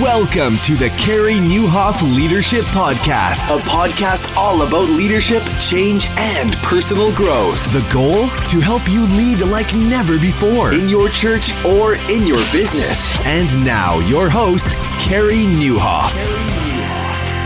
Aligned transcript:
Welcome 0.00 0.56
to 0.64 0.74
the 0.74 0.88
Carey 0.98 1.34
Nieuwhof 1.34 2.02
Leadership 2.16 2.64
Podcast, 2.64 3.54
a 3.54 3.60
podcast 3.60 4.34
all 4.34 4.66
about 4.66 4.88
leadership, 4.88 5.40
change, 5.60 6.08
and 6.18 6.52
personal 6.64 7.14
growth. 7.14 7.62
The 7.72 7.88
goal? 7.92 8.26
To 8.48 8.60
help 8.60 8.82
you 8.88 9.06
lead 9.16 9.42
like 9.42 9.72
never 9.76 10.18
before 10.18 10.72
in 10.72 10.88
your 10.88 11.08
church 11.10 11.54
or 11.64 11.94
in 12.10 12.26
your 12.26 12.42
business. 12.50 13.14
And 13.24 13.54
now, 13.64 14.00
your 14.00 14.28
host, 14.28 14.82
Carey 14.98 15.44
Nieuwhof. 15.44 16.12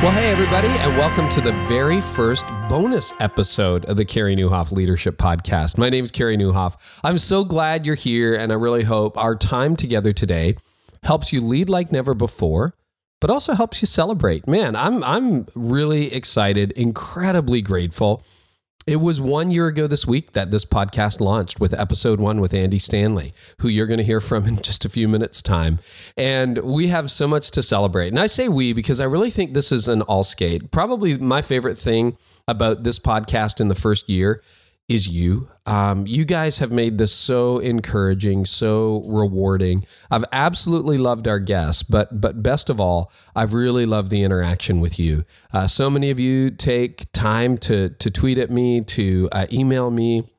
Well, 0.00 0.12
hey, 0.12 0.30
everybody, 0.30 0.68
and 0.68 0.96
welcome 0.96 1.28
to 1.30 1.42
the 1.42 1.52
very 1.66 2.00
first 2.00 2.46
bonus 2.70 3.12
episode 3.20 3.84
of 3.84 3.98
the 3.98 4.06
Carey 4.06 4.34
Nieuwhof 4.34 4.72
Leadership 4.72 5.18
Podcast. 5.18 5.76
My 5.76 5.90
name 5.90 6.04
is 6.04 6.10
Carey 6.10 6.38
Nieuwhof. 6.38 7.00
I'm 7.04 7.18
so 7.18 7.44
glad 7.44 7.84
you're 7.84 7.94
here, 7.94 8.34
and 8.34 8.52
I 8.52 8.54
really 8.54 8.84
hope 8.84 9.18
our 9.18 9.36
time 9.36 9.76
together 9.76 10.14
today 10.14 10.56
helps 11.04 11.32
you 11.32 11.40
lead 11.40 11.68
like 11.68 11.92
never 11.92 12.14
before, 12.14 12.74
but 13.20 13.30
also 13.30 13.54
helps 13.54 13.82
you 13.82 13.86
celebrate. 13.86 14.46
Man, 14.46 14.76
I'm 14.76 15.02
I'm 15.02 15.46
really 15.54 16.12
excited, 16.12 16.72
incredibly 16.72 17.60
grateful. 17.62 18.22
It 18.86 19.02
was 19.02 19.20
one 19.20 19.50
year 19.50 19.66
ago 19.66 19.86
this 19.86 20.06
week 20.06 20.32
that 20.32 20.50
this 20.50 20.64
podcast 20.64 21.20
launched 21.20 21.60
with 21.60 21.78
episode 21.78 22.20
one 22.20 22.40
with 22.40 22.54
Andy 22.54 22.78
Stanley, 22.78 23.34
who 23.60 23.68
you're 23.68 23.86
going 23.86 23.98
to 23.98 24.04
hear 24.04 24.18
from 24.20 24.46
in 24.46 24.56
just 24.62 24.86
a 24.86 24.88
few 24.88 25.08
minutes' 25.08 25.42
time. 25.42 25.78
And 26.16 26.56
we 26.60 26.86
have 26.86 27.10
so 27.10 27.28
much 27.28 27.50
to 27.50 27.62
celebrate. 27.62 28.08
And 28.08 28.18
I 28.18 28.24
say 28.24 28.48
we 28.48 28.72
because 28.72 28.98
I 28.98 29.04
really 29.04 29.28
think 29.28 29.52
this 29.52 29.72
is 29.72 29.88
an 29.88 30.00
all 30.02 30.24
skate. 30.24 30.70
Probably 30.70 31.18
my 31.18 31.42
favorite 31.42 31.76
thing 31.76 32.16
about 32.46 32.84
this 32.84 32.98
podcast 32.98 33.60
in 33.60 33.68
the 33.68 33.74
first 33.74 34.08
year 34.08 34.42
is 34.88 35.06
you. 35.06 35.48
Um, 35.66 36.06
you 36.06 36.24
guys 36.24 36.60
have 36.60 36.72
made 36.72 36.96
this 36.96 37.14
so 37.14 37.58
encouraging, 37.58 38.46
so 38.46 39.02
rewarding. 39.06 39.84
I've 40.10 40.24
absolutely 40.32 40.96
loved 40.96 41.28
our 41.28 41.38
guests, 41.38 41.82
but 41.82 42.20
but 42.20 42.42
best 42.42 42.70
of 42.70 42.80
all, 42.80 43.12
I've 43.36 43.52
really 43.52 43.84
loved 43.84 44.10
the 44.10 44.22
interaction 44.22 44.80
with 44.80 44.98
you. 44.98 45.24
Uh, 45.52 45.66
so 45.66 45.90
many 45.90 46.10
of 46.10 46.18
you 46.18 46.50
take 46.50 47.12
time 47.12 47.58
to 47.58 47.90
to 47.90 48.10
tweet 48.10 48.38
at 48.38 48.50
me, 48.50 48.80
to 48.82 49.28
uh, 49.30 49.46
email 49.52 49.90
me 49.90 50.30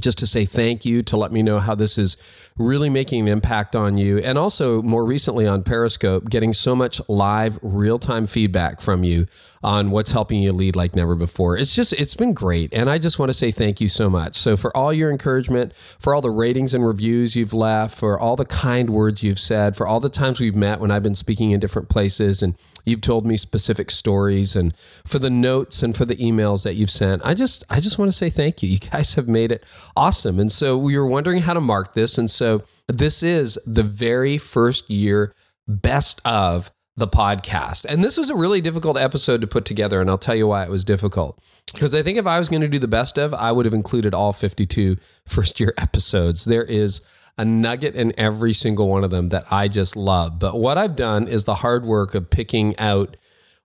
just 0.00 0.18
to 0.18 0.26
say 0.26 0.44
thank 0.44 0.84
you, 0.84 1.02
to 1.02 1.16
let 1.16 1.32
me 1.32 1.42
know 1.42 1.60
how 1.60 1.74
this 1.74 1.98
is 1.98 2.16
really 2.56 2.88
making 2.88 3.22
an 3.22 3.28
impact 3.28 3.76
on 3.76 3.96
you. 3.96 4.18
And 4.18 4.38
also, 4.38 4.82
more 4.82 5.04
recently 5.04 5.46
on 5.46 5.62
Periscope, 5.62 6.28
getting 6.30 6.52
so 6.52 6.74
much 6.74 7.00
live, 7.08 7.58
real 7.62 7.98
time 7.98 8.26
feedback 8.26 8.80
from 8.80 9.04
you 9.04 9.26
on 9.62 9.90
what's 9.90 10.12
helping 10.12 10.40
you 10.40 10.52
lead 10.52 10.74
like 10.74 10.96
never 10.96 11.14
before. 11.14 11.56
It's 11.56 11.74
just, 11.74 11.92
it's 11.92 12.14
been 12.14 12.32
great. 12.32 12.72
And 12.72 12.90
I 12.90 12.98
just 12.98 13.18
want 13.18 13.30
to 13.30 13.34
say 13.34 13.50
thank 13.50 13.80
you 13.80 13.88
so 13.88 14.10
much. 14.10 14.36
So, 14.36 14.56
for 14.56 14.76
all 14.76 14.92
your 14.92 15.10
encouragement, 15.10 15.72
for 15.76 16.14
all 16.14 16.20
the 16.20 16.30
ratings 16.30 16.74
and 16.74 16.84
reviews 16.84 17.36
you've 17.36 17.54
left, 17.54 17.96
for 17.96 18.18
all 18.18 18.36
the 18.36 18.44
kind 18.44 18.90
words 18.90 19.22
you've 19.22 19.38
said, 19.38 19.76
for 19.76 19.86
all 19.86 20.00
the 20.00 20.08
times 20.08 20.40
we've 20.40 20.56
met 20.56 20.80
when 20.80 20.90
I've 20.90 21.02
been 21.02 21.14
speaking 21.14 21.52
in 21.52 21.60
different 21.60 21.88
places 21.88 22.42
and 22.42 22.56
you've 22.84 23.00
told 23.00 23.24
me 23.24 23.36
specific 23.36 23.90
stories, 23.90 24.56
and 24.56 24.74
for 25.06 25.18
the 25.18 25.30
notes 25.30 25.82
and 25.82 25.96
for 25.96 26.04
the 26.04 26.16
emails 26.16 26.64
that 26.64 26.74
you've 26.74 26.90
sent, 26.90 27.22
I 27.24 27.34
just, 27.34 27.62
I 27.70 27.78
just 27.78 27.98
want 27.98 28.10
to 28.10 28.16
say 28.16 28.30
thank 28.30 28.62
you. 28.62 28.68
You 28.68 28.78
guys 28.78 29.14
have 29.14 29.28
made 29.28 29.52
it 29.52 29.64
awesome. 29.96 30.40
And 30.40 30.50
so, 30.50 30.76
we 30.76 30.98
were 30.98 31.06
wondering 31.06 31.42
how 31.42 31.54
to 31.54 31.60
mark 31.60 31.94
this. 31.94 32.18
And 32.18 32.30
so, 32.30 32.64
this 32.88 33.22
is 33.22 33.58
the 33.64 33.82
very 33.82 34.38
first 34.38 34.90
year 34.90 35.34
best 35.68 36.20
of 36.24 36.72
the 36.96 37.08
podcast. 37.08 37.84
And 37.86 38.04
this 38.04 38.18
was 38.18 38.28
a 38.28 38.34
really 38.34 38.60
difficult 38.60 38.96
episode 38.98 39.40
to 39.40 39.46
put 39.46 39.64
together, 39.64 40.00
and 40.00 40.10
I'll 40.10 40.18
tell 40.18 40.34
you 40.34 40.46
why 40.46 40.64
it 40.64 40.70
was 40.70 40.84
difficult. 40.84 41.42
Because 41.72 41.94
I 41.94 42.02
think 42.02 42.18
if 42.18 42.26
I 42.26 42.38
was 42.38 42.48
going 42.48 42.60
to 42.60 42.68
do 42.68 42.78
the 42.78 42.88
best 42.88 43.18
of, 43.18 43.32
I 43.32 43.50
would 43.50 43.64
have 43.64 43.74
included 43.74 44.14
all 44.14 44.32
52 44.32 44.96
first 45.26 45.58
year 45.58 45.74
episodes. 45.78 46.44
There 46.44 46.64
is 46.64 47.00
a 47.38 47.44
nugget 47.44 47.94
in 47.94 48.12
every 48.18 48.52
single 48.52 48.88
one 48.88 49.04
of 49.04 49.10
them 49.10 49.30
that 49.30 49.46
I 49.50 49.68
just 49.68 49.96
love. 49.96 50.38
But 50.38 50.58
what 50.58 50.76
I've 50.76 50.96
done 50.96 51.28
is 51.28 51.44
the 51.44 51.56
hard 51.56 51.86
work 51.86 52.14
of 52.14 52.28
picking 52.28 52.78
out 52.78 53.16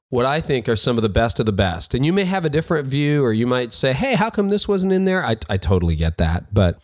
what 0.09 0.25
I 0.25 0.39
think 0.39 0.69
are 0.69 0.77
some 0.77 0.97
of 0.97 1.01
the 1.01 1.09
best 1.09 1.37
of 1.37 1.45
the 1.45 1.51
best. 1.51 1.93
And 1.93 2.05
you 2.05 2.13
may 2.13 2.23
have 2.23 2.45
a 2.45 2.49
different 2.49 2.87
view, 2.87 3.25
or 3.25 3.33
you 3.33 3.45
might 3.45 3.73
say, 3.73 3.91
hey, 3.91 4.15
how 4.15 4.29
come 4.29 4.47
this 4.47 4.69
wasn't 4.69 4.93
in 4.93 5.03
there? 5.03 5.25
I, 5.25 5.35
I 5.49 5.57
totally 5.57 5.97
get 5.97 6.17
that. 6.17 6.53
But 6.53 6.81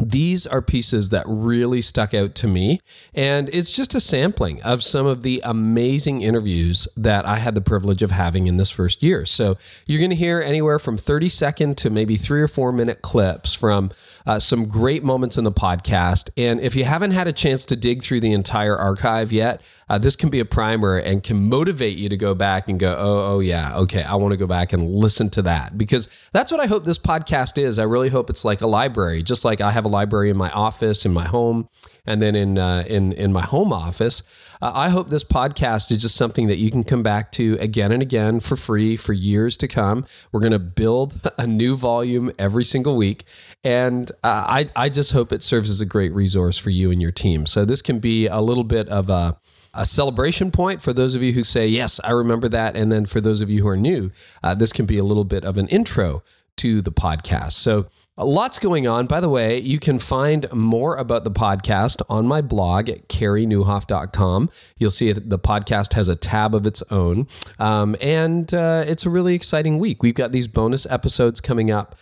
these 0.00 0.46
are 0.46 0.62
pieces 0.62 1.10
that 1.10 1.24
really 1.26 1.80
stuck 1.80 2.14
out 2.14 2.34
to 2.36 2.46
me. 2.46 2.78
And 3.14 3.48
it's 3.52 3.72
just 3.72 3.94
a 3.94 4.00
sampling 4.00 4.62
of 4.62 4.82
some 4.82 5.06
of 5.06 5.22
the 5.22 5.40
amazing 5.44 6.22
interviews 6.22 6.88
that 6.96 7.26
I 7.26 7.38
had 7.38 7.54
the 7.54 7.60
privilege 7.60 8.02
of 8.02 8.10
having 8.10 8.46
in 8.46 8.56
this 8.56 8.70
first 8.70 9.02
year. 9.02 9.26
So 9.26 9.56
you're 9.86 9.98
going 9.98 10.10
to 10.10 10.16
hear 10.16 10.40
anywhere 10.40 10.78
from 10.78 10.96
30 10.96 11.28
second 11.28 11.78
to 11.78 11.90
maybe 11.90 12.16
three 12.16 12.40
or 12.40 12.48
four 12.48 12.72
minute 12.72 13.02
clips 13.02 13.54
from 13.54 13.90
uh, 14.26 14.38
some 14.38 14.66
great 14.66 15.02
moments 15.02 15.38
in 15.38 15.44
the 15.44 15.52
podcast. 15.52 16.30
And 16.36 16.60
if 16.60 16.76
you 16.76 16.84
haven't 16.84 17.12
had 17.12 17.26
a 17.26 17.32
chance 17.32 17.64
to 17.66 17.76
dig 17.76 18.02
through 18.02 18.20
the 18.20 18.32
entire 18.32 18.76
archive 18.76 19.32
yet, 19.32 19.62
uh, 19.88 19.96
this 19.96 20.16
can 20.16 20.28
be 20.28 20.38
a 20.38 20.44
primer 20.44 20.98
and 20.98 21.22
can 21.22 21.48
motivate 21.48 21.96
you 21.96 22.08
to 22.10 22.16
go 22.16 22.34
back 22.34 22.68
and 22.68 22.78
go, 22.78 22.94
oh, 22.98 23.34
oh 23.34 23.40
yeah, 23.40 23.76
okay, 23.78 24.02
I 24.02 24.16
want 24.16 24.32
to 24.32 24.36
go 24.36 24.46
back 24.46 24.72
and 24.74 24.94
listen 24.94 25.30
to 25.30 25.42
that 25.42 25.78
because 25.78 26.08
that's 26.32 26.52
what 26.52 26.60
I 26.60 26.66
hope 26.66 26.84
this 26.84 26.98
podcast 26.98 27.56
is. 27.56 27.78
I 27.78 27.84
really 27.84 28.10
hope 28.10 28.28
it's 28.28 28.44
like 28.44 28.60
a 28.60 28.66
library, 28.66 29.22
just 29.22 29.44
like 29.46 29.62
I 29.62 29.70
have 29.70 29.86
a 29.88 29.90
library 29.90 30.30
in 30.30 30.36
my 30.36 30.50
office, 30.50 31.04
in 31.04 31.12
my 31.12 31.26
home, 31.26 31.68
and 32.06 32.22
then 32.22 32.34
in 32.34 32.58
uh, 32.58 32.84
in 32.86 33.12
in 33.12 33.32
my 33.32 33.42
home 33.42 33.72
office. 33.72 34.22
Uh, 34.60 34.72
I 34.74 34.88
hope 34.88 35.08
this 35.08 35.24
podcast 35.24 35.90
is 35.90 35.98
just 35.98 36.16
something 36.16 36.48
that 36.48 36.58
you 36.58 36.70
can 36.70 36.84
come 36.84 37.02
back 37.02 37.32
to 37.32 37.56
again 37.60 37.92
and 37.92 38.02
again 38.02 38.40
for 38.40 38.56
free 38.56 38.96
for 38.96 39.12
years 39.12 39.56
to 39.58 39.68
come. 39.68 40.04
We're 40.32 40.40
going 40.40 40.52
to 40.52 40.58
build 40.58 41.30
a 41.38 41.46
new 41.46 41.76
volume 41.76 42.30
every 42.38 42.64
single 42.64 42.96
week, 42.96 43.24
and 43.64 44.10
uh, 44.22 44.44
I 44.46 44.66
I 44.76 44.88
just 44.88 45.12
hope 45.12 45.32
it 45.32 45.42
serves 45.42 45.70
as 45.70 45.80
a 45.80 45.86
great 45.86 46.12
resource 46.12 46.58
for 46.58 46.70
you 46.70 46.90
and 46.90 47.00
your 47.00 47.12
team. 47.12 47.46
So 47.46 47.64
this 47.64 47.82
can 47.82 47.98
be 47.98 48.26
a 48.26 48.40
little 48.40 48.64
bit 48.64 48.88
of 48.88 49.10
a 49.10 49.38
a 49.74 49.84
celebration 49.84 50.50
point 50.50 50.82
for 50.82 50.92
those 50.92 51.14
of 51.14 51.22
you 51.22 51.32
who 51.32 51.44
say, 51.44 51.66
Yes, 51.66 52.00
I 52.02 52.10
remember 52.10 52.48
that. 52.48 52.76
And 52.76 52.90
then 52.90 53.06
for 53.06 53.20
those 53.20 53.40
of 53.40 53.50
you 53.50 53.62
who 53.62 53.68
are 53.68 53.76
new, 53.76 54.10
uh, 54.42 54.54
this 54.54 54.72
can 54.72 54.86
be 54.86 54.98
a 54.98 55.04
little 55.04 55.24
bit 55.24 55.44
of 55.44 55.56
an 55.56 55.68
intro 55.68 56.22
to 56.58 56.82
the 56.82 56.92
podcast. 56.92 57.52
So, 57.52 57.86
lots 58.18 58.58
going 58.58 58.86
on. 58.86 59.06
By 59.06 59.20
the 59.20 59.28
way, 59.28 59.58
you 59.58 59.78
can 59.78 59.98
find 59.98 60.50
more 60.52 60.96
about 60.96 61.24
the 61.24 61.30
podcast 61.30 62.02
on 62.08 62.26
my 62.26 62.40
blog 62.40 62.88
at 62.88 63.08
careynieuwhof.com. 63.08 64.50
You'll 64.76 64.90
see 64.90 65.08
it, 65.08 65.28
the 65.28 65.38
podcast 65.38 65.94
has 65.94 66.08
a 66.08 66.16
tab 66.16 66.54
of 66.54 66.66
its 66.66 66.82
own. 66.90 67.26
Um, 67.58 67.96
and 68.00 68.52
uh, 68.52 68.84
it's 68.86 69.06
a 69.06 69.10
really 69.10 69.34
exciting 69.34 69.78
week. 69.78 70.02
We've 70.02 70.14
got 70.14 70.32
these 70.32 70.48
bonus 70.48 70.86
episodes 70.86 71.40
coming 71.40 71.70
up 71.70 71.96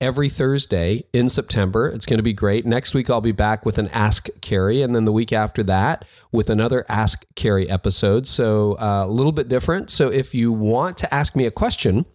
every 0.00 0.28
Thursday 0.28 1.04
in 1.12 1.28
September. 1.28 1.88
It's 1.88 2.06
going 2.06 2.18
to 2.18 2.22
be 2.24 2.32
great. 2.32 2.64
Next 2.64 2.94
week, 2.94 3.10
I'll 3.10 3.20
be 3.20 3.32
back 3.32 3.66
with 3.66 3.78
an 3.78 3.88
Ask 3.88 4.28
Carey, 4.40 4.82
and 4.82 4.94
then 4.94 5.04
the 5.04 5.12
week 5.12 5.32
after 5.32 5.62
that 5.64 6.06
with 6.32 6.48
another 6.48 6.86
Ask 6.88 7.26
Carey 7.34 7.68
episode. 7.68 8.26
So 8.26 8.78
uh, 8.80 9.04
a 9.06 9.10
little 9.10 9.32
bit 9.32 9.48
different. 9.48 9.90
So 9.90 10.08
if 10.08 10.34
you 10.34 10.52
want 10.52 10.96
to 10.98 11.14
ask 11.14 11.36
me 11.36 11.44
a 11.44 11.50
question 11.50 12.06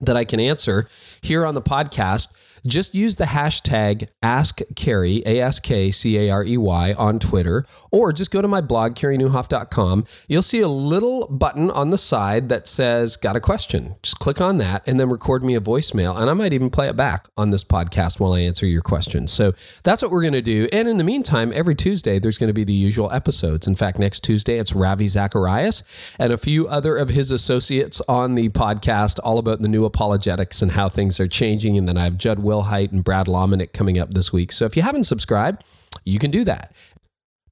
that 0.00 0.16
I 0.16 0.24
can 0.24 0.38
answer 0.38 0.88
here 1.20 1.44
on 1.44 1.54
the 1.54 1.62
podcast, 1.62 2.28
just 2.66 2.94
use 2.94 3.16
the 3.16 3.24
hashtag 3.24 4.08
AskCarey, 4.22 5.22
A 5.26 5.40
S 5.40 5.60
K 5.60 5.90
C 5.90 6.18
A 6.18 6.30
R 6.30 6.44
E 6.44 6.56
Y, 6.56 6.94
on 6.94 7.18
Twitter, 7.18 7.66
or 7.90 8.12
just 8.12 8.30
go 8.30 8.42
to 8.42 8.48
my 8.48 8.60
blog, 8.60 8.94
careynieuwhof.com. 8.94 10.04
You'll 10.28 10.42
see 10.42 10.60
a 10.60 10.68
little 10.68 11.26
button 11.28 11.70
on 11.70 11.90
the 11.90 11.98
side 11.98 12.48
that 12.48 12.66
says, 12.66 13.16
Got 13.16 13.36
a 13.36 13.40
question. 13.40 13.96
Just 14.02 14.18
click 14.18 14.40
on 14.40 14.58
that 14.58 14.86
and 14.86 14.98
then 14.98 15.08
record 15.08 15.42
me 15.42 15.54
a 15.54 15.60
voicemail. 15.60 16.18
And 16.18 16.30
I 16.30 16.34
might 16.34 16.52
even 16.52 16.70
play 16.70 16.88
it 16.88 16.96
back 16.96 17.26
on 17.36 17.50
this 17.50 17.64
podcast 17.64 18.20
while 18.20 18.32
I 18.32 18.40
answer 18.40 18.66
your 18.66 18.82
questions. 18.82 19.32
So 19.32 19.54
that's 19.82 20.02
what 20.02 20.10
we're 20.10 20.22
going 20.22 20.32
to 20.34 20.42
do. 20.42 20.68
And 20.72 20.88
in 20.88 20.96
the 20.98 21.04
meantime, 21.04 21.52
every 21.54 21.74
Tuesday, 21.74 22.18
there's 22.18 22.38
going 22.38 22.48
to 22.48 22.54
be 22.54 22.64
the 22.64 22.72
usual 22.72 23.10
episodes. 23.12 23.66
In 23.66 23.74
fact, 23.74 23.98
next 23.98 24.20
Tuesday, 24.20 24.58
it's 24.58 24.74
Ravi 24.74 25.06
Zacharias 25.06 25.82
and 26.18 26.32
a 26.32 26.38
few 26.38 26.68
other 26.68 26.96
of 26.96 27.08
his 27.10 27.30
associates 27.30 28.00
on 28.08 28.34
the 28.34 28.48
podcast, 28.50 29.18
all 29.22 29.38
about 29.38 29.62
the 29.62 29.68
new 29.68 29.84
apologetics 29.84 30.62
and 30.62 30.72
how 30.72 30.88
things 30.88 31.20
are 31.20 31.28
changing. 31.28 31.76
And 31.76 31.88
then 31.88 31.96
I 31.96 32.04
have 32.04 32.18
Jud 32.18 32.38
Wilhite 32.48 32.92
and 32.92 33.04
Brad 33.04 33.26
Lomenick 33.26 33.72
coming 33.72 33.98
up 33.98 34.14
this 34.14 34.32
week. 34.32 34.52
So 34.52 34.64
if 34.64 34.76
you 34.76 34.82
haven't 34.82 35.04
subscribed, 35.04 35.64
you 36.04 36.18
can 36.18 36.30
do 36.30 36.44
that. 36.44 36.74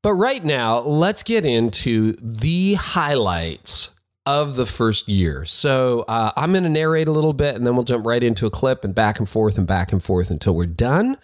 But 0.03 0.15
right 0.15 0.45
now, 0.45 0.79
let's 0.79 1.23
get 1.23 1.45
into 1.45 2.13
the 2.23 2.75
highlights 2.75 3.93
of 4.25 4.57
the 4.57 4.67
first 4.67 5.09
year. 5.09 5.45
So 5.45 6.05
uh, 6.09 6.33
I'm 6.37 6.53
going 6.53 6.65
to 6.65 6.69
narrate 6.69 7.09
a 7.09 7.13
little 7.13 7.33
bit 7.33 7.55
and 7.55 7.67
then 7.67 7.75
we'll 7.75 7.85
jump 7.85 8.05
right 8.07 8.23
into 8.23 8.47
a 8.47 8.51
clip 8.51 8.85
and 8.85 8.95
back 8.95 9.19
and 9.19 9.29
forth 9.29 9.57
and 9.57 9.67
back 9.67 9.93
and 9.93 10.03
forth 10.03 10.31
until 10.31 10.55
we're 10.55 10.67
done 10.67 11.17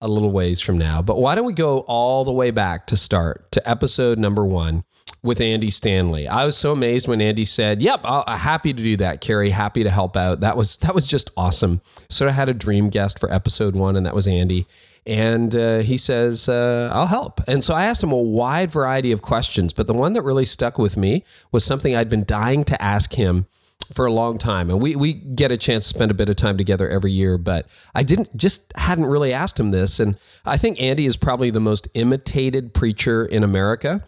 a 0.00 0.08
little 0.08 0.30
ways 0.30 0.60
from 0.60 0.78
now. 0.78 1.02
But 1.02 1.18
why 1.18 1.34
don't 1.34 1.44
we 1.44 1.52
go 1.52 1.80
all 1.80 2.24
the 2.24 2.32
way 2.32 2.50
back 2.50 2.86
to 2.88 2.96
start 2.96 3.50
to 3.52 3.68
episode 3.68 4.18
number 4.18 4.44
one 4.44 4.84
with 5.24 5.40
Andy 5.40 5.70
Stanley? 5.70 6.28
I 6.28 6.44
was 6.44 6.56
so 6.56 6.70
amazed 6.70 7.08
when 7.08 7.20
Andy 7.20 7.44
said, 7.44 7.82
"Yep, 7.82 8.02
I'm 8.04 8.38
happy 8.38 8.72
to 8.72 8.82
do 8.82 8.96
that, 8.98 9.20
Carey. 9.20 9.50
Happy 9.50 9.82
to 9.82 9.90
help 9.90 10.16
out." 10.16 10.40
That 10.40 10.56
was 10.56 10.76
that 10.78 10.94
was 10.94 11.08
just 11.08 11.30
awesome. 11.36 11.80
Sort 12.08 12.28
of 12.28 12.36
had 12.36 12.48
a 12.48 12.54
dream 12.54 12.90
guest 12.90 13.18
for 13.18 13.32
episode 13.32 13.74
one, 13.74 13.96
and 13.96 14.06
that 14.06 14.14
was 14.14 14.28
Andy. 14.28 14.66
And 15.06 15.54
uh, 15.54 15.78
he 15.80 15.98
says, 15.98 16.48
uh, 16.48 16.90
I'll 16.92 17.06
help. 17.06 17.40
And 17.46 17.62
so 17.62 17.74
I 17.74 17.84
asked 17.84 18.02
him 18.02 18.12
a 18.12 18.16
wide 18.16 18.70
variety 18.70 19.12
of 19.12 19.20
questions, 19.20 19.72
but 19.74 19.86
the 19.86 19.92
one 19.92 20.14
that 20.14 20.22
really 20.22 20.46
stuck 20.46 20.78
with 20.78 20.96
me 20.96 21.24
was 21.52 21.62
something 21.62 21.94
I'd 21.94 22.08
been 22.08 22.24
dying 22.24 22.64
to 22.64 22.82
ask 22.82 23.12
him 23.12 23.46
for 23.92 24.06
a 24.06 24.12
long 24.12 24.38
time. 24.38 24.70
And 24.70 24.80
we, 24.80 24.96
we 24.96 25.12
get 25.12 25.52
a 25.52 25.58
chance 25.58 25.84
to 25.84 25.88
spend 25.90 26.10
a 26.10 26.14
bit 26.14 26.30
of 26.30 26.36
time 26.36 26.56
together 26.56 26.88
every 26.88 27.12
year, 27.12 27.36
but 27.36 27.66
I 27.94 28.02
didn't, 28.02 28.34
just 28.34 28.72
hadn't 28.76 29.04
really 29.04 29.32
asked 29.32 29.60
him 29.60 29.72
this. 29.72 30.00
And 30.00 30.16
I 30.46 30.56
think 30.56 30.80
Andy 30.80 31.04
is 31.04 31.18
probably 31.18 31.50
the 31.50 31.60
most 31.60 31.86
imitated 31.92 32.72
preacher 32.72 33.26
in 33.26 33.42
America. 33.42 34.02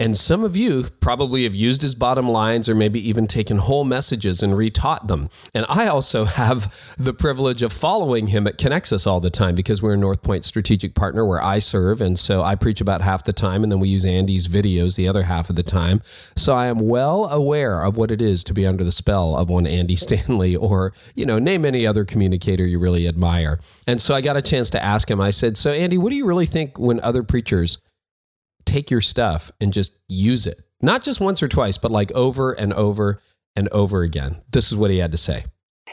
And 0.00 0.16
some 0.16 0.42
of 0.44 0.56
you 0.56 0.84
probably 1.00 1.44
have 1.44 1.54
used 1.54 1.82
his 1.82 1.94
bottom 1.94 2.26
lines 2.26 2.70
or 2.70 2.74
maybe 2.74 3.06
even 3.06 3.26
taken 3.26 3.58
whole 3.58 3.84
messages 3.84 4.42
and 4.42 4.54
retaught 4.54 5.08
them. 5.08 5.28
And 5.54 5.66
I 5.68 5.88
also 5.88 6.24
have 6.40 6.94
the 6.96 7.12
privilege 7.12 7.62
of 7.62 7.70
following 7.70 8.28
him 8.28 8.46
at 8.46 8.56
Connexus 8.56 9.06
all 9.06 9.20
the 9.20 9.28
time 9.28 9.54
because 9.54 9.82
we're 9.82 9.92
a 9.92 9.98
North 9.98 10.22
Point 10.22 10.46
strategic 10.46 10.94
partner 10.94 11.26
where 11.26 11.42
I 11.42 11.58
serve. 11.58 12.00
And 12.00 12.18
so 12.18 12.42
I 12.42 12.54
preach 12.54 12.80
about 12.80 13.02
half 13.02 13.24
the 13.24 13.34
time 13.34 13.62
and 13.62 13.70
then 13.70 13.78
we 13.78 13.90
use 13.90 14.06
Andy's 14.06 14.48
videos 14.48 14.96
the 14.96 15.06
other 15.06 15.24
half 15.24 15.50
of 15.50 15.56
the 15.56 15.62
time. 15.62 16.00
So 16.34 16.54
I 16.54 16.68
am 16.68 16.78
well 16.78 17.26
aware 17.26 17.82
of 17.84 17.98
what 17.98 18.10
it 18.10 18.22
is 18.22 18.42
to 18.44 18.54
be 18.54 18.66
under 18.66 18.84
the 18.84 18.92
spell 18.92 19.36
of 19.36 19.50
one 19.50 19.66
Andy 19.66 19.96
Stanley 20.00 20.56
or, 20.56 20.94
you 21.14 21.26
know, 21.26 21.38
name 21.38 21.66
any 21.66 21.86
other 21.86 22.06
communicator 22.06 22.64
you 22.66 22.78
really 22.78 23.06
admire. 23.06 23.60
And 23.86 24.00
so 24.00 24.14
I 24.14 24.22
got 24.22 24.38
a 24.38 24.42
chance 24.42 24.70
to 24.70 24.82
ask 24.82 25.10
him, 25.10 25.20
I 25.20 25.28
said, 25.28 25.58
So 25.58 25.72
Andy, 25.72 25.98
what 25.98 26.08
do 26.08 26.16
you 26.16 26.24
really 26.24 26.46
think 26.46 26.78
when 26.78 27.00
other 27.00 27.22
preachers 27.22 27.76
take 28.70 28.90
your 28.90 29.00
stuff 29.00 29.50
and 29.60 29.72
just 29.72 29.98
use 30.08 30.46
it. 30.46 30.62
Not 30.80 31.02
just 31.02 31.20
once 31.20 31.42
or 31.42 31.48
twice, 31.48 31.76
but 31.76 31.90
like 31.90 32.12
over 32.12 32.52
and 32.52 32.72
over 32.72 33.20
and 33.56 33.68
over 33.70 34.02
again. 34.02 34.40
This 34.52 34.70
is 34.70 34.76
what 34.76 34.90
he 34.90 34.98
had 34.98 35.10
to 35.12 35.18
say. 35.18 35.44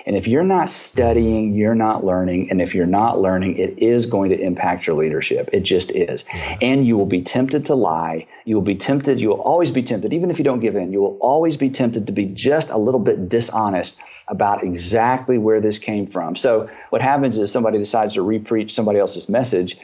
And 0.06 0.16
if 0.16 0.26
you're 0.26 0.44
not 0.44 0.70
studying, 0.70 1.54
you're 1.54 1.76
not 1.76 2.06
learning. 2.06 2.50
And 2.50 2.62
if 2.62 2.74
you're 2.74 2.86
not 2.86 3.20
learning, 3.20 3.58
it 3.58 3.78
is 3.78 4.06
going 4.06 4.30
to 4.30 4.40
impact 4.40 4.88
your 4.88 4.96
leadership. 4.96 5.50
It 5.52 5.62
just 5.62 5.92
is. 5.92 6.24
And 6.62 6.88
you 6.88 6.98
will 6.98 7.08
be 7.08 7.22
tempted 7.22 7.66
to 7.66 7.76
lie. 7.76 8.26
You 8.46 8.56
will 8.56 8.62
be 8.62 8.76
tempted. 8.76 9.20
You 9.20 9.30
will 9.30 9.42
always 9.42 9.70
be 9.70 9.84
tempted, 9.84 10.14
even 10.14 10.32
if 10.32 10.38
you 10.38 10.46
don't 10.46 10.62
give 10.62 10.78
in. 10.78 10.94
You 10.94 11.02
will 11.02 11.18
always 11.20 11.58
be 11.58 11.70
tempted 11.70 12.06
to 12.08 12.14
be 12.14 12.26
just 12.26 12.70
a 12.70 12.78
little 12.78 13.02
bit 13.02 13.28
dishonest 13.28 14.00
about 14.30 14.64
exactly 14.64 15.38
where 15.38 15.60
this 15.60 15.78
came 15.78 16.08
from. 16.08 16.38
So 16.38 16.70
what 16.90 17.02
happens 17.02 17.38
is 17.38 17.52
somebody 17.52 17.78
decides 17.78 18.14
to 18.14 18.22
repreach 18.22 18.72
somebody 18.72 19.00
else's 19.00 19.28
message 19.28 19.78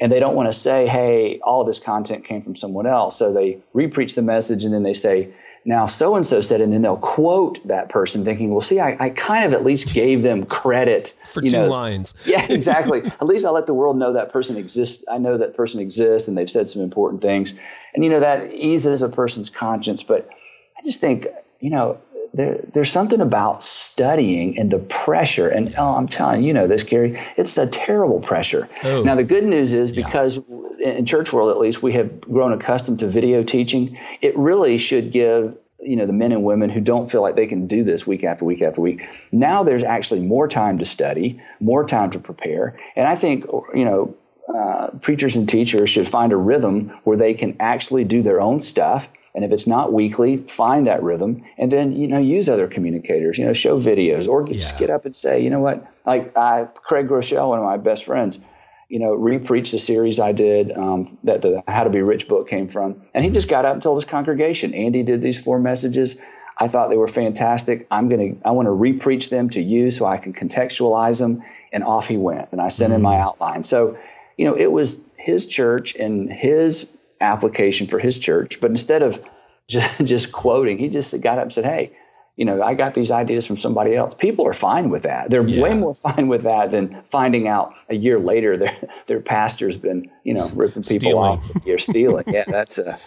and 0.00 0.10
they 0.10 0.20
don't 0.20 0.34
want 0.34 0.52
to 0.52 0.58
say, 0.58 0.86
hey, 0.86 1.38
all 1.40 1.64
this 1.64 1.78
content 1.78 2.24
came 2.24 2.42
from 2.42 2.56
someone 2.56 2.86
else. 2.86 3.18
So 3.18 3.32
they 3.32 3.58
repreach 3.74 4.14
the 4.14 4.22
message 4.22 4.64
and 4.64 4.74
then 4.74 4.82
they 4.82 4.94
say, 4.94 5.32
now 5.64 5.86
so 5.86 6.16
and 6.16 6.26
so 6.26 6.40
said, 6.40 6.60
and 6.60 6.72
then 6.72 6.82
they'll 6.82 6.96
quote 6.96 7.66
that 7.68 7.88
person, 7.88 8.24
thinking, 8.24 8.50
well, 8.50 8.60
see, 8.60 8.80
I, 8.80 8.96
I 8.98 9.10
kind 9.10 9.44
of 9.44 9.52
at 9.52 9.64
least 9.64 9.94
gave 9.94 10.22
them 10.22 10.44
credit 10.44 11.14
for 11.24 11.40
two 11.40 11.48
know. 11.48 11.68
lines. 11.68 12.14
yeah, 12.26 12.46
exactly. 12.50 13.02
at 13.04 13.26
least 13.26 13.44
I 13.44 13.50
let 13.50 13.66
the 13.66 13.74
world 13.74 13.96
know 13.96 14.12
that 14.12 14.32
person 14.32 14.56
exists. 14.56 15.04
I 15.10 15.18
know 15.18 15.38
that 15.38 15.56
person 15.56 15.80
exists, 15.80 16.28
and 16.28 16.36
they've 16.36 16.50
said 16.50 16.68
some 16.68 16.82
important 16.82 17.22
things, 17.22 17.54
and 17.94 18.04
you 18.04 18.10
know 18.10 18.20
that 18.20 18.52
eases 18.52 19.02
a 19.02 19.08
person's 19.08 19.50
conscience. 19.50 20.02
But 20.02 20.28
I 20.76 20.82
just 20.84 21.00
think, 21.00 21.28
you 21.60 21.70
know, 21.70 22.00
there, 22.34 22.60
there's 22.72 22.90
something 22.90 23.20
about 23.20 23.62
studying 23.62 24.58
and 24.58 24.70
the 24.70 24.78
pressure. 24.78 25.48
And 25.48 25.74
oh, 25.76 25.94
I'm 25.94 26.08
telling 26.08 26.42
you, 26.42 26.48
you 26.48 26.54
know 26.54 26.66
this, 26.66 26.82
Carey, 26.82 27.20
it's 27.36 27.56
a 27.58 27.66
terrible 27.66 28.20
pressure. 28.20 28.68
Oh. 28.82 29.02
Now, 29.02 29.14
the 29.14 29.24
good 29.24 29.44
news 29.44 29.72
is 29.72 29.92
because 29.92 30.44
yeah. 30.78 30.90
in 30.90 31.06
church 31.06 31.32
world, 31.32 31.50
at 31.50 31.58
least, 31.58 31.82
we 31.82 31.92
have 31.92 32.20
grown 32.22 32.52
accustomed 32.52 33.00
to 33.00 33.08
video 33.08 33.42
teaching, 33.42 33.98
it 34.20 34.36
really 34.36 34.78
should 34.78 35.12
give 35.12 35.56
you 35.84 35.96
know 35.96 36.06
the 36.06 36.12
men 36.12 36.30
and 36.30 36.44
women 36.44 36.70
who 36.70 36.80
don't 36.80 37.10
feel 37.10 37.22
like 37.22 37.34
they 37.34 37.46
can 37.46 37.66
do 37.66 37.82
this 37.82 38.06
week 38.06 38.22
after 38.22 38.44
week 38.44 38.62
after 38.62 38.80
week 38.80 39.02
now 39.32 39.64
there's 39.64 39.82
actually 39.82 40.20
more 40.20 40.46
time 40.46 40.78
to 40.78 40.84
study 40.84 41.42
more 41.58 41.84
time 41.84 42.08
to 42.08 42.20
prepare 42.20 42.76
and 42.94 43.08
i 43.08 43.16
think 43.16 43.44
you 43.74 43.84
know 43.84 44.14
uh, 44.54 44.90
preachers 45.00 45.34
and 45.34 45.48
teachers 45.48 45.90
should 45.90 46.06
find 46.06 46.32
a 46.32 46.36
rhythm 46.36 46.90
where 47.02 47.16
they 47.16 47.34
can 47.34 47.56
actually 47.58 48.04
do 48.04 48.22
their 48.22 48.40
own 48.40 48.60
stuff 48.60 49.08
and 49.34 49.44
if 49.44 49.50
it's 49.50 49.66
not 49.66 49.92
weekly, 49.92 50.36
find 50.36 50.86
that 50.86 51.02
rhythm 51.02 51.44
and 51.56 51.72
then, 51.72 51.92
you 51.92 52.06
know, 52.06 52.18
use 52.18 52.48
other 52.48 52.68
communicators, 52.68 53.38
you 53.38 53.46
know, 53.46 53.52
show 53.52 53.80
videos 53.80 54.28
or 54.28 54.46
yeah. 54.46 54.54
just 54.54 54.78
get 54.78 54.90
up 54.90 55.04
and 55.04 55.16
say, 55.16 55.42
you 55.42 55.48
know 55.48 55.60
what, 55.60 55.86
like 56.04 56.36
I, 56.36 56.68
Craig 56.74 57.08
Groeschel, 57.08 57.48
one 57.48 57.58
of 57.58 57.64
my 57.64 57.78
best 57.78 58.04
friends, 58.04 58.40
you 58.88 58.98
know, 58.98 59.14
repreached 59.14 59.72
the 59.72 59.78
series 59.78 60.20
I 60.20 60.32
did 60.32 60.70
um, 60.72 61.16
that 61.24 61.40
the 61.40 61.62
How 61.66 61.84
to 61.84 61.90
Be 61.90 62.02
Rich 62.02 62.28
book 62.28 62.46
came 62.46 62.68
from. 62.68 63.00
And 63.14 63.24
he 63.24 63.30
just 63.30 63.48
got 63.48 63.64
up 63.64 63.72
and 63.72 63.82
told 63.82 63.96
his 63.96 64.04
congregation, 64.04 64.74
Andy 64.74 65.02
did 65.02 65.22
these 65.22 65.42
four 65.42 65.58
messages. 65.58 66.20
I 66.58 66.68
thought 66.68 66.90
they 66.90 66.98
were 66.98 67.08
fantastic. 67.08 67.86
I'm 67.90 68.10
going 68.10 68.34
to, 68.36 68.46
I 68.46 68.50
want 68.50 68.66
to 68.66 68.72
repreach 68.72 69.30
them 69.30 69.48
to 69.50 69.62
you 69.62 69.90
so 69.90 70.04
I 70.04 70.18
can 70.18 70.34
contextualize 70.34 71.20
them. 71.20 71.42
And 71.72 71.82
off 71.82 72.08
he 72.08 72.18
went. 72.18 72.52
And 72.52 72.60
I 72.60 72.68
sent 72.68 72.90
mm-hmm. 72.90 72.96
in 72.96 73.02
my 73.02 73.16
outline. 73.16 73.62
So, 73.64 73.98
you 74.36 74.44
know, 74.44 74.54
it 74.54 74.72
was 74.72 75.10
his 75.16 75.46
church 75.46 75.94
and 75.94 76.30
his 76.30 76.98
application 77.22 77.86
for 77.86 77.98
his 77.98 78.18
church. 78.18 78.60
But 78.60 78.70
instead 78.70 79.02
of 79.02 79.24
just, 79.68 80.04
just 80.04 80.32
quoting, 80.32 80.78
he 80.78 80.88
just 80.88 81.20
got 81.22 81.38
up 81.38 81.44
and 81.44 81.52
said, 81.52 81.64
Hey, 81.64 81.96
you 82.36 82.46
know, 82.46 82.62
I 82.62 82.74
got 82.74 82.94
these 82.94 83.10
ideas 83.10 83.46
from 83.46 83.58
somebody 83.58 83.94
else. 83.94 84.14
People 84.14 84.46
are 84.46 84.54
fine 84.54 84.88
with 84.88 85.02
that. 85.02 85.28
They're 85.30 85.46
yeah. 85.46 85.62
way 85.62 85.76
more 85.76 85.94
fine 86.08 86.28
with 86.28 86.42
that 86.42 86.70
than 86.70 87.02
finding 87.04 87.46
out 87.46 87.74
a 87.88 87.94
year 87.94 88.18
later 88.18 88.56
their 88.56 88.76
their 89.06 89.20
pastor's 89.20 89.76
been, 89.76 90.10
you 90.24 90.34
know, 90.34 90.48
ripping 90.50 90.82
people 90.82 91.10
stealing. 91.10 91.16
off. 91.16 91.66
You're 91.66 91.78
stealing. 91.78 92.24
yeah, 92.26 92.44
that's 92.46 92.78
a 92.78 92.98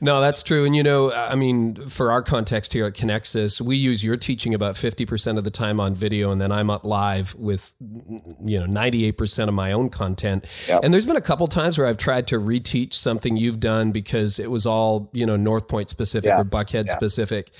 no, 0.00 0.20
that's 0.20 0.42
true. 0.42 0.64
And 0.64 0.74
you 0.74 0.82
know, 0.82 1.12
I 1.12 1.34
mean, 1.34 1.76
for 1.88 2.10
our 2.10 2.22
context 2.22 2.72
here 2.72 2.86
at 2.86 2.94
Connexus, 2.94 3.60
we 3.60 3.76
use 3.76 4.02
your 4.02 4.16
teaching 4.16 4.54
about 4.54 4.74
50% 4.74 5.38
of 5.38 5.44
the 5.44 5.50
time 5.50 5.80
on 5.80 5.94
video, 5.94 6.30
and 6.30 6.40
then 6.40 6.52
I'm 6.52 6.70
up 6.70 6.84
live 6.84 7.34
with, 7.34 7.74
you 7.80 8.58
know, 8.58 8.66
98% 8.66 9.48
of 9.48 9.54
my 9.54 9.72
own 9.72 9.90
content. 9.90 10.44
Yep. 10.66 10.80
And 10.82 10.92
there's 10.92 11.06
been 11.06 11.16
a 11.16 11.20
couple 11.20 11.46
times 11.46 11.78
where 11.78 11.86
I've 11.86 11.96
tried 11.96 12.26
to 12.28 12.38
reteach 12.38 12.94
something 12.94 13.36
you've 13.36 13.60
done 13.60 13.92
because 13.92 14.38
it 14.38 14.50
was 14.50 14.66
all, 14.66 15.10
you 15.12 15.26
know, 15.26 15.36
North 15.36 15.68
Point 15.68 15.90
specific 15.90 16.28
yeah. 16.28 16.40
or 16.40 16.44
Buckhead 16.44 16.86
yeah. 16.86 16.96
specific. 16.96 17.52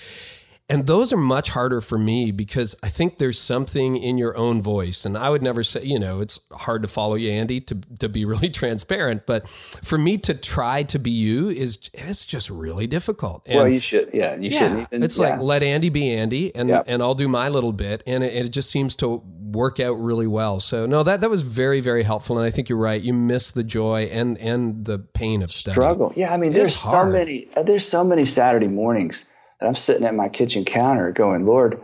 And 0.70 0.86
those 0.86 1.14
are 1.14 1.18
much 1.18 1.48
harder 1.48 1.80
for 1.80 1.96
me 1.96 2.30
because 2.30 2.76
I 2.82 2.90
think 2.90 3.16
there's 3.16 3.40
something 3.40 3.96
in 3.96 4.18
your 4.18 4.36
own 4.36 4.60
voice. 4.60 5.06
And 5.06 5.16
I 5.16 5.30
would 5.30 5.42
never 5.42 5.62
say, 5.62 5.82
you 5.82 5.98
know, 5.98 6.20
it's 6.20 6.40
hard 6.52 6.82
to 6.82 6.88
follow 6.88 7.14
you, 7.14 7.30
Andy, 7.30 7.58
to, 7.62 7.80
to 8.00 8.08
be 8.10 8.24
really 8.26 8.50
transparent. 8.50 9.24
But 9.24 9.48
for 9.48 9.96
me 9.96 10.18
to 10.18 10.34
try 10.34 10.82
to 10.82 10.98
be 10.98 11.10
you 11.10 11.48
is 11.48 11.78
it's 11.94 12.26
just 12.26 12.50
really 12.50 12.86
difficult. 12.86 13.44
And 13.46 13.56
well, 13.56 13.68
you 13.68 13.80
should, 13.80 14.10
yeah, 14.12 14.36
you 14.36 14.50
yeah, 14.50 14.58
shouldn't. 14.58 14.88
Even, 14.92 15.02
it's 15.02 15.16
yeah. 15.16 15.30
like 15.30 15.40
let 15.40 15.62
Andy 15.62 15.88
be 15.88 16.12
Andy, 16.12 16.54
and 16.54 16.68
yep. 16.68 16.84
and 16.86 17.02
I'll 17.02 17.14
do 17.14 17.28
my 17.28 17.48
little 17.48 17.72
bit, 17.72 18.02
and 18.06 18.22
it, 18.22 18.34
it, 18.34 18.48
just 18.50 18.70
seems 18.70 18.94
to 18.96 19.22
work 19.52 19.80
out 19.80 19.94
really 19.94 20.26
well. 20.26 20.60
So 20.60 20.84
no, 20.84 21.02
that 21.02 21.22
that 21.22 21.30
was 21.30 21.42
very 21.42 21.80
very 21.80 22.02
helpful, 22.02 22.36
and 22.38 22.46
I 22.46 22.50
think 22.50 22.68
you're 22.68 22.78
right. 22.78 23.00
You 23.00 23.14
miss 23.14 23.52
the 23.52 23.64
joy 23.64 24.04
and 24.12 24.36
and 24.38 24.84
the 24.84 24.98
pain 24.98 25.42
of 25.42 25.48
struggle. 25.48 26.12
Yeah, 26.14 26.32
I 26.32 26.36
mean, 26.36 26.52
there's 26.52 26.76
so 26.76 27.06
many 27.06 27.48
uh, 27.56 27.62
there's 27.62 27.86
so 27.86 28.04
many 28.04 28.26
Saturday 28.26 28.68
mornings 28.68 29.24
and 29.60 29.68
I'm 29.68 29.74
sitting 29.74 30.06
at 30.06 30.14
my 30.14 30.28
kitchen 30.28 30.64
counter 30.64 31.10
going, 31.12 31.44
Lord, 31.44 31.82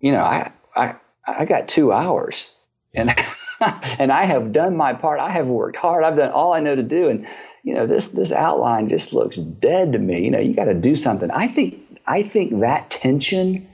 you 0.00 0.12
know, 0.12 0.22
I, 0.22 0.52
I, 0.74 0.96
I 1.26 1.44
got 1.44 1.68
two 1.68 1.92
hours 1.92 2.54
and, 2.94 3.14
and 3.98 4.10
I 4.10 4.24
have 4.24 4.52
done 4.52 4.76
my 4.76 4.92
part. 4.92 5.20
I 5.20 5.30
have 5.30 5.46
worked 5.46 5.76
hard. 5.76 6.04
I've 6.04 6.16
done 6.16 6.32
all 6.32 6.52
I 6.52 6.60
know 6.60 6.74
to 6.74 6.82
do. 6.82 7.08
And, 7.08 7.26
you 7.62 7.74
know, 7.74 7.86
this, 7.86 8.10
this 8.12 8.32
outline 8.32 8.88
just 8.88 9.12
looks 9.12 9.36
dead 9.36 9.92
to 9.92 9.98
me. 9.98 10.24
You 10.24 10.30
know, 10.30 10.40
you 10.40 10.54
got 10.54 10.64
to 10.64 10.74
do 10.74 10.96
something. 10.96 11.30
I 11.30 11.48
think, 11.48 11.78
I 12.06 12.22
think 12.22 12.60
that 12.60 12.90
tension 12.90 13.68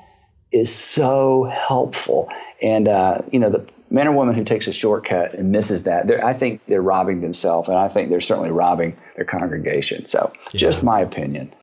is 0.52 0.74
so 0.74 1.44
helpful. 1.44 2.28
And, 2.62 2.86
uh, 2.88 3.22
you 3.32 3.38
know, 3.38 3.50
the 3.50 3.66
man 3.90 4.08
or 4.08 4.12
woman 4.12 4.34
who 4.34 4.44
takes 4.44 4.66
a 4.66 4.72
shortcut 4.72 5.34
and 5.34 5.50
misses 5.50 5.84
that, 5.84 6.10
I 6.22 6.34
think 6.34 6.66
they're 6.66 6.82
robbing 6.82 7.22
themselves. 7.22 7.68
And 7.68 7.78
I 7.78 7.88
think 7.88 8.10
they're 8.10 8.20
certainly 8.20 8.50
robbing 8.50 8.96
their 9.16 9.24
congregation. 9.24 10.04
So 10.04 10.32
yeah. 10.52 10.58
just 10.58 10.84
my 10.84 11.00
opinion. 11.00 11.54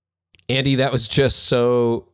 Andy, 0.49 0.75
that 0.75 0.91
was 0.91 1.07
just 1.07 1.43
so 1.43 2.09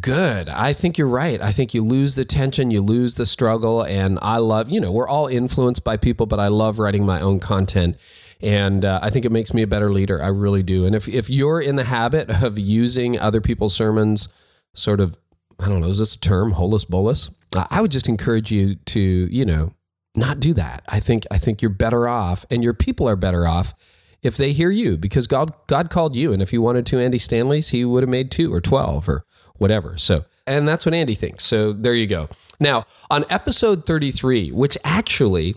good. 0.00 0.48
I 0.48 0.72
think 0.72 0.98
you're 0.98 1.08
right. 1.08 1.40
I 1.40 1.50
think 1.50 1.74
you 1.74 1.82
lose 1.82 2.14
the 2.14 2.24
tension, 2.24 2.70
you 2.70 2.80
lose 2.80 3.16
the 3.16 3.26
struggle. 3.26 3.82
And 3.82 4.18
I 4.22 4.38
love, 4.38 4.70
you 4.70 4.80
know, 4.80 4.92
we're 4.92 5.08
all 5.08 5.26
influenced 5.26 5.84
by 5.84 5.96
people, 5.96 6.26
but 6.26 6.40
I 6.40 6.48
love 6.48 6.78
writing 6.78 7.04
my 7.04 7.20
own 7.20 7.40
content. 7.40 7.96
And 8.40 8.84
uh, 8.84 9.00
I 9.02 9.10
think 9.10 9.24
it 9.24 9.32
makes 9.32 9.52
me 9.54 9.62
a 9.62 9.66
better 9.66 9.92
leader. 9.92 10.22
I 10.22 10.28
really 10.28 10.62
do. 10.62 10.86
And 10.86 10.94
if, 10.94 11.08
if 11.08 11.28
you're 11.28 11.60
in 11.60 11.76
the 11.76 11.84
habit 11.84 12.42
of 12.42 12.58
using 12.58 13.18
other 13.18 13.40
people's 13.40 13.74
sermons, 13.74 14.28
sort 14.74 15.00
of, 15.00 15.18
I 15.60 15.68
don't 15.68 15.80
know, 15.80 15.88
is 15.88 15.98
this 15.98 16.14
a 16.14 16.20
term, 16.20 16.52
holus 16.52 16.84
bolus? 16.84 17.30
I 17.70 17.80
would 17.80 17.90
just 17.90 18.08
encourage 18.08 18.50
you 18.50 18.76
to, 18.76 19.00
you 19.00 19.44
know, 19.44 19.74
not 20.16 20.40
do 20.40 20.54
that. 20.54 20.84
I 20.88 21.00
think 21.00 21.24
I 21.30 21.38
think 21.38 21.62
you're 21.62 21.70
better 21.70 22.08
off, 22.08 22.44
and 22.50 22.62
your 22.62 22.74
people 22.74 23.08
are 23.08 23.16
better 23.16 23.46
off 23.46 23.74
if 24.22 24.36
they 24.36 24.52
hear 24.52 24.70
you 24.70 24.96
because 24.96 25.26
God 25.26 25.52
God 25.66 25.90
called 25.90 26.14
you 26.14 26.32
and 26.32 26.40
if 26.42 26.50
he 26.50 26.58
wanted 26.58 26.86
to 26.86 27.00
Andy 27.00 27.18
Stanley's 27.18 27.70
he 27.70 27.84
would 27.84 28.02
have 28.02 28.10
made 28.10 28.30
2 28.30 28.52
or 28.52 28.60
12 28.60 29.08
or 29.08 29.24
whatever. 29.56 29.96
So 29.98 30.24
and 30.46 30.66
that's 30.66 30.84
what 30.84 30.94
Andy 30.94 31.14
thinks. 31.14 31.44
So 31.44 31.72
there 31.72 31.94
you 31.94 32.06
go. 32.06 32.28
Now, 32.58 32.84
on 33.10 33.24
episode 33.30 33.84
33, 33.86 34.50
which 34.50 34.76
actually 34.84 35.54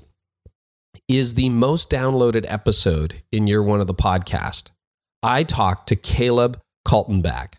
is 1.07 1.35
the 1.35 1.49
most 1.49 1.89
downloaded 1.89 2.45
episode 2.47 3.21
in 3.31 3.47
year 3.47 3.63
1 3.63 3.81
of 3.81 3.87
the 3.87 3.93
podcast, 3.93 4.69
I 5.23 5.43
talked 5.43 5.87
to 5.89 5.95
Caleb 5.95 6.61
Kaltenbach. 6.87 7.53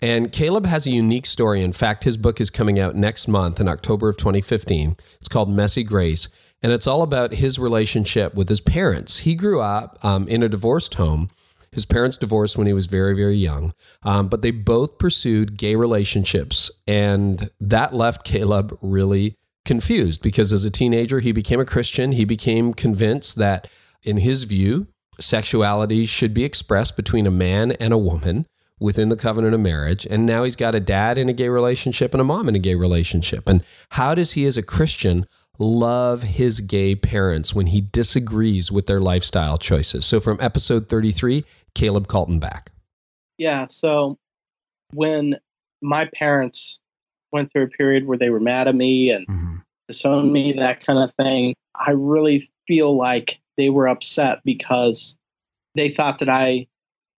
And 0.00 0.32
Caleb 0.32 0.66
has 0.66 0.84
a 0.84 0.90
unique 0.90 1.26
story. 1.26 1.62
In 1.62 1.72
fact, 1.72 2.02
his 2.02 2.16
book 2.16 2.40
is 2.40 2.50
coming 2.50 2.80
out 2.80 2.96
next 2.96 3.28
month 3.28 3.60
in 3.60 3.68
October 3.68 4.08
of 4.08 4.16
2015. 4.16 4.96
It's 5.18 5.28
called 5.28 5.48
Messy 5.48 5.84
Grace 5.84 6.28
and 6.62 6.72
it's 6.72 6.86
all 6.86 7.02
about 7.02 7.34
his 7.34 7.58
relationship 7.58 8.34
with 8.34 8.48
his 8.48 8.60
parents. 8.60 9.18
He 9.18 9.34
grew 9.34 9.60
up 9.60 9.98
um, 10.02 10.28
in 10.28 10.42
a 10.42 10.48
divorced 10.48 10.94
home. 10.94 11.28
His 11.72 11.86
parents 11.86 12.18
divorced 12.18 12.58
when 12.58 12.66
he 12.66 12.74
was 12.74 12.86
very, 12.86 13.14
very 13.14 13.36
young, 13.36 13.72
um, 14.02 14.26
but 14.26 14.42
they 14.42 14.50
both 14.50 14.98
pursued 14.98 15.56
gay 15.56 15.74
relationships, 15.74 16.70
and 16.86 17.50
that 17.60 17.94
left 17.94 18.24
Caleb 18.24 18.76
really 18.82 19.36
confused 19.64 20.22
because 20.22 20.52
as 20.52 20.64
a 20.64 20.70
teenager, 20.70 21.20
he 21.20 21.32
became 21.32 21.60
a 21.60 21.64
Christian. 21.64 22.12
He 22.12 22.24
became 22.24 22.74
convinced 22.74 23.36
that, 23.36 23.68
in 24.02 24.18
his 24.18 24.44
view, 24.44 24.88
sexuality 25.18 26.04
should 26.04 26.34
be 26.34 26.44
expressed 26.44 26.96
between 26.96 27.26
a 27.26 27.30
man 27.30 27.72
and 27.72 27.92
a 27.92 27.98
woman 27.98 28.46
within 28.80 29.08
the 29.08 29.16
covenant 29.16 29.54
of 29.54 29.60
marriage. 29.60 30.04
And 30.06 30.26
now 30.26 30.42
he's 30.42 30.56
got 30.56 30.74
a 30.74 30.80
dad 30.80 31.16
in 31.16 31.28
a 31.28 31.32
gay 31.32 31.48
relationship 31.48 32.12
and 32.12 32.20
a 32.20 32.24
mom 32.24 32.48
in 32.48 32.56
a 32.56 32.58
gay 32.58 32.74
relationship. 32.74 33.48
And 33.48 33.62
how 33.90 34.14
does 34.14 34.32
he, 34.32 34.44
as 34.44 34.56
a 34.56 34.62
Christian, 34.62 35.26
love 35.58 36.22
his 36.22 36.60
gay 36.60 36.94
parents 36.94 37.54
when 37.54 37.66
he 37.66 37.80
disagrees 37.80 38.72
with 38.72 38.86
their 38.86 39.00
lifestyle 39.00 39.58
choices? 39.58 40.04
So, 40.04 40.20
from 40.20 40.38
episode 40.40 40.88
33, 40.88 41.44
Caleb 41.74 42.06
Kaltenbach. 42.06 42.68
Yeah. 43.38 43.66
So, 43.68 44.18
when 44.92 45.36
my 45.80 46.08
parents 46.14 46.80
went 47.32 47.52
through 47.52 47.64
a 47.64 47.68
period 47.68 48.06
where 48.06 48.18
they 48.18 48.30
were 48.30 48.40
mad 48.40 48.68
at 48.68 48.74
me 48.74 49.10
and 49.10 49.26
mm-hmm. 49.26 49.56
disowned 49.88 50.32
me, 50.32 50.54
that 50.58 50.84
kind 50.84 50.98
of 50.98 51.14
thing, 51.16 51.54
I 51.74 51.92
really 51.92 52.50
feel 52.66 52.96
like 52.96 53.40
they 53.56 53.68
were 53.68 53.88
upset 53.88 54.40
because 54.44 55.16
they 55.74 55.90
thought 55.90 56.18
that 56.20 56.28
I 56.28 56.66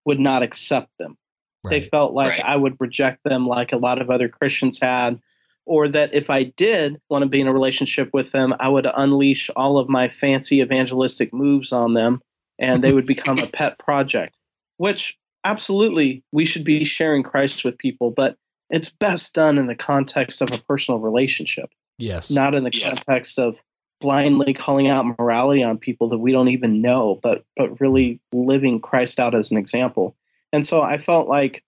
would 0.05 0.21
not 0.21 0.43
accept 0.43 0.91
them. 0.99 1.17
Right. 1.63 1.71
They 1.71 1.89
felt 1.89 2.13
like 2.13 2.31
right. 2.31 2.45
I 2.45 2.57
would 2.57 2.77
reject 2.79 3.25
them 3.25 3.47
like 3.47 3.73
a 3.73 3.79
lot 3.79 4.01
of 4.01 4.11
other 4.11 4.29
Christians 4.29 4.79
had, 4.81 5.19
or 5.67 5.89
that 5.89 6.15
if 6.15 6.31
I 6.31 6.45
did 6.45 7.01
want 7.09 7.23
to 7.23 7.29
be 7.29 7.41
in 7.41 7.47
a 7.47 7.53
relationship 7.53 8.11
with 8.13 8.33
them, 8.33 8.55
I 8.61 8.69
would 8.69 8.87
unleash 8.95 9.51
all 9.57 9.79
of 9.79 9.89
my 9.89 10.09
fancy 10.09 10.61
evangelistic 10.61 11.33
moves 11.33 11.73
on 11.73 11.95
them 11.95 12.21
and 12.59 12.85
they 12.85 12.93
would 12.93 13.07
become 13.07 13.39
a 13.39 13.47
pet 13.53 13.79
project, 13.79 14.37
which 14.77 15.19
absolutely 15.45 16.23
we 16.33 16.45
should 16.45 16.65
be 16.65 16.85
sharing 16.85 17.23
Christ 17.23 17.65
with 17.65 17.79
people, 17.79 18.11
but 18.11 18.37
it's 18.71 18.91
best 18.91 19.35
done 19.35 19.59
in 19.59 19.67
the 19.67 19.75
context 19.75 20.41
of 20.41 20.53
a 20.53 20.59
personal 20.59 21.01
relationship. 21.01 21.71
Yes. 21.99 22.31
Not 22.31 22.55
in 22.55 22.65
the 22.65 22.71
yes. 22.73 22.95
context 22.95 23.39
of 23.39 23.59
blindly 24.01 24.53
calling 24.53 24.89
out 24.89 25.07
morality 25.19 25.63
on 25.63 25.79
people 25.79 26.09
that 26.09 26.19
we 26.19 26.33
don't 26.33 26.49
even 26.49 26.83
know, 26.83 27.21
but 27.23 27.45
but 27.57 27.81
really 27.81 28.21
living 28.33 28.81
Christ 28.81 29.21
out 29.21 29.35
as 29.35 29.51
an 29.51 29.57
example. 29.57 30.17
And 30.53 30.65
so 30.65 30.83
I 30.83 30.99
felt 30.99 31.29
like 31.29 31.65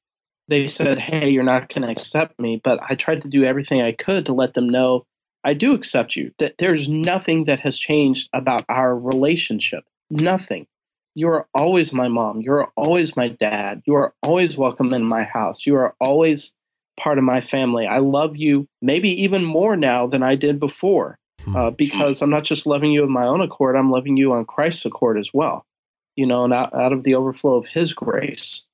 they 0.49 0.67
said, 0.67 0.99
Hey, 0.99 1.31
you're 1.31 1.43
not 1.43 1.69
going 1.69 1.83
to 1.83 1.91
accept 1.91 2.39
me. 2.41 2.61
But 2.63 2.81
I 2.89 2.95
tried 2.95 3.23
to 3.23 3.29
do 3.29 3.45
everything 3.45 3.83
I 3.83 3.93
could 3.93 4.27
to 4.27 4.33
let 4.33 4.55
them 4.55 4.69
know 4.69 5.05
I 5.47 5.55
do 5.55 5.75
accept 5.75 6.17
you, 6.17 6.33
that 6.39 6.59
there's 6.59 6.89
nothing 6.89 7.45
that 7.45 7.61
has 7.61 7.79
changed 7.79 8.29
about 8.33 8.65
our 8.69 8.99
relationship. 8.99 9.85
Nothing. 10.11 10.67
You 11.15 11.29
are 11.29 11.47
always 11.55 11.93
my 11.93 12.09
mom. 12.09 12.41
You 12.41 12.53
are 12.55 12.73
always 12.77 13.17
my 13.17 13.29
dad. 13.29 13.81
You 13.87 13.95
are 13.95 14.13
always 14.25 14.59
welcome 14.59 14.93
in 14.93 15.05
my 15.05 15.23
house. 15.23 15.65
You 15.65 15.77
are 15.77 15.95
always 16.01 16.57
part 16.99 17.17
of 17.17 17.23
my 17.23 17.41
family. 17.41 17.87
I 17.87 17.99
love 17.99 18.37
you 18.37 18.67
maybe 18.83 19.09
even 19.23 19.45
more 19.45 19.77
now 19.77 20.09
than 20.09 20.25
I 20.25 20.35
did 20.35 20.59
before 20.59 21.17
hmm. 21.45 21.55
uh, 21.55 21.71
because 21.71 22.23
I'm 22.23 22.31
not 22.31 22.43
just 22.43 22.67
loving 22.67 22.91
you 22.91 23.05
of 23.05 23.09
my 23.09 23.25
own 23.25 23.41
accord, 23.41 23.77
I'm 23.77 23.91
loving 23.91 24.17
you 24.17 24.33
on 24.33 24.47
Christ's 24.47 24.85
accord 24.85 25.17
as 25.17 25.31
well, 25.33 25.65
you 26.17 26.27
know, 26.27 26.43
and 26.43 26.53
out, 26.53 26.75
out 26.75 26.93
of 26.93 27.05
the 27.05 27.15
overflow 27.15 27.57
of 27.57 27.67
his 27.67 27.95
grace. 27.95 28.67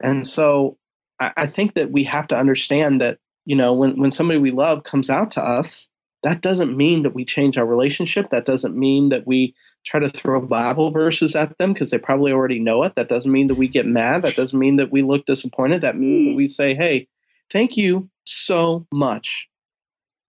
And 0.00 0.24
so 0.24 0.76
I, 1.20 1.46
think 1.46 1.74
that 1.74 1.90
we 1.90 2.04
have 2.04 2.26
to 2.28 2.36
understand 2.36 3.00
that, 3.00 3.18
you 3.44 3.56
know, 3.56 3.72
when, 3.72 3.98
when 4.00 4.10
somebody 4.10 4.38
we 4.38 4.50
love 4.50 4.82
comes 4.82 5.08
out 5.08 5.30
to 5.32 5.42
us, 5.42 5.88
that 6.22 6.40
doesn't 6.40 6.76
mean 6.76 7.02
that 7.02 7.14
we 7.14 7.24
change 7.24 7.58
our 7.58 7.66
relationship. 7.66 8.30
That 8.30 8.46
doesn't 8.46 8.76
mean 8.76 9.10
that 9.10 9.26
we 9.26 9.54
try 9.84 10.00
to 10.00 10.08
throw 10.08 10.40
Bible 10.40 10.90
verses 10.90 11.36
at 11.36 11.56
them 11.58 11.72
because 11.72 11.90
they 11.90 11.98
probably 11.98 12.32
already 12.32 12.58
know 12.58 12.82
it. 12.82 12.94
That 12.96 13.08
doesn't 13.08 13.30
mean 13.30 13.48
that 13.48 13.56
we 13.56 13.68
get 13.68 13.86
mad. 13.86 14.22
That 14.22 14.34
doesn't 14.34 14.58
mean 14.58 14.76
that 14.76 14.90
we 14.90 15.02
look 15.02 15.26
disappointed. 15.26 15.82
That 15.82 15.98
means 15.98 16.30
that 16.30 16.36
we 16.36 16.48
say, 16.48 16.74
hey, 16.74 17.08
thank 17.52 17.76
you 17.76 18.08
so 18.24 18.86
much 18.90 19.48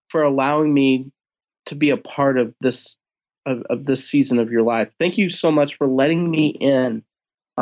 for 0.09 0.21
allowing 0.21 0.73
me 0.73 1.11
to 1.65 1.75
be 1.75 1.89
a 1.89 1.97
part 1.97 2.37
of 2.37 2.53
this 2.61 2.97
of, 3.45 3.61
of 3.69 3.85
this 3.85 4.07
season 4.07 4.39
of 4.39 4.51
your 4.51 4.63
life. 4.63 4.89
Thank 4.99 5.17
you 5.17 5.29
so 5.29 5.51
much 5.51 5.77
for 5.77 5.87
letting 5.87 6.29
me 6.29 6.47
in 6.47 7.03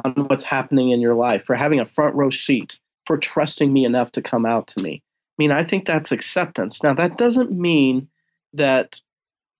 on 0.03 0.25
what's 0.27 0.43
happening 0.43 0.91
in 0.91 1.01
your 1.01 1.13
life, 1.13 1.45
for 1.45 1.55
having 1.55 1.79
a 1.79 1.85
front 1.85 2.15
row 2.15 2.29
seat, 2.29 2.79
for 3.05 3.17
trusting 3.17 3.71
me 3.71 3.85
enough 3.85 4.11
to 4.13 4.21
come 4.21 4.45
out 4.45 4.67
to 4.67 4.81
me. 4.81 5.03
I 5.03 5.35
mean, 5.37 5.51
I 5.51 5.63
think 5.63 5.85
that's 5.85 6.11
acceptance. 6.11 6.83
Now, 6.83 6.93
that 6.93 7.17
doesn't 7.17 7.51
mean 7.51 8.09
that 8.53 9.01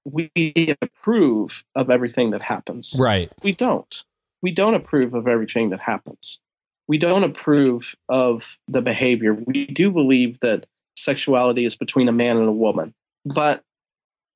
we 0.05 0.75
approve 0.81 1.63
of 1.75 1.89
everything 1.89 2.31
that 2.31 2.41
happens. 2.41 2.93
Right. 2.97 3.31
We 3.41 3.53
don't. 3.53 4.03
We 4.41 4.51
don't 4.51 4.75
approve 4.75 5.13
of 5.13 5.27
everything 5.27 5.69
that 5.69 5.79
happens. 5.79 6.39
We 6.87 6.97
don't 6.97 7.23
approve 7.23 7.95
of 8.09 8.59
the 8.67 8.81
behavior. 8.81 9.33
We 9.33 9.65
do 9.67 9.89
believe 9.89 10.41
that 10.41 10.65
sexuality 10.97 11.65
is 11.65 11.75
between 11.75 12.09
a 12.09 12.13
man 12.13 12.37
and 12.37 12.47
a 12.47 12.51
woman. 12.51 12.93
But 13.25 13.63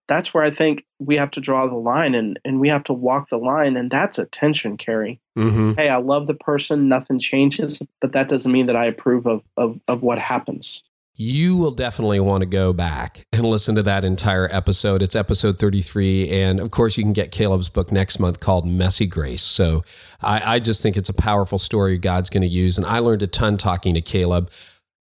that's 0.08 0.34
where 0.34 0.44
I 0.44 0.52
think 0.52 0.86
we 1.00 1.18
have 1.18 1.32
to 1.32 1.42
draw 1.42 1.68
the 1.68 1.76
line 1.76 2.16
and, 2.16 2.40
and 2.46 2.60
we 2.60 2.70
have 2.70 2.84
to 2.86 2.94
walk 2.94 3.30
the 3.30 3.38
line. 3.38 3.78
And 3.78 3.92
that's 3.92 4.18
a 4.18 4.26
tension, 4.26 4.78
Carey. 4.78 5.20
Mm-hmm. 5.38 5.74
Hey, 5.78 5.90
I 5.90 5.98
love 5.98 6.28
the 6.28 6.34
person, 6.34 6.88
nothing 6.88 7.20
changes, 7.20 7.82
but 8.02 8.14
that 8.14 8.28
doesn't 8.28 8.52
mean 8.52 8.68
that 8.68 8.76
I 8.76 8.86
approve 8.86 9.28
of, 9.28 9.44
of, 9.58 9.80
of 9.88 10.02
what 10.02 10.20
happens. 10.20 10.84
You 11.20 11.58
will 11.58 11.72
definitely 11.72 12.20
want 12.20 12.42
to 12.42 12.46
go 12.46 12.74
back 12.74 13.26
and 13.34 13.44
listen 13.44 13.74
to 13.76 13.84
that 13.84 14.06
entire 14.06 14.48
episode. 14.52 15.02
It's 15.02 15.16
episode 15.16 15.58
33. 15.58 16.30
And 16.30 16.60
of 16.60 16.70
course, 16.70 16.96
you 16.96 17.04
can 17.04 17.14
get 17.14 17.32
Caleb's 17.32 17.70
book 17.70 17.92
next 17.92 18.20
month 18.20 18.40
called 18.40 18.68
Messy 18.68 19.08
Grace. 19.08 19.42
So 19.42 19.82
I, 20.22 20.56
I 20.56 20.60
just 20.60 20.84
think 20.84 20.96
it's 20.96 21.10
a 21.10 21.14
powerful 21.14 21.58
story 21.58 21.98
God's 21.98 22.30
going 22.30 22.44
to 22.44 22.48
use. 22.48 22.78
And 22.78 22.86
I 22.86 23.00
learned 23.00 23.24
a 23.24 23.28
ton 23.28 23.58
talking 23.58 23.96
to 23.96 24.02
Caleb. 24.02 24.52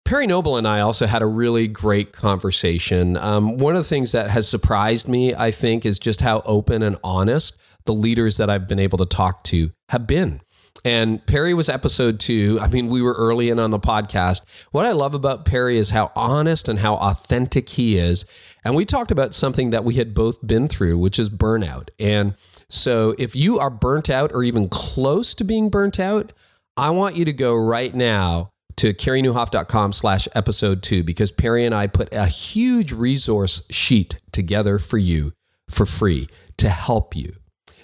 Perry 0.05 0.27
Noble 0.27 0.55
and 0.55 0.67
I 0.67 0.81
also 0.81 1.07
had 1.07 1.23
a 1.23 1.25
really 1.25 1.67
great 1.67 2.13
conversation. 2.13 3.17
Um, 3.17 3.57
one 3.57 3.75
of 3.75 3.79
the 3.81 3.89
things 3.89 4.11
that 4.11 4.29
has 4.29 4.47
surprised 4.47 5.07
me, 5.07 5.33
I 5.33 5.49
think, 5.49 5.83
is 5.83 5.97
just 5.97 6.21
how 6.21 6.43
open 6.45 6.83
and 6.83 6.95
honest 7.03 7.57
the 7.85 7.93
leaders 7.93 8.37
that 8.37 8.47
I've 8.47 8.67
been 8.67 8.77
able 8.77 8.99
to 8.99 9.07
talk 9.07 9.43
to 9.45 9.71
have 9.89 10.05
been. 10.05 10.41
And 10.83 11.25
Perry 11.25 11.55
was 11.55 11.69
episode 11.69 12.19
two. 12.19 12.59
I 12.61 12.67
mean, 12.67 12.89
we 12.89 13.01
were 13.01 13.15
early 13.15 13.49
in 13.49 13.57
on 13.57 13.71
the 13.71 13.79
podcast. 13.79 14.45
What 14.69 14.85
I 14.85 14.91
love 14.91 15.15
about 15.15 15.43
Perry 15.43 15.79
is 15.79 15.89
how 15.89 16.11
honest 16.15 16.69
and 16.69 16.77
how 16.77 16.97
authentic 16.97 17.69
he 17.69 17.97
is. 17.97 18.25
And 18.63 18.75
we 18.75 18.85
talked 18.85 19.09
about 19.09 19.33
something 19.33 19.71
that 19.71 19.83
we 19.83 19.95
had 19.95 20.13
both 20.13 20.45
been 20.45 20.67
through, 20.67 20.99
which 20.99 21.17
is 21.17 21.31
burnout. 21.31 21.89
And 21.99 22.35
so 22.69 23.15
if 23.17 23.35
you 23.35 23.57
are 23.57 23.71
burnt 23.71 24.11
out 24.11 24.31
or 24.33 24.43
even 24.43 24.69
close 24.69 25.33
to 25.33 25.43
being 25.43 25.71
burnt 25.71 25.99
out, 25.99 26.31
I 26.77 26.91
want 26.91 27.15
you 27.15 27.25
to 27.25 27.33
go 27.33 27.55
right 27.55 27.93
now 27.93 28.51
to 28.77 28.93
careynieuwhof.com 28.93 29.93
slash 29.93 30.27
episode 30.33 30.83
two 30.83 31.03
because 31.03 31.31
Perry 31.31 31.65
and 31.65 31.73
I 31.73 31.87
put 31.87 32.09
a 32.11 32.27
huge 32.27 32.91
resource 32.91 33.63
sheet 33.69 34.19
together 34.31 34.79
for 34.79 34.97
you 34.97 35.33
for 35.69 35.85
free 35.85 36.27
to 36.57 36.69
help 36.69 37.15
you. 37.15 37.33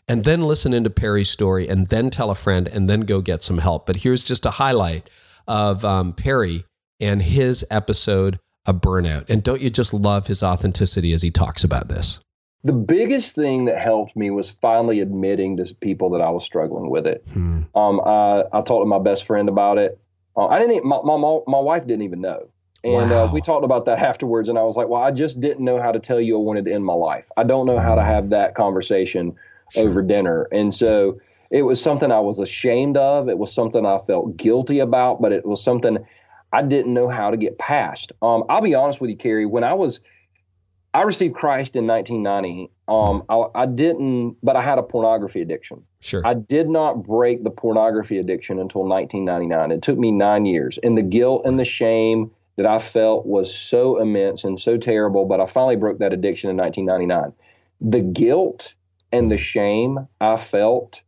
And 0.07 0.25
then 0.25 0.43
listen 0.43 0.74
into 0.74 0.89
Perry's 0.89 1.29
story 1.29 1.69
and 1.69 1.88
then 1.88 2.10
tell 2.10 2.29
a 2.29 2.36
friend 2.36 2.67
and 2.67 2.89
then 2.89 3.01
go 3.01 3.21
get 3.21 3.43
some 3.43 3.60
help. 3.60 3.86
But 3.86 3.98
here's 3.98 4.24
just 4.24 4.45
a 4.45 4.51
highlight 4.51 5.10
of 5.48 5.86
um, 5.86 6.13
Perry 6.13 6.65
and 7.00 7.21
his 7.21 7.65
episode 7.71 8.39
of 8.65 8.81
Burnout. 8.81 9.29
And 9.29 9.43
don't 9.43 9.62
you 9.62 9.69
just 9.69 9.93
love 9.93 10.27
his 10.27 10.43
authenticity 10.43 11.13
as 11.13 11.21
he 11.21 11.31
talks 11.31 11.63
about 11.63 11.88
this? 11.88 12.19
The 12.63 12.74
biggest 12.74 13.36
thing 13.36 13.65
that 13.65 13.79
helped 13.79 14.15
me 14.15 14.29
was 14.29 14.51
finally 14.51 15.00
admitting 15.00 15.57
to 15.57 15.75
people 15.75 16.12
that 16.12 16.21
I 16.21 16.29
was 16.29 16.43
struggling 16.43 16.91
with 16.91 17.07
it. 17.07 17.24
Hmm. 17.33 17.63
Um, 17.74 18.01
I, 18.01 18.43
I 18.53 18.62
talked 18.62 18.83
to 18.83 18.86
my 18.86 19.00
best 19.00 19.25
friend 19.25 19.50
about 19.50 19.79
it. 19.79 20.00
Uh, 20.36 20.48
I 20.48 20.60
didn't. 20.60 20.78
Even, 20.78 20.88
my, 20.88 21.02
my 21.04 21.40
my 21.48 21.60
wife 21.60 21.86
didn't 21.86 22.04
even 22.04 22.22
know, 22.22 22.50
and 22.84 23.10
wow. 23.10 23.26
uh, 23.26 23.32
we 23.32 23.42
talked 23.42 23.66
about 23.66 23.86
that 23.86 24.00
afterwards. 24.10 24.50
And 24.50 24.58
I 24.58 24.64
was 24.64 24.78
like, 24.78 24.88
"Well, 24.88 25.02
I 25.02 25.12
just 25.12 25.40
didn't 25.40 25.64
know 25.64 25.80
how 25.80 25.92
to 25.92 26.00
tell 26.00 26.20
you 26.20 26.38
I 26.38 26.42
wanted 26.42 26.66
to 26.66 26.74
end 26.74 26.86
my 26.86 26.94
life. 26.94 27.30
I 27.38 27.44
don't 27.44 27.66
know 27.66 27.80
how 27.80 27.96
to 27.96 28.04
have 28.04 28.30
that 28.30 28.56
conversation 28.56 29.36
over 29.76 30.02
dinner." 30.02 30.48
And 30.52 30.74
so 30.74 31.20
it 31.50 31.64
was 31.64 31.82
something 31.82 32.12
I 32.12 32.20
was 32.20 32.40
ashamed 32.40 32.98
of. 32.98 33.28
It 33.28 33.38
was 33.38 33.54
something 33.54 33.86
I 33.86 33.98
felt 33.98 34.38
guilty 34.38 34.80
about, 34.80 35.22
but 35.22 35.32
it 35.32 35.46
was 35.46 35.64
something 35.64 35.98
I 36.54 36.62
didn't 36.62 36.94
know 36.94 37.10
how 37.10 37.32
to 37.32 37.38
get 37.38 37.58
past. 37.58 38.12
Um, 38.22 38.44
I'll 38.50 38.62
be 38.62 38.76
honest 38.76 39.02
with 39.02 39.10
you, 39.10 39.18
Carey. 39.18 39.46
When 39.46 39.64
I 39.64 39.74
was 39.74 40.00
I 40.94 41.04
received 41.04 41.36
Christ 41.36 41.76
in 41.76 41.88
1990. 41.88 42.70
Um, 42.91 43.24
I, 43.29 43.45
I, 43.55 43.65
didn't, 43.67 44.36
but 44.43 44.57
I 44.57 44.62
had 44.62 44.77
a 44.77 44.83
pornography 44.83 45.41
addiction. 45.41 45.83
Sure. 46.01 46.21
I 46.25 46.33
did 46.33 46.67
not 46.67 47.03
break 47.03 47.45
the 47.45 47.50
pornography 47.50 48.17
addiction 48.17 48.60
until 48.60 48.83
1999. 48.83 49.71
It 49.71 49.81
took 49.81 49.98
me 49.98 50.12
nine 50.12 50.45
years, 50.45 50.77
and 50.79 50.98
the 50.98 51.01
guilt 51.01 51.45
and 51.45 51.57
the 51.57 51.63
shame 51.63 52.31
that 52.57 52.65
I 52.65 52.79
felt 52.79 53.25
was 53.25 53.55
so 53.55 53.98
immense 53.98 54.43
and 54.43 54.60
so 54.60 54.77
terrible. 54.77 55.25
But 55.25 55.39
I 55.39 55.45
finally 55.45 55.77
broke 55.77 56.00
that 56.00 56.12
addiction 56.12 56.50
in 56.50 56.57
1999. 56.57 57.33
The 57.79 58.01
guilt 58.01 58.74
and 59.12 59.31
the 59.31 59.38
shame 59.38 60.07
I 60.19 60.36
felt 60.36 61.01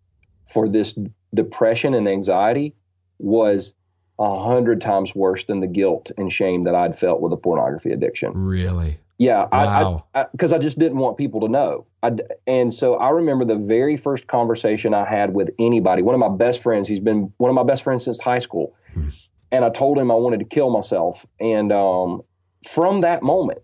for 0.45 0.69
this 0.69 0.95
depression 1.33 1.93
and 1.93 2.07
anxiety 2.07 2.75
was 3.19 3.73
a 4.19 4.43
hundred 4.43 4.79
times 4.79 5.15
worse 5.15 5.43
than 5.45 5.59
the 5.59 5.67
guilt 5.67 6.11
and 6.17 6.31
shame 6.31 6.63
that 6.63 6.75
I'd 6.75 6.95
felt 6.95 7.19
with 7.19 7.33
a 7.33 7.37
pornography 7.37 7.91
addiction. 7.91 8.31
Really? 8.33 8.99
Yeah, 9.17 9.47
wow. 9.51 10.05
I 10.15 10.25
because 10.31 10.51
I, 10.51 10.55
I, 10.55 10.59
I, 10.59 10.61
just 10.61 10.79
didn't 10.79 10.97
want 10.97 11.17
people 11.17 11.39
to 11.41 11.47
know. 11.47 11.85
I, 12.01 12.11
and 12.47 12.73
so 12.73 12.95
I 12.95 13.09
remember 13.09 13.45
the 13.45 13.55
very 13.55 13.95
first 13.95 14.27
conversation 14.27 14.93
I 14.93 15.05
had 15.07 15.33
with 15.33 15.51
anybody. 15.59 16.01
One 16.01 16.15
of 16.15 16.19
my 16.19 16.35
best 16.35 16.63
friends. 16.63 16.87
He's 16.87 16.99
been 16.99 17.31
one 17.37 17.49
of 17.49 17.55
my 17.55 17.63
best 17.63 17.83
friends 17.83 18.03
since 18.03 18.19
high 18.19 18.39
school, 18.39 18.75
hmm. 18.93 19.09
and 19.51 19.63
I 19.63 19.69
told 19.69 19.99
him 19.99 20.09
I 20.11 20.15
wanted 20.15 20.39
to 20.39 20.45
kill 20.45 20.71
myself. 20.71 21.25
And 21.39 21.71
um, 21.71 22.23
from 22.67 23.01
that 23.01 23.21
moment, 23.21 23.59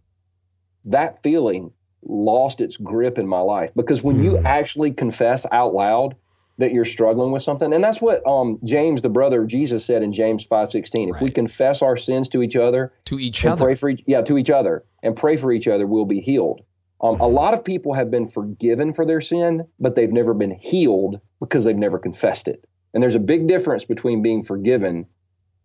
that 0.86 1.22
feeling 1.24 1.72
lost 2.04 2.62
its 2.62 2.78
grip 2.78 3.18
in 3.18 3.28
my 3.28 3.42
life 3.42 3.72
because 3.76 4.04
when 4.04 4.18
hmm. 4.18 4.24
you 4.24 4.38
actually 4.40 4.92
confess 4.92 5.46
out 5.52 5.74
loud 5.74 6.16
that 6.60 6.72
you're 6.72 6.86
struggling 6.86 7.32
with 7.32 7.42
something. 7.42 7.74
And 7.74 7.84
that's 7.84 8.02
what 8.02 8.26
um, 8.28 8.60
James, 8.64 9.02
the 9.02 9.10
brother 9.10 9.42
of 9.42 9.48
Jesus, 9.48 9.84
said 9.84 10.04
in 10.04 10.14
James 10.14 10.46
five 10.46 10.70
sixteen. 10.70 11.10
If 11.10 11.16
right. 11.16 11.24
we 11.24 11.32
confess 11.32 11.82
our 11.82 11.98
sins 11.98 12.30
to 12.30 12.44
each 12.44 12.56
other, 12.56 12.94
to 13.06 13.18
each 13.18 13.44
other, 13.46 13.66
pray 13.66 13.76
for 13.76 13.90
each, 13.90 14.04
yeah, 14.06 14.22
to 14.22 14.38
each 14.38 14.52
other, 14.52 14.84
and 15.02 15.16
pray 15.16 15.38
for 15.38 15.52
each 15.52 15.68
other, 15.68 15.88
we'll 15.88 16.06
be 16.06 16.20
healed. 16.20 16.62
Um, 17.02 17.16
mm-hmm. 17.16 17.24
A 17.24 17.28
lot 17.28 17.54
of 17.54 17.64
people 17.64 17.94
have 17.94 18.12
been 18.12 18.28
forgiven 18.28 18.94
for 18.94 19.06
their 19.06 19.22
sin, 19.22 19.68
but 19.80 19.96
they've 19.96 20.12
never 20.12 20.34
been 20.34 20.52
healed 20.60 21.22
because 21.40 21.64
they've 21.64 21.76
never 21.76 21.98
confessed 21.98 22.48
it. 22.48 22.64
And 22.94 23.02
there's 23.02 23.16
a 23.16 23.20
big 23.20 23.48
difference 23.48 23.86
between 23.86 24.22
being 24.22 24.44
forgiven 24.44 25.08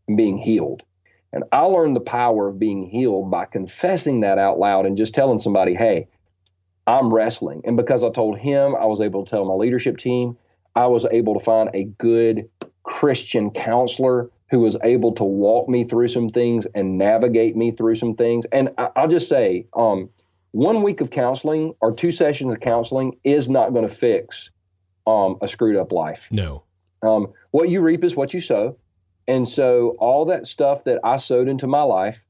and 0.07 0.17
being 0.17 0.39
healed. 0.39 0.85
And 1.33 1.43
I 1.51 1.63
learned 1.63 1.97
the 1.97 2.01
power 2.01 2.47
of 2.47 2.61
being 2.61 2.87
healed 2.87 3.33
by 3.33 3.47
confessing 3.47 4.21
that 4.21 4.39
out 4.39 4.61
loud 4.61 4.87
and 4.87 4.97
just 4.97 5.15
telling 5.15 5.41
somebody, 5.41 5.75
hey, 5.75 6.07
I'm 6.87 7.13
wrestling. 7.13 7.63
And 7.65 7.77
because 7.77 8.05
I 8.05 8.11
told 8.11 8.39
him, 8.39 8.77
I 8.77 8.85
was 8.85 9.01
able 9.01 9.25
to 9.25 9.31
tell 9.31 9.45
my 9.45 9.55
leadership 9.55 9.97
team, 9.97 10.37
I 10.75 10.87
was 10.87 11.07
able 11.11 11.35
to 11.35 11.45
find 11.45 11.71
a 11.73 11.85
good 11.85 12.49
Christian 12.83 13.50
counselor 13.50 14.31
who 14.50 14.61
was 14.61 14.76
able 14.83 15.12
to 15.12 15.25
walk 15.25 15.69
me 15.69 15.85
through 15.85 16.09
some 16.09 16.28
things 16.28 16.66
and 16.75 16.99
navigate 16.99 17.57
me 17.57 17.73
through 17.73 17.97
some 17.97 18.14
things. 18.14 18.45
And 18.47 18.71
I, 18.78 18.90
will 18.97 19.09
just 19.09 19.28
say, 19.28 19.66
um, 19.75 20.11
one 20.52 20.83
week 20.83 21.00
of 21.00 21.11
counseling 21.11 21.75
or 21.81 21.93
two 21.93 22.12
sessions 22.12 22.52
of 22.52 22.61
counseling 22.61 23.19
is 23.25 23.50
not 23.50 23.73
going 23.73 23.88
to 23.88 23.95
fix 23.95 24.50
um, 25.07 25.37
a 25.40 25.49
screwed 25.49 25.76
up 25.76 25.90
life. 25.90 26.28
No. 26.31 26.62
Um, 27.02 27.33
what 27.50 27.69
you 27.69 27.81
reap 27.81 28.04
is 28.04 28.16
what 28.16 28.33
you 28.33 28.40
sow. 28.40 28.76
And 29.26 29.49
so 29.49 29.97
all 29.99 30.25
that 30.26 30.47
stuff 30.47 30.85
that 30.85 31.00
I 31.02 31.16
sowed 31.16 31.49
into 31.49 31.66
my 31.66 31.83
life, 31.83 32.25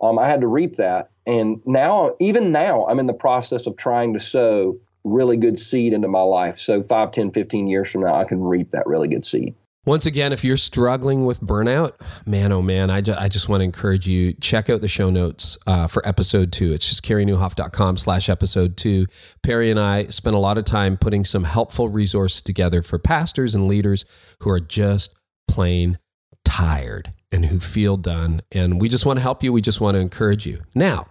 um, 0.00 0.18
I 0.18 0.26
had 0.26 0.40
to 0.40 0.46
reap 0.46 0.76
that. 0.76 1.10
And 1.26 1.60
now, 1.66 2.16
even 2.20 2.52
now, 2.52 2.86
I'm 2.86 2.98
in 2.98 3.06
the 3.06 3.12
process 3.12 3.66
of 3.66 3.76
trying 3.76 4.14
to 4.14 4.20
sow 4.20 4.78
really 5.04 5.36
good 5.36 5.58
seed 5.58 5.92
into 5.92 6.08
my 6.08 6.22
life. 6.22 6.58
So 6.58 6.82
5, 6.82 7.10
10, 7.12 7.30
15 7.30 7.68
years 7.68 7.90
from 7.90 8.02
now, 8.02 8.14
I 8.14 8.24
can 8.24 8.42
reap 8.42 8.70
that 8.72 8.86
really 8.86 9.08
good 9.08 9.24
seed. 9.24 9.54
Once 9.86 10.04
again, 10.04 10.34
if 10.34 10.44
you're 10.44 10.58
struggling 10.58 11.24
with 11.24 11.40
burnout, 11.40 11.92
man, 12.26 12.52
oh 12.52 12.60
man, 12.60 12.90
I, 12.90 13.00
ju- 13.00 13.14
I 13.16 13.28
just 13.28 13.48
want 13.48 13.62
to 13.62 13.64
encourage 13.64 14.06
you, 14.06 14.34
check 14.34 14.68
out 14.68 14.82
the 14.82 14.88
show 14.88 15.08
notes 15.08 15.56
uh, 15.66 15.86
for 15.86 16.06
episode 16.06 16.52
two. 16.52 16.72
It's 16.74 16.86
just 16.86 17.02
careynieuwhof.com 17.04 17.96
slash 17.96 18.28
episode 18.28 18.76
two. 18.76 19.06
Perry 19.42 19.70
and 19.70 19.80
I 19.80 20.04
spent 20.08 20.36
a 20.36 20.38
lot 20.40 20.58
of 20.58 20.64
time 20.64 20.98
putting 20.98 21.24
some 21.24 21.44
helpful 21.44 21.88
resources 21.88 22.42
together 22.42 22.82
for 22.82 22.98
pastors 22.98 23.54
and 23.54 23.66
leaders 23.66 24.04
who 24.40 24.50
are 24.50 24.60
just 24.60 25.14
plain 25.48 25.96
tired 26.44 27.12
and 27.32 27.46
who 27.46 27.58
feel 27.58 27.96
done. 27.96 28.42
And 28.52 28.80
we 28.80 28.90
just 28.90 29.06
want 29.06 29.18
to 29.18 29.22
help 29.22 29.42
you. 29.42 29.54
We 29.54 29.62
just 29.62 29.80
want 29.80 29.94
to 29.94 30.00
encourage 30.00 30.44
you. 30.46 30.60
Now, 30.74 31.06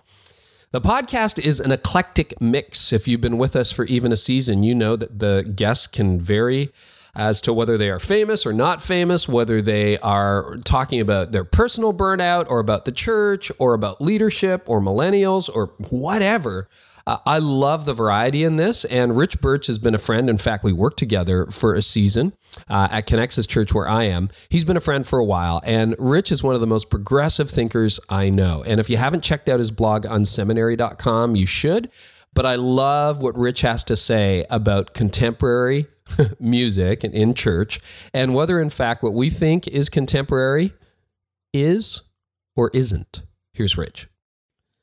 the 0.77 0.87
podcast 0.87 1.39
is 1.39 1.59
an 1.59 1.71
eclectic 1.71 2.39
mix. 2.39 2.93
If 2.93 3.07
you've 3.07 3.19
been 3.19 3.39
with 3.39 3.55
us 3.55 3.71
for 3.71 3.85
even 3.85 4.11
a 4.11 4.15
season, 4.15 4.61
you 4.61 4.75
know 4.75 4.95
that 4.95 5.17
the 5.17 5.51
guests 5.55 5.87
can 5.87 6.21
vary 6.21 6.71
as 7.15 7.41
to 7.41 7.51
whether 7.51 7.79
they 7.79 7.89
are 7.89 7.97
famous 7.97 8.45
or 8.45 8.53
not 8.53 8.79
famous, 8.79 9.27
whether 9.27 9.59
they 9.59 9.97
are 9.97 10.57
talking 10.65 10.99
about 10.99 11.31
their 11.31 11.43
personal 11.43 11.95
burnout 11.95 12.45
or 12.47 12.59
about 12.59 12.85
the 12.85 12.91
church 12.91 13.51
or 13.57 13.73
about 13.73 14.01
leadership 14.01 14.65
or 14.67 14.79
millennials 14.79 15.49
or 15.51 15.73
whatever. 15.89 16.69
Uh, 17.07 17.19
I 17.25 17.39
love 17.39 17.85
the 17.85 17.93
variety 17.93 18.43
in 18.43 18.57
this. 18.57 18.83
And 18.83 19.15
Rich 19.15 19.39
Birch 19.39 19.67
has 19.67 19.79
been 19.79 19.95
a 19.95 19.97
friend. 19.97 20.29
In 20.29 20.37
fact, 20.37 20.63
we 20.65 20.73
worked 20.73 20.99
together 20.99 21.45
for 21.45 21.73
a 21.73 21.81
season 21.81 22.33
uh, 22.67 22.89
at 22.91 23.07
Connexus 23.07 23.47
Church, 23.47 23.73
where 23.73 23.87
I 23.87 24.03
am. 24.03 24.29
He's 24.49 24.65
been 24.65 24.75
a 24.75 24.81
friend 24.81 25.07
for 25.07 25.17
a 25.17 25.23
while. 25.23 25.61
And 25.63 25.95
Rich 25.97 26.33
is 26.33 26.43
one 26.43 26.53
of 26.53 26.59
the 26.59 26.67
most 26.67 26.89
progressive 26.89 27.49
thinkers 27.49 28.01
I 28.09 28.29
know. 28.29 28.61
And 28.61 28.81
if 28.81 28.89
you 28.89 28.97
haven't 28.97 29.23
checked 29.23 29.47
out 29.47 29.59
his 29.59 29.71
blog 29.71 30.03
unSeminary.com, 30.03 31.37
you 31.37 31.45
should. 31.45 31.89
But 32.33 32.45
I 32.45 32.55
love 32.55 33.21
what 33.21 33.37
Rich 33.37 33.61
has 33.61 33.85
to 33.85 33.95
say 33.95 34.45
about 34.49 34.93
contemporary 34.93 35.87
music 36.41 37.05
and 37.05 37.13
in 37.13 37.33
church 37.33 37.79
and 38.13 38.35
whether, 38.35 38.59
in 38.59 38.69
fact, 38.69 39.01
what 39.01 39.13
we 39.13 39.29
think 39.29 39.65
is 39.67 39.89
contemporary 39.89 40.73
is 41.53 42.01
or 42.57 42.69
isn't. 42.73 43.23
Here's 43.53 43.77
Rich. 43.77 44.07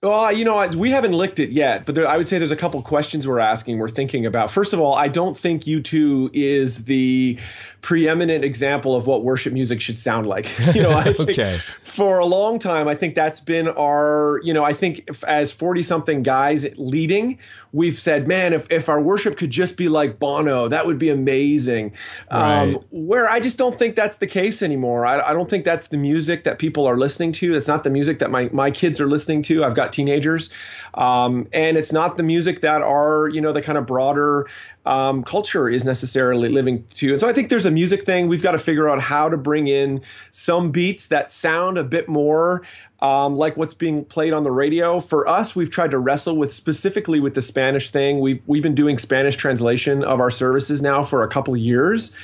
Well, 0.04 0.30
you 0.32 0.44
know, 0.44 0.68
we 0.68 0.90
haven't 0.90 1.12
licked 1.12 1.40
it 1.40 1.48
yet, 1.50 1.86
but 1.86 1.94
there, 1.94 2.06
I 2.06 2.18
would 2.18 2.28
say 2.28 2.36
there's 2.36 2.50
a 2.50 2.56
couple 2.56 2.82
questions 2.82 3.26
we're 3.26 3.38
asking, 3.38 3.78
we're 3.78 3.88
thinking 3.88 4.26
about. 4.26 4.50
First 4.50 4.74
of 4.74 4.80
all, 4.80 4.94
I 4.94 5.08
don't 5.08 5.34
think 5.34 5.62
U2 5.62 6.28
is 6.34 6.84
the 6.84 7.38
preeminent 7.84 8.46
example 8.46 8.96
of 8.96 9.06
what 9.06 9.22
worship 9.22 9.52
music 9.52 9.78
should 9.78 9.98
sound 9.98 10.26
like. 10.26 10.50
You 10.74 10.82
know, 10.82 10.92
I 10.92 11.12
think 11.12 11.30
okay. 11.30 11.58
for 11.82 12.18
a 12.18 12.24
long 12.24 12.58
time, 12.58 12.88
I 12.88 12.94
think 12.94 13.14
that's 13.14 13.38
been 13.38 13.68
our, 13.68 14.40
you 14.42 14.52
know, 14.52 14.64
I 14.64 14.72
think 14.72 15.08
as 15.24 15.52
40 15.52 15.82
something 15.82 16.22
guys 16.22 16.66
leading, 16.76 17.38
we've 17.72 18.00
said, 18.00 18.26
man, 18.26 18.52
if, 18.52 18.66
if 18.72 18.88
our 18.88 19.00
worship 19.00 19.36
could 19.36 19.50
just 19.50 19.76
be 19.76 19.88
like 19.88 20.18
Bono, 20.18 20.66
that 20.68 20.86
would 20.86 20.98
be 20.98 21.10
amazing. 21.10 21.92
Um, 22.30 22.42
right. 22.42 22.76
Um, 22.76 22.84
where 22.90 23.28
I 23.28 23.38
just 23.40 23.58
don't 23.58 23.74
think 23.74 23.94
that's 23.94 24.16
the 24.16 24.26
case 24.26 24.62
anymore. 24.62 25.04
I, 25.04 25.20
I 25.20 25.32
don't 25.32 25.50
think 25.50 25.64
that's 25.64 25.88
the 25.88 25.98
music 25.98 26.44
that 26.44 26.58
people 26.58 26.86
are 26.86 26.96
listening 26.96 27.30
to. 27.32 27.52
That's 27.52 27.68
not 27.68 27.84
the 27.84 27.90
music 27.90 28.18
that 28.20 28.30
my, 28.30 28.48
my 28.52 28.70
kids 28.70 29.00
are 29.00 29.06
listening 29.06 29.42
to. 29.42 29.62
I've 29.62 29.76
got 29.76 29.92
teenagers. 29.92 30.50
Um, 30.94 31.46
and 31.52 31.76
it's 31.76 31.92
not 31.92 32.16
the 32.16 32.22
music 32.22 32.62
that 32.62 32.80
are, 32.80 33.28
you 33.28 33.40
know, 33.40 33.52
the 33.52 33.62
kind 33.62 33.76
of 33.76 33.86
broader 33.86 34.48
um, 34.86 35.24
culture 35.24 35.68
is 35.68 35.84
necessarily 35.84 36.48
living 36.48 36.84
to. 36.90 37.10
And 37.12 37.20
so 37.20 37.28
I 37.28 37.32
think 37.32 37.48
there's 37.48 37.64
a 37.64 37.70
music 37.70 38.04
thing. 38.04 38.28
We've 38.28 38.42
got 38.42 38.52
to 38.52 38.58
figure 38.58 38.88
out 38.88 39.00
how 39.00 39.28
to 39.28 39.36
bring 39.36 39.66
in 39.66 40.02
some 40.30 40.70
beats 40.70 41.06
that 41.08 41.30
sound 41.30 41.78
a 41.78 41.84
bit 41.84 42.08
more 42.08 42.62
um, 43.00 43.36
like 43.36 43.56
what's 43.56 43.74
being 43.74 44.04
played 44.04 44.32
on 44.32 44.44
the 44.44 44.50
radio. 44.50 44.98
For 44.98 45.28
us, 45.28 45.54
we've 45.54 45.70
tried 45.70 45.90
to 45.90 45.98
wrestle 45.98 46.36
with 46.36 46.54
specifically 46.54 47.20
with 47.20 47.34
the 47.34 47.42
Spanish 47.42 47.90
thing. 47.90 48.20
We've 48.20 48.40
we've 48.46 48.62
been 48.62 48.74
doing 48.74 48.96
Spanish 48.96 49.36
translation 49.36 50.02
of 50.02 50.20
our 50.20 50.30
services 50.30 50.80
now 50.80 51.02
for 51.02 51.22
a 51.22 51.28
couple 51.28 51.52
of 51.52 51.60
years, 51.60 52.16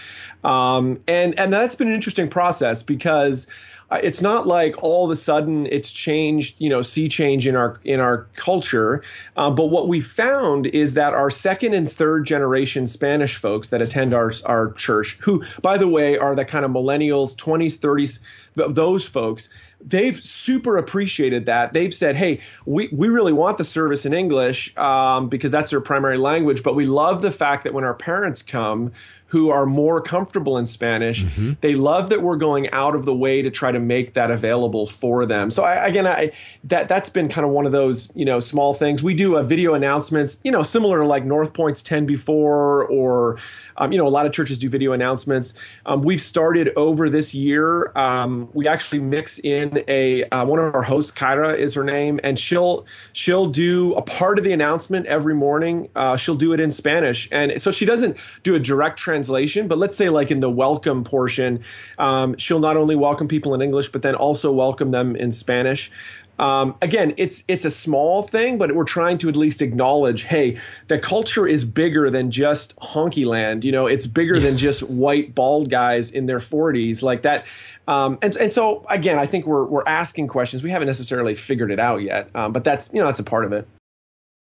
um, 0.43 0.99
and 1.07 1.39
and 1.39 1.53
that's 1.53 1.75
been 1.75 1.89
an 1.89 1.95
interesting 1.95 2.31
process 2.31 2.83
because 2.83 3.47
it's 3.93 4.23
not 4.23 4.47
like 4.47 4.81
all 4.83 5.05
of 5.05 5.11
a 5.11 5.17
sudden 5.17 5.67
it's 5.67 5.91
changed, 5.91 6.61
you 6.61 6.69
know, 6.69 6.83
sea 6.83 7.09
change 7.09 7.47
in 7.47 7.57
our 7.57 7.81
in 7.85 8.01
our 8.01 8.29
culture. 8.37 9.03
Uh, 9.37 9.51
but 9.51 9.67
what 9.67 9.89
we 9.89 10.01
found 10.01 10.67
is 10.67 10.95
that 10.95 11.13
our 11.13 11.31
second 11.31 11.75
and 11.75 11.91
third 11.91 12.25
generation 12.27 12.87
Spanish 12.87 13.37
folks 13.37 13.69
that 13.71 13.83
attend 13.83 14.15
our 14.15 14.33
our 14.47 14.73
church, 14.73 15.19
who 15.23 15.45
by 15.61 15.77
the 15.77 15.89
way 15.89 16.17
are 16.17 16.35
the 16.35 16.45
kind 16.45 16.65
of 16.65 16.71
millennials, 16.71 17.35
20s, 17.37 17.79
30s, 17.79 18.21
those 18.75 19.07
folks 19.07 19.49
they've 19.85 20.17
super 20.17 20.77
appreciated 20.77 21.47
that. 21.47 21.73
They've 21.73 21.93
said, 21.93 22.17
"Hey, 22.17 22.41
we 22.67 22.89
we 22.93 23.09
really 23.09 23.33
want 23.33 23.59
the 23.59 23.65
service 23.65 24.05
in 24.05 24.13
English 24.13 24.77
um, 24.77 25.29
because 25.29 25.53
that's 25.53 25.71
their 25.71 25.81
primary 25.81 26.19
language, 26.19 26.63
but 26.63 26.75
we 26.75 26.87
love 26.87 27.23
the 27.23 27.33
fact 27.33 27.65
that 27.65 27.75
when 27.75 27.85
our 27.85 27.95
parents 27.95 28.43
come." 28.43 28.93
Who 29.31 29.51
are 29.51 29.65
more 29.65 30.01
comfortable 30.01 30.59
in 30.59 30.67
Spanish. 30.67 31.25
Mm-hmm. 31.25 31.53
They 31.61 31.75
love 31.77 32.09
that 32.09 32.21
we're 32.21 32.37
going 32.37 32.69
out 32.71 32.97
of 32.97 33.05
the 33.05 33.15
way 33.15 33.43
to 33.43 33.51
try 33.51 33.71
to 33.71 33.79
make 33.79 34.15
that 34.15 34.31
available 34.31 34.87
for 34.87 35.25
them. 35.25 35.51
So 35.51 35.63
I, 35.63 35.87
again, 35.87 36.07
I 36.07 36.33
that 36.65 36.89
that's 36.89 37.09
been 37.09 37.29
kind 37.29 37.47
of 37.47 37.53
one 37.53 37.65
of 37.65 37.73
those 37.73 38.13
you 38.17 38.25
know 38.25 38.41
small 38.41 38.75
things. 38.75 39.03
We 39.03 39.15
do 39.15 39.37
a 39.37 39.45
video 39.45 39.75
announcements, 39.75 40.41
you 40.43 40.51
know, 40.51 40.63
similar 40.63 40.99
to 40.99 41.07
like 41.07 41.25
North 41.25 41.55
Point's 41.55 41.83
ten 41.83 42.07
before, 42.07 42.87
or 42.87 43.39
um, 43.77 43.93
you 43.93 43.99
know, 43.99 44.07
a 44.07 44.11
lot 44.11 44.27
of 44.27 44.33
churches 44.33 44.59
do 44.59 44.69
video 44.69 44.93
announcements. 44.93 45.55
Um, 45.87 46.03
we've 46.03 46.21
started 46.21 46.71
over 46.77 47.09
this 47.09 47.35
year. 47.35 47.97
Um, 47.97 48.51
we 48.53 48.69
actually 48.69 49.01
mix 49.01 49.39
in 49.39 49.85
a 49.89 50.25
uh, 50.25 50.45
one 50.45 50.59
of 50.59 50.75
our 50.75 50.83
hosts, 50.83 51.17
Kyra 51.17 51.57
is 51.57 51.75
her 51.75 51.85
name, 51.85 52.21
and 52.23 52.39
she'll 52.39 52.85
she'll 53.13 53.47
do 53.47 53.95
a 53.95 54.03
part 54.03 54.39
of 54.39 54.45
the 54.45 54.53
announcement 54.53 55.07
every 55.07 55.35
morning. 55.35 55.89
Uh, 55.95 56.17
she'll 56.17 56.35
do 56.35 56.53
it 56.53 56.61
in 56.61 56.71
Spanish, 56.71 57.29
and 57.31 57.61
so 57.61 57.71
she 57.71 57.87
doesn't 57.87 58.17
do 58.43 58.55
a 58.55 58.59
direct 58.59 58.99
translation 58.99 59.20
translation, 59.21 59.69
but 59.69 59.77
let's 59.77 59.97
say 59.97 60.09
like 60.09 60.31
in 60.31 60.41
the 60.41 60.51
welcome 60.51 61.05
portion, 61.05 61.63
um, 61.99 62.37
she'll 62.39 62.59
not 62.59 62.77
only 62.77 62.97
welcome 62.97 63.29
people 63.29 63.55
in 63.55 63.61
English, 63.61 63.91
but 63.91 64.01
then 64.01 64.15
also 64.15 64.51
welcome 64.51 64.93
them 64.93 65.15
in 65.15 65.31
Spanish. 65.31 65.91
Um, 66.39 66.75
again, 66.81 67.13
it's 67.19 67.45
it's 67.49 67.67
a 67.67 67.71
small 67.71 68.23
thing, 68.23 68.57
but 68.57 68.75
we're 68.75 68.85
trying 68.85 69.19
to 69.19 69.29
at 69.29 69.37
least 69.37 69.61
acknowledge, 69.61 70.23
hey, 70.23 70.59
the 70.89 70.99
culture 70.99 71.47
is 71.47 71.67
bigger 71.67 72.09
than 72.09 72.31
just 72.31 72.75
honky 72.77 73.27
land. 73.27 73.63
You 73.63 73.73
know, 73.73 73.87
it's 73.87 74.07
bigger 74.07 74.41
than 74.41 74.57
just 74.57 74.83
white 74.85 75.35
bald 75.35 75.69
guys 75.69 76.11
in 76.11 76.25
their 76.25 76.39
40s 76.39 77.03
like 77.03 77.21
that. 77.23 77.47
Um, 77.87 78.19
and 78.23 78.35
and 78.37 78.51
so 78.51 78.87
again, 78.89 79.19
I 79.19 79.27
think 79.27 79.45
we're 79.45 79.67
we're 79.67 79.87
asking 79.87 80.29
questions. 80.29 80.63
We 80.63 80.71
haven't 80.71 80.87
necessarily 80.87 81.35
figured 81.35 81.71
it 81.71 81.79
out 81.79 82.01
yet, 82.01 82.31
um, 82.35 82.55
but 82.55 82.65
that's 82.65 82.91
you 82.95 83.01
know 83.01 83.07
that's 83.07 83.21
a 83.21 83.25
part 83.25 83.45
of 83.45 83.53
it. 83.53 83.69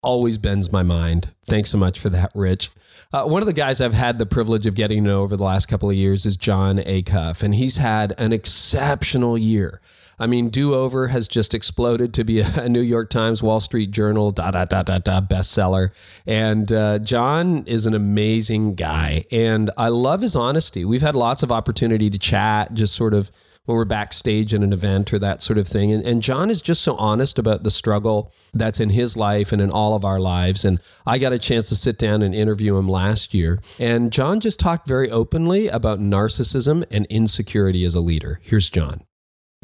Always 0.04 0.38
bends 0.38 0.74
my 0.74 0.84
mind. 0.84 1.30
Thanks 1.46 1.70
so 1.70 1.78
much 1.78 1.98
for 1.98 2.10
that, 2.10 2.32
Rich. 2.36 2.72
Uh, 3.16 3.24
one 3.24 3.42
of 3.42 3.46
the 3.46 3.54
guys 3.54 3.80
I've 3.80 3.94
had 3.94 4.20
the 4.20 4.26
privilege 4.26 4.68
of 4.68 4.76
getting 4.76 5.06
to 5.06 5.10
know 5.10 5.22
over 5.22 5.38
the 5.38 5.44
last 5.44 5.68
couple 5.68 5.90
of 5.90 5.96
years 5.96 6.26
is 6.26 6.36
Jon 6.36 6.80
Acuff, 6.80 7.44
and 7.44 7.56
he's 7.56 7.78
had 7.78 8.14
an 8.20 8.34
exceptional 8.34 9.38
year. 9.38 9.80
I 10.20 10.28
mean, 10.28 10.50
Do 10.50 10.74
Over 10.74 11.08
has 11.08 11.30
just 11.30 11.54
exploded 11.54 12.14
to 12.16 12.26
be 12.26 12.42
a, 12.42 12.68
New 12.68 12.82
York 12.82 13.10
Times, 13.10 13.42
Wall 13.42 13.62
Street 13.62 13.92
Journal, 13.92 14.32
da 14.32 14.52
da 14.52 14.66
da 14.66 14.84
da 14.84 15.00
da 15.00 15.22
bestseller. 15.22 15.92
And 16.28 16.70
uh, 16.74 17.00
Jon 17.00 17.66
is 17.68 17.86
an 17.86 17.94
amazing 17.94 18.76
guy, 18.76 19.24
and 19.32 19.72
I 19.78 19.88
love 19.88 20.22
his 20.22 20.36
honesty. 20.36 20.84
We've 20.84 21.02
had 21.02 21.16
lots 21.16 21.42
of 21.42 21.54
opportunity 21.54 22.10
to 22.10 22.20
chat, 22.20 22.74
just 22.74 22.96
sort 22.96 23.14
of 23.14 23.32
when 23.66 23.76
we're 23.76 23.86
backstage 23.86 24.54
at 24.54 24.64
an 24.64 24.74
event 24.74 25.14
or 25.14 25.20
that 25.20 25.42
sort 25.42 25.58
of 25.58 25.68
thing. 25.68 25.92
And, 25.92 26.04
and 26.06 26.22
Jon 26.22 26.50
is 26.50 26.62
just 26.62 26.82
so 26.82 26.96
honest 26.96 27.38
about 27.40 27.64
the 27.64 27.72
struggle 27.72 28.32
that's 28.54 28.80
in 28.80 28.90
his 28.90 29.18
life 29.18 29.52
and 29.52 29.62
in 29.62 29.70
all 29.70 29.96
of 29.96 30.06
our 30.06 30.20
lives. 30.20 30.64
And 30.66 30.80
I 31.06 31.18
got 31.18 31.34
a 31.34 31.40
chance 31.40 31.70
to 31.70 31.76
sit 31.76 31.98
down 31.98 32.22
and 32.22 32.34
interview 32.34 32.78
him 32.78 32.88
last 32.88 33.34
year. 33.34 33.60
And 33.80 34.12
Jon 34.12 34.40
just 34.40 34.60
talked 34.60 34.88
very 34.88 35.10
openly 35.10 35.68
about 35.68 36.00
narcissism 36.00 36.86
and 36.92 37.06
insecurity 37.08 37.86
as 37.86 37.96
a 37.96 38.02
leader. 38.02 38.40
Here's 38.44 38.70
Jon. 38.70 39.02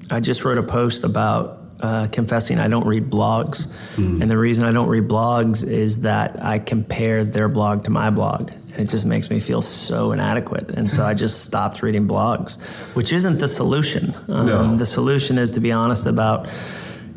I 0.09 0.19
just 0.19 0.43
wrote 0.43 0.57
a 0.57 0.63
post 0.63 1.03
about 1.03 1.59
uh, 1.81 2.07
confessing 2.11 2.59
I 2.59 2.67
don't 2.67 2.85
read 2.85 3.09
blogs. 3.09 3.67
Mm. 3.95 4.21
And 4.21 4.31
the 4.31 4.37
reason 4.37 4.63
I 4.63 4.71
don't 4.71 4.87
read 4.87 5.07
blogs 5.07 5.67
is 5.67 6.01
that 6.01 6.43
I 6.43 6.59
compared 6.59 7.33
their 7.33 7.49
blog 7.49 7.85
to 7.85 7.91
my 7.91 8.09
blog. 8.09 8.51
And 8.73 8.81
it 8.81 8.89
just 8.89 9.05
makes 9.05 9.29
me 9.29 9.39
feel 9.39 9.62
so 9.62 10.12
inadequate. 10.12 10.71
And 10.71 10.89
so 10.89 11.03
I 11.03 11.13
just 11.13 11.43
stopped 11.43 11.84
reading 11.84 12.07
blogs, 12.07 12.60
which 12.95 13.12
isn't 13.12 13.39
the 13.39 13.47
solution. 13.47 14.13
Um, 14.27 14.45
no. 14.45 14.75
The 14.77 14.86
solution 14.86 15.38
is 15.38 15.53
to 15.53 15.60
be 15.60 15.71
honest 15.71 16.05
about 16.05 16.47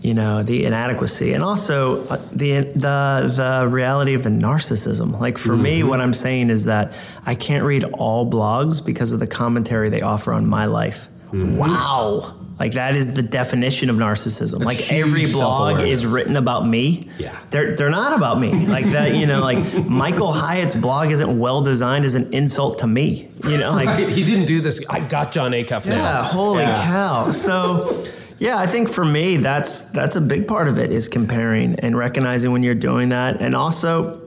you 0.05 0.12
know 0.12 0.43
the 0.43 0.67
inadequacy 0.67 1.33
and 1.33 1.43
also 1.43 2.07
uh, 2.09 2.17
the 2.31 2.61
the 2.61 3.33
the 3.35 3.67
reality 3.67 4.12
of 4.12 4.23
the 4.23 4.29
narcissism 4.29 5.19
like 5.19 5.38
for 5.38 5.55
mm-hmm. 5.55 5.62
me 5.62 5.83
what 5.83 5.99
i'm 5.99 6.12
saying 6.12 6.51
is 6.51 6.67
that 6.67 6.95
i 7.25 7.35
can't 7.35 7.64
read 7.64 7.85
all 7.85 8.31
blogs 8.31 8.85
because 8.85 9.12
of 9.12 9.19
the 9.19 9.27
commentary 9.27 9.88
they 9.88 10.03
offer 10.03 10.35
on 10.35 10.47
my 10.47 10.67
life 10.67 11.09
mm-hmm. 11.29 11.57
wow 11.57 12.35
like 12.59 12.75
that 12.75 12.95
is 12.95 13.14
the 13.14 13.23
definition 13.23 13.90
of 13.90 13.97
narcissism. 13.97 14.61
That's 14.61 14.64
like 14.64 14.93
every 14.93 15.27
blog 15.27 15.81
is 15.81 16.07
written 16.07 16.37
about 16.37 16.67
me. 16.67 17.09
Yeah. 17.19 17.37
They're 17.51 17.75
they're 17.75 17.90
not 17.90 18.17
about 18.17 18.38
me. 18.38 18.67
Like 18.67 18.87
that, 18.87 19.14
you 19.14 19.27
know, 19.27 19.40
like 19.40 19.87
Michael 19.88 20.33
Hyatt's 20.33 20.75
blog 20.75 21.11
isn't 21.11 21.38
well 21.38 21.62
designed 21.62 22.05
as 22.05 22.14
an 22.14 22.33
insult 22.33 22.79
to 22.81 22.87
me. 22.87 23.29
You 23.45 23.59
know, 23.59 23.73
like 23.73 24.09
he 24.09 24.25
didn't 24.25 24.47
do 24.47 24.61
this. 24.61 24.85
I 24.88 25.01
got 25.01 25.33
Jon 25.33 25.51
Acuff 25.53 25.87
now. 25.87 25.97
Yeah, 25.97 26.23
holy 26.23 26.64
cow. 26.64 27.31
So 27.31 27.90
yeah, 28.38 28.59
I 28.59 28.67
think 28.67 28.88
for 28.88 29.05
me 29.05 29.37
that's 29.37 29.90
that's 29.90 30.17
a 30.17 30.21
big 30.21 30.47
part 30.47 30.69
of 30.69 30.79
it 30.79 30.93
is 30.93 31.09
comparing 31.09 31.75
and 31.81 31.97
recognizing 31.97 32.53
when 32.53 32.62
you're 32.62 32.75
doing 32.75 33.09
that 33.09 33.40
and 33.40 33.57
also 33.57 34.24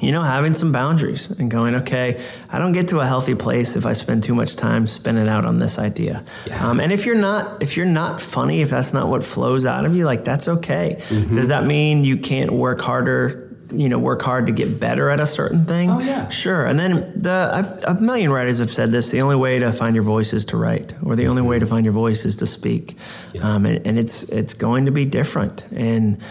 you 0.00 0.12
know, 0.12 0.22
having 0.22 0.52
some 0.52 0.72
boundaries 0.72 1.30
and 1.30 1.50
going, 1.50 1.74
okay, 1.74 2.22
I 2.50 2.58
don't 2.58 2.72
get 2.72 2.88
to 2.88 3.00
a 3.00 3.06
healthy 3.06 3.34
place 3.34 3.76
if 3.76 3.84
I 3.84 3.92
spend 3.92 4.22
too 4.22 4.34
much 4.34 4.56
time 4.56 4.86
spinning 4.86 5.28
out 5.28 5.44
on 5.44 5.58
this 5.58 5.78
idea. 5.78 6.24
Yeah. 6.46 6.68
Um, 6.68 6.80
and 6.80 6.92
if 6.92 7.06
you're 7.06 7.18
not, 7.18 7.62
if 7.62 7.76
you're 7.76 7.86
not 7.86 8.20
funny, 8.20 8.60
if 8.60 8.70
that's 8.70 8.92
not 8.92 9.08
what 9.08 9.24
flows 9.24 9.66
out 9.66 9.84
of 9.84 9.94
you, 9.94 10.04
like 10.04 10.24
that's 10.24 10.48
okay. 10.48 10.96
Mm-hmm. 10.98 11.34
Does 11.34 11.48
that 11.48 11.64
mean 11.64 12.04
you 12.04 12.16
can't 12.16 12.52
work 12.52 12.80
harder? 12.80 13.44
You 13.70 13.90
know, 13.90 13.98
work 13.98 14.22
hard 14.22 14.46
to 14.46 14.52
get 14.52 14.80
better 14.80 15.10
at 15.10 15.20
a 15.20 15.26
certain 15.26 15.66
thing. 15.66 15.90
Oh 15.90 16.00
yeah, 16.00 16.30
sure. 16.30 16.64
And 16.64 16.78
then 16.78 17.20
the 17.20 17.50
I've, 17.52 17.98
a 17.98 18.00
million 18.00 18.32
writers 18.32 18.58
have 18.58 18.70
said 18.70 18.92
this: 18.92 19.10
the 19.10 19.20
only 19.20 19.36
way 19.36 19.58
to 19.58 19.72
find 19.72 19.94
your 19.94 20.04
voice 20.04 20.32
is 20.32 20.46
to 20.46 20.56
write, 20.56 20.94
or 21.02 21.16
the 21.16 21.26
only 21.26 21.42
way 21.42 21.58
to 21.58 21.66
find 21.66 21.84
your 21.84 21.92
voice 21.92 22.24
is 22.24 22.38
to 22.38 22.46
speak. 22.46 22.96
Yeah. 23.34 23.42
Um, 23.42 23.66
and, 23.66 23.86
and 23.86 23.98
it's 23.98 24.30
it's 24.30 24.54
going 24.54 24.86
to 24.86 24.90
be 24.90 25.04
different. 25.04 25.66
And 25.70 26.22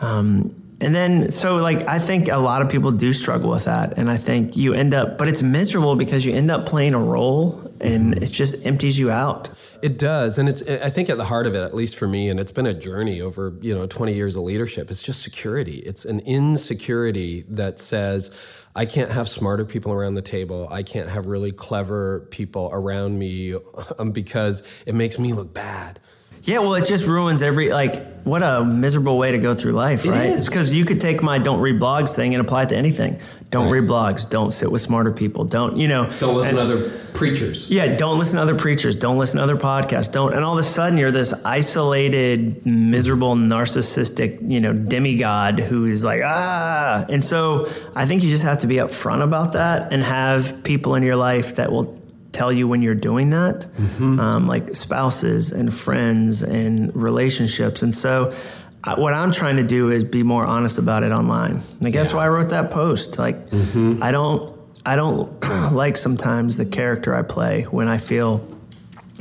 um, 0.00 0.54
and 0.84 0.94
then, 0.94 1.30
so 1.30 1.56
like, 1.56 1.88
I 1.88 1.98
think 1.98 2.28
a 2.28 2.36
lot 2.36 2.60
of 2.60 2.68
people 2.68 2.90
do 2.90 3.12
struggle 3.12 3.50
with 3.50 3.64
that. 3.64 3.96
And 3.96 4.10
I 4.10 4.18
think 4.18 4.56
you 4.56 4.74
end 4.74 4.92
up, 4.92 5.16
but 5.16 5.28
it's 5.28 5.42
miserable 5.42 5.96
because 5.96 6.26
you 6.26 6.34
end 6.34 6.50
up 6.50 6.66
playing 6.66 6.92
a 6.92 7.00
role 7.00 7.70
and 7.80 8.14
it 8.22 8.30
just 8.30 8.66
empties 8.66 8.98
you 8.98 9.10
out. 9.10 9.48
It 9.82 9.98
does. 9.98 10.38
And 10.38 10.48
it's, 10.48 10.68
I 10.68 10.90
think 10.90 11.08
at 11.08 11.16
the 11.16 11.24
heart 11.24 11.46
of 11.46 11.54
it, 11.54 11.62
at 11.62 11.74
least 11.74 11.96
for 11.96 12.06
me, 12.06 12.28
and 12.28 12.38
it's 12.38 12.52
been 12.52 12.66
a 12.66 12.74
journey 12.74 13.20
over, 13.20 13.56
you 13.62 13.74
know, 13.74 13.86
20 13.86 14.12
years 14.12 14.36
of 14.36 14.42
leadership, 14.42 14.90
it's 14.90 15.02
just 15.02 15.22
security. 15.22 15.78
It's 15.78 16.04
an 16.04 16.20
insecurity 16.20 17.44
that 17.48 17.78
says, 17.78 18.66
I 18.76 18.84
can't 18.84 19.10
have 19.10 19.28
smarter 19.28 19.64
people 19.64 19.92
around 19.92 20.14
the 20.14 20.22
table. 20.22 20.68
I 20.70 20.82
can't 20.82 21.08
have 21.08 21.26
really 21.26 21.52
clever 21.52 22.26
people 22.30 22.68
around 22.72 23.18
me 23.18 23.54
um, 23.98 24.10
because 24.10 24.82
it 24.86 24.94
makes 24.94 25.18
me 25.18 25.32
look 25.32 25.54
bad. 25.54 26.00
Yeah, 26.44 26.58
well, 26.58 26.74
it 26.74 26.84
just 26.84 27.06
ruins 27.06 27.42
every 27.42 27.70
like. 27.70 28.12
What 28.24 28.42
a 28.42 28.64
miserable 28.64 29.18
way 29.18 29.32
to 29.32 29.38
go 29.38 29.54
through 29.54 29.72
life, 29.72 30.06
right? 30.06 30.30
It's 30.30 30.46
because 30.46 30.72
you 30.72 30.86
could 30.86 30.98
take 30.98 31.22
my 31.22 31.38
"don't 31.38 31.60
read 31.60 31.78
blogs" 31.78 32.16
thing 32.16 32.34
and 32.34 32.40
apply 32.40 32.62
it 32.62 32.68
to 32.70 32.76
anything. 32.76 33.18
Don't 33.50 33.66
right. 33.66 33.80
read 33.80 33.90
blogs. 33.90 34.28
Don't 34.28 34.50
sit 34.50 34.72
with 34.72 34.80
smarter 34.80 35.12
people. 35.12 35.44
Don't 35.44 35.76
you 35.76 35.88
know? 35.88 36.06
Don't 36.20 36.34
listen 36.34 36.58
and, 36.58 36.68
to 36.68 36.74
other 36.74 36.90
preachers. 37.12 37.70
Yeah, 37.70 37.94
don't 37.96 38.18
listen 38.18 38.36
to 38.36 38.42
other 38.42 38.56
preachers. 38.56 38.96
Don't 38.96 39.18
listen 39.18 39.36
to 39.36 39.42
other 39.42 39.56
podcasts. 39.56 40.10
Don't. 40.10 40.32
And 40.32 40.42
all 40.42 40.54
of 40.54 40.58
a 40.58 40.62
sudden, 40.62 40.98
you're 40.98 41.10
this 41.10 41.44
isolated, 41.44 42.64
miserable, 42.64 43.36
narcissistic, 43.36 44.38
you 44.50 44.60
know, 44.60 44.72
demigod 44.72 45.60
who 45.60 45.84
is 45.84 46.02
like 46.02 46.22
ah. 46.24 47.04
And 47.10 47.22
so, 47.22 47.68
I 47.94 48.06
think 48.06 48.22
you 48.22 48.30
just 48.30 48.44
have 48.44 48.58
to 48.58 48.66
be 48.66 48.76
upfront 48.76 49.22
about 49.22 49.52
that 49.52 49.92
and 49.92 50.02
have 50.02 50.64
people 50.64 50.94
in 50.94 51.02
your 51.02 51.16
life 51.16 51.56
that 51.56 51.70
will 51.70 52.03
tell 52.34 52.52
you 52.52 52.68
when 52.68 52.82
you're 52.82 52.94
doing 52.94 53.30
that, 53.30 53.60
mm-hmm. 53.60 54.20
um, 54.20 54.46
like 54.46 54.74
spouses 54.74 55.52
and 55.52 55.72
friends 55.72 56.42
and 56.42 56.94
relationships. 56.94 57.82
And 57.82 57.94
so, 57.94 58.34
I, 58.82 58.98
what 58.98 59.14
I'm 59.14 59.32
trying 59.32 59.56
to 59.56 59.62
do 59.62 59.90
is 59.90 60.04
be 60.04 60.22
more 60.22 60.44
honest 60.44 60.78
about 60.78 61.02
it 61.04 61.12
online. 61.12 61.56
Like 61.80 61.94
yeah. 61.94 62.00
that's 62.00 62.12
why 62.12 62.26
I 62.26 62.28
wrote 62.28 62.50
that 62.50 62.70
post. 62.70 63.18
Like 63.18 63.48
mm-hmm. 63.48 64.02
I 64.02 64.12
don't, 64.12 64.54
I 64.84 64.96
don't 64.96 65.32
like 65.72 65.96
sometimes 65.96 66.56
the 66.56 66.66
character 66.66 67.14
I 67.14 67.22
play 67.22 67.62
when 67.62 67.88
I 67.88 67.96
feel, 67.96 68.46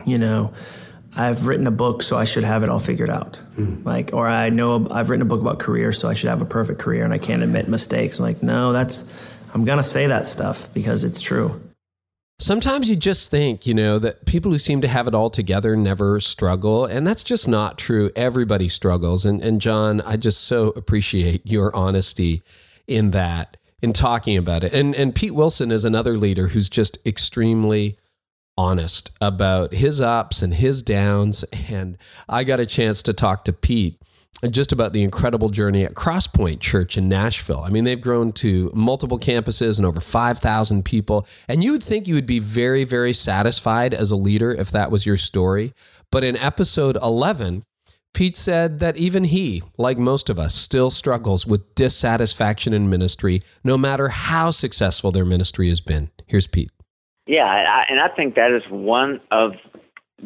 you 0.06 0.18
know. 0.18 0.54
I've 1.16 1.46
written 1.46 1.68
a 1.68 1.72
book, 1.72 2.02
so 2.02 2.18
I 2.18 2.24
should 2.24 2.44
have 2.44 2.64
it 2.64 2.70
all 2.70 2.80
figured 2.80 3.12
out. 3.12 3.40
Mm. 3.56 3.86
Like, 3.86 4.14
or 4.14 4.28
I 4.28 4.50
know 4.50 4.88
I've 4.90 5.12
written 5.12 5.22
a 5.22 5.30
book 5.30 5.42
about 5.42 5.60
career, 5.60 5.92
so 5.92 6.10
I 6.10 6.16
should 6.16 6.30
have 6.30 6.42
a 6.42 6.46
perfect 6.46 6.80
career, 6.80 7.04
and 7.04 7.14
I 7.14 7.20
can't 7.20 7.44
admit 7.44 7.68
mistakes. 7.68 8.18
I'm 8.18 8.26
like, 8.26 8.42
no, 8.42 8.74
that's 8.74 9.32
I'm 9.54 9.64
gonna 9.64 9.84
say 9.84 10.08
that 10.08 10.26
stuff 10.26 10.74
because 10.74 11.04
it's 11.04 11.22
true. 11.22 11.62
Sometimes 12.44 12.90
you 12.90 12.98
just 12.98 13.32
think, 13.32 13.66
you 13.66 13.74
know, 13.74 13.98
that 14.00 14.26
people 14.26 14.52
who 14.52 14.58
seem 14.58 14.82
to 14.82 14.88
have 14.90 15.08
it 15.08 15.16
all 15.16 15.30
together 15.30 15.78
never 15.78 16.20
struggle. 16.20 16.84
And 16.84 17.08
that's 17.08 17.24
just 17.24 17.48
not 17.48 17.78
true. 17.78 18.12
Everybody 18.18 18.68
struggles. 18.68 19.24
And, 19.24 19.42
and 19.42 19.62
Jon, 19.62 20.02
I 20.02 20.18
just 20.18 20.42
so 20.42 20.74
appreciate 20.76 21.50
your 21.50 21.74
honesty 21.74 22.42
in 22.86 23.12
that, 23.12 23.56
in 23.82 23.94
talking 23.94 24.36
about 24.36 24.66
it. 24.66 24.74
And, 24.74 24.94
and 24.94 25.16
Pete 25.16 25.34
Wilson 25.34 25.72
is 25.72 25.86
another 25.86 26.18
leader 26.18 26.50
who's 26.50 26.68
just 26.68 26.98
extremely 27.08 27.98
honest 28.58 29.12
about 29.22 29.74
his 29.74 30.02
ups 30.02 30.42
and 30.42 30.54
his 30.54 30.82
downs. 30.82 31.46
And 31.70 31.98
I 32.28 32.44
got 32.44 32.60
a 32.60 32.66
chance 32.66 33.02
to 33.04 33.14
talk 33.14 33.46
to 33.46 33.54
Pete 33.54 34.02
just 34.50 34.74
about 34.74 34.92
the 34.92 35.04
incredible 35.04 35.50
journey 35.50 35.86
at 35.86 35.94
Crosspoint 35.94 36.60
Church 36.60 36.98
in 36.98 37.08
Nashville. 37.08 37.62
I 37.62 37.70
mean, 37.70 37.86
they've 37.86 38.02
grown 38.02 38.34
to 38.34 38.72
multiple 38.74 39.18
campuses 39.18 39.78
and 39.80 39.86
over 39.86 40.02
5,000 40.02 40.84
people. 40.84 41.26
And 41.48 41.64
you 41.64 41.72
would 41.72 41.84
think 41.84 42.08
you 42.08 42.16
would 42.16 42.26
be 42.26 42.40
very, 42.40 42.84
very 42.84 43.14
satisfied 43.14 43.94
as 43.94 44.12
a 44.12 44.18
leader 44.18 44.52
if 44.52 44.70
that 44.72 44.92
was 44.92 45.06
your 45.06 45.16
story. 45.16 45.74
But 46.12 46.26
in 46.26 46.36
episode 46.36 46.98
11, 46.98 47.64
Pete 48.14 48.38
said 48.38 48.80
that 48.80 48.98
even 48.98 49.24
he, 49.24 49.64
like 49.78 49.98
most 49.98 50.30
of 50.30 50.38
us, 50.38 50.54
still 50.54 50.92
struggles 50.92 51.48
with 51.48 51.74
dissatisfaction 51.74 52.74
in 52.74 52.90
ministry, 52.90 53.42
no 53.64 53.78
matter 53.78 54.10
how 54.10 54.52
successful 54.52 55.12
their 55.12 55.26
ministry 55.26 55.70
has 55.70 55.82
been. 55.82 56.12
Here's 56.28 56.48
Pete. 56.48 56.70
Yeah, 57.26 57.84
and 57.90 58.00
I 58.00 58.14
think 58.14 58.36
that 58.36 58.52
is 58.52 58.70
one 58.70 59.22
of 59.32 59.54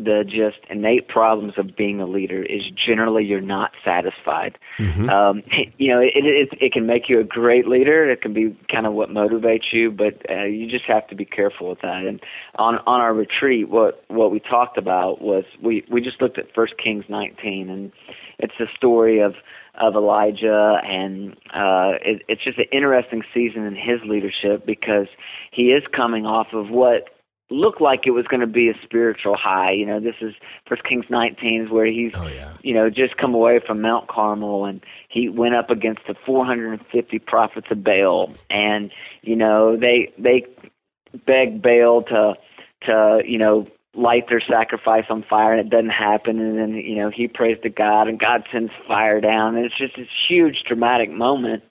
the 0.03 0.23
just 0.23 0.57
innate 0.69 1.07
problems 1.07 1.53
of 1.57 1.75
being 1.75 1.99
a 1.99 2.05
leader 2.05 2.43
is 2.43 2.61
generally 2.85 3.23
you're 3.23 3.41
not 3.41 3.71
satisfied. 3.83 4.57
Mm-hmm. 4.79 5.09
Um, 5.09 5.43
you 5.77 5.93
know, 5.93 5.99
it, 5.99 6.11
it 6.15 6.49
it 6.61 6.73
can 6.73 6.85
make 6.85 7.09
you 7.09 7.19
a 7.19 7.23
great 7.23 7.67
leader. 7.67 8.09
It 8.09 8.21
can 8.21 8.33
be 8.33 8.57
kind 8.71 8.85
of 8.85 8.93
what 8.93 9.09
motivates 9.09 9.71
you, 9.71 9.91
but 9.91 10.21
uh, 10.29 10.43
you 10.43 10.69
just 10.69 10.85
have 10.85 11.07
to 11.07 11.15
be 11.15 11.25
careful 11.25 11.69
with 11.69 11.81
that. 11.81 12.05
And 12.05 12.19
on 12.55 12.75
on 12.85 13.01
our 13.01 13.13
retreat, 13.13 13.69
what 13.69 14.03
what 14.07 14.31
we 14.31 14.39
talked 14.39 14.77
about 14.77 15.21
was 15.21 15.43
we 15.61 15.85
we 15.91 16.01
just 16.01 16.21
looked 16.21 16.37
at 16.37 16.53
First 16.53 16.73
Kings 16.81 17.05
19, 17.09 17.69
and 17.69 17.91
it's 18.39 18.53
the 18.59 18.67
story 18.75 19.19
of 19.19 19.33
of 19.79 19.95
Elijah, 19.95 20.79
and 20.83 21.33
uh, 21.53 22.01
it, 22.01 22.23
it's 22.27 22.43
just 22.43 22.57
an 22.57 22.65
interesting 22.71 23.21
season 23.33 23.63
in 23.63 23.75
his 23.75 24.01
leadership 24.05 24.65
because 24.65 25.07
he 25.51 25.71
is 25.71 25.83
coming 25.95 26.25
off 26.25 26.47
of 26.53 26.69
what 26.69 27.09
looked 27.49 27.79
like 27.79 28.05
it 28.05 28.11
was 28.11 28.25
going 28.27 28.41
to 28.41 28.47
be 28.47 28.69
a 28.69 28.73
spiritual 28.83 29.35
high. 29.35 29.71
You 29.71 29.85
know, 29.85 29.99
this 29.99 30.15
is 30.21 30.33
First 30.67 30.83
Kings 30.83 31.05
19 31.09 31.63
is 31.63 31.71
where 31.71 31.85
he's, 31.85 32.11
oh, 32.15 32.27
yeah. 32.27 32.53
you 32.61 32.73
know, 32.73 32.89
just 32.89 33.17
come 33.17 33.33
away 33.33 33.59
from 33.65 33.81
Mount 33.81 34.07
Carmel 34.07 34.65
and 34.65 34.83
he 35.09 35.29
went 35.29 35.55
up 35.55 35.69
against 35.69 36.01
the 36.07 36.15
450 36.25 37.19
prophets 37.19 37.67
of 37.71 37.83
Baal, 37.83 38.33
and 38.49 38.91
you 39.21 39.35
know 39.35 39.77
they 39.77 40.11
they 40.17 40.45
begged 41.25 41.61
Baal 41.61 42.03
to 42.03 42.33
to 42.85 43.21
you 43.25 43.37
know 43.37 43.67
light 43.95 44.25
their 44.29 44.41
sacrifice 44.41 45.05
on 45.09 45.23
fire 45.27 45.53
and 45.53 45.59
it 45.59 45.71
doesn't 45.71 45.89
happen 45.89 46.39
and 46.39 46.59
then 46.59 46.75
you 46.75 46.95
know 46.95 47.09
he 47.09 47.27
prays 47.27 47.57
to 47.63 47.69
God 47.69 48.07
and 48.07 48.19
God 48.19 48.43
sends 48.51 48.71
fire 48.87 49.19
down 49.19 49.55
and 49.55 49.65
it's 49.65 49.77
just 49.77 49.95
this 49.95 50.07
huge 50.27 50.63
dramatic 50.67 51.09
moment 51.09 51.63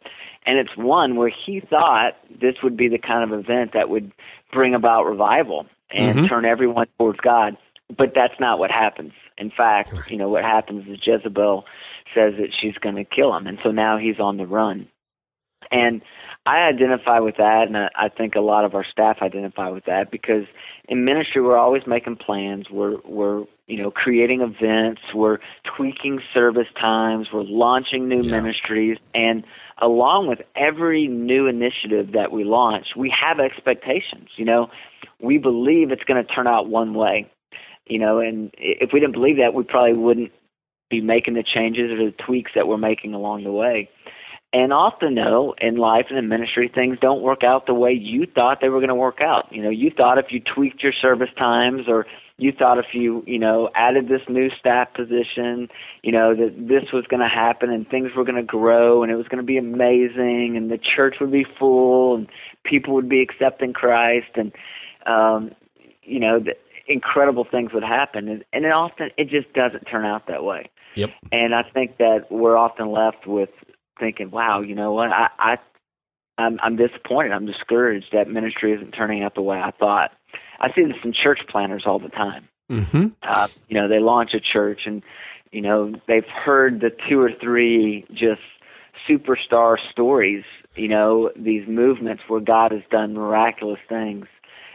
and 0.45 0.59
it's 0.59 0.77
one 0.77 1.17
where 1.17 1.31
he 1.31 1.61
thought 1.61 2.17
this 2.41 2.57
would 2.63 2.77
be 2.77 2.89
the 2.89 2.99
kind 2.99 3.23
of 3.23 3.39
event 3.39 3.73
that 3.75 3.89
would 3.91 4.13
bring 4.53 4.75
about 4.75 5.05
revival 5.05 5.67
and 5.91 6.17
mm-hmm. 6.17 6.27
turn 6.27 6.45
everyone 6.45 6.87
towards 6.99 7.21
God. 7.21 7.57
But 7.97 8.13
that's 8.15 8.35
not 8.41 8.59
what 8.59 8.71
happens. 8.71 9.13
In 9.39 9.51
fact, 9.51 9.93
you 10.11 10.17
know, 10.17 10.29
what 10.29 10.43
happens 10.43 10.89
is 10.89 10.99
Jezebel 11.03 11.65
says 12.15 12.35
that 12.39 12.49
she's 12.59 12.75
going 12.79 12.97
to 12.97 13.05
kill 13.05 13.35
him. 13.37 13.47
And 13.47 13.59
so 13.63 13.71
now 13.71 13.99
he's 13.99 14.19
on 14.19 14.39
the 14.39 14.47
run. 14.47 14.89
And 15.71 16.03
I 16.47 16.69
identify 16.69 17.19
with 17.19 17.37
that, 17.39 17.65
and 17.67 17.77
I 17.77 18.09
think 18.09 18.37
a 18.37 18.41
lot 18.41 18.65
of 18.65 18.75
our 18.75 18.85
staff 18.85 19.19
identify 19.21 19.69
with 19.69 19.85
that 19.87 20.11
because 20.11 20.45
in 20.89 21.05
ministry 21.05 21.43
we're 21.43 21.59
always 21.59 21.83
making 21.87 22.17
plans. 22.17 22.71
We're 22.71 22.99
we're 23.05 23.45
you 23.67 23.77
know, 23.77 23.91
creating 23.91 24.43
events, 24.43 25.03
we're 25.15 25.39
tweaking 25.77 26.21
service 26.33 26.69
times, 26.81 27.29
we're 27.33 27.43
launching 27.43 28.09
new 28.09 28.23
yeah. 28.23 28.41
ministries, 28.41 28.99
and 29.15 29.45
along 29.83 30.29
with 30.29 30.41
every 30.55 31.09
new 31.09 31.47
initiative 31.47 32.13
that 32.13 32.31
we 32.31 32.45
launch, 32.45 32.89
we 32.97 33.11
have 33.11 33.41
expectations. 33.41 34.29
You 34.37 34.45
know, 34.45 34.71
we 35.21 35.39
believe 35.39 35.91
it's 35.91 36.05
going 36.05 36.25
to 36.25 36.33
turn 36.33 36.47
out 36.47 36.69
one 36.69 36.95
way. 36.95 37.31
You 37.87 37.99
know, 37.99 38.19
and 38.19 38.51
if 38.59 38.91
we 38.93 39.01
didn't 39.01 39.15
believe 39.15 39.37
that, 39.37 39.55
we 39.55 39.63
probably 39.63 39.95
wouldn't 39.95 40.33
be 40.91 41.01
making 41.01 41.35
the 41.35 41.43
changes 41.43 41.91
or 41.91 41.97
the 41.97 42.15
tweaks 42.25 42.53
that 42.55 42.69
we're 42.69 42.79
making 42.79 43.15
along 43.15 43.45
the 43.45 43.53
way. 43.53 43.89
And 44.53 44.73
often, 44.73 45.17
though, 45.17 45.55
in 45.61 45.77
life 45.77 46.07
and 46.09 46.19
in 46.19 46.29
ministry, 46.29 46.71
things 46.73 46.99
don't 47.01 47.21
work 47.21 47.43
out 47.45 47.67
the 47.67 47.75
way 47.75 47.93
you 47.93 48.27
thought 48.33 48.59
they 48.61 48.69
were 48.69 48.79
going 48.79 48.89
to 48.89 48.95
work 48.95 49.21
out. 49.21 49.53
You 49.53 49.63
know, 49.63 49.71
you 49.71 49.91
thought 49.95 50.19
if 50.19 50.27
you 50.31 50.41
tweaked 50.41 50.83
your 50.83 50.93
service 50.93 51.29
times 51.37 51.83
or 51.89 52.07
you 52.39 52.53
thought 52.53 52.79
if 52.79 52.87
you, 52.93 53.25
you 53.27 53.39
know, 53.39 53.71
added 53.75 54.09
this 54.09 54.21
new 54.29 54.51
staff 54.51 54.93
position, 54.93 55.69
you 56.03 56.13
know, 56.13 56.35
that 56.35 56.69
this 56.69 56.93
was 56.93 57.07
going 57.07 57.23
to 57.23 57.29
happen 57.29 57.71
and 57.71 57.89
things 57.89 58.11
were 58.15 58.25
going 58.25 58.37
to 58.37 58.43
grow 58.43 59.03
and 59.03 59.11
it 59.11 59.17
was 59.17 59.27
going 59.27 59.39
to 59.39 59.47
be 59.47 59.57
amazing 59.57 60.55
and 60.57 60.71
the 60.71 60.79
church 60.79 61.17
would 61.21 61.33
be 61.33 61.47
full 61.59 62.15
and 62.15 62.29
people 62.65 62.93
would 62.95 63.09
be 63.09 63.23
accepting 63.23 63.73
Christ 63.73 64.29
and, 64.35 64.53
um, 65.07 65.53
you 66.03 66.21
know, 66.21 66.39
the 66.39 66.55
incredible 66.87 67.47
things 67.51 67.73
would 67.73 67.83
happen. 67.83 68.29
And, 68.29 68.45
and 68.53 68.67
it 68.67 68.73
often, 68.73 69.11
it 69.17 69.29
just 69.29 69.53
doesn't 69.55 69.85
turn 69.85 70.05
out 70.05 70.27
that 70.29 70.45
way. 70.45 70.69
Yep. 70.95 71.11
And 71.33 71.55
I 71.55 71.63
think 71.63 71.97
that 71.99 72.27
we're 72.31 72.57
often 72.57 72.91
left 72.91 73.27
with 73.27 73.51
thinking, 73.99 74.31
wow, 74.31 74.61
you 74.61 74.75
know 74.75 74.93
what? 74.93 75.11
I, 75.11 75.29
I 75.39 75.57
I'm, 76.39 76.59
I'm 76.63 76.77
disappointed. 76.77 77.33
I'm 77.33 77.47
discouraged 77.47 78.09
that 78.13 78.29
ministry 78.29 78.73
isn't 78.75 78.93
turning 78.93 79.23
out 79.23 79.35
the 79.35 79.43
way 79.43 79.59
I 79.59 79.71
thought. 79.71 80.13
I 80.61 80.73
see 80.75 80.85
this 80.85 80.97
in 81.05 81.13
church 81.13 81.41
planners 81.49 81.85
all 81.87 81.99
the 81.99 82.09
time. 82.09 82.49
Mm-hmm. 82.71 83.07
Uh, 83.23 83.49
you 83.69 83.81
know, 83.81 83.89
they 83.89 84.01
launch 84.01 84.35
a 84.35 84.41
church 84.41 84.83
and, 84.87 85.03
you 85.53 85.61
know, 85.61 85.95
they've 86.09 86.27
heard 86.27 86.81
the 86.81 86.91
two 87.09 87.21
or 87.21 87.31
three 87.41 88.05
just 88.13 88.41
superstar 89.09 89.77
stories, 89.91 90.45
you 90.75 90.89
know, 90.89 91.31
these 91.37 91.67
movements 91.69 92.25
where 92.29 92.41
God 92.41 92.73
has 92.73 92.83
done 92.91 93.15
miraculous 93.15 93.81
things. 93.89 94.27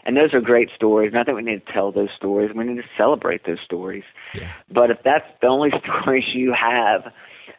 And 0.04 0.18
those 0.18 0.34
are 0.34 0.42
great 0.42 0.70
stories. 0.76 1.12
And 1.12 1.20
I 1.20 1.24
think 1.24 1.38
we 1.38 1.44
need 1.44 1.66
to 1.66 1.74
tell 1.74 1.92
those 1.92 2.10
stories. 2.16 2.52
We 2.56 2.64
need 2.64 2.78
to 2.78 2.90
celebrate 2.98 3.46
those 3.46 3.60
stories. 3.64 4.04
Yeah. 4.34 4.52
But 4.72 4.90
if 4.90 4.98
that's 5.04 5.28
the 5.42 5.48
only 5.48 5.70
stories 6.00 6.24
you 6.34 6.54
have, 6.54 7.12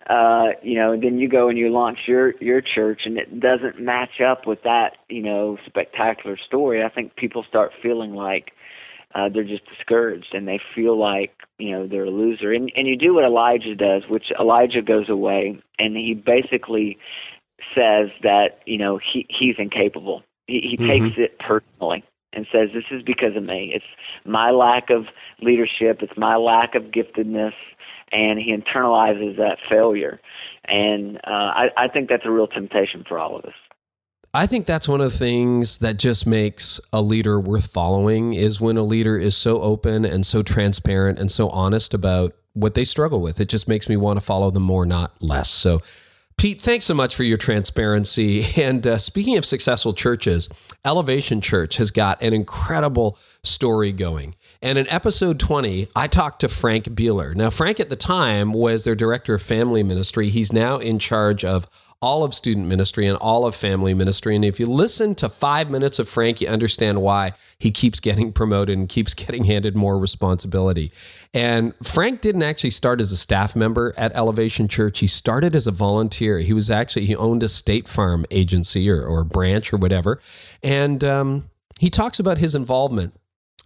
uh, 0.08 0.48
you 0.62 0.74
know, 0.74 0.98
then 0.98 1.18
you 1.18 1.28
go 1.28 1.48
and 1.48 1.58
you 1.58 1.70
launch 1.70 2.00
your 2.06 2.34
your 2.40 2.60
church, 2.60 3.02
and 3.04 3.18
it 3.18 3.40
doesn't 3.40 3.80
match 3.80 4.20
up 4.20 4.46
with 4.46 4.62
that, 4.64 4.96
you 5.08 5.22
know, 5.22 5.58
spectacular 5.66 6.36
story. 6.36 6.82
I 6.82 6.88
think 6.88 7.16
people 7.16 7.44
start 7.48 7.72
feeling 7.82 8.14
like 8.14 8.52
uh, 9.14 9.28
they're 9.28 9.44
just 9.44 9.66
discouraged, 9.66 10.34
and 10.34 10.46
they 10.48 10.60
feel 10.74 10.98
like 10.98 11.32
you 11.58 11.70
know 11.70 11.86
they're 11.86 12.04
a 12.04 12.10
loser. 12.10 12.52
And 12.52 12.70
and 12.74 12.86
you 12.86 12.96
do 12.96 13.14
what 13.14 13.24
Elijah 13.24 13.74
does, 13.74 14.02
which 14.08 14.32
Elijah 14.38 14.82
goes 14.82 15.08
away, 15.08 15.58
and 15.78 15.96
he 15.96 16.14
basically 16.14 16.98
says 17.74 18.10
that 18.22 18.60
you 18.66 18.78
know 18.78 18.98
he 18.98 19.26
he's 19.28 19.56
incapable. 19.58 20.22
He, 20.46 20.60
he 20.60 20.76
mm-hmm. 20.76 20.88
takes 20.88 21.18
it 21.18 21.38
personally 21.38 22.04
and 22.32 22.46
says, 22.50 22.70
This 22.72 22.84
is 22.90 23.02
because 23.02 23.36
of 23.36 23.42
me. 23.42 23.72
It's 23.74 23.84
my 24.24 24.50
lack 24.50 24.90
of 24.90 25.06
leadership, 25.40 26.02
it's 26.02 26.16
my 26.16 26.36
lack 26.36 26.74
of 26.74 26.84
giftedness, 26.84 27.54
and 28.12 28.38
he 28.38 28.54
internalizes 28.54 29.36
that 29.38 29.58
failure. 29.68 30.20
And 30.64 31.16
uh, 31.18 31.20
I, 31.30 31.68
I 31.76 31.88
think 31.88 32.08
that's 32.08 32.24
a 32.24 32.30
real 32.30 32.46
temptation 32.46 33.04
for 33.08 33.18
all 33.18 33.36
of 33.36 33.44
us. 33.44 33.54
I 34.34 34.46
think 34.46 34.64
that's 34.64 34.88
one 34.88 35.00
of 35.02 35.12
the 35.12 35.18
things 35.18 35.78
that 35.78 35.98
just 35.98 36.26
makes 36.26 36.80
a 36.92 37.02
leader 37.02 37.38
worth 37.38 37.66
following 37.66 38.32
is 38.32 38.60
when 38.60 38.78
a 38.78 38.82
leader 38.82 39.18
is 39.18 39.36
so 39.36 39.60
open 39.60 40.06
and 40.06 40.24
so 40.24 40.42
transparent 40.42 41.18
and 41.18 41.30
so 41.30 41.50
honest 41.50 41.92
about 41.92 42.34
what 42.54 42.72
they 42.74 42.84
struggle 42.84 43.20
with. 43.20 43.40
It 43.40 43.48
just 43.48 43.68
makes 43.68 43.88
me 43.88 43.96
want 43.96 44.18
to 44.18 44.24
follow 44.24 44.50
them 44.50 44.62
more, 44.62 44.86
not 44.86 45.22
less. 45.22 45.50
So 45.50 45.80
Pete, 46.38 46.62
thanks 46.62 46.86
so 46.86 46.94
much 46.94 47.14
for 47.14 47.24
your 47.24 47.36
transparency. 47.36 48.44
And 48.62 48.86
uh, 48.86 48.98
speaking 48.98 49.36
of 49.36 49.44
successful 49.44 49.92
churches, 49.92 50.48
Elevation 50.84 51.40
Church 51.40 51.76
has 51.76 51.90
got 51.90 52.22
an 52.22 52.32
incredible 52.32 53.18
story 53.42 53.92
going. 53.92 54.34
And 54.62 54.78
in 54.78 54.88
episode 54.88 55.40
20, 55.40 55.88
I 55.96 56.06
talked 56.06 56.40
to 56.40 56.48
Frank 56.48 56.94
Bealer. 56.94 57.34
Now, 57.34 57.50
Frank 57.50 57.80
at 57.80 57.88
the 57.88 57.96
time 57.96 58.52
was 58.52 58.84
their 58.84 58.94
director 58.94 59.34
of 59.34 59.42
family 59.42 59.82
ministry. 59.82 60.28
He's 60.28 60.52
now 60.52 60.78
in 60.78 61.00
charge 61.00 61.44
of 61.44 61.66
all 62.00 62.22
of 62.22 62.32
student 62.32 62.68
ministry 62.68 63.06
and 63.06 63.16
all 63.18 63.44
of 63.44 63.56
family 63.56 63.92
ministry. 63.92 64.36
And 64.36 64.44
if 64.44 64.60
you 64.60 64.66
listen 64.66 65.16
to 65.16 65.28
five 65.28 65.68
minutes 65.68 65.98
of 65.98 66.08
Frank, 66.08 66.40
you 66.40 66.46
understand 66.46 67.02
why 67.02 67.32
he 67.58 67.72
keeps 67.72 67.98
getting 67.98 68.32
promoted 68.32 68.78
and 68.78 68.88
keeps 68.88 69.14
getting 69.14 69.44
handed 69.44 69.74
more 69.74 69.98
responsibility. 69.98 70.92
And 71.34 71.74
Frank 71.84 72.20
didn't 72.20 72.44
actually 72.44 72.70
start 72.70 73.00
as 73.00 73.10
a 73.10 73.16
staff 73.16 73.56
member 73.56 73.92
at 73.96 74.14
Elevation 74.14 74.68
Church. 74.68 75.00
He 75.00 75.08
started 75.08 75.56
as 75.56 75.66
a 75.66 75.72
volunteer. 75.72 76.38
He 76.38 76.52
was 76.52 76.70
actually, 76.70 77.06
he 77.06 77.16
owned 77.16 77.42
a 77.42 77.48
state 77.48 77.88
farm 77.88 78.26
agency 78.30 78.88
or, 78.88 79.04
or 79.04 79.24
branch 79.24 79.72
or 79.72 79.76
whatever. 79.76 80.20
And 80.62 81.02
um, 81.02 81.50
he 81.80 81.90
talks 81.90 82.20
about 82.20 82.38
his 82.38 82.54
involvement 82.54 83.14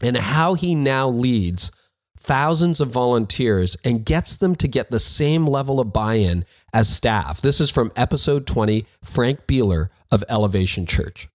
and 0.02 0.16
how 0.16 0.54
he 0.54 0.74
now 0.74 1.08
leads 1.08 1.70
thousands 2.18 2.80
of 2.80 2.88
volunteers 2.88 3.76
and 3.84 4.04
gets 4.04 4.36
them 4.36 4.56
to 4.56 4.66
get 4.66 4.90
the 4.90 4.98
same 4.98 5.46
level 5.46 5.78
of 5.78 5.92
buy 5.92 6.14
in 6.14 6.44
as 6.72 6.88
staff. 6.88 7.40
This 7.40 7.60
is 7.60 7.70
from 7.70 7.92
episode 7.96 8.46
20, 8.46 8.84
Frank 9.04 9.46
Bealer 9.46 9.90
of 10.10 10.24
Elevation 10.28 10.86
Church. 10.86 11.28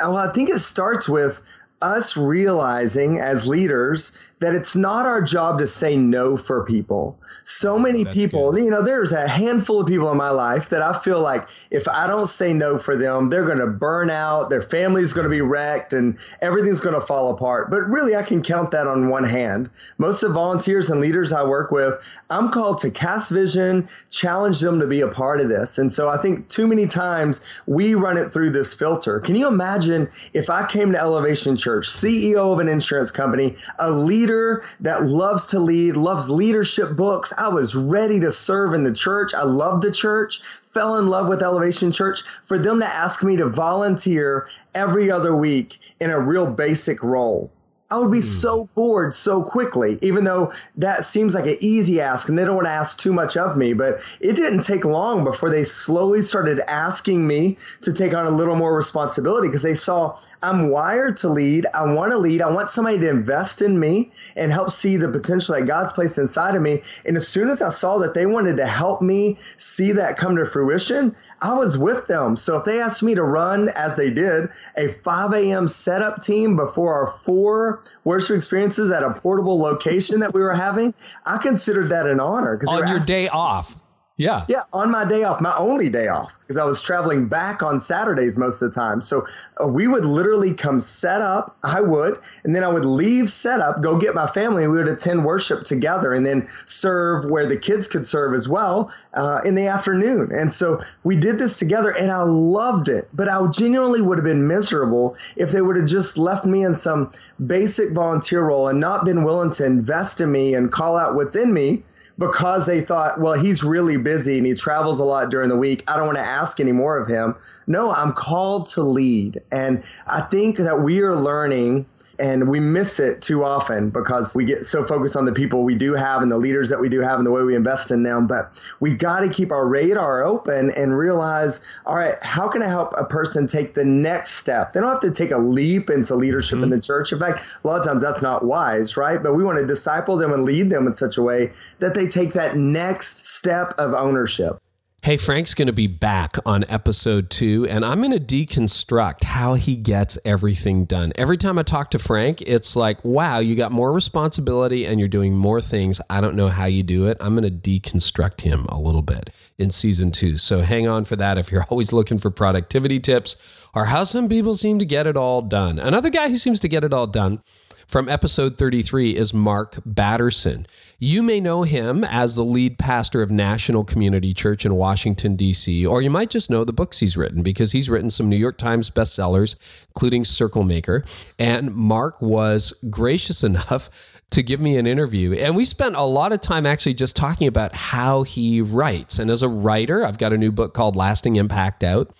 Well, 0.00 0.16
I 0.16 0.32
think 0.32 0.48
it 0.48 0.60
starts 0.60 1.08
with 1.08 1.42
us 1.82 2.16
realizing 2.16 3.18
as 3.18 3.46
leaders 3.46 4.16
that 4.40 4.54
it's 4.54 4.76
not 4.76 5.06
our 5.06 5.22
job 5.22 5.58
to 5.58 5.66
say 5.66 5.96
no 5.96 6.36
for 6.36 6.64
people. 6.64 7.18
So 7.44 7.78
many 7.78 8.04
That's 8.04 8.14
people, 8.14 8.52
good. 8.52 8.64
you 8.64 8.70
know, 8.70 8.82
there's 8.82 9.12
a 9.12 9.28
handful 9.28 9.80
of 9.80 9.86
people 9.86 10.10
in 10.10 10.16
my 10.16 10.30
life 10.30 10.68
that 10.70 10.82
I 10.82 10.98
feel 10.98 11.20
like 11.20 11.48
if 11.70 11.88
I 11.88 12.06
don't 12.06 12.26
say 12.26 12.52
no 12.52 12.76
for 12.76 12.96
them, 12.96 13.30
they're 13.30 13.46
going 13.46 13.58
to 13.58 13.66
burn 13.66 14.10
out, 14.10 14.50
their 14.50 14.60
family's 14.60 15.12
going 15.12 15.24
to 15.24 15.30
be 15.30 15.40
wrecked, 15.40 15.92
and 15.92 16.18
everything's 16.42 16.80
going 16.80 16.94
to 16.94 17.00
fall 17.00 17.32
apart. 17.32 17.70
But 17.70 17.82
really, 17.86 18.16
I 18.16 18.22
can 18.22 18.42
count 18.42 18.70
that 18.72 18.86
on 18.86 19.08
one 19.08 19.24
hand. 19.24 19.70
Most 19.98 20.22
of 20.22 20.32
volunteers 20.32 20.90
and 20.90 21.00
leaders 21.00 21.32
I 21.32 21.44
work 21.44 21.70
with, 21.70 21.98
I'm 22.28 22.50
called 22.50 22.78
to 22.80 22.90
cast 22.90 23.30
vision, 23.30 23.88
challenge 24.10 24.60
them 24.60 24.80
to 24.80 24.86
be 24.86 25.00
a 25.00 25.08
part 25.08 25.40
of 25.40 25.48
this. 25.48 25.78
And 25.78 25.92
so 25.92 26.08
I 26.08 26.16
think 26.16 26.48
too 26.48 26.66
many 26.66 26.86
times 26.86 27.44
we 27.66 27.94
run 27.94 28.16
it 28.16 28.32
through 28.32 28.50
this 28.50 28.74
filter. 28.74 29.20
Can 29.20 29.36
you 29.36 29.46
imagine 29.46 30.10
if 30.32 30.50
I 30.50 30.66
came 30.66 30.92
to 30.92 30.98
Elevation 30.98 31.56
Church, 31.56 31.86
CEO 31.88 32.52
of 32.52 32.58
an 32.58 32.68
insurance 32.68 33.10
company, 33.10 33.56
a 33.78 33.90
leader, 33.90 34.23
leader 34.24 34.64
that 34.80 35.04
loves 35.04 35.44
to 35.44 35.58
lead, 35.58 35.96
loves 35.96 36.30
leadership 36.30 36.96
books. 36.96 37.32
I 37.36 37.48
was 37.48 37.76
ready 37.76 38.18
to 38.20 38.32
serve 38.32 38.72
in 38.72 38.84
the 38.84 38.92
church. 38.92 39.34
I 39.34 39.42
loved 39.42 39.82
the 39.82 39.92
church, 39.92 40.40
fell 40.72 40.96
in 40.96 41.08
love 41.08 41.28
with 41.28 41.42
Elevation 41.42 41.92
Church. 41.92 42.22
For 42.46 42.58
them 42.58 42.80
to 42.80 42.86
ask 42.86 43.22
me 43.22 43.36
to 43.36 43.46
volunteer 43.46 44.48
every 44.74 45.10
other 45.10 45.36
week 45.36 45.78
in 46.00 46.10
a 46.10 46.18
real 46.18 46.46
basic 46.46 47.02
role 47.02 47.50
I 47.94 47.98
would 47.98 48.10
be 48.10 48.18
mm. 48.18 48.22
so 48.22 48.68
bored 48.74 49.14
so 49.14 49.42
quickly, 49.42 49.98
even 50.02 50.24
though 50.24 50.52
that 50.76 51.04
seems 51.04 51.34
like 51.34 51.46
an 51.46 51.56
easy 51.60 52.00
ask 52.00 52.28
and 52.28 52.36
they 52.36 52.44
don't 52.44 52.56
want 52.56 52.66
to 52.66 52.72
ask 52.72 52.98
too 52.98 53.12
much 53.12 53.36
of 53.36 53.56
me. 53.56 53.72
But 53.72 54.00
it 54.20 54.34
didn't 54.34 54.64
take 54.64 54.84
long 54.84 55.22
before 55.22 55.48
they 55.48 55.62
slowly 55.62 56.22
started 56.22 56.60
asking 56.68 57.26
me 57.26 57.56
to 57.82 57.92
take 57.92 58.12
on 58.12 58.26
a 58.26 58.30
little 58.30 58.56
more 58.56 58.74
responsibility 58.74 59.46
because 59.46 59.62
they 59.62 59.74
saw 59.74 60.18
I'm 60.44 60.68
wired 60.68 61.16
to 61.18 61.28
lead. 61.30 61.66
I 61.72 61.90
want 61.90 62.12
to 62.12 62.18
lead. 62.18 62.42
I 62.42 62.50
want 62.50 62.68
somebody 62.68 62.98
to 62.98 63.08
invest 63.08 63.62
in 63.62 63.80
me 63.80 64.12
and 64.36 64.52
help 64.52 64.70
see 64.70 64.98
the 64.98 65.08
potential 65.08 65.54
that 65.54 65.66
God's 65.66 65.94
placed 65.94 66.18
inside 66.18 66.54
of 66.54 66.60
me. 66.60 66.82
And 67.06 67.16
as 67.16 67.26
soon 67.26 67.48
as 67.48 67.62
I 67.62 67.70
saw 67.70 67.96
that 67.98 68.12
they 68.12 68.26
wanted 68.26 68.58
to 68.58 68.66
help 68.66 69.00
me 69.00 69.38
see 69.56 69.90
that 69.92 70.18
come 70.18 70.36
to 70.36 70.44
fruition, 70.44 71.16
I 71.40 71.54
was 71.54 71.78
with 71.78 72.08
them. 72.08 72.36
So 72.36 72.58
if 72.58 72.64
they 72.64 72.78
asked 72.78 73.02
me 73.02 73.14
to 73.14 73.22
run, 73.22 73.70
as 73.70 73.96
they 73.96 74.10
did, 74.10 74.50
a 74.76 74.88
5 74.88 75.32
a.m. 75.32 75.66
setup 75.66 76.20
team 76.22 76.56
before 76.56 76.92
our 76.92 77.06
four 77.06 77.82
worship 78.04 78.36
experiences 78.36 78.90
at 78.90 79.02
a 79.02 79.14
portable 79.14 79.58
location 79.58 80.20
that 80.20 80.34
we 80.34 80.42
were 80.42 80.54
having, 80.54 80.92
I 81.24 81.38
considered 81.38 81.88
that 81.88 82.06
an 82.06 82.20
honor. 82.20 82.60
On 82.68 82.86
your 82.86 82.98
day 83.00 83.28
off. 83.28 83.76
Yeah. 84.16 84.44
Yeah, 84.48 84.60
on 84.72 84.92
my 84.92 85.04
day 85.04 85.24
off, 85.24 85.40
my 85.40 85.52
only 85.58 85.90
day 85.90 86.06
off, 86.06 86.38
because 86.42 86.56
I 86.56 86.64
was 86.64 86.80
traveling 86.80 87.26
back 87.26 87.64
on 87.64 87.80
Saturdays 87.80 88.38
most 88.38 88.62
of 88.62 88.70
the 88.70 88.74
time. 88.74 89.00
So 89.00 89.26
uh, 89.60 89.66
we 89.66 89.88
would 89.88 90.04
literally 90.04 90.54
come 90.54 90.78
set 90.78 91.20
up, 91.20 91.56
I 91.64 91.80
would, 91.80 92.20
and 92.44 92.54
then 92.54 92.62
I 92.62 92.68
would 92.68 92.84
leave 92.84 93.28
set 93.28 93.58
up, 93.58 93.82
go 93.82 93.98
get 93.98 94.14
my 94.14 94.28
family, 94.28 94.62
and 94.62 94.70
we 94.72 94.78
would 94.78 94.86
attend 94.86 95.24
worship 95.24 95.64
together 95.64 96.12
and 96.14 96.24
then 96.24 96.48
serve 96.64 97.28
where 97.28 97.44
the 97.44 97.56
kids 97.56 97.88
could 97.88 98.06
serve 98.06 98.34
as 98.34 98.48
well 98.48 98.94
uh, 99.14 99.40
in 99.44 99.56
the 99.56 99.66
afternoon. 99.66 100.30
And 100.32 100.52
so 100.52 100.80
we 101.02 101.16
did 101.16 101.38
this 101.38 101.58
together 101.58 101.90
and 101.90 102.12
I 102.12 102.22
loved 102.22 102.88
it. 102.88 103.08
But 103.12 103.28
I 103.28 103.44
genuinely 103.48 104.00
would 104.00 104.18
have 104.18 104.24
been 104.24 104.46
miserable 104.46 105.16
if 105.34 105.50
they 105.50 105.60
would 105.60 105.74
have 105.74 105.88
just 105.88 106.16
left 106.16 106.46
me 106.46 106.62
in 106.62 106.74
some 106.74 107.10
basic 107.44 107.92
volunteer 107.92 108.44
role 108.44 108.68
and 108.68 108.78
not 108.78 109.04
been 109.04 109.24
willing 109.24 109.50
to 109.52 109.66
invest 109.66 110.20
in 110.20 110.30
me 110.30 110.54
and 110.54 110.70
call 110.70 110.96
out 110.96 111.16
what's 111.16 111.34
in 111.34 111.52
me 111.52 111.82
because 112.18 112.66
they 112.66 112.80
thought, 112.80 113.20
well, 113.20 113.34
he's 113.34 113.64
really 113.64 113.96
busy 113.96 114.38
and 114.38 114.46
he 114.46 114.54
travels 114.54 115.00
a 115.00 115.04
lot 115.04 115.30
during 115.30 115.48
the 115.48 115.56
week. 115.56 115.82
I 115.88 115.96
don't 115.96 116.06
want 116.06 116.18
to 116.18 116.24
ask 116.24 116.60
any 116.60 116.72
more 116.72 116.98
of 116.98 117.08
him. 117.08 117.34
No, 117.66 117.92
I'm 117.92 118.12
called 118.12 118.68
to 118.70 118.82
lead. 118.82 119.42
And 119.50 119.82
I 120.06 120.20
think 120.20 120.58
that 120.58 120.80
we 120.80 121.00
are 121.00 121.16
learning 121.16 121.86
And 122.18 122.48
we 122.48 122.60
miss 122.60 123.00
it 123.00 123.22
too 123.22 123.42
often 123.42 123.90
because 123.90 124.34
we 124.34 124.44
get 124.44 124.64
so 124.64 124.84
focused 124.84 125.16
on 125.16 125.24
the 125.24 125.32
people 125.32 125.64
we 125.64 125.74
do 125.74 125.94
have 125.94 126.22
and 126.22 126.30
the 126.30 126.38
leaders 126.38 126.68
that 126.70 126.80
we 126.80 126.88
do 126.88 127.00
have 127.00 127.18
and 127.18 127.26
the 127.26 127.30
way 127.30 127.42
we 127.42 127.56
invest 127.56 127.90
in 127.90 128.02
them. 128.02 128.26
But 128.26 128.52
we 128.80 128.94
got 128.94 129.20
to 129.20 129.28
keep 129.28 129.50
our 129.50 129.66
radar 129.66 130.22
open 130.22 130.70
and 130.70 130.96
realize, 130.96 131.64
all 131.86 131.96
right, 131.96 132.16
how 132.22 132.48
can 132.48 132.62
I 132.62 132.68
help 132.68 132.92
a 132.96 133.04
person 133.04 133.46
take 133.46 133.74
the 133.74 133.84
next 133.84 134.32
step? 134.32 134.72
They 134.72 134.80
don't 134.80 134.90
have 134.90 135.00
to 135.00 135.10
take 135.10 135.30
a 135.30 135.38
leap 135.38 135.90
into 135.90 136.14
leadership 136.14 136.56
mm-hmm. 136.56 136.64
in 136.64 136.70
the 136.70 136.80
church. 136.80 137.12
In 137.12 137.18
fact, 137.18 137.44
a 137.64 137.66
lot 137.66 137.78
of 137.80 137.86
times 137.86 138.02
that's 138.02 138.22
not 138.22 138.44
wise, 138.44 138.96
right? 138.96 139.22
But 139.22 139.34
we 139.34 139.44
want 139.44 139.58
to 139.58 139.66
disciple 139.66 140.16
them 140.16 140.32
and 140.32 140.44
lead 140.44 140.70
them 140.70 140.86
in 140.86 140.92
such 140.92 141.16
a 141.16 141.22
way 141.22 141.52
that 141.80 141.94
they 141.94 142.06
take 142.06 142.32
that 142.34 142.56
next 142.56 143.26
step 143.26 143.74
of 143.78 143.92
ownership. 143.92 144.58
Hey, 145.04 145.18
Frank's 145.18 145.52
going 145.52 145.66
to 145.66 145.74
be 145.74 145.86
back 145.86 146.38
on 146.46 146.64
episode 146.66 147.28
two, 147.28 147.66
and 147.68 147.84
I'm 147.84 148.00
going 148.00 148.18
to 148.18 148.18
deconstruct 148.18 149.24
how 149.24 149.52
he 149.52 149.76
gets 149.76 150.16
everything 150.24 150.86
done. 150.86 151.12
Every 151.16 151.36
time 151.36 151.58
I 151.58 151.62
talk 151.62 151.90
to 151.90 151.98
Frank, 151.98 152.40
it's 152.40 152.74
like, 152.74 153.04
wow, 153.04 153.38
you 153.38 153.54
got 153.54 153.70
more 153.70 153.92
responsibility 153.92 154.86
and 154.86 154.98
you're 154.98 155.10
doing 155.10 155.36
more 155.36 155.60
things. 155.60 156.00
I 156.08 156.22
don't 156.22 156.36
know 156.36 156.48
how 156.48 156.64
you 156.64 156.82
do 156.82 157.06
it. 157.06 157.18
I'm 157.20 157.36
going 157.36 157.44
to 157.44 157.50
deconstruct 157.50 158.40
him 158.40 158.64
a 158.70 158.80
little 158.80 159.02
bit 159.02 159.28
in 159.58 159.70
season 159.70 160.10
two. 160.10 160.38
So 160.38 160.62
hang 160.62 160.88
on 160.88 161.04
for 161.04 161.16
that 161.16 161.36
if 161.36 161.52
you're 161.52 161.64
always 161.68 161.92
looking 161.92 162.16
for 162.16 162.30
productivity 162.30 162.98
tips 162.98 163.36
or 163.74 163.84
how 163.84 164.04
some 164.04 164.26
people 164.26 164.54
seem 164.54 164.78
to 164.78 164.86
get 164.86 165.06
it 165.06 165.18
all 165.18 165.42
done. 165.42 165.78
Another 165.78 166.08
guy 166.08 166.30
who 166.30 166.38
seems 166.38 166.60
to 166.60 166.68
get 166.68 166.82
it 166.82 166.94
all 166.94 167.06
done 167.06 167.42
from 167.86 168.08
episode 168.08 168.56
33 168.56 169.16
is 169.16 169.34
Mark 169.34 169.76
Batterson. 169.84 170.66
You 170.98 171.22
may 171.22 171.40
know 171.40 171.62
him 171.62 172.04
as 172.04 172.34
the 172.34 172.44
lead 172.44 172.78
pastor 172.78 173.22
of 173.22 173.30
National 173.30 173.84
Community 173.84 174.32
Church 174.32 174.64
in 174.64 174.74
Washington, 174.74 175.36
D.C., 175.36 175.84
or 175.86 176.00
you 176.00 176.10
might 176.10 176.30
just 176.30 176.50
know 176.50 176.64
the 176.64 176.72
books 176.72 177.00
he's 177.00 177.16
written 177.16 177.42
because 177.42 177.72
he's 177.72 177.90
written 177.90 178.10
some 178.10 178.28
New 178.28 178.36
York 178.36 178.58
Times 178.58 178.90
bestsellers, 178.90 179.56
including 179.88 180.24
Circle 180.24 180.64
Maker. 180.64 181.04
And 181.38 181.74
Mark 181.74 182.22
was 182.22 182.72
gracious 182.90 183.44
enough 183.44 184.22
to 184.30 184.42
give 184.42 184.60
me 184.60 184.76
an 184.76 184.86
interview. 184.86 185.32
And 185.34 185.54
we 185.54 185.64
spent 185.64 185.94
a 185.94 186.02
lot 186.02 186.32
of 186.32 186.40
time 186.40 186.66
actually 186.66 186.94
just 186.94 187.16
talking 187.16 187.46
about 187.46 187.74
how 187.74 188.22
he 188.22 188.60
writes. 188.60 189.18
And 189.18 189.30
as 189.30 189.42
a 189.42 189.48
writer, 189.48 190.04
I've 190.04 190.18
got 190.18 190.32
a 190.32 190.38
new 190.38 190.50
book 190.50 190.74
called 190.74 190.96
Lasting 190.96 191.36
Impact 191.36 191.84
Out 191.84 192.14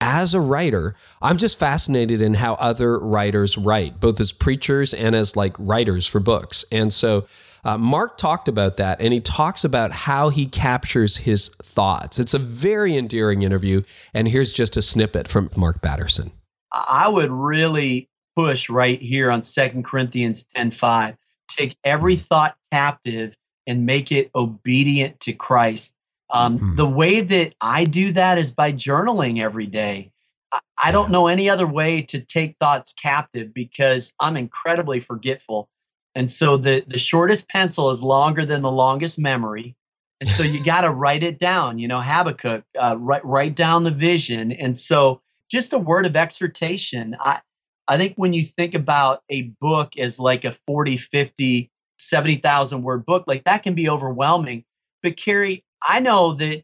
as 0.00 0.34
a 0.34 0.40
writer, 0.40 0.94
I'm 1.20 1.36
just 1.36 1.58
fascinated 1.58 2.20
in 2.20 2.34
how 2.34 2.54
other 2.54 2.98
writers 2.98 3.58
write, 3.58 4.00
both 4.00 4.20
as 4.20 4.32
preachers 4.32 4.94
and 4.94 5.14
as 5.14 5.36
like 5.36 5.54
writers 5.58 6.06
for 6.06 6.20
books. 6.20 6.64
And 6.72 6.92
so 6.92 7.26
uh, 7.64 7.76
Mark 7.76 8.16
talked 8.16 8.48
about 8.48 8.76
that, 8.78 9.00
and 9.00 9.12
he 9.12 9.20
talks 9.20 9.64
about 9.64 9.92
how 9.92 10.30
he 10.30 10.46
captures 10.46 11.18
his 11.18 11.48
thoughts. 11.48 12.18
It's 12.18 12.34
a 12.34 12.38
very 12.38 12.96
endearing 12.96 13.42
interview. 13.42 13.82
And 14.14 14.28
here's 14.28 14.52
just 14.52 14.76
a 14.76 14.82
snippet 14.82 15.28
from 15.28 15.50
Mark 15.56 15.82
Batterson. 15.82 16.32
I 16.72 17.08
would 17.08 17.30
really 17.30 18.08
push 18.36 18.70
right 18.70 19.00
here 19.00 19.30
on 19.30 19.42
Second 19.42 19.84
Corinthians 19.84 20.46
10 20.54 20.70
5. 20.70 21.16
Take 21.48 21.76
every 21.84 22.16
thought 22.16 22.56
captive 22.72 23.36
and 23.66 23.84
make 23.84 24.10
it 24.10 24.30
obedient 24.34 25.20
to 25.20 25.32
Christ. 25.32 25.94
Um, 26.32 26.58
mm-hmm. 26.58 26.76
The 26.76 26.88
way 26.88 27.20
that 27.20 27.54
I 27.60 27.84
do 27.84 28.12
that 28.12 28.38
is 28.38 28.50
by 28.50 28.72
journaling 28.72 29.40
every 29.40 29.66
day. 29.66 30.12
I, 30.52 30.60
I 30.84 30.92
don't 30.92 31.10
know 31.10 31.26
any 31.26 31.48
other 31.48 31.66
way 31.66 32.02
to 32.02 32.20
take 32.20 32.56
thoughts 32.60 32.92
captive 32.92 33.52
because 33.52 34.14
I'm 34.20 34.36
incredibly 34.36 35.00
forgetful. 35.00 35.68
And 36.14 36.30
so 36.30 36.56
the, 36.56 36.84
the 36.86 36.98
shortest 36.98 37.48
pencil 37.48 37.90
is 37.90 38.02
longer 38.02 38.44
than 38.44 38.62
the 38.62 38.70
longest 38.70 39.18
memory. 39.18 39.76
And 40.20 40.28
so 40.28 40.42
you 40.42 40.62
got 40.62 40.82
to 40.82 40.90
write 40.90 41.22
it 41.22 41.38
down, 41.38 41.78
you 41.78 41.88
know, 41.88 42.00
Habakkuk, 42.00 42.64
uh, 42.78 42.96
write, 42.98 43.24
write 43.24 43.54
down 43.54 43.84
the 43.84 43.90
vision. 43.90 44.52
And 44.52 44.76
so 44.76 45.22
just 45.50 45.72
a 45.72 45.78
word 45.78 46.06
of 46.06 46.16
exhortation. 46.16 47.16
I, 47.20 47.40
I 47.88 47.96
think 47.96 48.14
when 48.16 48.32
you 48.32 48.44
think 48.44 48.74
about 48.74 49.22
a 49.28 49.42
book 49.60 49.96
as 49.98 50.20
like 50.20 50.44
a 50.44 50.52
40, 50.52 50.96
50, 50.96 51.70
70,000 51.98 52.82
word 52.82 53.04
book, 53.04 53.24
like 53.26 53.44
that 53.44 53.62
can 53.62 53.74
be 53.74 53.88
overwhelming. 53.88 54.64
But 55.02 55.16
Carey, 55.16 55.64
I 55.86 56.00
know 56.00 56.34
that 56.34 56.62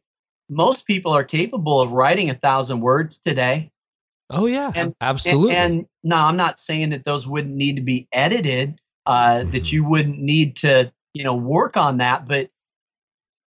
most 0.48 0.87
people 0.87 1.12
are 1.12 1.24
capable 1.24 1.81
of 1.81 1.92
writing 1.92 2.31
a 2.31 2.35
thousand 2.35 2.81
words 2.81 3.20
today. 3.20 3.70
Oh 4.31 4.46
yeah, 4.46 4.72
and, 4.74 4.94
absolutely. 5.00 5.55
And, 5.55 5.72
and 5.72 5.87
no, 6.02 6.16
I'm 6.16 6.37
not 6.37 6.59
saying 6.59 6.90
that 6.90 7.05
those 7.05 7.26
wouldn't 7.26 7.55
need 7.55 7.76
to 7.76 7.83
be 7.83 8.09
edited. 8.12 8.81
Uh, 9.05 9.38
mm-hmm. 9.38 9.50
That 9.52 9.70
you 9.70 9.85
wouldn't 9.85 10.18
need 10.18 10.57
to, 10.57 10.92
you 11.14 11.22
know, 11.22 11.35
work 11.35 11.76
on 11.76 11.98
that. 11.98 12.26
But 12.26 12.50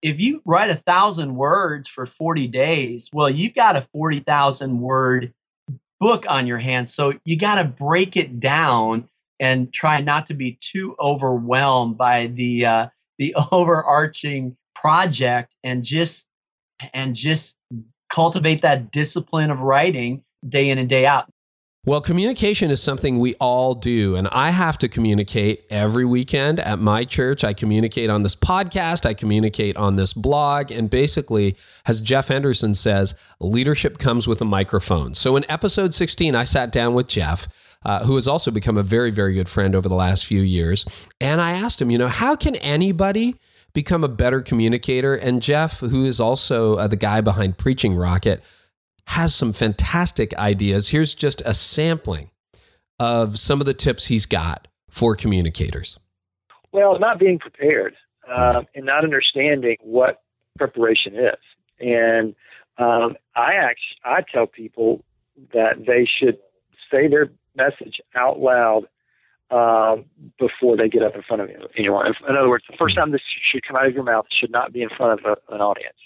if 0.02 0.20
you 0.20 0.42
write 0.44 0.70
a 0.70 0.74
thousand 0.74 1.36
words 1.36 1.88
for 1.88 2.04
40 2.04 2.46
days, 2.48 3.08
well, 3.12 3.30
you've 3.30 3.54
got 3.54 3.74
a 3.74 3.80
40,000 3.80 4.80
word 4.80 5.32
book 5.98 6.26
on 6.28 6.46
your 6.46 6.58
hands. 6.58 6.92
So 6.94 7.14
you 7.24 7.38
got 7.38 7.62
to 7.62 7.68
break 7.68 8.16
it 8.16 8.38
down 8.38 9.08
and 9.40 9.72
try 9.72 10.00
not 10.00 10.26
to 10.26 10.34
be 10.34 10.58
too 10.60 10.94
overwhelmed 11.00 11.96
by 11.96 12.26
the 12.26 12.66
uh, 12.66 12.88
the 13.18 13.34
overarching 13.52 14.56
project 14.86 15.52
and 15.64 15.82
just 15.82 16.28
and 16.94 17.16
just 17.16 17.56
cultivate 18.08 18.62
that 18.62 18.92
discipline 18.92 19.50
of 19.50 19.60
writing 19.60 20.22
day 20.48 20.70
in 20.70 20.78
and 20.78 20.88
day 20.88 21.04
out. 21.04 21.28
Well, 21.84 22.00
communication 22.00 22.70
is 22.70 22.80
something 22.80 23.18
we 23.18 23.34
all 23.40 23.74
do. 23.74 24.14
And 24.14 24.28
I 24.28 24.50
have 24.50 24.78
to 24.78 24.88
communicate 24.88 25.64
every 25.70 26.04
weekend 26.04 26.60
at 26.60 26.78
my 26.78 27.04
church. 27.04 27.42
I 27.42 27.52
communicate 27.52 28.10
on 28.10 28.22
this 28.22 28.36
podcast, 28.36 29.04
I 29.04 29.14
communicate 29.14 29.76
on 29.76 29.96
this 29.96 30.12
blog. 30.12 30.70
And 30.70 30.88
basically, 30.88 31.56
as 31.84 32.00
Jeff 32.00 32.28
Henderson 32.28 32.74
says, 32.74 33.16
leadership 33.40 33.98
comes 33.98 34.28
with 34.28 34.40
a 34.40 34.44
microphone. 34.44 35.14
So 35.14 35.34
in 35.34 35.44
episode 35.48 35.94
16, 35.94 36.36
I 36.36 36.44
sat 36.44 36.70
down 36.70 36.94
with 36.94 37.08
Jeff. 37.08 37.48
Uh, 37.84 38.04
who 38.04 38.16
has 38.16 38.26
also 38.26 38.50
become 38.50 38.76
a 38.76 38.82
very, 38.82 39.12
very 39.12 39.32
good 39.32 39.48
friend 39.48 39.76
over 39.76 39.88
the 39.88 39.94
last 39.94 40.26
few 40.26 40.40
years. 40.40 41.08
And 41.20 41.40
I 41.40 41.52
asked 41.52 41.80
him, 41.80 41.88
you 41.88 41.98
know, 41.98 42.08
how 42.08 42.34
can 42.34 42.56
anybody 42.56 43.36
become 43.76 44.02
a 44.02 44.08
better 44.08 44.40
communicator. 44.40 45.14
And 45.14 45.42
Jeff, 45.42 45.80
who 45.80 46.06
is 46.06 46.18
also 46.18 46.76
uh, 46.76 46.86
the 46.86 46.96
guy 46.96 47.20
behind 47.20 47.58
Preaching 47.58 47.94
Rocket, 47.94 48.42
has 49.08 49.34
some 49.34 49.52
fantastic 49.52 50.34
ideas. 50.38 50.88
Here's 50.88 51.12
just 51.14 51.42
a 51.44 51.52
sampling 51.52 52.30
of 52.98 53.38
some 53.38 53.60
of 53.60 53.66
the 53.66 53.74
tips 53.74 54.06
he's 54.06 54.24
got 54.24 54.66
for 54.88 55.14
communicators. 55.14 55.98
Well, 56.72 56.98
not 56.98 57.18
being 57.18 57.38
prepared 57.38 57.94
uh, 58.26 58.62
and 58.74 58.86
not 58.86 59.04
understanding 59.04 59.76
what 59.82 60.22
preparation 60.56 61.14
is. 61.14 61.38
And 61.78 62.34
um, 62.78 63.16
I 63.34 63.56
actually 63.56 63.98
I 64.06 64.22
tell 64.32 64.46
people 64.46 65.04
that 65.52 65.84
they 65.86 66.08
should 66.18 66.38
say 66.90 67.08
their 67.08 67.28
message 67.54 68.00
out 68.14 68.40
loud 68.40 68.86
um, 69.50 70.04
before 70.38 70.76
they 70.76 70.88
get 70.88 71.02
up 71.02 71.14
in 71.14 71.22
front 71.22 71.42
of 71.42 71.50
anyone. 71.76 72.06
In 72.06 72.36
other 72.36 72.48
words, 72.48 72.64
the 72.68 72.76
first 72.76 72.96
time 72.96 73.12
this 73.12 73.22
should 73.50 73.62
come 73.66 73.76
out 73.76 73.86
of 73.86 73.94
your 73.94 74.02
mouth 74.02 74.26
should 74.40 74.50
not 74.50 74.72
be 74.72 74.82
in 74.82 74.88
front 74.96 75.20
of 75.20 75.24
a, 75.24 75.54
an 75.54 75.60
audience. 75.60 75.96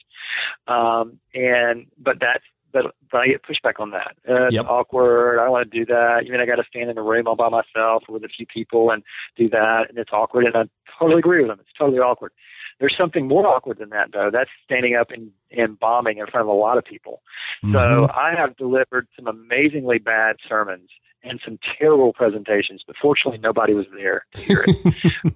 Um, 0.68 1.18
and 1.34 1.86
but 1.98 2.16
that's 2.20 2.44
but 2.72 2.94
but 3.10 3.18
I 3.18 3.26
get 3.28 3.42
pushback 3.42 3.80
on 3.80 3.90
that. 3.90 4.16
Uh, 4.28 4.46
it's 4.46 4.56
awkward. 4.58 5.38
I 5.38 5.44
don't 5.44 5.52
want 5.52 5.70
to 5.70 5.78
do 5.78 5.84
that. 5.86 6.22
You 6.24 6.32
mean 6.32 6.40
I 6.40 6.46
got 6.46 6.56
to 6.56 6.68
stand 6.68 6.90
in 6.90 6.98
a 6.98 7.02
room 7.02 7.26
all 7.26 7.36
by 7.36 7.48
myself 7.48 8.04
with 8.08 8.24
a 8.24 8.28
few 8.28 8.46
people 8.46 8.90
and 8.90 9.02
do 9.36 9.48
that, 9.48 9.86
and 9.88 9.98
it's 9.98 10.12
awkward. 10.12 10.46
And 10.46 10.56
I 10.56 10.62
totally 10.98 11.18
agree 11.18 11.40
with 11.40 11.50
them. 11.50 11.60
It's 11.60 11.76
totally 11.76 11.98
awkward. 11.98 12.32
There's 12.78 12.96
something 12.98 13.28
more 13.28 13.46
awkward 13.46 13.78
than 13.78 13.90
that, 13.90 14.10
though. 14.12 14.30
That's 14.32 14.48
standing 14.64 14.96
up 14.96 15.10
and, 15.10 15.30
and 15.50 15.78
bombing 15.78 16.18
in 16.18 16.26
front 16.26 16.48
of 16.48 16.48
a 16.48 16.58
lot 16.58 16.78
of 16.78 16.84
people. 16.84 17.20
Mm-hmm. 17.62 17.74
So 17.74 18.08
I 18.14 18.32
have 18.36 18.56
delivered 18.56 19.06
some 19.16 19.26
amazingly 19.26 19.98
bad 19.98 20.36
sermons 20.48 20.88
and 21.22 21.40
some 21.44 21.58
terrible 21.78 22.12
presentations, 22.12 22.82
but 22.86 22.96
fortunately 23.00 23.38
nobody 23.38 23.74
was 23.74 23.86
there 23.94 24.26
to 24.34 24.40
hear 24.40 24.64
it. 24.66 24.76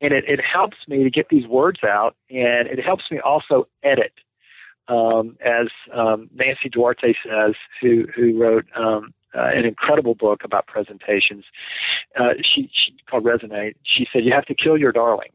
and 0.00 0.12
it, 0.12 0.24
it 0.26 0.40
helps 0.40 0.76
me 0.88 1.02
to 1.04 1.10
get 1.10 1.28
these 1.28 1.46
words 1.46 1.80
out, 1.84 2.16
and 2.30 2.68
it 2.68 2.82
helps 2.84 3.04
me 3.10 3.20
also 3.20 3.66
edit. 3.82 4.12
Um, 4.88 5.36
as 5.44 5.68
um, 5.94 6.28
Nancy 6.34 6.68
Duarte 6.68 7.14
says, 7.24 7.54
who 7.80 8.06
who 8.14 8.40
wrote 8.40 8.66
um, 8.76 9.14
uh, 9.36 9.50
an 9.54 9.64
incredible 9.64 10.14
book 10.14 10.42
about 10.42 10.66
presentations, 10.66 11.44
uh, 12.18 12.30
she, 12.42 12.68
she 12.72 12.96
called 13.08 13.24
Resonate. 13.24 13.74
She 13.84 14.06
said 14.12 14.24
you 14.24 14.32
have 14.32 14.46
to 14.46 14.54
kill 14.54 14.76
your 14.76 14.90
darlings. 14.90 15.34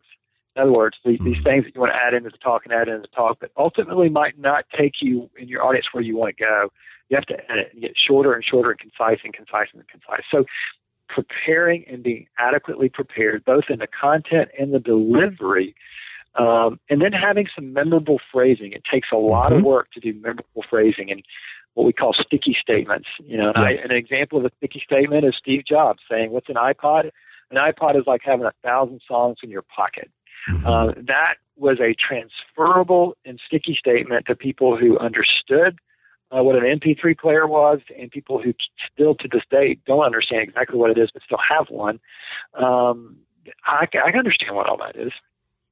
In 0.56 0.62
other 0.62 0.72
words, 0.72 0.98
these, 1.06 1.20
these 1.24 1.38
hmm. 1.38 1.44
things 1.44 1.66
that 1.66 1.76
you 1.76 1.82
want 1.82 1.94
to 1.94 1.98
add 1.98 2.14
into 2.14 2.30
the 2.30 2.38
talk 2.38 2.66
and 2.66 2.74
add 2.74 2.88
into 2.88 3.02
the 3.02 3.08
talk, 3.08 3.38
but 3.40 3.52
ultimately 3.58 4.10
might 4.10 4.40
not 4.40 4.66
take 4.78 4.96
you 5.02 5.30
in 5.38 5.48
your 5.48 5.64
audience 5.64 5.88
where 5.92 6.04
you 6.04 6.18
want 6.18 6.36
to 6.36 6.44
go 6.44 6.70
you 7.10 7.16
have 7.16 7.26
to 7.26 7.52
edit 7.52 7.70
and 7.74 7.82
get 7.82 7.94
shorter 7.96 8.34
and 8.34 8.44
shorter 8.44 8.72
and 8.72 8.80
concise 8.80 9.20
and 9.24 9.34
concise 9.34 9.68
and 9.74 9.88
concise. 9.88 10.24
So 10.32 10.46
preparing 11.08 11.86
and 11.88 12.04
being 12.04 12.28
adequately 12.40 12.90
prepared, 12.90 13.46
both 13.46 13.66
in 13.70 13.80
the 13.80 13.88
content 13.88 14.50
and 14.58 14.74
the 14.74 14.80
delivery, 14.80 15.76
um, 16.36 16.80
and 16.90 17.02
then 17.02 17.14
having 17.14 17.48
some 17.54 17.74
memorable 17.74 18.20
phrasing. 18.32 18.74
It 18.74 18.84
takes 18.92 19.10
a 19.14 19.18
lot 19.18 19.50
mm-hmm. 19.50 19.60
of 19.60 19.64
work 19.64 19.92
to 19.92 20.00
do 20.00 20.14
memorable 20.14 20.64
phrasing 20.70 21.12
and 21.12 21.24
what 21.76 21.86
we 21.86 21.94
call 21.94 22.14
sticky 22.14 22.58
statements. 22.60 23.08
You 23.24 23.38
know, 23.38 23.52
I, 23.54 23.72
an 23.72 23.92
example 23.92 24.40
of 24.40 24.46
a 24.46 24.52
sticky 24.58 24.82
statement 24.84 25.26
is 25.26 25.36
Steve 25.38 25.64
Jobs 25.68 26.00
saying, 26.10 26.32
"What's 26.32 26.50
an 26.50 26.56
iPod?" 26.56 27.12
An 27.52 27.58
iPod 27.58 27.98
is 27.98 28.08
like 28.08 28.22
having 28.24 28.46
a 28.46 28.54
thousand 28.64 29.02
songs 29.08 29.38
in 29.44 29.50
your 29.50 29.62
pocket. 29.62 30.10
Mm-hmm. 30.50 30.66
Uh, 30.66 30.94
that 31.08 31.36
was 31.58 31.80
a 31.80 31.94
transferable 31.94 33.16
and 33.26 33.40
sticky 33.46 33.76
statement 33.78 34.26
to 34.28 34.36
people 34.36 34.78
who 34.78 34.98
understood 34.98 35.78
uh, 36.36 36.44
what 36.44 36.56
an 36.56 36.64
MP3 36.64 37.18
player 37.18 37.48
was, 37.48 37.80
and 37.98 38.12
people 38.12 38.42
who 38.42 38.54
still 38.92 39.16
to 39.16 39.28
this 39.32 39.44
day 39.50 39.78
don't 39.86 40.04
understand 40.04 40.44
exactly 40.44 40.78
what 40.78 40.92
it 40.92 40.98
is, 40.98 41.10
but 41.14 41.24
still 41.24 41.40
have 41.50 41.68
one. 41.70 42.00
Um, 42.54 43.18
I, 43.66 43.88
I 43.94 44.18
understand 44.18 44.56
what 44.56 44.68
all 44.68 44.78
that 44.78 44.96
is 44.96 45.12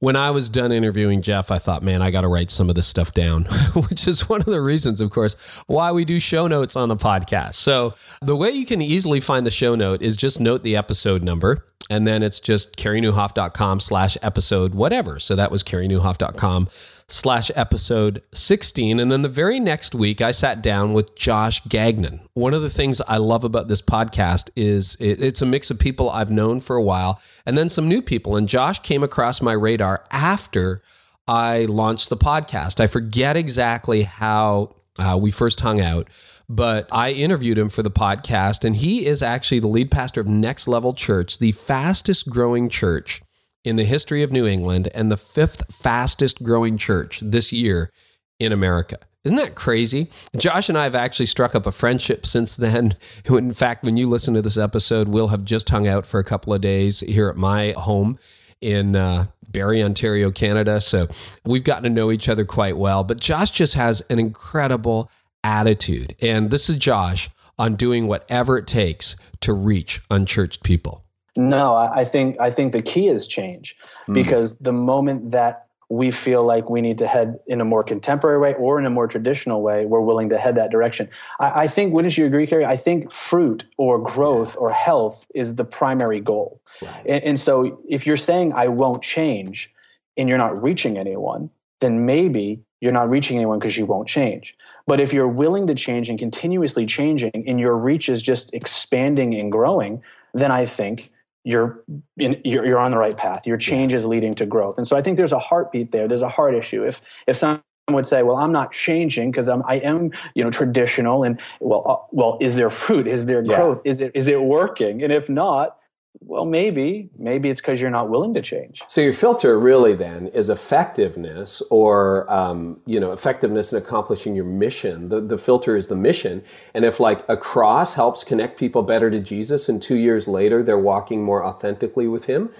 when 0.04 0.16
I 0.16 0.30
was 0.30 0.50
done 0.50 0.70
interviewing 0.70 1.22
Jeff, 1.22 1.50
I 1.50 1.58
thought, 1.58 1.82
man, 1.82 2.02
I 2.02 2.10
got 2.10 2.22
to 2.22 2.28
write 2.28 2.50
some 2.50 2.68
of 2.68 2.74
this 2.74 2.86
stuff 2.86 3.12
down, 3.12 3.44
which 3.88 4.06
is 4.06 4.28
one 4.28 4.40
of 4.40 4.46
the 4.46 4.60
reasons, 4.60 5.00
of 5.00 5.10
course, 5.10 5.34
why 5.66 5.92
we 5.92 6.04
do 6.04 6.20
show 6.20 6.46
notes 6.46 6.76
on 6.76 6.90
the 6.90 6.96
podcast. 6.96 7.54
So 7.54 7.94
the 8.20 8.36
way 8.36 8.50
you 8.50 8.66
can 8.66 8.82
easily 8.82 9.18
find 9.18 9.46
the 9.46 9.50
show 9.50 9.74
note 9.74 10.02
is 10.02 10.16
just 10.16 10.40
note 10.40 10.62
the 10.62 10.76
episode 10.76 11.22
number 11.22 11.64
and 11.90 12.06
then 12.06 12.22
it's 12.22 12.40
just 12.40 12.76
careynieuwhof.com 12.76 13.80
slash 13.80 14.16
episode 14.22 14.74
whatever. 14.74 15.18
So 15.18 15.36
that 15.36 15.50
was 15.50 15.62
careynieuwhof.com 15.62 16.68
slash 17.06 17.50
episode 17.54 18.22
16. 18.32 18.98
And 18.98 19.12
then 19.12 19.22
the 19.22 19.28
very 19.28 19.60
next 19.60 19.94
week, 19.94 20.22
I 20.22 20.30
sat 20.30 20.62
down 20.62 20.94
with 20.94 21.14
Josh 21.14 21.62
Gagnon. 21.64 22.20
One 22.32 22.54
of 22.54 22.62
the 22.62 22.70
things 22.70 23.00
I 23.02 23.18
love 23.18 23.44
about 23.44 23.68
this 23.68 23.82
podcast 23.82 24.50
is 24.56 24.96
it's 24.98 25.42
a 25.42 25.46
mix 25.46 25.70
of 25.70 25.78
people 25.78 26.08
I've 26.08 26.30
known 26.30 26.60
for 26.60 26.76
a 26.76 26.82
while 26.82 27.20
and 27.44 27.58
then 27.58 27.68
some 27.68 27.88
new 27.88 28.00
people. 28.00 28.36
And 28.36 28.48
Josh 28.48 28.78
came 28.78 29.02
across 29.02 29.42
my 29.42 29.52
radar 29.52 30.04
after 30.10 30.82
I 31.28 31.66
launched 31.66 32.08
the 32.08 32.16
podcast. 32.16 32.80
I 32.80 32.86
forget 32.86 33.36
exactly 33.36 34.02
how 34.02 34.76
uh, 34.98 35.18
we 35.20 35.30
first 35.30 35.60
hung 35.60 35.80
out 35.80 36.08
but 36.48 36.88
I 36.92 37.10
interviewed 37.10 37.58
him 37.58 37.68
for 37.68 37.82
the 37.82 37.90
podcast, 37.90 38.64
and 38.64 38.76
he 38.76 39.06
is 39.06 39.22
actually 39.22 39.60
the 39.60 39.68
lead 39.68 39.90
pastor 39.90 40.20
of 40.20 40.26
Next 40.26 40.68
Level 40.68 40.94
Church, 40.94 41.38
the 41.38 41.52
fastest 41.52 42.28
growing 42.28 42.68
church 42.68 43.22
in 43.64 43.76
the 43.76 43.84
history 43.84 44.22
of 44.22 44.30
New 44.30 44.46
England 44.46 44.88
and 44.94 45.10
the 45.10 45.16
fifth 45.16 45.74
fastest 45.74 46.42
growing 46.42 46.76
church 46.76 47.20
this 47.20 47.52
year 47.52 47.90
in 48.38 48.52
America. 48.52 48.98
Isn't 49.24 49.38
that 49.38 49.54
crazy? 49.54 50.10
Josh 50.36 50.68
and 50.68 50.76
I 50.76 50.84
have 50.84 50.94
actually 50.94 51.26
struck 51.26 51.54
up 51.54 51.66
a 51.66 51.72
friendship 51.72 52.26
since 52.26 52.56
then. 52.56 52.94
In 53.28 53.54
fact, 53.54 53.82
when 53.82 53.96
you 53.96 54.06
listen 54.06 54.34
to 54.34 54.42
this 54.42 54.58
episode, 54.58 55.08
we'll 55.08 55.28
have 55.28 55.44
just 55.44 55.70
hung 55.70 55.88
out 55.88 56.04
for 56.04 56.20
a 56.20 56.24
couple 56.24 56.52
of 56.52 56.60
days 56.60 57.00
here 57.00 57.30
at 57.30 57.36
my 57.36 57.72
home 57.72 58.18
in 58.60 58.96
uh, 58.96 59.28
Barrie, 59.48 59.82
Ontario, 59.82 60.30
Canada. 60.30 60.78
So 60.78 61.08
we've 61.46 61.64
gotten 61.64 61.84
to 61.84 61.90
know 61.90 62.12
each 62.12 62.28
other 62.28 62.44
quite 62.44 62.76
well. 62.76 63.02
But 63.02 63.18
Josh 63.18 63.50
just 63.50 63.74
has 63.74 64.02
an 64.10 64.18
incredible 64.18 65.10
attitude. 65.44 66.16
And 66.20 66.50
this 66.50 66.68
is 66.68 66.76
Josh 66.76 67.30
on 67.58 67.76
doing 67.76 68.08
whatever 68.08 68.58
it 68.58 68.66
takes 68.66 69.14
to 69.40 69.52
reach 69.52 70.00
unchurched 70.10 70.64
people. 70.64 71.04
No, 71.36 71.74
I 71.74 72.04
think 72.04 72.40
I 72.40 72.50
think 72.50 72.72
the 72.72 72.82
key 72.82 73.08
is 73.08 73.26
change 73.26 73.76
mm. 74.08 74.14
because 74.14 74.56
the 74.56 74.72
moment 74.72 75.32
that 75.32 75.66
we 75.90 76.10
feel 76.10 76.44
like 76.44 76.70
we 76.70 76.80
need 76.80 76.98
to 76.98 77.06
head 77.06 77.38
in 77.46 77.60
a 77.60 77.64
more 77.64 77.82
contemporary 77.82 78.38
way 78.38 78.54
or 78.54 78.78
in 78.78 78.86
a 78.86 78.90
more 78.90 79.06
traditional 79.06 79.62
way, 79.62 79.84
we're 79.84 80.00
willing 80.00 80.28
to 80.30 80.38
head 80.38 80.54
that 80.56 80.70
direction. 80.70 81.08
I, 81.40 81.62
I 81.64 81.68
think, 81.68 81.94
wouldn't 81.94 82.16
you 82.16 82.24
agree, 82.24 82.46
Carey? 82.46 82.64
I 82.64 82.76
think 82.76 83.12
fruit 83.12 83.64
or 83.76 83.98
growth 83.98 84.56
or 84.58 84.72
health 84.72 85.26
is 85.34 85.56
the 85.56 85.64
primary 85.64 86.20
goal. 86.20 86.60
Right. 86.80 87.06
And, 87.06 87.24
and 87.24 87.40
so 87.40 87.80
if 87.88 88.06
you're 88.06 88.16
saying 88.16 88.54
I 88.56 88.68
won't 88.68 89.02
change 89.02 89.72
and 90.16 90.28
you're 90.28 90.38
not 90.38 90.62
reaching 90.62 90.96
anyone, 90.96 91.50
then 91.80 92.06
maybe 92.06 92.62
you're 92.80 92.92
not 92.92 93.10
reaching 93.10 93.36
anyone 93.36 93.58
because 93.58 93.76
you 93.76 93.86
won't 93.86 94.08
change. 94.08 94.56
But 94.86 95.00
if 95.00 95.12
you're 95.12 95.28
willing 95.28 95.66
to 95.68 95.74
change 95.74 96.10
and 96.10 96.18
continuously 96.18 96.84
changing 96.86 97.44
and 97.46 97.58
your 97.58 97.76
reach 97.76 98.08
is 98.08 98.20
just 98.20 98.52
expanding 98.52 99.38
and 99.40 99.50
growing, 99.50 100.02
then 100.34 100.50
I 100.50 100.66
think 100.66 101.10
you're, 101.44 101.82
in, 102.18 102.40
you're, 102.44 102.66
you're 102.66 102.78
on 102.78 102.90
the 102.90 102.98
right 102.98 103.16
path. 103.16 103.46
Your 103.46 103.56
change 103.56 103.94
is 103.94 104.04
leading 104.04 104.34
to 104.34 104.46
growth. 104.46 104.76
And 104.78 104.86
so 104.86 104.96
I 104.96 105.02
think 105.02 105.16
there's 105.16 105.32
a 105.32 105.38
heartbeat 105.38 105.92
there. 105.92 106.08
There's 106.08 106.22
a 106.22 106.28
heart 106.28 106.54
issue. 106.54 106.84
If, 106.84 107.00
if 107.26 107.36
someone 107.36 107.62
would 107.90 108.06
say, 108.06 108.22
well, 108.22 108.36
I'm 108.36 108.52
not 108.52 108.72
changing 108.72 109.30
because 109.30 109.48
I'm, 109.48 109.62
I 109.66 109.76
am, 109.76 110.10
you 110.34 110.44
know, 110.44 110.50
traditional 110.50 111.22
and 111.22 111.40
well, 111.60 111.82
uh, 111.86 112.06
well, 112.12 112.38
is 112.40 112.54
there 112.54 112.70
fruit? 112.70 113.06
Is 113.06 113.26
there 113.26 113.42
growth? 113.42 113.80
Yeah. 113.84 113.90
Is 113.90 114.00
it, 114.00 114.12
is 114.14 114.28
it 114.28 114.42
working? 114.42 115.02
And 115.02 115.12
if 115.12 115.28
not, 115.28 115.78
well, 116.20 116.44
maybe, 116.44 117.10
maybe 117.18 117.50
it's 117.50 117.60
because 117.60 117.80
you're 117.80 117.90
not 117.90 118.08
willing 118.08 118.34
to 118.34 118.40
change. 118.40 118.82
So 118.88 119.00
your 119.00 119.12
filter 119.12 119.58
really 119.58 119.94
then 119.94 120.28
is 120.28 120.48
effectiveness, 120.48 121.62
or 121.70 122.32
um, 122.32 122.80
you 122.86 122.98
know, 122.98 123.12
effectiveness 123.12 123.72
in 123.72 123.78
accomplishing 123.78 124.34
your 124.34 124.44
mission. 124.44 125.08
The 125.08 125.20
the 125.20 125.38
filter 125.38 125.76
is 125.76 125.88
the 125.88 125.96
mission, 125.96 126.42
and 126.72 126.84
if 126.84 127.00
like 127.00 127.24
a 127.28 127.36
cross 127.36 127.94
helps 127.94 128.24
connect 128.24 128.58
people 128.58 128.82
better 128.82 129.10
to 129.10 129.20
Jesus, 129.20 129.68
and 129.68 129.82
two 129.82 129.96
years 129.96 130.26
later 130.26 130.62
they're 130.62 130.78
walking 130.78 131.22
more 131.22 131.44
authentically 131.44 132.08
with 132.08 132.26
Him, 132.26 132.50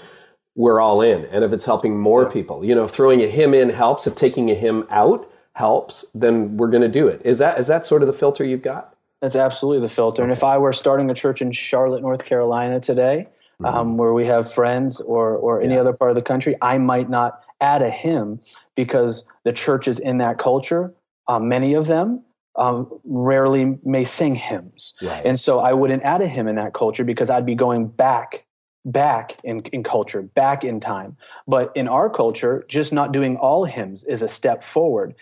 we're 0.55 0.80
all 0.80 1.00
in. 1.00 1.24
And 1.26 1.44
if 1.44 1.52
it's 1.52 1.64
helping 1.64 1.98
more 1.98 2.24
yeah. 2.24 2.30
people, 2.30 2.64
you 2.64 2.74
know, 2.74 2.84
if 2.84 2.90
throwing 2.90 3.22
a 3.22 3.28
hymn 3.28 3.55
in 3.55 3.70
helps, 3.70 4.07
if 4.07 4.14
taking 4.14 4.50
a 4.50 4.55
hymn 4.55 4.86
out 4.90 5.30
helps, 5.55 6.05
then 6.14 6.57
we're 6.57 6.70
going 6.70 6.82
to 6.82 6.88
do 6.88 7.09
it. 7.09 7.22
Is 7.24 7.38
that 7.38 7.59
is 7.59 7.66
that 7.68 7.86
sort 7.86 8.02
of 8.02 8.09
the 8.09 8.12
filter 8.12 8.44
you've 8.44 8.62
got? 8.62 8.94
That's 9.20 9.36
absolutely 9.36 9.80
the 9.80 9.88
filter. 9.88 10.22
And 10.22 10.30
if 10.30 10.44
I 10.44 10.59
were 10.59 10.72
starting 10.74 11.09
a 11.09 11.14
church 11.14 11.40
in 11.40 11.50
Charlotte, 11.50 12.02
North 12.02 12.26
Carolina 12.26 12.78
today, 12.78 13.28
mm-hmm. 13.62 13.66
um, 13.66 13.96
where 13.96 14.12
we 14.12 14.26
have 14.26 14.52
friends 14.52 15.00
or 15.00 15.36
or 15.36 15.61
any 15.61 15.74
yeah. 15.74 15.80
other 15.80 15.92
part 15.92 16.11
of 16.11 16.16
the 16.16 16.22
country, 16.22 16.57
I 16.62 16.78
might 16.78 17.11
not 17.11 17.40
add 17.61 17.82
a 17.82 17.90
hymn 17.90 18.40
because 18.74 19.24
the 19.44 19.52
church 19.52 19.88
is 19.88 19.98
in 19.98 20.18
that 20.18 20.38
culture. 20.38 20.92
Um, 21.28 21.48
many 21.48 21.74
of 21.74 21.86
them 21.86 22.22
um, 22.57 22.88
rarely 23.05 23.78
may 23.84 24.05
sing 24.05 24.34
hymns, 24.34 24.94
right. 25.02 25.24
and 25.24 25.38
so 25.38 25.59
I 25.61 25.72
wouldn't 25.72 26.02
add 26.02 26.20
a 26.20 26.28
hymn 26.28 26.48
in 26.48 26.57
that 26.57 26.74
culture 26.74 27.05
because 27.05 27.30
I'd 27.30 27.46
be 27.46 27.55
going 27.55 27.88
back 27.88 28.44
back 28.84 29.36
in, 29.44 29.61
in 29.72 29.82
culture, 29.82 30.22
back 30.22 30.64
in 30.64 30.78
time. 30.80 31.16
But 31.46 31.72
in 31.74 31.88
our 31.88 32.11
culture, 32.11 32.64
just 32.68 32.92
not 32.92 33.12
doing 33.12 33.36
all 33.36 33.64
hymns 33.64 34.05
is 34.05 34.22
a 34.22 34.28
step 34.28 34.62
forward. 34.62 35.14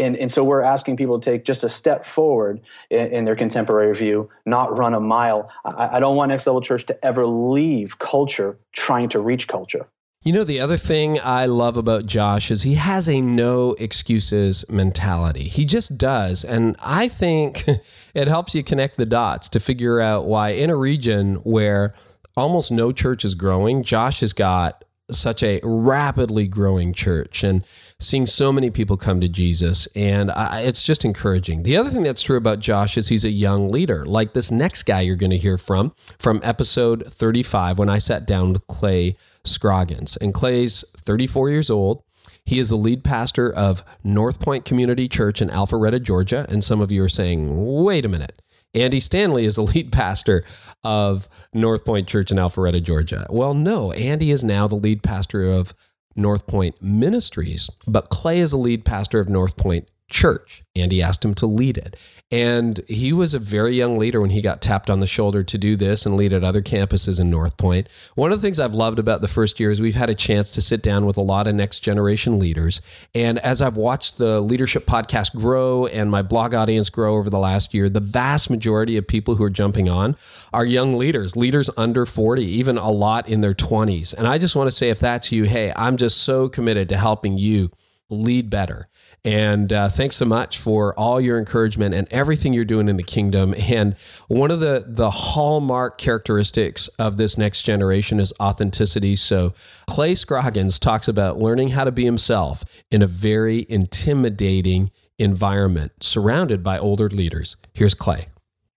And, 0.00 0.16
and 0.16 0.30
so 0.30 0.42
we're 0.42 0.62
asking 0.62 0.96
people 0.96 1.20
to 1.20 1.30
take 1.30 1.44
just 1.44 1.62
a 1.62 1.68
step 1.68 2.04
forward 2.04 2.60
in, 2.90 3.06
in 3.12 3.24
their 3.24 3.36
contemporary 3.36 3.94
view, 3.94 4.28
not 4.46 4.78
run 4.78 4.94
a 4.94 5.00
mile. 5.00 5.50
I, 5.64 5.96
I 5.96 6.00
don't 6.00 6.16
want 6.16 6.30
Next 6.30 6.46
Level 6.46 6.60
Church 6.60 6.86
to 6.86 7.04
ever 7.04 7.26
leave 7.26 7.98
culture 7.98 8.58
trying 8.72 9.08
to 9.10 9.20
reach 9.20 9.46
culture. 9.46 9.86
You 10.22 10.34
know, 10.34 10.44
the 10.44 10.60
other 10.60 10.76
thing 10.76 11.18
I 11.18 11.46
love 11.46 11.78
about 11.78 12.04
Josh 12.04 12.50
is 12.50 12.62
he 12.62 12.74
has 12.74 13.08
a 13.08 13.22
no 13.22 13.74
excuses 13.78 14.66
mentality. 14.68 15.44
He 15.44 15.64
just 15.64 15.96
does. 15.96 16.44
And 16.44 16.76
I 16.78 17.08
think 17.08 17.64
it 18.14 18.28
helps 18.28 18.54
you 18.54 18.62
connect 18.62 18.98
the 18.98 19.06
dots 19.06 19.48
to 19.50 19.60
figure 19.60 19.98
out 19.98 20.26
why, 20.26 20.50
in 20.50 20.68
a 20.68 20.76
region 20.76 21.36
where 21.36 21.92
almost 22.36 22.70
no 22.70 22.92
church 22.92 23.24
is 23.24 23.34
growing, 23.34 23.82
Josh 23.82 24.20
has 24.20 24.34
got 24.34 24.84
such 25.12 25.42
a 25.42 25.60
rapidly 25.62 26.46
growing 26.48 26.92
church 26.92 27.44
and 27.44 27.66
seeing 27.98 28.26
so 28.26 28.52
many 28.52 28.70
people 28.70 28.96
come 28.96 29.20
to 29.20 29.28
Jesus. 29.28 29.86
And 29.94 30.30
I, 30.30 30.60
it's 30.62 30.82
just 30.82 31.04
encouraging. 31.04 31.62
The 31.62 31.76
other 31.76 31.90
thing 31.90 32.02
that's 32.02 32.22
true 32.22 32.36
about 32.36 32.58
Josh 32.58 32.96
is 32.96 33.08
he's 33.08 33.24
a 33.24 33.30
young 33.30 33.68
leader, 33.68 34.04
like 34.06 34.32
this 34.32 34.50
next 34.50 34.84
guy 34.84 35.02
you're 35.02 35.16
going 35.16 35.30
to 35.30 35.38
hear 35.38 35.58
from, 35.58 35.92
from 36.18 36.40
episode 36.42 37.06
35, 37.06 37.78
when 37.78 37.88
I 37.88 37.98
sat 37.98 38.26
down 38.26 38.52
with 38.52 38.66
Clay 38.66 39.16
Scroggins. 39.44 40.16
And 40.16 40.34
Clay's 40.34 40.84
34 40.96 41.50
years 41.50 41.70
old. 41.70 42.02
He 42.44 42.58
is 42.58 42.70
the 42.70 42.76
lead 42.76 43.04
pastor 43.04 43.52
of 43.52 43.84
North 44.02 44.40
Point 44.40 44.64
Community 44.64 45.08
Church 45.08 45.40
in 45.40 45.50
Alpharetta, 45.50 46.02
Georgia. 46.02 46.46
And 46.48 46.64
some 46.64 46.80
of 46.80 46.90
you 46.90 47.02
are 47.04 47.08
saying, 47.08 47.82
wait 47.84 48.04
a 48.04 48.08
minute. 48.08 48.40
Andy 48.74 49.00
Stanley 49.00 49.44
is 49.44 49.56
the 49.56 49.62
lead 49.62 49.92
pastor 49.92 50.44
of 50.84 51.28
North 51.52 51.84
Point 51.84 52.08
Church 52.08 52.30
in 52.30 52.38
Alpharetta, 52.38 52.82
Georgia. 52.82 53.26
Well, 53.30 53.54
no, 53.54 53.92
Andy 53.92 54.30
is 54.30 54.44
now 54.44 54.68
the 54.68 54.76
lead 54.76 55.02
pastor 55.02 55.44
of 55.44 55.74
North 56.16 56.46
Point 56.46 56.80
Ministries, 56.82 57.68
but 57.86 58.08
Clay 58.10 58.38
is 58.38 58.52
the 58.52 58.56
lead 58.56 58.84
pastor 58.84 59.20
of 59.20 59.28
North 59.28 59.56
Point 59.56 59.88
Church. 60.08 60.62
Andy 60.76 61.02
asked 61.02 61.24
him 61.24 61.34
to 61.34 61.46
lead 61.46 61.78
it. 61.78 61.96
And 62.32 62.80
he 62.86 63.12
was 63.12 63.34
a 63.34 63.40
very 63.40 63.74
young 63.74 63.98
leader 63.98 64.20
when 64.20 64.30
he 64.30 64.40
got 64.40 64.60
tapped 64.60 64.88
on 64.88 65.00
the 65.00 65.06
shoulder 65.06 65.42
to 65.42 65.58
do 65.58 65.74
this 65.74 66.06
and 66.06 66.16
lead 66.16 66.32
at 66.32 66.44
other 66.44 66.62
campuses 66.62 67.18
in 67.18 67.28
North 67.28 67.56
Point. 67.56 67.88
One 68.14 68.30
of 68.30 68.40
the 68.40 68.46
things 68.46 68.60
I've 68.60 68.74
loved 68.74 69.00
about 69.00 69.20
the 69.20 69.26
first 69.26 69.58
year 69.58 69.72
is 69.72 69.80
we've 69.80 69.96
had 69.96 70.10
a 70.10 70.14
chance 70.14 70.52
to 70.52 70.62
sit 70.62 70.80
down 70.80 71.06
with 71.06 71.16
a 71.16 71.22
lot 71.22 71.48
of 71.48 71.56
next 71.56 71.80
generation 71.80 72.38
leaders. 72.38 72.80
And 73.16 73.40
as 73.40 73.60
I've 73.60 73.76
watched 73.76 74.18
the 74.18 74.40
leadership 74.40 74.86
podcast 74.86 75.34
grow 75.34 75.86
and 75.86 76.08
my 76.08 76.22
blog 76.22 76.54
audience 76.54 76.88
grow 76.88 77.16
over 77.16 77.30
the 77.30 77.38
last 77.38 77.74
year, 77.74 77.88
the 77.88 77.98
vast 77.98 78.48
majority 78.48 78.96
of 78.96 79.08
people 79.08 79.34
who 79.34 79.42
are 79.42 79.50
jumping 79.50 79.88
on 79.88 80.16
are 80.52 80.64
young 80.64 80.96
leaders, 80.96 81.34
leaders 81.34 81.68
under 81.76 82.06
40, 82.06 82.44
even 82.44 82.78
a 82.78 82.92
lot 82.92 83.28
in 83.28 83.40
their 83.40 83.54
20s. 83.54 84.14
And 84.14 84.28
I 84.28 84.38
just 84.38 84.54
want 84.54 84.68
to 84.68 84.72
say, 84.72 84.88
if 84.90 85.00
that's 85.00 85.32
you, 85.32 85.44
hey, 85.44 85.72
I'm 85.74 85.96
just 85.96 86.18
so 86.18 86.48
committed 86.48 86.88
to 86.90 86.96
helping 86.96 87.38
you 87.38 87.72
lead 88.10 88.50
better 88.50 88.88
and 89.24 89.70
uh, 89.70 89.88
thanks 89.88 90.16
so 90.16 90.24
much 90.24 90.58
for 90.58 90.98
all 90.98 91.20
your 91.20 91.38
encouragement 91.38 91.94
and 91.94 92.08
everything 92.10 92.54
you're 92.54 92.64
doing 92.64 92.88
in 92.88 92.96
the 92.96 93.02
kingdom. 93.02 93.54
And 93.58 93.96
one 94.28 94.50
of 94.50 94.60
the 94.60 94.84
the 94.86 95.10
hallmark 95.10 95.98
characteristics 95.98 96.88
of 96.98 97.18
this 97.18 97.36
next 97.36 97.62
generation 97.62 98.18
is 98.18 98.32
authenticity. 98.40 99.16
So 99.16 99.52
Clay 99.86 100.14
Scroggins 100.14 100.78
talks 100.78 101.06
about 101.06 101.38
learning 101.38 101.70
how 101.70 101.84
to 101.84 101.92
be 101.92 102.04
himself 102.04 102.64
in 102.90 103.02
a 103.02 103.06
very 103.06 103.66
intimidating 103.68 104.90
environment, 105.18 105.92
surrounded 106.02 106.62
by 106.62 106.78
older 106.78 107.10
leaders. 107.10 107.56
Here's 107.74 107.94
Clay. 107.94 108.28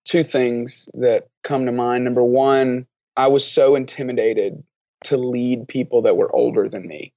Two 0.03 0.23
things 0.23 0.89
that 0.95 1.27
come 1.43 1.65
to 1.65 1.71
mind. 1.71 2.03
Number 2.03 2.23
one, 2.23 2.85
I 3.15 3.27
was 3.27 3.49
so 3.49 3.75
intimidated 3.75 4.61
to 5.05 5.15
lead 5.15 5.69
people 5.69 6.01
that 6.01 6.17
were 6.17 6.33
older 6.35 6.67
than 6.67 6.85
me. 6.85 7.13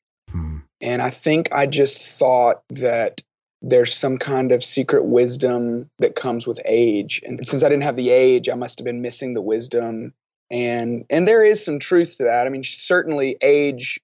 And 0.80 1.02
I 1.02 1.10
think 1.10 1.48
I 1.52 1.66
just 1.66 2.02
thought 2.02 2.62
that 2.68 3.22
there's 3.62 3.94
some 3.94 4.18
kind 4.18 4.52
of 4.52 4.62
secret 4.62 5.06
wisdom 5.06 5.90
that 5.98 6.14
comes 6.14 6.46
with 6.46 6.60
age. 6.66 7.22
And 7.24 7.44
since 7.46 7.62
I 7.62 7.68
didn't 7.68 7.84
have 7.84 7.96
the 7.96 8.10
age, 8.10 8.48
I 8.48 8.54
must 8.54 8.78
have 8.78 8.84
been 8.84 9.02
missing 9.02 9.34
the 9.34 9.42
wisdom. 9.42 10.12
And 10.50 11.04
and 11.10 11.26
there 11.26 11.42
is 11.42 11.64
some 11.64 11.78
truth 11.78 12.18
to 12.18 12.24
that. 12.24 12.46
I 12.46 12.50
mean, 12.50 12.62
certainly 12.62 13.36
age 13.42 14.00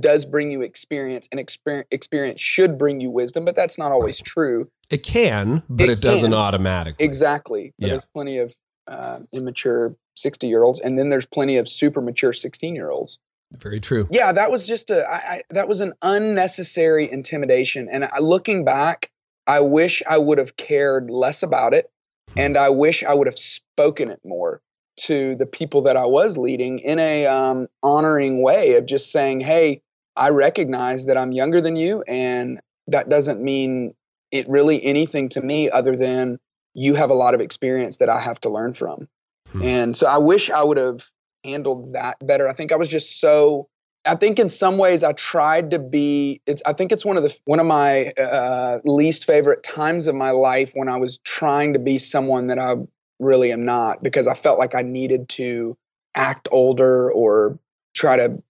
does 0.00 0.24
bring 0.24 0.52
you 0.52 0.60
experience 0.60 1.28
and 1.32 1.40
experience, 1.40 1.88
experience 1.90 2.40
should 2.40 2.78
bring 2.78 3.00
you 3.00 3.10
wisdom, 3.10 3.44
but 3.44 3.56
that's 3.56 3.78
not 3.78 3.92
always 3.92 4.20
true. 4.20 4.70
It 4.90 5.02
can, 5.02 5.62
but 5.68 5.88
it, 5.88 5.92
it 5.92 6.00
doesn't 6.00 6.34
automatically. 6.34 7.04
Exactly. 7.04 7.72
Yeah. 7.78 7.90
there's 7.90 8.06
plenty 8.06 8.38
of 8.38 8.54
uh, 8.86 9.20
immature 9.32 9.96
60 10.16 10.46
year 10.46 10.62
olds, 10.62 10.80
and 10.80 10.98
then 10.98 11.08
there's 11.08 11.26
plenty 11.26 11.56
of 11.56 11.66
super 11.66 12.00
mature 12.00 12.32
16 12.32 12.74
year 12.74 12.90
olds. 12.90 13.18
Very 13.52 13.80
true. 13.80 14.06
Yeah, 14.10 14.32
that 14.32 14.50
was 14.50 14.66
just 14.66 14.90
a 14.90 15.04
I, 15.08 15.16
I, 15.16 15.42
that 15.50 15.68
was 15.68 15.80
an 15.80 15.92
unnecessary 16.02 17.10
intimidation. 17.10 17.88
And 17.90 18.04
I, 18.04 18.18
looking 18.20 18.64
back, 18.64 19.10
I 19.46 19.60
wish 19.60 20.02
I 20.08 20.18
would 20.18 20.38
have 20.38 20.56
cared 20.56 21.10
less 21.10 21.42
about 21.42 21.74
it, 21.74 21.90
hmm. 22.32 22.38
and 22.38 22.56
I 22.56 22.70
wish 22.70 23.02
I 23.02 23.14
would 23.14 23.26
have 23.26 23.38
spoken 23.38 24.10
it 24.10 24.20
more 24.24 24.62
to 24.98 25.34
the 25.34 25.46
people 25.46 25.82
that 25.82 25.96
I 25.96 26.06
was 26.06 26.38
leading 26.38 26.78
in 26.80 26.98
a 26.98 27.26
um, 27.26 27.66
honoring 27.82 28.42
way 28.42 28.76
of 28.76 28.86
just 28.86 29.10
saying, 29.10 29.40
"Hey, 29.40 29.82
I 30.16 30.30
recognize 30.30 31.06
that 31.06 31.16
I'm 31.16 31.32
younger 31.32 31.60
than 31.60 31.76
you, 31.76 32.02
and 32.06 32.60
that 32.86 33.08
doesn't 33.08 33.42
mean 33.42 33.94
it 34.30 34.48
really 34.48 34.82
anything 34.84 35.28
to 35.30 35.40
me 35.40 35.68
other 35.68 35.96
than 35.96 36.38
you 36.72 36.94
have 36.94 37.10
a 37.10 37.14
lot 37.14 37.34
of 37.34 37.40
experience 37.40 37.96
that 37.96 38.08
I 38.08 38.20
have 38.20 38.40
to 38.42 38.48
learn 38.48 38.74
from." 38.74 39.08
Hmm. 39.50 39.62
And 39.64 39.96
so 39.96 40.06
I 40.06 40.18
wish 40.18 40.50
I 40.50 40.62
would 40.62 40.76
have 40.76 41.10
handled 41.44 41.92
that 41.92 42.16
better. 42.26 42.48
I 42.48 42.52
think 42.52 42.72
I 42.72 42.76
was 42.76 42.88
just 42.88 43.20
so 43.20 43.68
I 44.04 44.14
think 44.14 44.38
in 44.38 44.48
some 44.48 44.78
ways 44.78 45.04
I 45.04 45.12
tried 45.12 45.70
to 45.72 45.78
be 45.78 46.40
it's 46.46 46.62
I 46.64 46.72
think 46.72 46.92
it's 46.92 47.04
one 47.04 47.16
of 47.16 47.22
the 47.22 47.36
one 47.44 47.60
of 47.60 47.66
my 47.66 48.06
uh, 48.12 48.78
least 48.84 49.26
favorite 49.26 49.62
times 49.62 50.06
of 50.06 50.14
my 50.14 50.30
life 50.30 50.72
when 50.74 50.88
I 50.88 50.96
was 50.96 51.18
trying 51.18 51.74
to 51.74 51.78
be 51.78 51.98
someone 51.98 52.46
that 52.46 52.58
I 52.58 52.76
really 53.18 53.52
am 53.52 53.64
not 53.64 54.02
because 54.02 54.26
I 54.26 54.34
felt 54.34 54.58
like 54.58 54.74
I 54.74 54.82
needed 54.82 55.28
to 55.30 55.76
act 56.14 56.48
older 56.50 57.12
or 57.12 57.58
try 57.94 58.16
to 58.16 58.42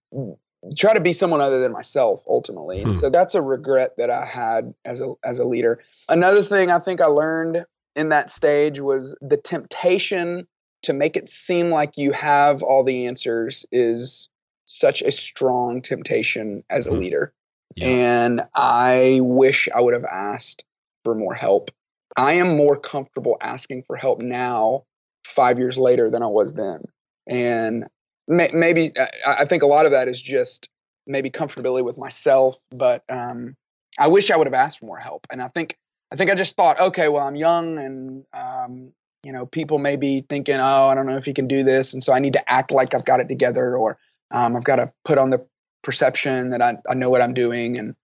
try 0.77 0.93
to 0.93 1.01
be 1.01 1.11
someone 1.11 1.41
other 1.41 1.59
than 1.59 1.73
myself 1.73 2.23
ultimately. 2.27 2.81
Hmm. 2.81 2.87
And 2.87 2.97
so 2.97 3.09
that's 3.09 3.35
a 3.35 3.41
regret 3.41 3.91
that 3.97 4.09
I 4.09 4.25
had 4.25 4.73
as 4.85 5.01
a 5.01 5.13
as 5.25 5.37
a 5.37 5.45
leader. 5.45 5.81
Another 6.07 6.43
thing 6.43 6.71
I 6.71 6.79
think 6.79 7.01
I 7.01 7.07
learned 7.07 7.65
in 7.95 8.09
that 8.09 8.29
stage 8.29 8.79
was 8.79 9.17
the 9.21 9.37
temptation 9.37 10.47
to 10.83 10.93
make 10.93 11.15
it 11.15 11.29
seem 11.29 11.69
like 11.69 11.97
you 11.97 12.11
have 12.11 12.63
all 12.63 12.83
the 12.83 13.05
answers 13.05 13.65
is 13.71 14.29
such 14.65 15.01
a 15.01 15.11
strong 15.11 15.81
temptation 15.81 16.63
as 16.69 16.87
a 16.87 16.89
mm-hmm. 16.89 16.99
leader. 16.99 17.33
Yeah. 17.75 17.87
And 17.87 18.41
I 18.55 19.19
wish 19.21 19.69
I 19.73 19.81
would 19.81 19.93
have 19.93 20.05
asked 20.05 20.65
for 21.03 21.15
more 21.15 21.33
help. 21.33 21.71
I 22.17 22.33
am 22.33 22.57
more 22.57 22.77
comfortable 22.77 23.37
asking 23.41 23.83
for 23.83 23.95
help 23.95 24.19
now, 24.19 24.83
five 25.25 25.57
years 25.57 25.77
later, 25.77 26.09
than 26.09 26.23
I 26.23 26.27
was 26.27 26.53
then. 26.53 26.83
And 27.27 27.85
may, 28.27 28.49
maybe 28.53 28.91
I 29.25 29.45
think 29.45 29.63
a 29.63 29.67
lot 29.67 29.85
of 29.85 29.91
that 29.93 30.07
is 30.07 30.21
just 30.21 30.69
maybe 31.07 31.29
comfortability 31.29 31.85
with 31.85 31.97
myself, 31.97 32.57
but 32.71 33.03
um, 33.09 33.55
I 33.99 34.07
wish 34.07 34.29
I 34.29 34.37
would 34.37 34.47
have 34.47 34.53
asked 34.53 34.79
for 34.79 34.85
more 34.85 34.97
help. 34.97 35.25
And 35.31 35.41
I 35.41 35.47
think 35.47 35.77
I 36.11 36.17
think 36.17 36.29
I 36.29 36.35
just 36.35 36.57
thought, 36.57 36.79
okay, 36.79 37.07
well, 37.07 37.25
I'm 37.25 37.37
young 37.37 37.77
and 37.77 38.25
um, 38.33 38.91
you 39.23 39.31
know, 39.31 39.45
people 39.45 39.77
may 39.77 39.95
be 39.95 40.21
thinking, 40.21 40.55
oh, 40.55 40.87
I 40.87 40.95
don't 40.95 41.05
know 41.05 41.17
if 41.17 41.25
he 41.25 41.33
can 41.33 41.47
do 41.47 41.63
this. 41.63 41.93
And 41.93 42.03
so 42.03 42.13
I 42.13 42.19
need 42.19 42.33
to 42.33 42.51
act 42.51 42.71
like 42.71 42.93
I've 42.93 43.05
got 43.05 43.19
it 43.19 43.29
together 43.29 43.75
or 43.75 43.97
um, 44.31 44.55
I've 44.55 44.63
got 44.63 44.77
to 44.77 44.89
put 45.05 45.17
on 45.17 45.29
the 45.29 45.45
perception 45.83 46.49
that 46.51 46.61
I, 46.61 46.77
I 46.89 46.93
know 46.95 47.09
what 47.09 47.23
I'm 47.23 47.33
doing. 47.33 47.77
And 47.77 47.95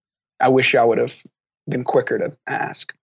I 0.41 0.49
wish 0.49 0.75
I 0.75 0.83
would 0.83 0.99
have 0.99 1.23
been 1.67 1.83
quicker 1.83 2.17
to 2.17 2.31
ask. 2.47 2.93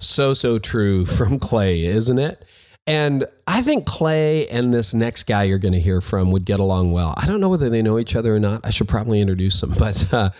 So, 0.00 0.34
so 0.34 0.58
true 0.58 1.06
from 1.06 1.38
Clay, 1.38 1.84
isn't 1.84 2.18
it? 2.18 2.44
And 2.86 3.24
I 3.46 3.62
think 3.62 3.86
Clay 3.86 4.46
and 4.48 4.74
this 4.74 4.92
next 4.92 5.22
guy 5.22 5.44
you're 5.44 5.58
going 5.58 5.72
to 5.72 5.80
hear 5.80 6.02
from 6.02 6.32
would 6.32 6.44
get 6.44 6.60
along 6.60 6.90
well. 6.90 7.14
I 7.16 7.26
don't 7.26 7.40
know 7.40 7.48
whether 7.48 7.70
they 7.70 7.80
know 7.80 7.98
each 7.98 8.14
other 8.14 8.34
or 8.34 8.40
not. 8.40 8.60
I 8.64 8.70
should 8.70 8.88
probably 8.88 9.20
introduce 9.20 9.60
them, 9.60 9.72
but 9.78 10.12
uh, 10.12 10.30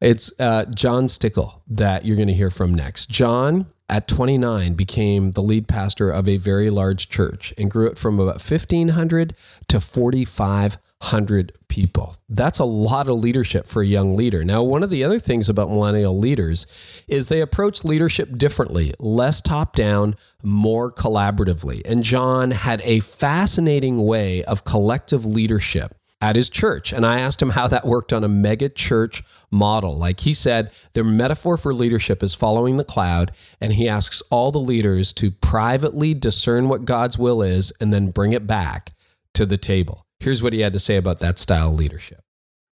it's 0.00 0.32
uh, 0.38 0.66
John 0.74 1.08
Stickle 1.08 1.62
that 1.68 2.04
you're 2.04 2.16
going 2.16 2.28
to 2.28 2.34
hear 2.34 2.50
from 2.50 2.74
next. 2.74 3.10
John 3.10 3.66
at 3.88 4.08
29 4.08 4.74
became 4.74 5.32
the 5.32 5.42
lead 5.42 5.68
pastor 5.68 6.10
of 6.10 6.28
a 6.28 6.36
very 6.36 6.70
large 6.70 7.08
church 7.08 7.52
and 7.58 7.70
grew 7.70 7.86
it 7.86 7.98
from 7.98 8.18
about 8.18 8.42
1500 8.42 9.34
to 9.68 9.80
4500 9.80 11.52
people. 11.68 12.16
That's 12.28 12.58
a 12.58 12.64
lot 12.64 13.08
of 13.08 13.20
leadership 13.20 13.66
for 13.66 13.82
a 13.82 13.86
young 13.86 14.16
leader. 14.16 14.42
Now 14.42 14.62
one 14.62 14.82
of 14.82 14.90
the 14.90 15.04
other 15.04 15.18
things 15.18 15.48
about 15.48 15.68
millennial 15.68 16.18
leaders 16.18 16.66
is 17.08 17.28
they 17.28 17.40
approach 17.40 17.84
leadership 17.84 18.38
differently 18.38 18.94
less 18.98 19.42
top 19.42 19.76
down 19.76 20.14
more 20.42 20.90
collaboratively. 20.90 21.82
And 21.84 22.02
john 22.02 22.52
had 22.52 22.80
a 22.84 23.00
fascinating 23.00 24.04
way 24.04 24.44
of 24.44 24.64
collective 24.64 25.24
leadership 25.24 25.94
at 26.20 26.36
his 26.36 26.48
church. 26.48 26.92
And 26.92 27.04
I 27.04 27.20
asked 27.20 27.42
him 27.42 27.50
how 27.50 27.68
that 27.68 27.86
worked 27.86 28.12
on 28.12 28.24
a 28.24 28.28
mega 28.28 28.68
church 28.68 29.22
model. 29.50 29.96
Like 29.96 30.20
he 30.20 30.32
said, 30.32 30.70
the 30.94 31.04
metaphor 31.04 31.56
for 31.56 31.74
leadership 31.74 32.22
is 32.22 32.34
following 32.34 32.76
the 32.76 32.84
cloud. 32.84 33.32
And 33.60 33.74
he 33.74 33.88
asks 33.88 34.22
all 34.30 34.50
the 34.50 34.58
leaders 34.58 35.12
to 35.14 35.30
privately 35.30 36.14
discern 36.14 36.68
what 36.68 36.84
God's 36.84 37.18
will 37.18 37.42
is 37.42 37.72
and 37.80 37.92
then 37.92 38.10
bring 38.10 38.32
it 38.32 38.46
back 38.46 38.92
to 39.34 39.44
the 39.44 39.58
table. 39.58 40.06
Here's 40.20 40.42
what 40.42 40.52
he 40.52 40.60
had 40.60 40.72
to 40.72 40.78
say 40.78 40.96
about 40.96 41.18
that 41.18 41.38
style 41.38 41.70
of 41.70 41.76
leadership 41.76 42.23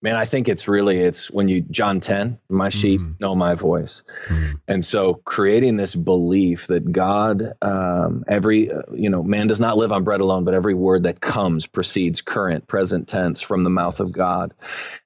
man 0.02 0.16
i 0.16 0.24
think 0.24 0.48
it's 0.48 0.68
really 0.68 0.98
it's 1.00 1.30
when 1.30 1.48
you 1.48 1.60
john 1.62 2.00
10 2.00 2.38
my 2.48 2.68
sheep 2.68 3.00
mm-hmm. 3.00 3.12
know 3.20 3.34
my 3.34 3.54
voice 3.54 4.02
mm-hmm. 4.26 4.54
and 4.68 4.84
so 4.84 5.14
creating 5.14 5.76
this 5.76 5.94
belief 5.94 6.66
that 6.66 6.92
god 6.92 7.52
um, 7.62 8.24
every 8.28 8.70
uh, 8.70 8.82
you 8.92 9.08
know 9.08 9.22
man 9.22 9.46
does 9.46 9.60
not 9.60 9.76
live 9.76 9.92
on 9.92 10.04
bread 10.04 10.20
alone 10.20 10.44
but 10.44 10.54
every 10.54 10.74
word 10.74 11.04
that 11.04 11.20
comes 11.20 11.66
proceeds 11.66 12.20
current 12.20 12.66
present 12.66 13.08
tense 13.08 13.40
from 13.40 13.64
the 13.64 13.70
mouth 13.70 14.00
of 14.00 14.12
god 14.12 14.52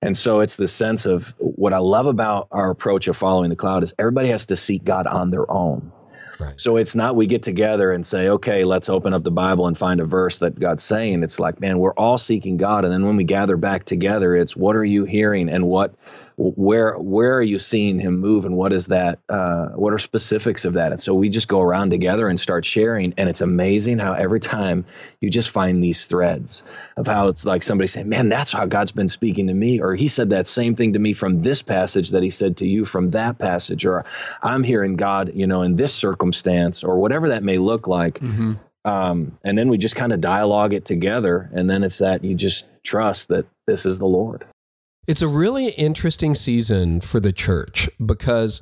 and 0.02 0.16
so 0.16 0.40
it's 0.40 0.56
the 0.56 0.68
sense 0.68 1.06
of 1.06 1.34
what 1.38 1.72
i 1.72 1.78
love 1.78 2.06
about 2.06 2.48
our 2.50 2.70
approach 2.70 3.06
of 3.06 3.16
following 3.16 3.50
the 3.50 3.56
cloud 3.56 3.82
is 3.82 3.94
everybody 3.98 4.28
has 4.28 4.46
to 4.46 4.56
seek 4.56 4.82
god 4.84 5.06
on 5.06 5.30
their 5.30 5.50
own 5.50 5.92
So 6.56 6.76
it's 6.76 6.94
not 6.94 7.16
we 7.16 7.26
get 7.26 7.42
together 7.42 7.92
and 7.92 8.06
say, 8.06 8.28
okay, 8.28 8.64
let's 8.64 8.88
open 8.88 9.12
up 9.12 9.24
the 9.24 9.30
Bible 9.30 9.66
and 9.66 9.76
find 9.76 10.00
a 10.00 10.04
verse 10.04 10.38
that 10.40 10.58
God's 10.58 10.82
saying. 10.82 11.22
It's 11.22 11.40
like, 11.40 11.60
man, 11.60 11.78
we're 11.78 11.94
all 11.94 12.18
seeking 12.18 12.56
God. 12.56 12.84
And 12.84 12.92
then 12.92 13.04
when 13.04 13.16
we 13.16 13.24
gather 13.24 13.56
back 13.56 13.84
together, 13.84 14.36
it's 14.36 14.56
what 14.56 14.76
are 14.76 14.84
you 14.84 15.04
hearing 15.04 15.48
and 15.48 15.66
what 15.66 15.94
where 16.36 16.98
where 16.98 17.34
are 17.34 17.42
you 17.42 17.58
seeing 17.58 17.98
him 17.98 18.18
move 18.18 18.44
and 18.44 18.56
what 18.56 18.72
is 18.72 18.88
that 18.88 19.18
uh, 19.28 19.68
what 19.68 19.92
are 19.92 19.98
specifics 19.98 20.64
of 20.64 20.74
that? 20.74 20.92
And 20.92 21.00
so 21.00 21.14
we 21.14 21.28
just 21.30 21.48
go 21.48 21.62
around 21.62 21.90
together 21.90 22.28
and 22.28 22.38
start 22.38 22.64
sharing 22.64 23.14
and 23.16 23.28
it's 23.28 23.40
amazing 23.40 23.98
how 23.98 24.12
every 24.12 24.40
time 24.40 24.84
you 25.20 25.30
just 25.30 25.48
find 25.48 25.82
these 25.82 26.04
threads 26.04 26.62
of 26.96 27.06
how 27.06 27.28
it's 27.28 27.44
like 27.44 27.62
somebody 27.62 27.88
saying 27.88 28.08
man 28.08 28.28
that's 28.28 28.52
how 28.52 28.66
god's 28.66 28.92
been 28.92 29.08
speaking 29.08 29.46
to 29.46 29.54
me 29.54 29.80
or 29.80 29.94
he 29.94 30.08
said 30.08 30.30
that 30.30 30.46
same 30.46 30.74
thing 30.74 30.92
to 30.92 30.98
me 30.98 31.12
from 31.12 31.42
this 31.42 31.62
passage 31.62 32.10
that 32.10 32.22
he 32.22 32.30
said 32.30 32.56
to 32.56 32.66
you 32.66 32.84
from 32.84 33.10
that 33.10 33.38
passage 33.38 33.84
or 33.86 34.04
i'm 34.42 34.62
hearing 34.62 34.96
god 34.96 35.32
you 35.34 35.46
know 35.46 35.62
in 35.62 35.76
this 35.76 35.94
circumstance 35.94 36.84
or 36.84 36.98
whatever 36.98 37.28
that 37.28 37.42
may 37.42 37.58
look 37.58 37.86
like. 37.86 38.18
Mm-hmm. 38.20 38.54
um, 38.84 39.38
and 39.42 39.56
then 39.56 39.68
we 39.68 39.78
just 39.78 39.96
kind 39.96 40.12
of 40.12 40.20
dialogue 40.20 40.72
it 40.72 40.84
together 40.84 41.50
and 41.54 41.68
then 41.68 41.82
it's 41.82 41.98
that 41.98 42.22
you 42.24 42.34
just 42.34 42.66
trust 42.82 43.28
that 43.28 43.46
this 43.66 43.86
is 43.86 43.98
the 43.98 44.06
lord 44.06 44.44
it's 45.06 45.22
a 45.22 45.28
really 45.28 45.68
interesting 45.70 46.34
season 46.34 47.00
for 47.00 47.20
the 47.20 47.32
church 47.32 47.88
because 48.04 48.60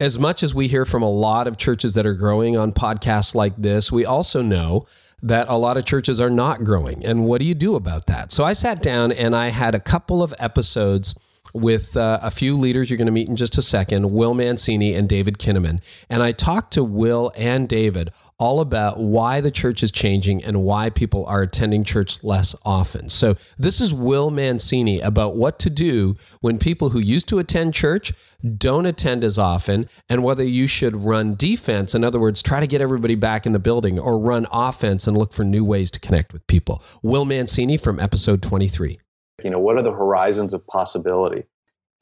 as 0.00 0.18
much 0.18 0.42
as 0.42 0.54
we 0.54 0.68
hear 0.68 0.84
from 0.84 1.02
a 1.02 1.10
lot 1.10 1.46
of 1.46 1.56
churches 1.56 1.94
that 1.94 2.06
are 2.06 2.14
growing 2.14 2.56
on 2.56 2.72
podcasts 2.72 3.34
like 3.34 3.56
this, 3.56 3.90
we 3.90 4.04
also 4.04 4.42
know 4.42 4.86
that 5.22 5.48
a 5.48 5.56
lot 5.56 5.76
of 5.76 5.84
churches 5.84 6.20
are 6.20 6.30
not 6.30 6.64
growing. 6.64 7.04
And 7.04 7.24
what 7.24 7.40
do 7.40 7.46
you 7.46 7.54
do 7.54 7.74
about 7.74 8.06
that? 8.06 8.30
So 8.30 8.44
I 8.44 8.52
sat 8.52 8.82
down 8.82 9.10
and 9.12 9.34
I 9.34 9.48
had 9.48 9.74
a 9.74 9.80
couple 9.80 10.22
of 10.22 10.34
episodes 10.38 11.14
with 11.54 11.96
uh, 11.96 12.18
a 12.22 12.30
few 12.30 12.54
leaders 12.56 12.90
you're 12.90 12.98
going 12.98 13.06
to 13.06 13.12
meet 13.12 13.28
in 13.28 13.36
just 13.36 13.56
a 13.56 13.62
second 13.62 14.12
Will 14.12 14.34
Mancini 14.34 14.94
and 14.94 15.08
David 15.08 15.38
Kinnaman. 15.38 15.80
And 16.10 16.22
I 16.22 16.32
talked 16.32 16.72
to 16.74 16.84
Will 16.84 17.32
and 17.34 17.68
David 17.68 18.12
all 18.38 18.60
about 18.60 18.98
why 18.98 19.40
the 19.40 19.50
church 19.50 19.82
is 19.82 19.90
changing 19.90 20.44
and 20.44 20.62
why 20.62 20.90
people 20.90 21.24
are 21.26 21.42
attending 21.42 21.84
church 21.84 22.22
less 22.22 22.54
often. 22.64 23.08
So, 23.08 23.36
this 23.58 23.80
is 23.80 23.94
Will 23.94 24.30
Mancini 24.30 25.00
about 25.00 25.36
what 25.36 25.58
to 25.60 25.70
do 25.70 26.16
when 26.40 26.58
people 26.58 26.90
who 26.90 26.98
used 26.98 27.28
to 27.28 27.38
attend 27.38 27.74
church 27.74 28.12
don't 28.58 28.86
attend 28.86 29.24
as 29.24 29.38
often 29.38 29.88
and 30.08 30.22
whether 30.22 30.44
you 30.44 30.66
should 30.66 30.94
run 30.96 31.34
defense, 31.34 31.94
in 31.94 32.04
other 32.04 32.20
words, 32.20 32.42
try 32.42 32.60
to 32.60 32.66
get 32.66 32.80
everybody 32.80 33.14
back 33.14 33.46
in 33.46 33.52
the 33.52 33.58
building, 33.58 33.98
or 33.98 34.18
run 34.18 34.46
offense 34.52 35.06
and 35.06 35.16
look 35.16 35.32
for 35.32 35.44
new 35.44 35.64
ways 35.64 35.90
to 35.90 36.00
connect 36.00 36.32
with 36.32 36.46
people. 36.46 36.82
Will 37.02 37.24
Mancini 37.24 37.76
from 37.76 37.98
episode 37.98 38.42
23. 38.42 38.98
You 39.42 39.50
know, 39.50 39.58
what 39.58 39.76
are 39.76 39.82
the 39.82 39.92
horizons 39.92 40.52
of 40.52 40.66
possibility? 40.66 41.44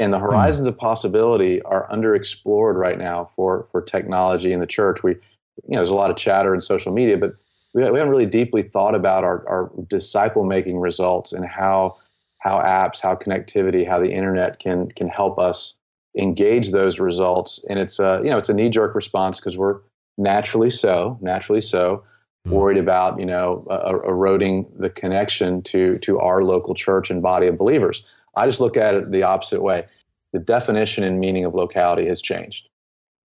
And 0.00 0.12
the 0.12 0.18
horizons 0.18 0.66
of 0.66 0.76
possibility 0.76 1.62
are 1.62 1.88
underexplored 1.88 2.74
right 2.74 2.98
now 2.98 3.26
for, 3.36 3.68
for 3.70 3.80
technology 3.80 4.52
in 4.52 4.58
the 4.58 4.66
church. 4.66 5.04
We 5.04 5.16
you 5.62 5.72
know, 5.72 5.78
there's 5.78 5.90
a 5.90 5.94
lot 5.94 6.10
of 6.10 6.16
chatter 6.16 6.54
in 6.54 6.60
social 6.60 6.92
media, 6.92 7.16
but 7.16 7.34
we, 7.72 7.82
we 7.90 7.98
haven't 7.98 8.10
really 8.10 8.26
deeply 8.26 8.62
thought 8.62 8.94
about 8.94 9.24
our, 9.24 9.46
our 9.48 9.70
disciple 9.88 10.44
making 10.44 10.78
results 10.78 11.32
and 11.32 11.44
how 11.46 11.96
how 12.38 12.58
apps, 12.58 13.00
how 13.00 13.14
connectivity, 13.14 13.88
how 13.88 13.98
the 13.98 14.12
internet 14.12 14.58
can 14.58 14.88
can 14.90 15.08
help 15.08 15.38
us 15.38 15.76
engage 16.16 16.70
those 16.70 17.00
results. 17.00 17.64
And 17.68 17.78
it's 17.78 17.98
a, 17.98 18.20
you 18.22 18.30
know, 18.30 18.38
it's 18.38 18.48
a 18.48 18.54
knee 18.54 18.68
jerk 18.68 18.94
response 18.94 19.40
because 19.40 19.58
we're 19.58 19.80
naturally 20.16 20.70
so, 20.70 21.18
naturally 21.20 21.60
so 21.60 22.04
worried 22.46 22.78
about, 22.78 23.18
you 23.18 23.26
know, 23.26 23.66
uh, 23.70 23.98
eroding 24.06 24.66
the 24.78 24.90
connection 24.90 25.62
to, 25.62 25.98
to 25.98 26.18
our 26.20 26.44
local 26.44 26.74
church 26.74 27.10
and 27.10 27.22
body 27.22 27.46
of 27.46 27.58
believers. 27.58 28.04
I 28.36 28.46
just 28.46 28.60
look 28.60 28.76
at 28.76 28.94
it 28.94 29.10
the 29.10 29.22
opposite 29.22 29.62
way. 29.62 29.86
The 30.32 30.38
definition 30.38 31.04
and 31.04 31.18
meaning 31.18 31.44
of 31.44 31.54
locality 31.54 32.06
has 32.06 32.20
changed. 32.20 32.68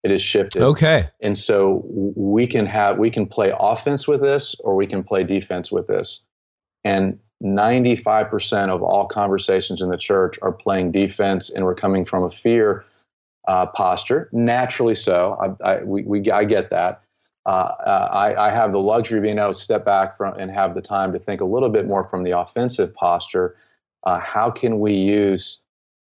It 0.04 0.12
has 0.12 0.22
shifted. 0.22 0.62
Okay. 0.62 1.10
And 1.22 1.38
so 1.38 1.84
we 1.86 2.48
can 2.48 2.66
have 2.66 2.98
we 2.98 3.10
can 3.10 3.26
play 3.26 3.52
offense 3.58 4.08
with 4.08 4.22
this 4.22 4.56
or 4.60 4.76
we 4.76 4.88
can 4.88 5.04
play 5.04 5.24
defense 5.24 5.72
with 5.72 5.88
this. 5.88 6.26
And 6.84 7.20
95% 7.44 8.70
of 8.70 8.82
all 8.82 9.06
conversations 9.06 9.82
in 9.82 9.90
the 9.90 9.98
church 9.98 10.40
are 10.42 10.52
playing 10.52 10.92
defense 10.92 11.50
and 11.50 11.66
we're 11.66 11.76
coming 11.76 12.06
from 12.06 12.24
a 12.24 12.32
fear 12.32 12.86
uh, 13.48 13.66
posture, 13.68 14.30
naturally 14.32 14.96
so. 14.96 15.58
I, 15.64 15.70
I, 15.70 15.84
we, 15.84 16.04
we, 16.04 16.32
I 16.32 16.44
get 16.44 16.70
that. 16.70 17.02
Uh, 17.46 17.50
uh, 17.50 18.10
I, 18.12 18.48
I, 18.48 18.52
have 18.52 18.74
the 18.74 18.80
luxury 18.80 19.20
of 19.20 19.24
being 19.24 19.38
able 19.38 19.54
to 19.54 19.54
step 19.54 19.86
back 19.86 20.18
from 20.18 20.38
and 20.38 20.52
have 20.52 20.76
the 20.76 20.82
time 20.82 21.14
to 21.14 21.20
think 21.20 21.40
a 21.40 21.46
little 21.46 21.70
bit 21.70 21.88
more 21.88 22.04
from 22.04 22.26
the 22.26 22.38
offensive 22.38 22.94
posture. 22.94 23.56
Uh, 24.04 24.20
how 24.20 24.52
can 24.52 24.82
we 24.82 24.94
use 24.94 25.64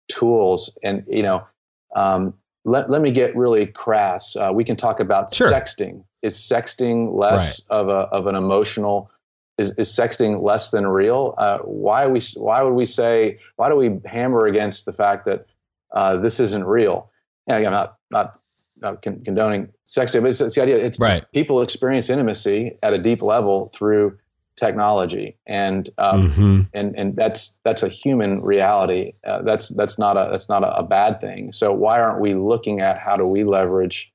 tools? 0.09 0.77
And 0.83 1.05
you 1.07 1.23
know, 1.23 1.47
um, 1.95 2.33
let 2.65 2.89
let 2.89 3.01
me 3.01 3.11
get 3.11 3.35
really 3.35 3.65
crass. 3.65 4.35
Uh, 4.35 4.51
we 4.53 4.63
can 4.63 4.75
talk 4.75 4.99
about 4.99 5.33
sure. 5.33 5.51
sexting. 5.51 6.03
Is 6.21 6.35
sexting 6.35 7.17
less 7.17 7.67
right. 7.69 7.79
of 7.79 7.89
a 7.89 8.07
of 8.11 8.27
an 8.27 8.35
emotional 8.35 9.09
is, 9.57 9.71
is 9.77 9.89
sexting 9.89 10.41
less 10.41 10.71
than 10.71 10.87
real? 10.87 11.35
Uh, 11.37 11.59
why 11.59 12.07
we 12.07 12.19
why 12.35 12.61
would 12.61 12.73
we 12.73 12.85
say 12.85 13.39
why 13.55 13.69
do 13.69 13.75
we 13.75 13.99
hammer 14.05 14.45
against 14.45 14.85
the 14.85 14.93
fact 14.93 15.25
that 15.25 15.45
uh, 15.93 16.17
this 16.17 16.39
isn't 16.39 16.65
real? 16.65 17.09
And 17.47 17.57
again, 17.57 17.73
I'm 17.73 17.79
not 17.79 17.97
not, 18.11 18.39
not 18.77 19.01
con- 19.01 19.21
condoning 19.23 19.69
sexting, 19.87 20.21
but 20.21 20.29
it's, 20.29 20.41
it's, 20.41 20.55
the 20.55 20.61
idea. 20.61 20.77
It's 20.77 20.99
right. 20.99 21.25
people 21.33 21.61
experience 21.61 22.09
intimacy 22.09 22.77
at 22.83 22.93
a 22.93 22.97
deep 22.97 23.21
level 23.21 23.71
through 23.73 24.17
technology, 24.61 25.35
and 25.47 25.89
um, 25.97 26.29
mm-hmm. 26.29 26.61
and 26.73 26.95
and 26.95 27.15
that's 27.15 27.59
that's 27.65 27.81
a 27.81 27.89
human 27.89 28.41
reality. 28.41 29.13
Uh, 29.25 29.41
that's 29.41 29.69
that's 29.69 29.97
not 29.97 30.15
a 30.17 30.29
that's 30.29 30.47
not 30.47 30.63
a, 30.63 30.71
a, 30.77 30.83
bad 30.83 31.19
thing. 31.19 31.51
So 31.51 31.73
why 31.73 31.99
aren't 31.99 32.21
we 32.21 32.35
looking 32.35 32.79
at 32.79 32.99
how 32.99 33.17
do 33.17 33.25
we 33.25 33.43
leverage 33.43 34.13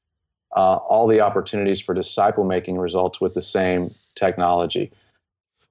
uh, 0.56 0.76
all 0.76 1.08
the 1.08 1.20
opportunities 1.20 1.80
for 1.80 1.94
disciple 1.94 2.44
making 2.44 2.78
results 2.78 3.20
with 3.20 3.34
the 3.34 3.40
same 3.40 3.92
technology? 4.14 4.92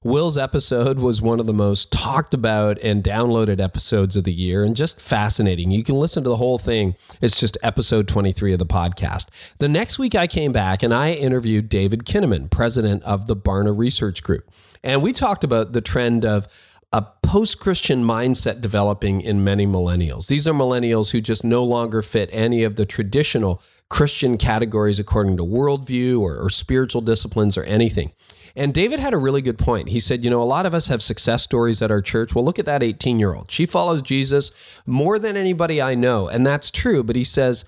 Will's 0.06 0.38
episode 0.38 1.00
was 1.00 1.20
one 1.20 1.40
of 1.40 1.48
the 1.48 1.54
most 1.54 1.92
talked 1.92 2.36
about 2.36 2.78
and 2.84 3.04
downloaded 3.04 3.60
episodes 3.60 4.16
of 4.16 4.24
the 4.24 4.32
year 4.32 4.64
and 4.64 4.76
just 4.76 5.02
fascinating. 5.02 5.72
You 5.72 5.84
can 5.84 5.96
listen 5.96 6.22
to 6.22 6.30
the 6.30 6.36
whole 6.36 6.60
thing. 6.60 6.94
It's 7.22 7.36
just 7.36 7.58
episode 7.64 8.08
23 8.08 8.54
of 8.54 8.60
the 8.60 8.68
podcast. 8.68 9.30
The 9.58 9.68
next 9.68 9.98
week, 9.98 10.14
I 10.14 10.28
came 10.28 10.52
back 10.52 10.84
and 10.84 10.94
I 10.94 11.14
interviewed 11.14 11.70
David 11.70 12.06
Kinnaman, 12.06 12.52
president 12.52 13.02
of 13.02 13.26
the 13.26 13.36
Barna 13.36 13.76
Research 13.76 14.22
Group. 14.22 14.48
And 14.84 15.02
we 15.02 15.12
talked 15.12 15.44
about 15.44 15.74
the 15.74 15.82
trend 15.82 16.24
of 16.24 16.48
a 16.94 17.02
post 17.24 17.60
Christian 17.60 18.04
mindset 18.04 18.62
developing 18.62 19.22
in 19.22 19.44
many 19.44 19.66
millennials. 19.66 20.28
These 20.28 20.48
are 20.48 20.54
millennials 20.54 21.14
who 21.14 21.20
just 21.20 21.44
no 21.44 21.64
longer 21.64 22.04
fit 22.04 22.30
any 22.32 22.64
of 22.64 22.76
the 22.76 22.86
traditional 22.86 23.60
Christian 23.90 24.38
categories 24.38 25.00
according 25.00 25.38
to 25.38 25.44
worldview 25.44 26.20
or, 26.20 26.38
or 26.38 26.52
spiritual 26.52 27.02
disciplines 27.02 27.58
or 27.58 27.64
anything. 27.64 28.12
And 28.56 28.74
David 28.74 29.00
had 29.00 29.14
a 29.14 29.18
really 29.18 29.42
good 29.42 29.58
point. 29.58 29.90
He 29.90 30.00
said, 30.00 30.24
you 30.24 30.30
know, 30.30 30.42
a 30.42 30.44
lot 30.44 30.66
of 30.66 30.74
us 30.74 30.88
have 30.88 31.02
success 31.02 31.44
stories 31.44 31.82
at 31.82 31.92
our 31.92 32.02
church. 32.02 32.34
Well, 32.34 32.46
look 32.46 32.60
at 32.60 32.66
that 32.66 32.84
18 32.84 33.20
year 33.20 33.34
old. 33.34 33.52
She 33.52 33.66
follows 33.66 34.02
Jesus 34.02 34.52
more 34.86 35.20
than 35.20 35.36
anybody 35.36 35.82
I 35.82 35.96
know. 35.96 36.28
And 36.28 36.46
that's 36.46 36.72
true. 36.72 37.04
But 37.04 37.16
he 37.16 37.24
says, 37.24 37.66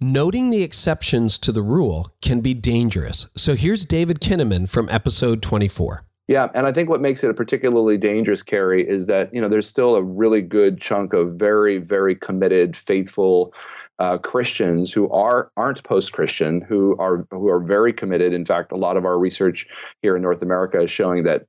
noting 0.00 0.50
the 0.50 0.62
exceptions 0.62 1.38
to 1.38 1.52
the 1.52 1.62
rule 1.62 2.10
can 2.22 2.40
be 2.40 2.54
dangerous. 2.54 3.26
So 3.36 3.54
here's 3.54 3.84
David 3.84 4.20
Kinnaman 4.20 4.68
from 4.68 4.88
episode 4.90 5.42
24. 5.42 6.04
Yeah, 6.28 6.48
and 6.54 6.66
I 6.66 6.72
think 6.72 6.88
what 6.88 7.00
makes 7.00 7.24
it 7.24 7.30
a 7.30 7.34
particularly 7.34 7.98
dangerous 7.98 8.42
Carey 8.42 8.88
is 8.88 9.06
that 9.08 9.34
you 9.34 9.40
know 9.40 9.48
there's 9.48 9.66
still 9.66 9.96
a 9.96 10.02
really 10.02 10.40
good 10.40 10.80
chunk 10.80 11.12
of 11.12 11.34
very 11.34 11.78
very 11.78 12.14
committed, 12.14 12.76
faithful 12.76 13.52
uh, 13.98 14.18
Christians 14.18 14.92
who 14.92 15.08
are 15.10 15.50
aren't 15.56 15.82
post-Christian, 15.84 16.60
who 16.62 16.96
are 16.98 17.26
who 17.30 17.48
are 17.48 17.60
very 17.60 17.92
committed. 17.92 18.32
In 18.32 18.44
fact, 18.44 18.72
a 18.72 18.76
lot 18.76 18.96
of 18.96 19.04
our 19.04 19.18
research 19.18 19.66
here 20.02 20.16
in 20.16 20.22
North 20.22 20.42
America 20.42 20.80
is 20.80 20.90
showing 20.90 21.24
that 21.24 21.46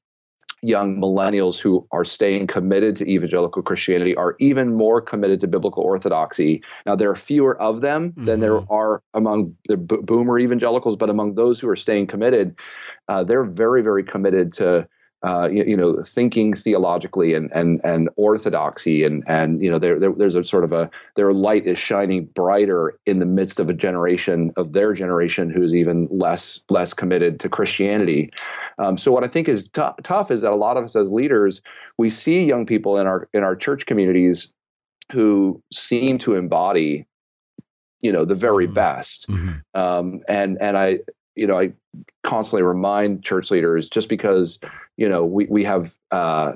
young 0.63 0.95
millennials 0.97 1.59
who 1.59 1.85
are 1.91 2.05
staying 2.05 2.47
committed 2.47 2.95
to 2.95 3.05
evangelical 3.05 3.61
Christianity 3.61 4.15
are 4.15 4.35
even 4.39 4.73
more 4.73 5.01
committed 5.01 5.41
to 5.41 5.47
biblical 5.47 5.83
orthodoxy. 5.83 6.63
Now, 6.85 6.95
there 6.95 7.09
are 7.09 7.15
fewer 7.15 7.61
of 7.61 7.81
them 7.81 8.11
mm-hmm. 8.11 8.25
than 8.25 8.39
there 8.39 8.53
mm-hmm. 8.53 8.73
are 8.73 9.01
among 9.13 9.55
the 9.67 9.75
boomer 9.75 10.39
evangelicals, 10.39 10.95
but 10.95 11.09
among 11.09 11.35
those 11.35 11.59
who 11.59 11.67
are 11.67 11.75
staying 11.75 12.07
committed, 12.07 12.57
uh, 13.09 13.23
they're 13.25 13.43
very, 13.43 13.81
very 13.81 14.03
committed 14.03 14.53
to 14.53 14.87
uh, 15.23 15.47
you, 15.49 15.63
you, 15.63 15.77
know, 15.77 16.01
thinking 16.03 16.53
theologically 16.53 17.33
and 17.33 17.51
and 17.53 17.79
and 17.83 18.09
orthodoxy, 18.17 19.03
and 19.03 19.23
and 19.27 19.61
you 19.61 19.71
know, 19.71 19.79
there, 19.79 19.99
there, 19.99 20.11
there's 20.11 20.35
a 20.35 20.43
sort 20.43 20.63
of 20.63 20.73
a 20.73 20.89
their 21.15 21.31
light 21.31 21.65
is 21.65 21.79
shining 21.79 22.25
brighter 22.25 22.97
in 23.05 23.19
the 23.19 23.25
midst 23.25 23.59
of 23.59 23.69
a 23.69 23.73
generation 23.73 24.51
of 24.57 24.73
their 24.73 24.93
generation 24.93 25.49
who's 25.49 25.73
even 25.73 26.07
less 26.11 26.65
less 26.69 26.93
committed 26.93 27.39
to 27.39 27.49
Christianity. 27.49 28.29
Um, 28.77 28.97
so 28.97 29.11
what 29.11 29.23
I 29.23 29.27
think 29.27 29.47
is 29.47 29.69
t- 29.69 29.81
tough 30.03 30.29
is 30.29 30.41
that 30.41 30.51
a 30.51 30.55
lot 30.55 30.77
of 30.77 30.83
us 30.83 30.95
as 30.95 31.11
leaders, 31.11 31.61
we 31.97 32.09
see 32.09 32.43
young 32.43 32.65
people 32.65 32.97
in 32.97 33.07
our 33.07 33.29
in 33.33 33.43
our 33.43 33.55
church 33.55 33.85
communities 33.85 34.53
who 35.11 35.61
seem 35.71 36.17
to 36.17 36.35
embody 36.35 37.05
you 38.01 38.11
know 38.11 38.25
the 38.25 38.35
very 38.35 38.65
mm-hmm. 38.65 38.73
best 38.75 39.27
mm-hmm. 39.27 39.79
um, 39.79 40.21
and 40.27 40.61
and 40.61 40.77
i 40.77 40.99
you 41.35 41.47
know 41.47 41.57
i 41.57 41.73
constantly 42.23 42.61
remind 42.61 43.23
church 43.23 43.49
leaders 43.49 43.89
just 43.89 44.09
because 44.09 44.59
you 44.97 45.07
know 45.07 45.25
we 45.25 45.45
we 45.49 45.63
have 45.63 45.95
uh, 46.11 46.53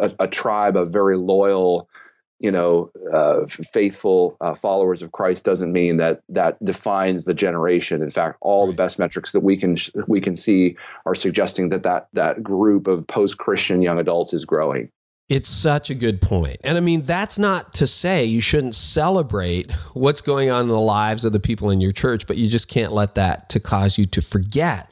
a, 0.00 0.10
a, 0.20 0.28
tribe 0.28 0.76
of 0.76 0.92
very 0.92 1.16
loyal 1.16 1.88
you 2.40 2.50
know 2.50 2.90
uh, 3.12 3.46
faithful 3.46 4.36
uh, 4.40 4.54
followers 4.54 5.02
of 5.02 5.12
Christ 5.12 5.44
doesn't 5.44 5.72
mean 5.72 5.96
that 5.96 6.22
that 6.28 6.62
defines 6.64 7.24
the 7.24 7.34
generation 7.34 8.02
in 8.02 8.10
fact 8.10 8.38
all 8.40 8.66
right. 8.66 8.72
the 8.72 8.76
best 8.76 8.98
metrics 8.98 9.32
that 9.32 9.40
we 9.40 9.56
can 9.56 9.76
we 10.06 10.20
can 10.20 10.36
see 10.36 10.76
are 11.06 11.14
suggesting 11.14 11.68
that 11.70 11.82
that 11.82 12.08
that 12.12 12.42
group 12.42 12.86
of 12.86 13.06
post-christian 13.08 13.82
young 13.82 13.98
adults 13.98 14.32
is 14.32 14.44
growing 14.44 14.90
it's 15.28 15.50
such 15.50 15.90
a 15.90 15.94
good 15.94 16.22
point. 16.22 16.56
And 16.64 16.78
I 16.78 16.80
mean, 16.80 17.02
that's 17.02 17.38
not 17.38 17.74
to 17.74 17.86
say 17.86 18.24
you 18.24 18.40
shouldn't 18.40 18.74
celebrate 18.74 19.70
what's 19.92 20.22
going 20.22 20.50
on 20.50 20.62
in 20.62 20.68
the 20.68 20.80
lives 20.80 21.26
of 21.26 21.32
the 21.32 21.40
people 21.40 21.68
in 21.68 21.82
your 21.82 21.92
church, 21.92 22.26
but 22.26 22.38
you 22.38 22.48
just 22.48 22.68
can't 22.68 22.92
let 22.92 23.14
that 23.16 23.50
to 23.50 23.60
cause 23.60 23.98
you 23.98 24.06
to 24.06 24.22
forget 24.22 24.90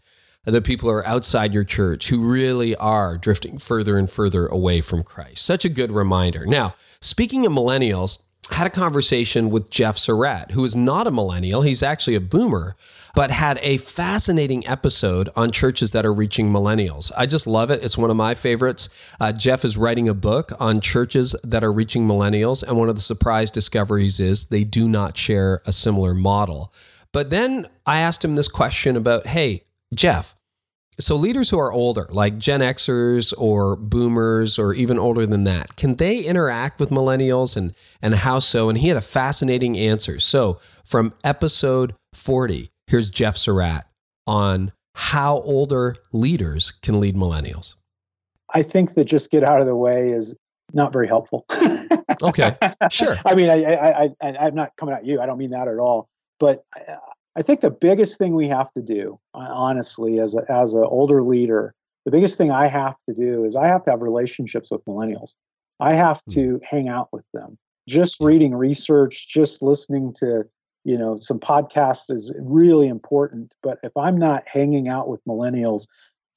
the 0.53 0.63
people 0.63 0.89
who 0.89 0.95
are 0.95 1.07
outside 1.07 1.53
your 1.53 1.65
church 1.65 2.09
who 2.09 2.21
really 2.21 2.75
are 2.77 3.19
drifting 3.19 3.59
further 3.59 3.99
and 3.99 4.09
further 4.09 4.47
away 4.47 4.81
from 4.81 5.03
Christ. 5.03 5.45
Such 5.45 5.65
a 5.65 5.69
good 5.69 5.91
reminder. 5.91 6.47
Now, 6.47 6.75
speaking 7.01 7.45
of 7.45 7.53
millennials, 7.53 8.21
had 8.53 8.67
a 8.67 8.71
conversation 8.71 9.51
with 9.51 9.71
Jeff 9.71 9.99
Surratt, 9.99 10.53
who 10.53 10.65
is 10.65 10.77
not 10.77 11.09
a 11.09 11.11
millennial. 11.11 11.63
He's 11.63 11.83
actually 11.83 12.15
a 12.15 12.21
boomer, 12.21 12.77
but 13.15 13.33
had 13.33 13.59
a 13.61 13.77
fascinating 13.79 14.65
episode 14.69 15.29
on 15.35 15.51
churches 15.51 15.91
that 15.91 16.07
are 16.07 16.13
reaching 16.13 16.53
millennials. 16.53 17.11
I 17.17 17.27
just 17.27 17.49
love 17.49 17.71
it. 17.71 17.83
It's 17.83 17.99
one 17.99 18.11
of 18.11 18.17
my 18.17 18.35
favorites. 18.35 18.89
Uh, 19.19 19.33
Jeff 19.33 19.65
is 19.65 19.77
writing 19.77 20.09
a 20.09 20.15
book 20.15 20.53
on 20.61 20.81
churches 20.81 21.35
that 21.43 21.65
are 21.65 21.73
reaching 21.73 22.07
millennials. 22.07 22.63
And 22.63 22.79
one 22.79 22.89
of 22.89 22.95
the 22.95 23.01
surprise 23.01 23.51
discoveries 23.51 24.21
is 24.21 24.45
they 24.45 24.65
do 24.65 24.89
not 24.89 25.17
share 25.17 25.61
a 25.67 25.73
similar 25.73 26.15
model. 26.15 26.73
But 27.13 27.31
then 27.31 27.67
I 27.85 27.99
asked 27.99 28.25
him 28.25 28.37
this 28.37 28.49
question 28.49 28.95
about 28.95 29.27
hey, 29.27 29.65
Jeff, 29.93 30.36
so 30.99 31.15
leaders 31.15 31.51
who 31.51 31.59
are 31.59 31.73
older, 31.73 32.07
like 32.11 32.39
Gen 32.39 32.61
Xers 32.61 33.35
or 33.37 33.77
boomers 33.77 34.59
or 34.59 34.73
even 34.75 34.99
older 34.99 35.27
than 35.27 35.45
that, 35.45 35.77
can 35.77 35.97
they 35.97 36.21
interact 36.21 36.81
with 36.81 36.91
millennials 36.91 37.57
and 37.57 37.75
and 38.01 38.15
how 38.15 38.39
so? 38.39 38.69
And 38.69 38.79
he 38.79 38.89
had 38.89 38.97
a 38.97 39.03
fascinating 39.03 39.77
answer. 39.77 40.19
So 40.19 40.59
from 40.85 41.13
episode 41.23 41.95
40, 42.15 42.71
here's 42.87 43.11
Jeff 43.11 43.37
Surratt 43.37 43.87
on 44.27 44.73
how 44.95 45.41
older 45.41 45.97
leaders 46.13 46.71
can 46.71 46.99
lead 47.01 47.17
millennials. 47.17 47.75
I 48.55 48.63
think 48.63 48.95
that 48.95 49.05
just 49.05 49.31
get 49.31 49.45
out 49.45 49.61
of 49.61 49.67
the 49.67 49.77
way 49.77 50.11
is 50.13 50.35
not 50.73 50.93
very 50.93 51.07
helpful. 51.07 51.45
okay, 52.23 52.57
sure. 52.91 53.19
I 53.25 53.35
mean, 53.35 53.51
I, 53.51 53.65
I, 53.75 54.05
I, 54.23 54.37
I'm 54.41 54.55
not 54.55 54.73
coming 54.77 54.95
at 54.95 55.05
you. 55.05 55.21
I 55.21 55.27
don't 55.27 55.39
mean 55.39 55.51
that 55.51 55.69
at 55.69 55.79
all. 55.79 56.09
But 56.41 56.65
I 57.37 57.43
think 57.43 57.61
the 57.61 57.71
biggest 57.71 58.19
thing 58.19 58.35
we 58.35 58.49
have 58.49 58.73
to 58.73 58.81
do, 58.81 59.21
honestly, 59.35 60.19
as 60.21 60.35
a, 60.35 60.51
as 60.51 60.73
an 60.73 60.85
older 60.85 61.23
leader, 61.23 61.75
the 62.07 62.11
biggest 62.11 62.39
thing 62.39 62.51
I 62.51 62.67
have 62.67 62.95
to 63.09 63.15
do 63.15 63.45
is 63.45 63.57
I 63.57 63.67
have 63.67 63.85
to 63.85 63.91
have 63.91 64.01
relationships 64.01 64.71
with 64.71 64.83
millennials. 64.87 65.35
I 65.79 65.95
have 65.95 66.23
hmm. 66.27 66.33
to 66.35 66.61
hang 66.69 66.89
out 66.89 67.09
with 67.13 67.25
them. 67.35 67.59
Just 67.87 68.21
reading 68.21 68.55
research, 68.55 69.29
just 69.29 69.63
listening 69.63 70.13
to 70.15 70.45
you 70.85 70.97
know 70.97 71.17
some 71.17 71.39
podcasts 71.39 72.11
is 72.11 72.33
really 72.39 72.89
important. 72.89 73.53
But 73.63 73.79
if 73.83 73.97
I'm 73.97 74.17
not 74.17 74.45
hanging 74.47 74.89
out 74.89 75.09
with 75.09 75.23
millennials, 75.25 75.87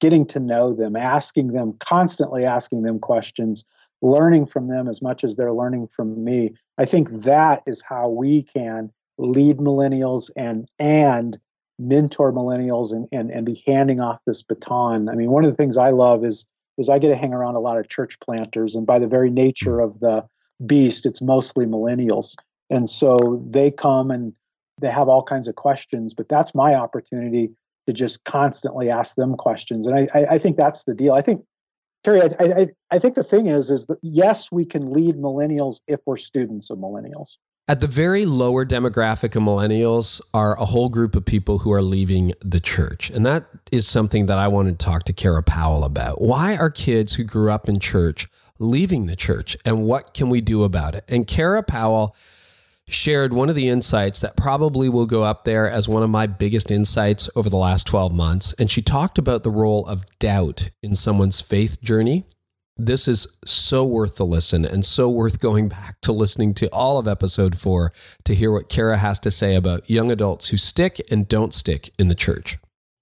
getting 0.00 0.26
to 0.26 0.40
know 0.40 0.74
them, 0.74 0.96
asking 0.96 1.52
them 1.52 1.76
constantly, 1.80 2.44
asking 2.44 2.82
them 2.82 2.98
questions, 2.98 3.64
learning 4.02 4.46
from 4.46 4.66
them 4.66 4.86
as 4.86 5.00
much 5.00 5.24
as 5.24 5.36
they're 5.36 5.52
learning 5.52 5.88
from 5.88 6.22
me. 6.22 6.54
I 6.78 6.84
think 6.84 7.22
that 7.22 7.62
is 7.66 7.82
how 7.82 8.08
we 8.08 8.42
can 8.42 8.92
lead 9.20 9.58
millennials 9.58 10.30
and 10.36 10.68
and 10.78 11.38
mentor 11.78 12.32
millennials 12.32 12.92
and, 12.92 13.06
and 13.12 13.30
and 13.30 13.46
be 13.46 13.62
handing 13.66 14.00
off 14.00 14.18
this 14.26 14.42
baton. 14.42 15.08
I 15.08 15.14
mean, 15.14 15.30
one 15.30 15.44
of 15.44 15.50
the 15.50 15.56
things 15.56 15.76
I 15.76 15.90
love 15.90 16.24
is 16.24 16.46
is 16.78 16.88
I 16.88 16.98
get 16.98 17.08
to 17.08 17.16
hang 17.16 17.34
around 17.34 17.56
a 17.56 17.60
lot 17.60 17.78
of 17.78 17.88
church 17.88 18.18
planters, 18.20 18.74
and 18.74 18.86
by 18.86 18.98
the 18.98 19.06
very 19.06 19.30
nature 19.30 19.80
of 19.80 20.00
the 20.00 20.24
beast, 20.64 21.06
it's 21.06 21.22
mostly 21.22 21.66
millennials, 21.66 22.34
and 22.70 22.88
so 22.88 23.42
they 23.48 23.70
come 23.70 24.10
and 24.10 24.32
they 24.80 24.90
have 24.90 25.08
all 25.08 25.22
kinds 25.22 25.48
of 25.48 25.54
questions. 25.56 26.14
But 26.14 26.28
that's 26.28 26.54
my 26.54 26.74
opportunity 26.74 27.50
to 27.86 27.92
just 27.92 28.24
constantly 28.24 28.90
ask 28.90 29.16
them 29.16 29.36
questions, 29.36 29.86
and 29.86 29.98
I 29.98 30.08
I, 30.18 30.26
I 30.34 30.38
think 30.38 30.56
that's 30.56 30.84
the 30.84 30.94
deal. 30.94 31.12
I 31.12 31.22
think. 31.22 31.44
Carey, 32.02 32.22
I, 32.22 32.44
I, 32.44 32.66
I 32.92 32.98
think 32.98 33.14
the 33.14 33.22
thing 33.22 33.46
is, 33.46 33.70
is 33.70 33.84
that 33.88 33.98
yes, 34.00 34.50
we 34.50 34.64
can 34.64 34.90
lead 34.90 35.16
millennials 35.16 35.82
if 35.86 36.00
we're 36.06 36.16
students 36.16 36.70
of 36.70 36.78
millennials. 36.78 37.36
At 37.70 37.80
the 37.80 37.86
very 37.86 38.26
lower 38.26 38.66
demographic 38.66 39.36
of 39.36 39.44
millennials 39.44 40.20
are 40.34 40.58
a 40.58 40.64
whole 40.64 40.88
group 40.88 41.14
of 41.14 41.24
people 41.24 41.60
who 41.60 41.70
are 41.70 41.82
leaving 41.82 42.32
the 42.40 42.58
church. 42.58 43.10
And 43.10 43.24
that 43.26 43.44
is 43.70 43.86
something 43.86 44.26
that 44.26 44.38
I 44.38 44.48
wanted 44.48 44.80
to 44.80 44.84
talk 44.84 45.04
to 45.04 45.12
Kara 45.12 45.44
Powell 45.44 45.84
about. 45.84 46.20
Why 46.20 46.56
are 46.56 46.68
kids 46.68 47.12
who 47.12 47.22
grew 47.22 47.48
up 47.48 47.68
in 47.68 47.78
church 47.78 48.26
leaving 48.58 49.06
the 49.06 49.14
church 49.14 49.56
and 49.64 49.84
what 49.84 50.14
can 50.14 50.28
we 50.30 50.40
do 50.40 50.64
about 50.64 50.96
it? 50.96 51.04
And 51.08 51.28
Kara 51.28 51.62
Powell 51.62 52.16
shared 52.88 53.32
one 53.32 53.48
of 53.48 53.54
the 53.54 53.68
insights 53.68 54.18
that 54.18 54.36
probably 54.36 54.88
will 54.88 55.06
go 55.06 55.22
up 55.22 55.44
there 55.44 55.70
as 55.70 55.88
one 55.88 56.02
of 56.02 56.10
my 56.10 56.26
biggest 56.26 56.72
insights 56.72 57.30
over 57.36 57.48
the 57.48 57.56
last 57.56 57.86
12 57.86 58.12
months. 58.12 58.52
And 58.54 58.68
she 58.68 58.82
talked 58.82 59.16
about 59.16 59.44
the 59.44 59.50
role 59.52 59.86
of 59.86 60.04
doubt 60.18 60.70
in 60.82 60.96
someone's 60.96 61.40
faith 61.40 61.80
journey 61.80 62.26
this 62.86 63.06
is 63.06 63.26
so 63.44 63.84
worth 63.84 64.16
the 64.16 64.24
listen 64.24 64.64
and 64.64 64.84
so 64.84 65.08
worth 65.08 65.38
going 65.38 65.68
back 65.68 66.00
to 66.00 66.12
listening 66.12 66.54
to 66.54 66.66
all 66.68 66.98
of 66.98 67.06
episode 67.06 67.58
four 67.58 67.92
to 68.24 68.34
hear 68.34 68.50
what 68.50 68.68
Kara 68.68 68.96
has 68.96 69.18
to 69.20 69.30
say 69.30 69.54
about 69.54 69.88
young 69.90 70.10
adults 70.10 70.48
who 70.48 70.56
stick 70.56 71.00
and 71.10 71.28
don't 71.28 71.52
stick 71.52 71.90
in 71.98 72.08
the 72.08 72.14
church. 72.14 72.58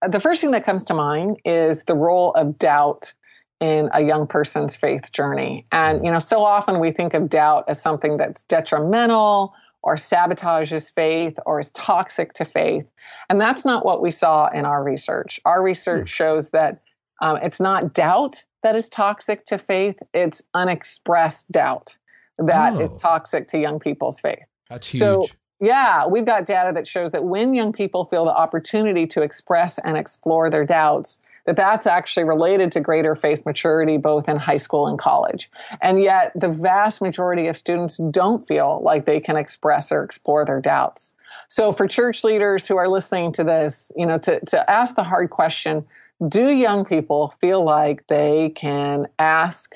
The 0.06 0.20
first 0.20 0.40
thing 0.40 0.50
that 0.50 0.64
comes 0.64 0.84
to 0.86 0.94
mind 0.94 1.40
is 1.44 1.84
the 1.84 1.94
role 1.94 2.32
of 2.34 2.58
doubt 2.58 3.12
in 3.60 3.88
a 3.92 4.02
young 4.02 4.26
person's 4.26 4.74
faith 4.74 5.12
journey. 5.12 5.66
And, 5.70 6.04
you 6.04 6.10
know, 6.10 6.20
so 6.20 6.44
often 6.44 6.80
we 6.80 6.90
think 6.90 7.14
of 7.14 7.28
doubt 7.28 7.64
as 7.68 7.80
something 7.80 8.16
that's 8.16 8.44
detrimental 8.44 9.54
or 9.82 9.94
sabotages 9.94 10.92
faith 10.92 11.38
or 11.46 11.60
is 11.60 11.70
toxic 11.72 12.32
to 12.34 12.44
faith. 12.44 12.88
And 13.28 13.40
that's 13.40 13.64
not 13.64 13.84
what 13.84 14.02
we 14.02 14.10
saw 14.10 14.48
in 14.48 14.64
our 14.64 14.82
research. 14.82 15.40
Our 15.44 15.62
research 15.62 16.08
shows 16.08 16.50
that 16.50 16.80
um, 17.20 17.38
it's 17.42 17.60
not 17.60 17.94
doubt 17.94 18.44
that 18.62 18.76
is 18.76 18.88
toxic 18.88 19.44
to 19.46 19.58
faith, 19.58 19.98
it's 20.12 20.42
unexpressed 20.54 21.50
doubt 21.52 21.96
that 22.38 22.74
oh. 22.74 22.80
is 22.80 22.94
toxic 22.94 23.48
to 23.48 23.58
young 23.58 23.78
people's 23.78 24.20
faith. 24.20 24.44
That's 24.70 24.86
huge. 24.86 25.00
So, 25.00 25.24
yeah, 25.60 26.06
we've 26.06 26.24
got 26.24 26.46
data 26.46 26.72
that 26.74 26.86
shows 26.86 27.12
that 27.12 27.24
when 27.24 27.52
young 27.52 27.72
people 27.72 28.04
feel 28.06 28.24
the 28.24 28.34
opportunity 28.34 29.06
to 29.08 29.22
express 29.22 29.78
and 29.78 29.96
explore 29.96 30.50
their 30.50 30.64
doubts, 30.64 31.20
that 31.46 31.56
that's 31.56 31.86
actually 31.86 32.24
related 32.24 32.70
to 32.72 32.80
greater 32.80 33.16
faith 33.16 33.44
maturity 33.44 33.96
both 33.96 34.28
in 34.28 34.36
high 34.36 34.58
school 34.58 34.86
and 34.86 34.98
college. 34.98 35.50
And 35.82 36.00
yet 36.00 36.32
the 36.34 36.48
vast 36.48 37.00
majority 37.00 37.46
of 37.48 37.56
students 37.56 37.96
don't 38.10 38.46
feel 38.46 38.80
like 38.84 39.06
they 39.06 39.18
can 39.18 39.36
express 39.36 39.90
or 39.90 40.04
explore 40.04 40.44
their 40.44 40.60
doubts. 40.60 41.16
So 41.48 41.72
for 41.72 41.88
church 41.88 42.22
leaders 42.22 42.68
who 42.68 42.76
are 42.76 42.88
listening 42.88 43.32
to 43.32 43.44
this, 43.44 43.90
you 43.96 44.04
know, 44.04 44.18
to, 44.18 44.38
to 44.44 44.70
ask 44.70 44.94
the 44.94 45.02
hard 45.02 45.30
question, 45.30 45.86
do 46.26 46.48
young 46.48 46.84
people 46.84 47.34
feel 47.40 47.64
like 47.64 48.06
they 48.08 48.50
can 48.56 49.06
ask 49.18 49.74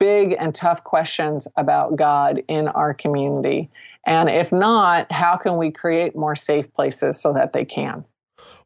big 0.00 0.34
and 0.38 0.54
tough 0.54 0.82
questions 0.82 1.46
about 1.56 1.96
God 1.96 2.42
in 2.48 2.68
our 2.68 2.92
community? 2.92 3.70
And 4.04 4.28
if 4.28 4.52
not, 4.52 5.10
how 5.12 5.36
can 5.36 5.56
we 5.56 5.70
create 5.70 6.16
more 6.16 6.36
safe 6.36 6.72
places 6.72 7.20
so 7.20 7.32
that 7.32 7.52
they 7.52 7.64
can? 7.64 8.04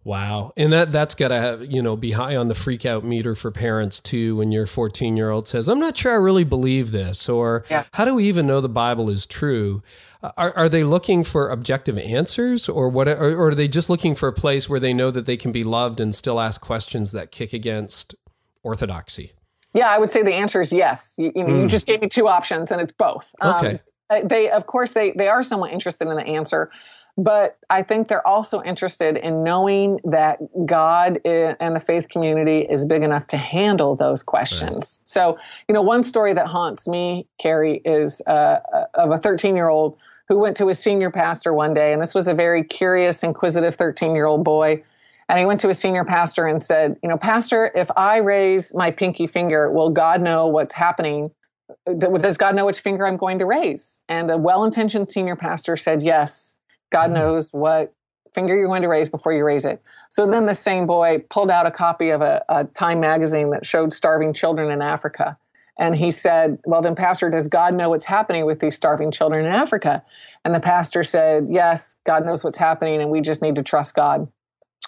Wow. 0.03 0.53
And 0.57 0.73
that 0.73 0.93
that's 0.93 1.15
got 1.15 1.29
to 1.29 1.67
you 1.69 1.83
know 1.83 1.95
be 1.97 2.13
high 2.13 2.37
on 2.37 2.49
the 2.49 2.55
freak 2.55 2.87
out 2.87 3.05
meter 3.05 3.35
for 3.35 3.51
parents 3.51 4.01
too 4.01 4.37
when 4.37 4.51
your 4.51 4.67
14-year-old 4.67 5.47
says, 5.47 5.69
"I'm 5.69 5.81
not 5.81 5.97
sure 5.97 6.13
I 6.13 6.17
really 6.17 6.45
believe 6.45 6.91
this," 6.91 7.29
or 7.29 7.65
yeah. 7.71 7.85
"How 7.93 8.05
do 8.05 8.15
we 8.15 8.25
even 8.25 8.47
know 8.47 8.61
the 8.61 8.69
Bible 8.69 9.11
is 9.11 9.27
true?" 9.27 9.83
Are, 10.23 10.55
are 10.55 10.69
they 10.69 10.85
looking 10.85 11.25
for 11.25 11.49
objective 11.49 11.97
answers 11.97 12.69
or 12.69 12.89
what 12.89 13.09
or, 13.09 13.35
or 13.35 13.49
are 13.49 13.55
they 13.55 13.69
just 13.69 13.91
looking 13.91 14.15
for 14.15 14.29
a 14.29 14.33
place 14.33 14.69
where 14.69 14.81
they 14.81 14.93
know 14.93 15.11
that 15.11 15.27
they 15.27 15.37
can 15.37 15.53
be 15.53 15.65
loved 15.65 16.01
and 16.01 16.15
still 16.15 16.41
ask 16.41 16.61
questions 16.61 17.13
that 17.13 17.31
kick 17.31 17.53
against 17.53 18.15
orthodoxy? 18.63 19.33
Yeah, 19.75 19.89
I 19.89 19.99
would 19.99 20.11
say 20.11 20.23
the 20.23 20.35
answer 20.35 20.61
is 20.61 20.73
yes. 20.73 21.15
You, 21.17 21.33
you, 21.35 21.45
mm. 21.45 21.49
you 21.49 21.61
hmm. 21.63 21.69
just 21.69 21.87
gave 21.87 22.01
me 22.01 22.09
two 22.09 22.27
options 22.27 22.73
and 22.73 22.81
it's 22.81 22.93
both. 22.93 23.35
Okay. 23.43 23.81
Um, 24.11 24.27
they 24.27 24.51
of 24.51 24.67
course 24.67 24.93
they 24.93 25.13
they 25.13 25.29
are 25.29 25.43
somewhat 25.43 25.73
interested 25.73 26.09
in 26.09 26.17
the 26.17 26.27
answer 26.27 26.71
but 27.17 27.59
I 27.69 27.83
think 27.83 28.09
they're 28.09 28.27
also 28.27 28.63
interested 28.63 29.17
in 29.17 29.43
knowing 29.43 29.99
that 30.05 30.39
God 30.67 31.21
and 31.25 31.77
the 31.77 31.81
faith 31.81 32.09
community 32.09 32.61
is 32.61 32.87
big 32.87 33.03
enough 33.03 33.27
to 33.29 33.37
handle 33.37 33.97
those 33.97 34.23
questions. 34.23 34.75
Right. 34.75 35.09
So, 35.09 35.39
you 35.69 35.75
know, 35.75 35.83
one 35.83 36.03
story 36.03 36.33
that 36.33 36.47
haunts 36.47 36.89
me, 36.89 37.27
Carey, 37.39 37.83
is 37.85 38.23
uh, 38.27 38.61
of 38.95 39.11
a 39.11 39.19
13 39.19 39.57
year 39.57 39.69
old 39.69 39.99
who 40.29 40.39
went 40.39 40.57
to 40.59 40.69
his 40.69 40.79
senior 40.79 41.11
pastor 41.11 41.53
one 41.53 41.75
day. 41.75 41.93
And 41.93 42.01
this 42.01 42.15
was 42.15 42.29
a 42.29 42.35
very 42.35 42.63
curious, 42.63 43.23
inquisitive 43.25 43.75
13 43.75 44.15
year 44.15 44.27
old 44.27 44.45
boy. 44.45 44.83
And 45.29 45.39
he 45.39 45.45
went 45.45 45.61
to 45.61 45.69
his 45.69 45.79
senior 45.79 46.05
pastor 46.05 46.47
and 46.47 46.63
said, 46.63 46.97
You 47.03 47.09
know, 47.09 47.17
Pastor, 47.17 47.71
if 47.75 47.89
I 47.97 48.19
raise 48.19 48.75
my 48.75 48.91
pinky 48.91 49.27
finger, 49.27 49.71
will 49.71 49.91
God 49.91 50.23
know 50.23 50.47
what's 50.47 50.75
happening? 50.75 51.31
Does 51.99 52.37
God 52.37 52.57
know 52.57 52.67
which 52.67 52.81
finger 52.81 53.07
I'm 53.07 53.17
going 53.17 53.39
to 53.39 53.47
raise? 53.47 54.03
And 54.09 54.31
a 54.31 54.37
well 54.37 54.65
intentioned 54.65 55.11
senior 55.11 55.37
pastor 55.37 55.77
said, 55.77 56.03
Yes, 56.03 56.59
God 56.91 57.05
mm-hmm. 57.05 57.15
knows 57.15 57.53
what 57.53 57.95
finger 58.33 58.57
you're 58.57 58.67
going 58.67 58.83
to 58.83 58.89
raise 58.89 59.09
before 59.09 59.33
you 59.33 59.45
raise 59.45 59.65
it. 59.65 59.83
So 60.09 60.29
then 60.29 60.47
the 60.47 60.55
same 60.55 60.87
boy 60.87 61.25
pulled 61.31 61.51
out 61.51 61.67
a 61.67 61.71
copy 61.71 62.11
of 62.11 62.21
a, 62.21 62.45
a, 62.49 62.65
Time 62.65 63.01
magazine 63.01 63.51
that 63.51 63.65
showed 63.65 63.93
starving 63.93 64.35
children 64.35 64.71
in 64.71 64.83
Africa. 64.83 65.37
And 65.79 65.97
he 65.97 66.11
said, 66.11 66.59
Well, 66.65 66.83
then, 66.83 66.95
Pastor, 66.95 67.31
does 67.31 67.49
God 67.49 67.75
know 67.75 67.91
what's 67.91 68.05
happening 68.05 68.45
with 68.45 68.61
these 68.61 68.77
starving 68.77 69.11
children 69.11 69.47
in 69.47 69.53
Africa? 69.53 70.03
And 70.45 70.55
the 70.55 70.61
pastor 70.61 71.03
said, 71.05 71.49
Yes, 71.51 71.97
God 72.05 72.27
knows 72.27 72.45
what's 72.45 72.59
happening, 72.59 73.01
and 73.01 73.11
we 73.11 73.21
just 73.21 73.41
need 73.41 73.55
to 73.55 73.63
trust 73.63 73.95
God. 73.95 74.29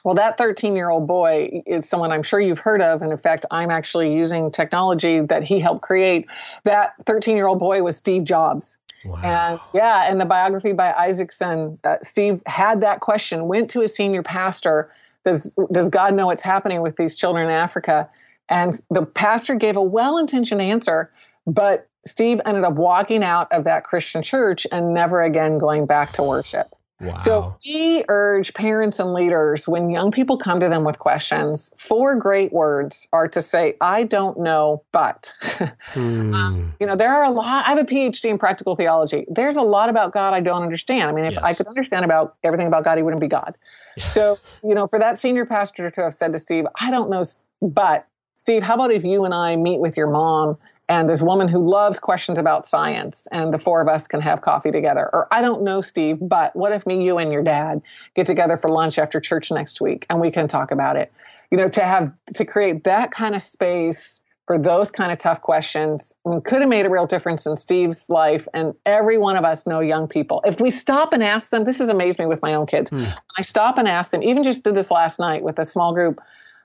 Well, 0.05 0.15
that 0.17 0.37
13 0.37 0.75
year 0.75 0.91
old 0.91 1.07
boy 1.07 1.63
is 1.67 1.89
someone 1.89 2.11
I'm 2.11 2.25
sure 2.25 2.41
you've 2.41 2.59
heard 2.59 2.83
of. 2.83 3.03
And 3.03 3.13
in 3.13 3.19
fact, 3.19 3.47
I'm 3.51 3.71
actually 3.71 4.15
using 4.15 4.51
technology 4.51 5.21
that 5.21 5.45
he 5.45 5.61
helped 5.61 5.83
create. 5.83 6.27
That 6.65 6.95
13 7.07 7.37
year 7.37 7.47
old 7.47 7.61
boy 7.61 7.83
was 7.83 7.97
Steve 7.97 8.25
Jobs. 8.25 8.79
Wow. 9.05 9.23
And 9.23 9.61
yeah, 9.75 10.11
in 10.11 10.19
the 10.19 10.25
biography 10.25 10.73
by 10.73 10.93
Isaacson, 10.93 11.79
uh, 11.85 11.97
Steve 12.03 12.43
had 12.47 12.81
that 12.81 13.01
question, 13.01 13.49
went 13.49 13.71
to 13.71 13.81
his 13.81 13.95
senior 13.95 14.23
pastor, 14.23 14.91
does, 15.25 15.55
does 15.71 15.89
God 15.89 16.15
know 16.15 16.27
what's 16.27 16.43
happening 16.43 16.83
with 16.83 16.97
these 16.97 17.15
children 17.15 17.47
in 17.47 17.53
Africa? 17.53 18.09
And 18.49 18.81
the 18.91 19.05
pastor 19.05 19.55
gave 19.55 19.77
a 19.77 19.83
well 19.83 20.19
intentioned 20.19 20.61
answer, 20.61 21.11
but 21.47 21.89
Steve 22.07 22.41
ended 22.45 22.65
up 22.65 22.75
walking 22.75 23.23
out 23.23 23.51
of 23.53 23.65
that 23.65 23.85
Christian 23.85 24.23
church 24.23 24.67
and 24.73 24.93
never 24.93 25.23
again 25.23 25.59
going 25.59 25.87
back 25.87 26.13
to 26.13 26.23
worship. 26.23 26.75
Wow. 27.03 27.17
So 27.17 27.57
we 27.67 28.05
urge 28.09 28.55
parents 28.55 29.01
and 29.01 29.13
leaders 29.13 29.67
when 29.67 29.91
young 29.91 30.13
people 30.13 30.37
come 30.37 30.61
to 30.61 30.69
them 30.69 30.85
with 30.85 31.01
questions, 31.01 31.75
four 31.79 32.15
great 32.15 32.53
words 32.53 33.09
are 33.13 33.27
to 33.29 33.41
say, 33.41 33.75
I 33.81 34.05
don't 34.05 34.39
know, 34.39 34.85
but. 34.93 35.33
hmm. 35.93 36.33
um, 36.33 36.75
you 36.79 36.87
know, 36.87 36.95
there 36.95 37.13
are 37.13 37.25
a 37.25 37.31
lot, 37.31 37.67
I 37.67 37.71
have 37.71 37.79
a 37.79 37.85
PhD 37.85 38.27
in 38.27 38.39
practical 38.39 38.77
theology. 38.77 39.27
There's 39.29 39.57
a 39.57 39.63
lot 39.63 39.89
about 39.89 40.13
God 40.13 40.33
I 40.33 40.41
don't 40.41 40.63
understand. 40.63 41.11
I 41.11 41.13
mean, 41.13 41.25
if 41.25 41.35
yes. 41.35 41.43
I 41.43 41.55
could 41.55 41.67
understand 41.67 42.05
about 42.05 42.37
everything 42.45 42.69
about 42.69 42.85
God, 42.85 42.97
he 42.97 43.03
wouldn't 43.03 43.21
be 43.21 43.29
God. 43.29 43.57
So, 43.99 44.39
you 44.63 44.75
know, 44.75 44.87
for 44.87 44.99
that 44.99 45.19
senior 45.19 45.45
pastor 45.45 45.91
to 45.91 46.03
have 46.03 46.15
said 46.15 46.33
to 46.33 46.39
Steve, 46.39 46.67
I 46.81 46.91
don't 46.91 47.11
know, 47.11 47.25
but 47.61 48.07
Steve, 48.35 48.63
how 48.63 48.75
about 48.75 48.93
if 48.93 49.05
you 49.05 49.25
and 49.25 49.35
I 49.35 49.57
meet 49.57 49.81
with 49.81 49.97
your 49.97 50.09
mom 50.09 50.57
and 50.93 51.09
this 51.09 51.23
woman 51.23 51.49
who 51.49 51.59
loves 51.59 51.99
questions 51.99 52.39
about 52.39 52.67
science 52.67 53.27
and 53.33 53.55
the 53.55 53.59
four 53.59 53.81
of 53.81 53.89
us 53.89 54.07
can 54.07 54.21
have 54.21 54.43
coffee 54.43 54.71
together. 54.71 55.09
Or 55.13 55.27
i 55.31 55.41
don't 55.41 55.63
know 55.63 55.81
steve 55.81 56.19
but 56.21 56.55
what 56.55 56.73
if 56.73 56.87
me 56.87 57.03
you 57.03 57.19
and 57.19 57.33
your 57.33 57.43
dad 57.43 57.81
get 58.15 58.27
together 58.27 58.59
for 58.59 58.71
lunch 58.71 58.99
after 58.99 59.19
church 59.19 59.51
next 59.51 59.81
week 59.81 60.05
and 60.11 60.21
we 60.21 60.31
can 60.31 60.47
talk 60.49 60.71
about 60.71 60.97
it? 60.97 61.11
You 61.51 61.59
know 61.59 61.69
to 61.71 61.83
have 61.83 62.13
to 62.35 62.45
create 62.45 62.85
that 62.85 63.11
kind 63.11 63.35
of 63.35 63.43
space 63.43 64.21
for 64.47 64.59
those 64.59 64.91
kind 64.91 65.13
of 65.13 65.19
tough 65.19 65.41
questions 65.41 66.13
I 66.27 66.31
mean, 66.31 66.41
could 66.43 66.61
have 66.61 66.69
made 66.69 66.85
a 66.85 66.91
real 66.91 67.07
difference 67.07 67.47
in 67.47 67.57
steve's 67.57 68.11
life 68.11 68.47
and 68.53 68.75
every 68.85 69.17
one 69.17 69.37
of 69.37 69.45
us 69.45 69.67
know 69.67 69.81
young 69.81 70.09
people. 70.09 70.43
If 70.45 70.61
we 70.61 70.69
stop 70.69 71.15
and 71.15 71.23
ask 71.23 71.51
them 71.51 71.65
this 71.65 71.79
has 71.79 71.89
amazed 71.89 72.19
me 72.19 72.27
with 72.27 72.43
my 72.43 72.53
own 72.53 72.67
kids. 72.67 72.91
Hmm. 72.91 73.05
i 73.39 73.43
stop 73.43 73.79
and 73.79 73.89
ask 73.89 74.11
them 74.11 74.23
even 74.23 74.45
just 74.45 74.63
did 74.65 74.75
this 74.75 74.91
last 74.91 75.19
night 75.19 75.43
with 75.43 75.59
a 75.59 75.65
small 75.65 75.95
group 75.95 76.21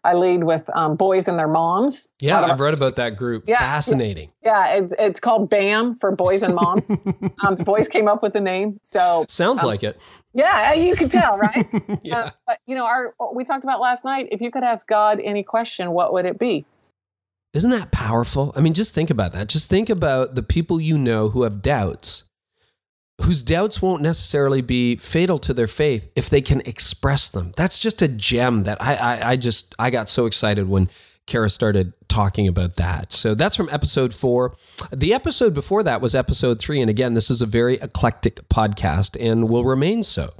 I 0.07 0.13
lead 0.13 0.45
with 0.45 0.69
um, 0.73 0.95
boys 0.95 1.27
and 1.27 1.37
their 1.37 1.49
moms. 1.49 2.07
Yeah, 2.21 2.39
I've 2.39 2.61
read 2.61 2.73
about 2.73 2.95
that 2.95 3.17
group. 3.17 3.43
Yeah, 3.45 3.59
Fascinating. 3.59 4.31
Yeah, 4.41 4.75
it, 4.75 4.93
it's 4.97 5.19
called 5.19 5.49
BAM 5.49 5.99
for 5.99 6.15
boys 6.15 6.43
and 6.43 6.55
moms. 6.55 6.89
um, 7.43 7.55
boys 7.55 7.89
came 7.89 8.07
up 8.07 8.23
with 8.23 8.31
the 8.31 8.39
name. 8.39 8.79
So 8.83 9.25
sounds 9.27 9.63
um, 9.63 9.67
like 9.67 9.83
it. 9.83 10.01
Yeah, 10.33 10.71
you 10.75 10.95
can 10.95 11.09
tell, 11.09 11.37
right? 11.37 11.67
yeah. 12.03 12.19
Uh, 12.19 12.29
but 12.47 12.59
you 12.65 12.73
know, 12.73 12.85
our 12.85 13.15
we 13.33 13.43
talked 13.43 13.65
about 13.65 13.81
last 13.81 14.05
night. 14.05 14.29
If 14.31 14.39
you 14.39 14.49
could 14.49 14.63
ask 14.63 14.87
God 14.87 15.19
any 15.21 15.43
question, 15.43 15.91
what 15.91 16.13
would 16.13 16.23
it 16.25 16.39
be? 16.39 16.65
Isn't 17.53 17.71
that 17.71 17.91
powerful? 17.91 18.53
I 18.55 18.61
mean, 18.61 18.73
just 18.73 18.95
think 18.95 19.09
about 19.09 19.33
that. 19.33 19.49
Just 19.49 19.69
think 19.69 19.89
about 19.89 20.35
the 20.35 20.43
people 20.43 20.79
you 20.79 20.97
know 20.97 21.27
who 21.27 21.43
have 21.43 21.61
doubts, 21.61 22.23
whose 23.21 23.43
doubts 23.43 23.81
won't 23.81 24.01
necessarily 24.01 24.61
be 24.61 24.95
fatal 24.95 25.39
to 25.39 25.53
their 25.53 25.67
faith 25.67 26.09
if 26.15 26.29
they 26.29 26.41
can 26.41 26.61
express 26.61 27.29
them. 27.29 27.51
That's 27.57 27.79
just 27.79 28.01
a 28.01 28.07
gem 28.07 28.63
that 28.63 28.81
I, 28.81 28.95
I, 28.95 29.29
I 29.31 29.35
just 29.35 29.73
I 29.79 29.89
got 29.89 30.09
so 30.09 30.25
excited 30.25 30.69
when 30.69 30.89
Kara 31.25 31.49
started 31.49 31.93
talking 32.07 32.47
about 32.47 32.77
that. 32.77 33.11
So 33.11 33.35
that's 33.35 33.55
from 33.55 33.67
episode 33.69 34.13
four. 34.13 34.55
The 34.91 35.13
episode 35.13 35.53
before 35.53 35.83
that 35.83 35.99
was 35.99 36.15
episode 36.15 36.59
three. 36.59 36.79
And 36.79 36.89
again, 36.89 37.15
this 37.15 37.29
is 37.29 37.41
a 37.41 37.45
very 37.45 37.75
eclectic 37.75 38.47
podcast 38.49 39.17
and 39.19 39.49
will 39.49 39.65
remain 39.65 40.03
so. 40.03 40.33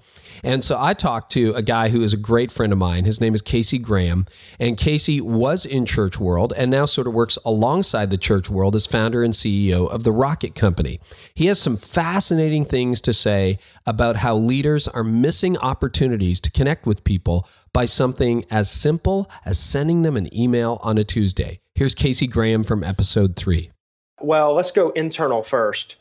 And 0.47 0.63
so 0.63 0.77
I 0.79 0.93
talked 0.93 1.33
to 1.33 1.51
a 1.55 1.61
guy 1.61 1.89
who 1.89 2.01
is 2.01 2.13
a 2.13 2.17
great 2.17 2.53
friend 2.53 2.71
of 2.71 2.79
mine. 2.79 3.03
His 3.03 3.19
name 3.19 3.35
is 3.35 3.41
Casey 3.41 3.77
Graham. 3.77 4.25
And 4.61 4.77
Casey 4.77 5.19
was 5.19 5.65
in 5.65 5.85
church 5.85 6.21
world 6.21 6.53
and 6.55 6.71
now 6.71 6.85
sort 6.85 7.05
of 7.05 7.13
works 7.13 7.37
alongside 7.43 8.11
the 8.11 8.17
church 8.17 8.49
world 8.49 8.73
as 8.73 8.87
founder 8.87 9.23
and 9.23 9.33
CEO 9.33 9.89
of 9.89 10.05
the 10.05 10.11
Rocket 10.13 10.55
Company. 10.55 11.01
He 11.33 11.47
has 11.47 11.59
some 11.59 11.75
fascinating 11.75 12.63
things 12.63 13.01
to 13.01 13.11
say 13.11 13.59
about 13.85 14.15
how 14.15 14.37
leaders 14.37 14.87
are 14.87 15.03
missing 15.03 15.57
opportunities 15.57 16.39
to 16.39 16.51
connect 16.51 16.85
with 16.85 17.03
people 17.03 17.45
by 17.73 17.83
something 17.83 18.45
as 18.49 18.71
simple 18.71 19.29
as 19.43 19.59
sending 19.59 20.03
them 20.03 20.15
an 20.15 20.33
email 20.33 20.79
on 20.81 20.97
a 20.97 21.03
Tuesday. 21.03 21.59
Here's 21.75 21.93
Casey 21.93 22.25
Graham 22.25 22.63
from 22.63 22.85
episode 22.85 23.35
three. 23.35 23.69
Well, 24.21 24.53
let's 24.53 24.71
go 24.71 24.91
internal 24.91 25.43
first 25.43 25.97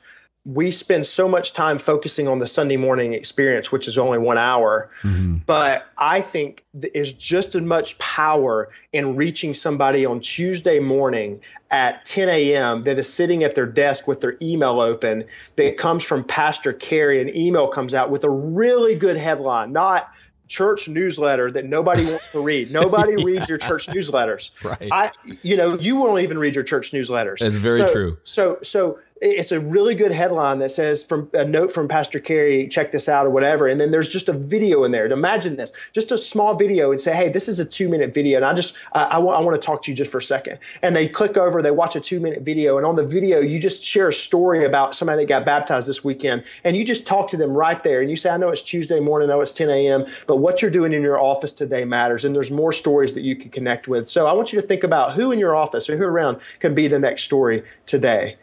we 0.47 0.70
spend 0.70 1.05
so 1.05 1.28
much 1.28 1.53
time 1.53 1.76
focusing 1.76 2.28
on 2.28 2.38
the 2.38 2.47
Sunday 2.47 2.76
morning 2.76 3.14
experience, 3.14 3.72
which 3.72 3.88
is 3.88 3.99
only 3.99 4.16
one 4.16 4.38
hour. 4.38 4.88
Mm-hmm. 5.03 5.38
But 5.44 5.88
I 5.99 6.20
think 6.20 6.64
there's 6.72 7.12
just 7.12 7.57
as 7.57 7.62
much 7.62 7.99
power 7.99 8.70
in 8.92 9.16
reaching 9.16 9.55
somebody 9.55 10.07
on 10.07 10.20
Tuesday 10.20 10.78
morning 10.78 11.40
at 11.72 12.05
10 12.07 12.28
a.m. 12.28 12.84
that 12.84 12.97
is 12.97 13.12
sitting 13.12 13.42
at 13.42 13.57
their 13.57 13.66
desk 13.66 14.07
with 14.07 14.20
their 14.20 14.36
email 14.40 14.80
open 14.80 15.24
that 15.57 15.76
comes 15.78 16.05
from 16.05 16.22
Pastor 16.22 16.72
Carey. 16.72 17.20
An 17.20 17.36
email 17.36 17.66
comes 17.66 17.92
out 17.92 18.11
with 18.11 18.22
a 18.22 18.30
really 18.30 18.94
good 18.94 19.16
headline, 19.16 19.72
not 19.72 20.12
church 20.47 20.88
newsletter 20.88 21.51
that 21.51 21.64
nobody 21.64 22.05
wants 22.05 22.30
to 22.30 22.40
read. 22.40 22.70
Nobody 22.70 23.14
yeah. 23.18 23.24
reads 23.24 23.49
your 23.49 23.59
church 23.59 23.88
newsletters. 23.88 24.53
Right. 24.62 24.88
I, 24.92 25.11
you 25.42 25.57
know, 25.57 25.76
you 25.76 25.97
won't 25.97 26.22
even 26.22 26.38
read 26.38 26.55
your 26.55 26.62
church 26.62 26.92
newsletters. 26.92 27.40
That's 27.40 27.57
very 27.57 27.78
so, 27.78 27.92
true. 27.92 28.18
So, 28.22 28.59
so 28.62 29.01
it's 29.22 29.50
a 29.50 29.60
really 29.60 29.94
good 29.94 30.12
headline 30.12 30.58
that 30.58 30.70
says 30.70 31.02
from 31.02 31.30
a 31.32 31.44
note 31.44 31.72
from 31.72 31.88
Pastor 31.88 32.20
Carey, 32.20 32.68
check 32.68 32.92
this 32.92 33.08
out 33.08 33.24
or 33.24 33.30
whatever. 33.30 33.66
And 33.66 33.80
then 33.80 33.90
there's 33.90 34.10
just 34.10 34.28
a 34.28 34.32
video 34.32 34.84
in 34.84 34.92
there. 34.92 35.06
Imagine 35.06 35.56
this, 35.56 35.72
just 35.92 36.12
a 36.12 36.18
small 36.18 36.54
video 36.54 36.90
and 36.90 37.00
say, 37.00 37.16
hey, 37.16 37.30
this 37.30 37.48
is 37.48 37.58
a 37.58 37.64
two 37.64 37.88
minute 37.88 38.12
video. 38.12 38.36
And 38.36 38.44
I 38.44 38.52
just, 38.52 38.76
I, 38.92 39.04
I, 39.04 39.12
w- 39.14 39.32
I 39.32 39.40
want 39.40 39.60
to 39.60 39.64
talk 39.64 39.82
to 39.84 39.90
you 39.90 39.96
just 39.96 40.12
for 40.12 40.18
a 40.18 40.22
second. 40.22 40.58
And 40.82 40.94
they 40.94 41.08
click 41.08 41.38
over, 41.38 41.62
they 41.62 41.70
watch 41.70 41.96
a 41.96 42.00
two 42.00 42.20
minute 42.20 42.42
video. 42.42 42.76
And 42.76 42.86
on 42.86 42.96
the 42.96 43.06
video, 43.06 43.40
you 43.40 43.58
just 43.58 43.82
share 43.82 44.08
a 44.08 44.12
story 44.12 44.64
about 44.64 44.94
somebody 44.94 45.22
that 45.22 45.28
got 45.28 45.46
baptized 45.46 45.88
this 45.88 46.04
weekend. 46.04 46.44
And 46.62 46.76
you 46.76 46.84
just 46.84 47.06
talk 47.06 47.28
to 47.30 47.38
them 47.38 47.56
right 47.56 47.82
there. 47.82 48.02
And 48.02 48.10
you 48.10 48.16
say, 48.16 48.28
I 48.28 48.36
know 48.36 48.50
it's 48.50 48.62
Tuesday 48.62 49.00
morning, 49.00 49.30
I 49.30 49.34
know 49.34 49.40
it's 49.40 49.52
10 49.52 49.70
a.m., 49.70 50.06
but 50.26 50.36
what 50.36 50.60
you're 50.60 50.70
doing 50.70 50.92
in 50.92 51.02
your 51.02 51.18
office 51.18 51.52
today 51.52 51.86
matters. 51.86 52.26
And 52.26 52.36
there's 52.36 52.50
more 52.50 52.72
stories 52.72 53.14
that 53.14 53.22
you 53.22 53.34
can 53.34 53.50
connect 53.50 53.88
with. 53.88 54.10
So 54.10 54.26
I 54.26 54.32
want 54.32 54.52
you 54.52 54.60
to 54.60 54.66
think 54.66 54.84
about 54.84 55.14
who 55.14 55.32
in 55.32 55.38
your 55.38 55.56
office 55.56 55.88
or 55.88 55.96
who 55.96 56.04
around 56.04 56.38
can 56.60 56.74
be 56.74 56.86
the 56.86 56.98
next 56.98 57.22
story 57.22 57.62
today. 57.86 58.36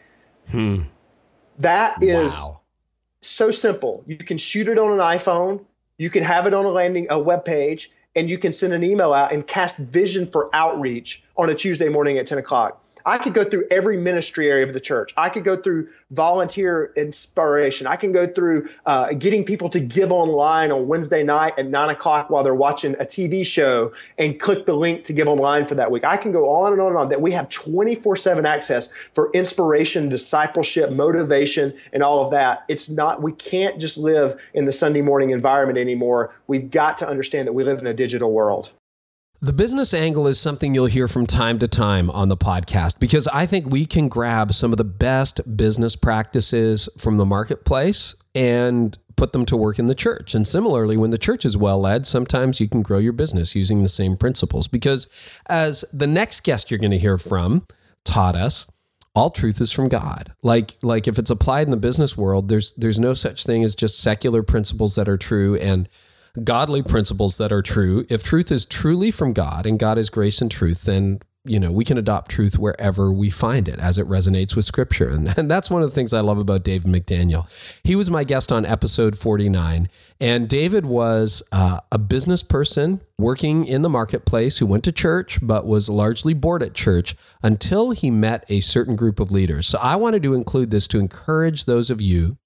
Hmm. 0.50 0.82
That 1.58 2.02
is 2.02 2.32
wow. 2.32 2.60
so 3.20 3.50
simple. 3.50 4.04
You 4.06 4.16
can 4.16 4.38
shoot 4.38 4.68
it 4.68 4.78
on 4.78 4.92
an 4.92 4.98
iPhone. 4.98 5.64
You 5.98 6.10
can 6.10 6.24
have 6.24 6.46
it 6.46 6.54
on 6.54 6.64
a 6.64 6.70
landing 6.70 7.06
a 7.10 7.18
web 7.18 7.44
page, 7.44 7.90
and 8.16 8.28
you 8.28 8.38
can 8.38 8.52
send 8.52 8.72
an 8.72 8.82
email 8.82 9.12
out 9.12 9.32
and 9.32 9.46
cast 9.46 9.76
vision 9.76 10.26
for 10.26 10.50
outreach 10.54 11.22
on 11.36 11.48
a 11.48 11.54
Tuesday 11.54 11.88
morning 11.88 12.18
at 12.18 12.26
10 12.26 12.38
o'clock. 12.38 12.83
I 13.06 13.18
could 13.18 13.34
go 13.34 13.44
through 13.44 13.66
every 13.70 13.98
ministry 13.98 14.50
area 14.50 14.66
of 14.66 14.72
the 14.72 14.80
church. 14.80 15.12
I 15.16 15.28
could 15.28 15.44
go 15.44 15.56
through 15.56 15.88
volunteer 16.10 16.90
inspiration. 16.96 17.86
I 17.86 17.96
can 17.96 18.12
go 18.12 18.26
through 18.26 18.68
uh, 18.86 19.12
getting 19.12 19.44
people 19.44 19.68
to 19.70 19.80
give 19.80 20.10
online 20.10 20.72
on 20.72 20.88
Wednesday 20.88 21.22
night 21.22 21.58
at 21.58 21.66
nine 21.66 21.90
o'clock 21.90 22.30
while 22.30 22.42
they're 22.42 22.54
watching 22.54 22.94
a 22.94 23.04
TV 23.04 23.44
show 23.44 23.92
and 24.16 24.40
click 24.40 24.64
the 24.64 24.74
link 24.74 25.04
to 25.04 25.12
give 25.12 25.28
online 25.28 25.66
for 25.66 25.74
that 25.74 25.90
week. 25.90 26.04
I 26.04 26.16
can 26.16 26.32
go 26.32 26.48
on 26.48 26.72
and 26.72 26.80
on 26.80 26.88
and 26.88 26.96
on 26.96 27.08
that 27.10 27.20
we 27.20 27.32
have 27.32 27.50
24 27.50 28.16
7 28.16 28.46
access 28.46 28.90
for 29.12 29.30
inspiration, 29.32 30.08
discipleship, 30.08 30.90
motivation, 30.90 31.78
and 31.92 32.02
all 32.02 32.24
of 32.24 32.30
that. 32.30 32.64
It's 32.68 32.88
not, 32.88 33.22
we 33.22 33.32
can't 33.32 33.78
just 33.78 33.98
live 33.98 34.40
in 34.54 34.64
the 34.64 34.72
Sunday 34.72 35.02
morning 35.02 35.30
environment 35.30 35.78
anymore. 35.78 36.34
We've 36.46 36.70
got 36.70 36.96
to 36.98 37.08
understand 37.08 37.46
that 37.48 37.52
we 37.52 37.64
live 37.64 37.78
in 37.78 37.86
a 37.86 37.94
digital 37.94 38.32
world. 38.32 38.72
The 39.40 39.52
business 39.52 39.92
angle 39.92 40.26
is 40.26 40.40
something 40.40 40.74
you'll 40.74 40.86
hear 40.86 41.08
from 41.08 41.26
time 41.26 41.58
to 41.58 41.68
time 41.68 42.08
on 42.10 42.28
the 42.28 42.36
podcast 42.36 43.00
because 43.00 43.26
I 43.28 43.46
think 43.46 43.68
we 43.68 43.84
can 43.84 44.08
grab 44.08 44.54
some 44.54 44.72
of 44.72 44.78
the 44.78 44.84
best 44.84 45.56
business 45.56 45.96
practices 45.96 46.88
from 46.96 47.16
the 47.16 47.26
marketplace 47.26 48.14
and 48.34 48.96
put 49.16 49.32
them 49.32 49.44
to 49.46 49.56
work 49.56 49.78
in 49.78 49.86
the 49.86 49.94
church. 49.94 50.34
And 50.34 50.46
similarly, 50.46 50.96
when 50.96 51.10
the 51.10 51.18
church 51.18 51.44
is 51.44 51.56
well 51.56 51.80
led, 51.80 52.06
sometimes 52.06 52.60
you 52.60 52.68
can 52.68 52.82
grow 52.82 52.98
your 52.98 53.12
business 53.12 53.54
using 53.54 53.82
the 53.82 53.88
same 53.88 54.16
principles 54.16 54.68
because, 54.68 55.08
as 55.46 55.84
the 55.92 56.06
next 56.06 56.44
guest 56.44 56.70
you're 56.70 56.78
going 56.78 56.90
to 56.92 56.98
hear 56.98 57.18
from 57.18 57.66
taught 58.04 58.36
us, 58.36 58.68
all 59.14 59.30
truth 59.30 59.60
is 59.60 59.72
from 59.72 59.88
God. 59.88 60.32
Like 60.42 60.76
like 60.82 61.06
if 61.06 61.18
it's 61.18 61.30
applied 61.30 61.66
in 61.66 61.70
the 61.70 61.76
business 61.76 62.16
world, 62.16 62.48
there's 62.48 62.72
there's 62.74 63.00
no 63.00 63.14
such 63.14 63.44
thing 63.44 63.62
as 63.62 63.74
just 63.74 64.00
secular 64.00 64.42
principles 64.42 64.94
that 64.94 65.08
are 65.08 65.18
true 65.18 65.56
and 65.56 65.88
godly 66.42 66.82
principles 66.82 67.38
that 67.38 67.52
are 67.52 67.62
true. 67.62 68.06
If 68.08 68.24
truth 68.24 68.50
is 68.50 68.66
truly 68.66 69.10
from 69.10 69.32
God 69.32 69.66
and 69.66 69.78
God 69.78 69.98
is 69.98 70.10
grace 70.10 70.40
and 70.40 70.50
truth, 70.50 70.82
then 70.82 71.20
you 71.46 71.60
know 71.60 71.70
we 71.70 71.84
can 71.84 71.98
adopt 71.98 72.30
truth 72.30 72.58
wherever 72.58 73.12
we 73.12 73.28
find 73.28 73.68
it 73.68 73.78
as 73.78 73.98
it 73.98 74.08
resonates 74.08 74.56
with 74.56 74.64
scripture. 74.64 75.10
And, 75.10 75.36
and 75.38 75.50
that's 75.50 75.70
one 75.70 75.82
of 75.82 75.90
the 75.90 75.94
things 75.94 76.12
i 76.12 76.20
love 76.20 76.38
about 76.38 76.64
david 76.64 76.90
mcdaniel. 76.90 77.46
He 77.84 77.94
was 77.94 78.10
my 78.10 78.24
guest 78.24 78.50
on 78.50 78.64
episode 78.64 79.18
49 79.18 79.88
and 80.20 80.48
david 80.48 80.86
was 80.86 81.42
uh, 81.52 81.80
a 81.92 81.98
business 81.98 82.42
person 82.42 83.02
working 83.18 83.66
in 83.66 83.82
the 83.82 83.90
marketplace 83.90 84.58
who 84.58 84.66
went 84.66 84.84
to 84.84 84.92
church 84.92 85.38
but 85.42 85.66
was 85.66 85.88
largely 85.88 86.32
bored 86.32 86.62
at 86.62 86.74
church 86.74 87.14
until 87.42 87.90
he 87.90 88.10
met 88.10 88.44
a 88.48 88.60
certain 88.60 88.96
group 88.96 89.20
of 89.20 89.30
leaders. 89.30 89.66
So 89.66 89.78
i 89.78 89.96
wanted 89.96 90.22
to 90.22 90.34
include 90.34 90.70
this 90.70 90.88
to 90.88 90.98
encourage 90.98 91.66
those 91.66 91.90
of 91.90 92.00
you 92.00 92.38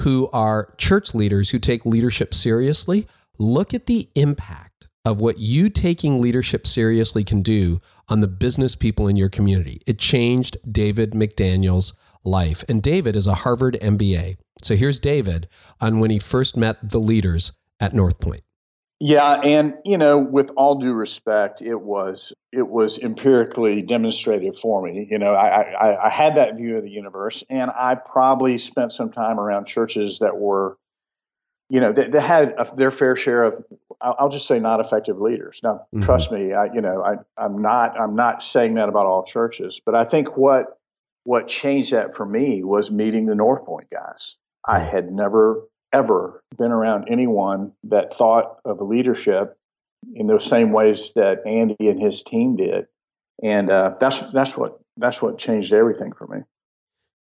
who 0.00 0.28
are 0.32 0.74
church 0.76 1.14
leaders 1.14 1.50
who 1.50 1.58
take 1.58 1.86
leadership 1.86 2.34
seriously, 2.34 3.06
look 3.38 3.74
at 3.74 3.86
the 3.86 4.08
impact 4.14 4.88
of 5.04 5.20
what 5.20 5.38
you 5.38 5.68
taking 5.68 6.20
leadership 6.20 6.66
seriously 6.66 7.24
can 7.24 7.42
do 7.42 7.80
on 8.08 8.20
the 8.20 8.28
business 8.28 8.74
people 8.74 9.06
in 9.06 9.16
your 9.16 9.28
community. 9.28 9.80
It 9.86 9.98
changed 9.98 10.56
David 10.70 11.12
McDaniel's 11.12 11.92
life. 12.24 12.64
And 12.68 12.82
David 12.82 13.14
is 13.14 13.26
a 13.26 13.34
Harvard 13.34 13.76
MBA. 13.82 14.36
So 14.62 14.76
here's 14.76 14.98
David 14.98 15.48
on 15.80 16.00
when 16.00 16.10
he 16.10 16.18
first 16.18 16.56
met 16.56 16.90
the 16.90 17.00
leaders 17.00 17.52
at 17.80 17.92
North 17.92 18.18
Point. 18.20 18.42
Yeah, 19.06 19.38
and 19.44 19.74
you 19.84 19.98
know, 19.98 20.18
with 20.18 20.50
all 20.56 20.76
due 20.76 20.94
respect, 20.94 21.60
it 21.60 21.82
was 21.82 22.32
it 22.50 22.68
was 22.68 22.98
empirically 22.98 23.82
demonstrated 23.82 24.56
for 24.56 24.82
me. 24.82 25.06
You 25.10 25.18
know, 25.18 25.34
I, 25.34 25.60
I, 25.74 26.06
I 26.06 26.08
had 26.08 26.36
that 26.36 26.56
view 26.56 26.78
of 26.78 26.84
the 26.84 26.90
universe, 26.90 27.44
and 27.50 27.70
I 27.70 27.96
probably 27.96 28.56
spent 28.56 28.94
some 28.94 29.10
time 29.10 29.38
around 29.38 29.66
churches 29.66 30.20
that 30.20 30.38
were, 30.38 30.78
you 31.68 31.80
know, 31.80 31.92
that, 31.92 32.12
that 32.12 32.22
had 32.22 32.54
a, 32.56 32.74
their 32.76 32.90
fair 32.90 33.14
share 33.14 33.44
of, 33.44 33.62
I'll 34.00 34.30
just 34.30 34.48
say, 34.48 34.58
not 34.58 34.80
effective 34.80 35.20
leaders. 35.20 35.60
Now, 35.62 35.86
mm-hmm. 35.94 36.00
trust 36.00 36.32
me, 36.32 36.54
I, 36.54 36.72
you 36.72 36.80
know, 36.80 37.04
I, 37.04 37.16
I'm 37.36 37.60
not 37.60 38.00
I'm 38.00 38.16
not 38.16 38.42
saying 38.42 38.76
that 38.76 38.88
about 38.88 39.04
all 39.04 39.22
churches, 39.22 39.82
but 39.84 39.94
I 39.94 40.04
think 40.04 40.38
what 40.38 40.78
what 41.24 41.46
changed 41.46 41.92
that 41.92 42.14
for 42.14 42.24
me 42.24 42.64
was 42.64 42.90
meeting 42.90 43.26
the 43.26 43.34
North 43.34 43.66
Point 43.66 43.90
guys. 43.90 44.38
I 44.66 44.80
mm. 44.80 44.90
had 44.90 45.12
never 45.12 45.68
ever 45.94 46.42
been 46.58 46.72
around 46.72 47.06
anyone 47.08 47.72
that 47.84 48.12
thought 48.12 48.58
of 48.64 48.80
leadership 48.80 49.56
in 50.12 50.26
those 50.26 50.44
same 50.44 50.72
ways 50.72 51.12
that 51.14 51.46
Andy 51.46 51.88
and 51.88 52.00
his 52.00 52.22
team 52.22 52.56
did, 52.56 52.86
and 53.42 53.70
uh, 53.70 53.94
that's 54.00 54.30
that's 54.32 54.56
what 54.56 54.80
that's 54.96 55.22
what 55.22 55.38
changed 55.38 55.72
everything 55.72 56.12
for 56.12 56.26
me. 56.26 56.42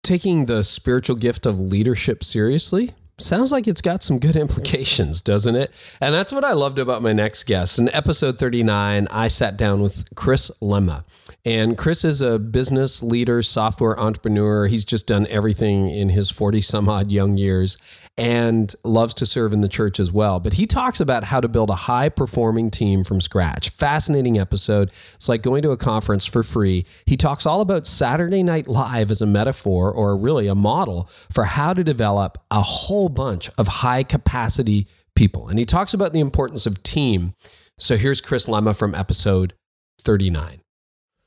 Taking 0.02 0.46
the 0.46 0.64
spiritual 0.64 1.16
gift 1.16 1.46
of 1.46 1.60
leadership 1.60 2.24
seriously 2.24 2.94
sounds 3.18 3.52
like 3.52 3.68
it's 3.68 3.80
got 3.80 4.02
some 4.02 4.18
good 4.18 4.36
implications, 4.36 5.22
doesn't 5.22 5.54
it? 5.54 5.70
And 6.00 6.14
that's 6.14 6.32
what 6.32 6.44
I 6.44 6.52
loved 6.52 6.78
about 6.78 7.02
my 7.02 7.12
next 7.12 7.44
guest. 7.44 7.78
In 7.78 7.88
episode 7.90 8.38
39, 8.38 9.06
I 9.10 9.28
sat 9.28 9.56
down 9.56 9.80
with 9.80 10.14
Chris 10.14 10.50
Lema. 10.60 11.04
And 11.44 11.78
Chris 11.78 12.04
is 12.04 12.20
a 12.20 12.38
business 12.38 13.02
leader, 13.02 13.42
software 13.42 13.98
entrepreneur. 13.98 14.66
He's 14.66 14.84
just 14.84 15.06
done 15.06 15.26
everything 15.28 15.88
in 15.88 16.08
his 16.08 16.30
40 16.30 16.60
some 16.60 16.88
odd 16.88 17.10
young 17.10 17.36
years 17.36 17.76
and 18.16 18.74
loves 18.84 19.14
to 19.14 19.26
serve 19.26 19.52
in 19.52 19.60
the 19.60 19.68
church 19.68 19.98
as 19.98 20.12
well. 20.12 20.38
But 20.38 20.54
he 20.54 20.66
talks 20.66 21.00
about 21.00 21.24
how 21.24 21.40
to 21.40 21.48
build 21.48 21.70
a 21.70 21.74
high 21.74 22.08
performing 22.08 22.70
team 22.70 23.02
from 23.02 23.20
scratch. 23.20 23.70
Fascinating 23.70 24.38
episode. 24.38 24.92
It's 25.14 25.28
like 25.28 25.42
going 25.42 25.62
to 25.62 25.72
a 25.72 25.76
conference 25.76 26.24
for 26.24 26.42
free. 26.42 26.86
He 27.06 27.16
talks 27.16 27.44
all 27.44 27.60
about 27.60 27.86
Saturday 27.86 28.42
Night 28.42 28.68
Live 28.68 29.10
as 29.10 29.20
a 29.20 29.26
metaphor 29.26 29.90
or 29.90 30.16
really 30.16 30.46
a 30.46 30.54
model 30.54 31.08
for 31.30 31.44
how 31.44 31.74
to 31.74 31.82
develop 31.82 32.38
a 32.50 32.62
whole 32.62 33.08
bunch 33.08 33.50
of 33.58 33.66
high 33.66 34.04
capacity 34.04 34.86
people. 35.16 35.48
And 35.48 35.58
he 35.58 35.64
talks 35.64 35.92
about 35.92 36.12
the 36.12 36.20
importance 36.20 36.66
of 36.66 36.82
team. 36.82 37.34
So 37.78 37.96
here's 37.96 38.20
Chris 38.20 38.46
Lema 38.46 38.76
from 38.76 38.94
episode 38.94 39.54
39. 40.00 40.60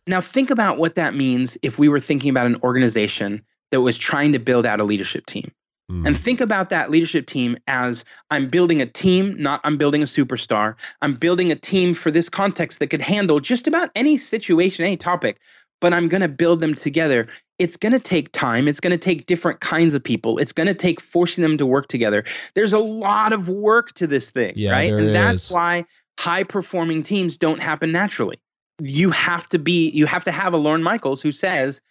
Now, 0.08 0.22
think 0.22 0.50
about 0.50 0.78
what 0.78 0.96
that 0.96 1.14
means 1.14 1.58
if 1.62 1.78
we 1.78 1.90
were 1.90 2.00
thinking 2.00 2.30
about 2.30 2.46
an 2.48 2.56
organization 2.64 3.44
that 3.72 3.82
was 3.82 3.98
trying 3.98 4.32
to 4.32 4.40
build 4.40 4.66
out 4.66 4.80
a 4.80 4.86
leadership 4.86 5.26
team. 5.26 5.52
And 5.90 6.06
mm. 6.06 6.16
think 6.18 6.42
about 6.42 6.70
that 6.70 6.92
leadership 6.92 7.28
team 7.28 7.56
as 7.66 8.04
I'm 8.30 8.48
building 8.50 8.82
a 8.82 8.86
team, 8.86 9.42
not 9.42 9.62
I'm 9.64 9.78
building 9.78 10.02
a 10.02 10.06
superstar. 10.06 10.76
I'm 11.02 11.14
building 11.14 11.50
a 11.50 11.56
team 11.56 11.94
for 11.94 12.12
this 12.12 12.28
context 12.28 12.80
that 12.80 12.88
could 12.88 13.02
handle 13.02 13.40
just 13.40 13.68
about 13.68 13.90
any 13.96 14.18
situation, 14.18 14.84
any 14.84 14.98
topic, 14.98 15.40
but 15.80 15.94
I'm 15.94 16.10
going 16.10 16.22
to 16.22 16.28
build 16.28 16.60
them 16.60 16.76
together. 16.76 17.28
It's 17.58 17.78
going 17.78 17.94
to 17.94 18.00
take 18.00 18.34
time. 18.34 18.68
It's 18.68 18.82
going 18.82 18.92
to 18.92 18.98
take 18.98 19.28
different 19.28 19.62
kinds 19.62 19.94
of 19.94 20.04
people. 20.04 20.40
It's 20.40 20.52
going 20.52 20.68
to 20.68 20.74
take 20.74 21.00
forcing 21.00 21.42
them 21.42 21.58
to 21.58 21.66
work 21.66 21.88
together. 21.88 22.26
There's 22.54 22.74
a 22.74 22.80
lot 22.80 23.32
of 23.32 23.48
work 23.48 23.94
to 23.94 24.08
this 24.08 24.30
thing, 24.30 24.54
Yeah, 24.58 24.72
right? 24.72 24.92
And 24.92 25.16
that's 25.16 25.46
is. 25.46 25.52
why 25.52 25.86
high 26.20 26.44
performing 26.44 27.02
teams 27.04 27.38
don't 27.38 27.62
happen 27.62 27.94
naturally. 27.94 28.38
You 28.82 29.12
have 29.12 29.48
to 29.50 29.60
be, 29.60 29.90
you 29.92 30.06
have 30.06 30.26
to 30.26 30.32
have 30.32 30.54
a 30.54 30.58
Lorne 30.58 30.84
Michaels 30.84 31.22
who 31.22 31.32
says, 31.32 31.82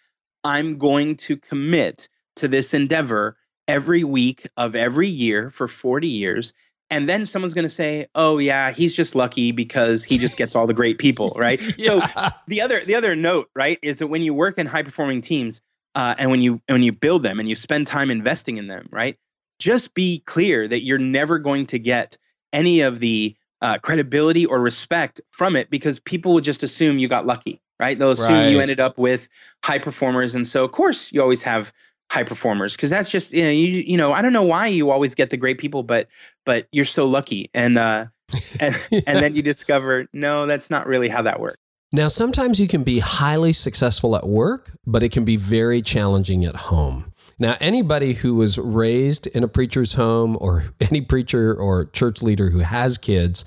I'm 0.43 0.77
going 0.77 1.15
to 1.17 1.35
commit 1.35 2.07
to 2.35 2.47
this 2.47 2.75
endeavor 2.75 3.35
every 3.67 4.03
week 4.03 4.47
of 4.57 4.75
every 4.75 5.07
year 5.07 5.49
for 5.49 5.67
40 5.67 6.07
years. 6.07 6.53
And 6.89 7.09
then 7.09 7.25
someone's 7.25 7.53
going 7.53 7.63
to 7.63 7.69
say, 7.69 8.07
"Oh 8.15 8.37
yeah, 8.37 8.71
he's 8.71 8.95
just 8.95 9.13
lucky 9.13 9.51
because 9.51 10.05
he 10.05 10.17
just 10.17 10.37
gets 10.37 10.55
all 10.55 10.67
the 10.67 10.73
great 10.73 10.97
people, 10.97 11.33
right?" 11.35 11.61
So 11.81 12.01
the 12.47 12.61
other 12.61 12.79
the 12.79 12.95
other 12.95 13.13
note, 13.13 13.49
right, 13.53 13.77
is 13.81 13.99
that 13.99 14.07
when 14.07 14.23
you 14.23 14.33
work 14.33 14.57
in 14.57 14.67
high 14.67 14.83
performing 14.83 15.19
teams 15.19 15.59
uh, 15.95 16.15
and 16.17 16.31
when 16.31 16.41
you 16.41 16.61
when 16.67 16.83
you 16.83 16.93
build 16.93 17.23
them 17.23 17.39
and 17.39 17.49
you 17.49 17.55
spend 17.55 17.87
time 17.87 18.09
investing 18.09 18.55
in 18.55 18.67
them, 18.67 18.87
right, 18.89 19.17
just 19.59 19.95
be 19.95 20.19
clear 20.25 20.65
that 20.65 20.83
you're 20.83 20.97
never 20.97 21.39
going 21.39 21.65
to 21.67 21.79
get 21.79 22.17
any 22.53 22.79
of 22.79 23.01
the 23.01 23.35
uh, 23.61 23.79
credibility 23.79 24.45
or 24.45 24.61
respect 24.61 25.19
from 25.29 25.57
it 25.57 25.69
because 25.69 25.99
people 25.99 26.33
will 26.33 26.39
just 26.39 26.63
assume 26.63 26.99
you 26.99 27.07
got 27.09 27.25
lucky, 27.25 27.59
right? 27.81 27.99
They'll 27.99 28.11
assume 28.11 28.51
you 28.51 28.59
ended 28.61 28.79
up 28.79 28.97
with 28.97 29.27
high 29.63 29.79
performers, 29.79 30.35
and 30.35 30.47
so 30.47 30.63
of 30.63 30.71
course 30.71 31.11
you 31.11 31.21
always 31.21 31.43
have 31.43 31.73
high 32.09 32.23
performers 32.23 32.75
because 32.75 32.89
that's 32.89 33.09
just 33.09 33.33
you 33.33 33.43
know 33.43 33.49
you 33.49 33.67
you 33.67 33.97
know 33.97 34.13
I 34.13 34.21
don't 34.21 34.33
know 34.33 34.43
why 34.43 34.67
you 34.67 34.89
always 34.89 35.15
get 35.15 35.29
the 35.29 35.37
great 35.37 35.57
people, 35.57 35.83
but 35.83 36.07
but 36.45 36.67
you're 36.71 36.85
so 36.85 37.05
lucky, 37.05 37.49
and 37.53 37.77
uh, 37.77 38.05
and 38.59 38.75
and 38.91 39.21
then 39.21 39.35
you 39.35 39.41
discover 39.41 40.07
no, 40.13 40.45
that's 40.45 40.69
not 40.69 40.87
really 40.87 41.09
how 41.09 41.21
that 41.23 41.39
works. 41.39 41.57
Now, 41.93 42.09
sometimes 42.09 42.59
you 42.59 42.67
can 42.67 42.83
be 42.83 42.99
highly 42.99 43.53
successful 43.53 44.17
at 44.17 44.27
work, 44.27 44.71
but 44.85 45.03
it 45.03 45.13
can 45.13 45.23
be 45.23 45.37
very 45.37 45.81
challenging 45.81 46.43
at 46.43 46.55
home. 46.55 47.13
Now, 47.39 47.55
anybody 47.61 48.13
who 48.13 48.35
was 48.35 48.57
raised 48.57 49.27
in 49.27 49.41
a 49.41 49.47
preacher's 49.47 49.93
home 49.93 50.37
or 50.41 50.65
any 50.81 50.99
preacher 50.99 51.53
or 51.53 51.85
church 51.85 52.21
leader 52.21 52.49
who 52.49 52.59
has 52.59 52.97
kids 52.97 53.45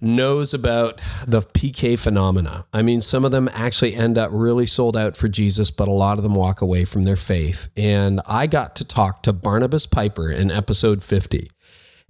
knows 0.00 0.52
about 0.52 1.00
the 1.26 1.40
PK 1.40 1.98
phenomena. 1.98 2.66
I 2.72 2.82
mean, 2.82 3.00
some 3.00 3.24
of 3.24 3.30
them 3.30 3.48
actually 3.52 3.94
end 3.94 4.18
up 4.18 4.30
really 4.32 4.66
sold 4.66 4.96
out 4.96 5.16
for 5.16 5.28
Jesus, 5.28 5.70
but 5.70 5.88
a 5.88 5.92
lot 5.92 6.18
of 6.18 6.24
them 6.24 6.34
walk 6.34 6.60
away 6.60 6.84
from 6.84 7.04
their 7.04 7.16
faith. 7.16 7.68
And 7.76 8.20
I 8.26 8.46
got 8.46 8.76
to 8.76 8.84
talk 8.84 9.22
to 9.22 9.32
Barnabas 9.32 9.86
Piper 9.86 10.30
in 10.30 10.50
episode 10.50 11.02
50. 11.02 11.50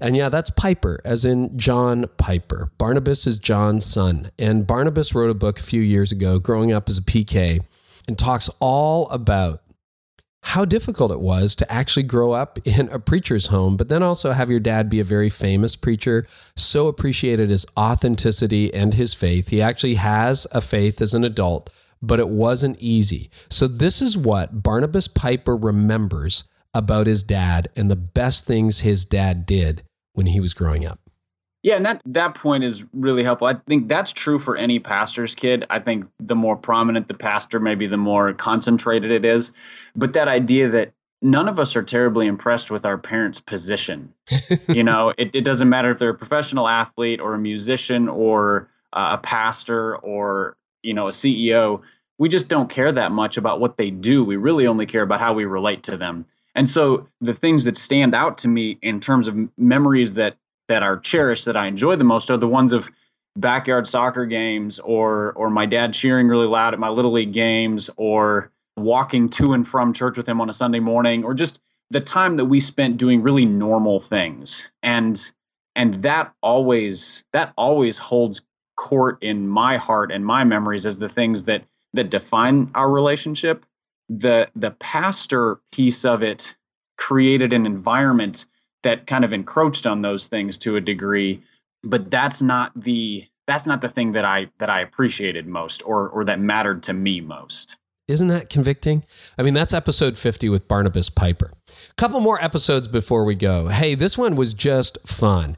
And 0.01 0.17
yeah, 0.17 0.29
that's 0.29 0.51
Piper, 0.51 1.01
as 1.05 1.25
in 1.25 1.57
John 1.57 2.07
Piper. 2.17 2.73
Barnabas 2.79 3.27
is 3.27 3.39
John's 3.39 3.87
son. 3.87 4.31
And 4.39 4.67
Barnabas 4.67 5.15
wrote 5.15 5.31
a 5.31 5.35
book 5.35 5.61
a 5.61 5.63
few 5.63 5.81
years 5.81 6.11
ago, 6.11 6.39
Growing 6.39 6.73
Up 6.73 6.89
as 6.89 6.99
a 6.99 7.03
PK, 7.03 7.61
and 8.09 8.19
talks 8.19 8.51
all 8.61 9.09
about 9.11 9.63
how 10.45 10.65
difficult 10.65 11.11
it 11.11 11.21
was 11.21 11.57
to 11.57 11.73
actually 11.73 12.03
grow 12.03 12.33
up 12.33 12.59
in 12.65 12.89
a 12.91 12.99
preacher's 12.99 13.47
home, 13.47 13.77
but 13.79 13.89
then 13.89 14.03
also 14.03 14.33
have 14.33 14.51
your 14.51 14.61
dad 14.61 14.91
be 14.91 15.01
a 15.01 15.05
very 15.05 15.31
famous 15.31 15.75
preacher, 15.75 16.27
so 16.55 16.87
appreciated 16.87 17.49
his 17.49 17.65
authenticity 17.79 18.73
and 18.73 18.93
his 18.93 19.15
faith. 19.15 19.49
He 19.49 19.63
actually 19.63 19.95
has 19.95 20.47
a 20.53 20.61
faith 20.61 21.01
as 21.01 21.15
an 21.15 21.25
adult, 21.25 21.71
but 22.03 22.21
it 22.21 22.29
wasn't 22.29 22.79
easy. 22.79 23.31
So, 23.49 23.67
this 23.67 24.03
is 24.03 24.19
what 24.19 24.63
Barnabas 24.63 25.09
Piper 25.09 25.57
remembers 25.57 26.45
about 26.75 27.07
his 27.07 27.23
dad 27.23 27.69
and 27.75 27.91
the 27.91 27.97
best 27.97 28.47
things 28.47 28.81
his 28.81 29.07
dad 29.07 29.47
did 29.47 29.83
when 30.13 30.27
he 30.27 30.41
was 30.41 30.53
growing 30.53 30.85
up. 30.85 31.04
Yeah, 31.65 31.77
and 31.77 31.87
that 31.87 32.03
that 32.05 32.35
point 32.35 32.63
is 32.63 32.85
really 32.93 33.25
helpful. 33.25 33.47
I 33.47 33.55
think 33.55 33.89
that's 33.89 34.13
true 34.13 34.39
for 34.39 34.55
any 34.55 34.79
pastor's 34.79 35.35
kid. 35.35 35.65
I 35.71 35.79
think 35.79 36.07
the 36.21 36.37
more 36.37 36.57
prominent 36.57 37.09
the 37.09 37.15
pastor, 37.15 37.59
maybe 37.59 37.87
the 37.87 37.97
more 37.97 38.35
concentrated 38.35 39.11
it 39.11 39.25
is. 39.25 39.53
But 39.97 40.13
that 40.13 40.29
idea 40.29 40.69
that 40.69 40.93
none 41.23 41.49
of 41.49 41.59
us 41.59 41.75
are 41.75 41.83
terribly 41.83 42.27
impressed 42.27 42.71
with 42.71 42.85
our 42.85 42.99
parents' 42.99 43.41
position. 43.41 44.13
you 44.69 44.85
know, 44.85 45.15
it, 45.17 45.35
it 45.35 45.43
doesn't 45.43 45.71
matter 45.71 45.91
if 45.91 45.99
they're 45.99 46.11
a 46.11 46.15
professional 46.15 46.69
athlete 46.69 47.19
or 47.19 47.33
a 47.33 47.39
musician 47.39 48.11
or 48.11 48.69
uh, 48.93 49.17
a 49.19 49.19
pastor 49.19 49.97
or 49.97 50.59
you 50.83 50.93
know 50.93 51.09
a 51.09 51.13
CEO. 51.13 51.81
We 52.19 52.29
just 52.29 52.51
don't 52.51 52.69
care 52.69 52.93
that 52.93 53.11
much 53.11 53.39
about 53.39 53.59
what 53.59 53.79
they 53.79 53.89
do. 53.89 54.23
We 54.23 54.37
really 54.37 54.67
only 54.67 54.85
care 54.85 55.03
about 55.03 55.21
how 55.21 55.33
we 55.33 55.47
relate 55.47 55.83
to 55.85 55.97
them. 55.97 56.27
And 56.55 56.69
so 56.69 57.09
the 57.23 57.35
things 57.35 57.65
that 57.65 57.79
stand 57.79 58.15
out 58.15 58.37
to 58.39 58.49
me 58.49 58.79
in 58.83 59.01
terms 59.01 59.29
of 59.29 59.49
memories 59.57 60.13
that 60.15 60.37
that 60.69 60.83
are 60.83 60.99
cherished 60.99 61.45
that 61.45 61.57
I 61.57 61.67
enjoy 61.67 61.97
the 61.97 62.05
most 62.05 62.31
are 62.31 62.37
the 62.37 62.49
ones 62.49 62.73
of 62.73 62.91
backyard 63.37 63.87
soccer 63.87 64.27
games 64.27 64.79
or 64.79 65.33
or 65.33 65.51
my 65.51 65.67
dad 65.67 65.93
cheering 65.93 66.29
really 66.29 66.47
loud 66.47 66.73
at 66.73 66.81
my 66.81 66.89
little 66.89 67.13
league 67.13 67.33
games 67.33 67.91
or 67.97 68.53
walking 68.77 69.29
to 69.29 69.53
and 69.53 69.67
from 69.67 69.93
church 69.93 70.17
with 70.17 70.29
him 70.29 70.41
on 70.41 70.49
a 70.49 70.53
Sunday 70.53 70.81
morning 70.81 71.25
or 71.25 71.35
just 71.35 71.61
the 71.91 72.01
time 72.01 72.37
that 72.37 72.47
we 72.47 72.61
spent 72.61 72.97
doing 72.97 73.23
really 73.23 73.45
normal 73.45 74.01
things. 74.01 74.71
And 74.83 75.33
and 75.77 75.95
that 75.97 76.33
always 76.43 77.25
that 77.33 77.53
always 77.57 77.99
holds 77.99 78.43
court 78.77 79.19
in 79.21 79.49
my 79.49 79.77
heart 79.77 80.11
and 80.11 80.25
my 80.25 80.45
memories 80.45 80.87
as 80.87 80.99
the 80.99 81.09
things 81.09 81.45
that 81.45 81.65
that 81.93 82.11
define 82.11 82.71
our 82.75 82.91
relationship. 82.91 83.65
The 84.09 84.51
the 84.55 84.73
pastor 84.73 85.61
piece 85.73 86.05
of 86.05 86.23
it 86.23 86.57
created 86.97 87.53
an 87.53 87.67
environment 87.67 88.47
that 88.85 89.07
kind 89.07 89.25
of 89.25 89.33
encroached 89.33 89.87
on 89.87 90.03
those 90.03 90.27
things 90.29 90.57
to 90.57 90.77
a 90.77 90.81
degree 90.81 91.43
but 91.83 92.11
that's 92.11 92.41
not 92.41 92.73
the 92.81 93.27
that's 93.47 93.67
not 93.67 93.81
the 93.81 93.89
thing 93.89 94.13
that 94.13 94.25
i 94.25 94.49
that 94.59 94.71
i 94.71 94.81
appreciated 94.81 95.47
most 95.47 95.83
or 95.85 96.09
or 96.09 96.25
that 96.25 96.41
mattered 96.41 96.83
to 96.83 96.93
me 96.93 97.21
most 97.21 97.77
Isn't 98.07 98.29
that 98.29 98.51
convicting? 98.51 99.03
I 99.39 99.43
mean, 99.43 99.55
that's 99.55 99.73
episode 99.73 100.19
50 100.19 100.51
with 100.51 100.69
Barnabas 100.69 101.09
Piper. 101.09 101.51
A 101.91 101.95
couple 101.95 102.21
more 102.21 102.43
episodes 102.43 102.87
before 102.87 103.25
we 103.25 103.35
go. 103.35 103.69
Hey, 103.69 103.95
this 103.95 104.19
one 104.19 104.37
was 104.37 104.53
just 104.53 104.99
fun. 105.07 105.57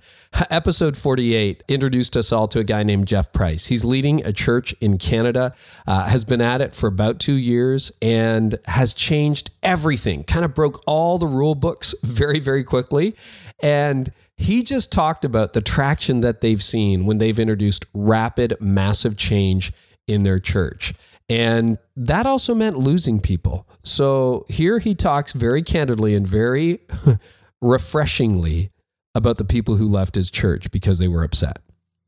Episode 0.49 0.97
48 0.97 1.65
introduced 1.67 2.17
us 2.17 2.31
all 2.31 2.47
to 2.49 2.61
a 2.61 2.65
guy 2.65 2.85
named 2.85 3.09
Jeff 3.09 3.33
Price. 3.33 3.67
He's 3.67 3.85
leading 3.85 4.25
a 4.25 4.33
church 4.33 4.77
in 4.81 4.99
Canada, 4.99 5.55
uh, 5.89 6.07
has 6.07 6.25
been 6.25 6.41
at 6.41 6.61
it 6.61 6.73
for 6.73 6.87
about 6.87 7.19
two 7.19 7.35
years, 7.35 7.91
and 8.01 8.57
has 8.67 8.95
changed 8.95 9.51
everything, 9.65 10.23
kind 10.23 10.45
of 10.45 10.55
broke 10.55 10.81
all 10.87 11.19
the 11.19 11.27
rule 11.27 11.57
books 11.57 11.97
very, 12.05 12.39
very 12.39 12.63
quickly. 12.63 13.17
And 13.61 14.13
he 14.37 14.63
just 14.63 14.93
talked 14.93 15.25
about 15.25 15.53
the 15.53 15.63
traction 15.63 16.21
that 16.21 16.43
they've 16.43 16.63
seen 16.63 17.07
when 17.07 17.19
they've 17.19 17.39
introduced 17.39 17.87
rapid, 17.93 18.57
massive 18.61 19.17
change 19.17 19.73
in 20.07 20.23
their 20.23 20.39
church. 20.39 20.95
And 21.29 21.79
that 21.97 22.27
also 22.27 22.55
meant 22.55 22.77
losing 22.77 23.21
people. 23.21 23.69
So 23.83 24.45
here 24.49 24.79
he 24.79 24.95
talks 24.95 25.33
very 25.33 25.63
candidly 25.63 26.15
and 26.15 26.27
very 26.27 26.81
refreshingly 27.61 28.71
about 29.15 29.37
the 29.39 29.45
people 29.45 29.77
who 29.77 29.87
left 29.87 30.15
his 30.15 30.31
church 30.31 30.71
because 30.71 30.99
they 30.99 31.09
were 31.09 31.25
upset. 31.25 31.59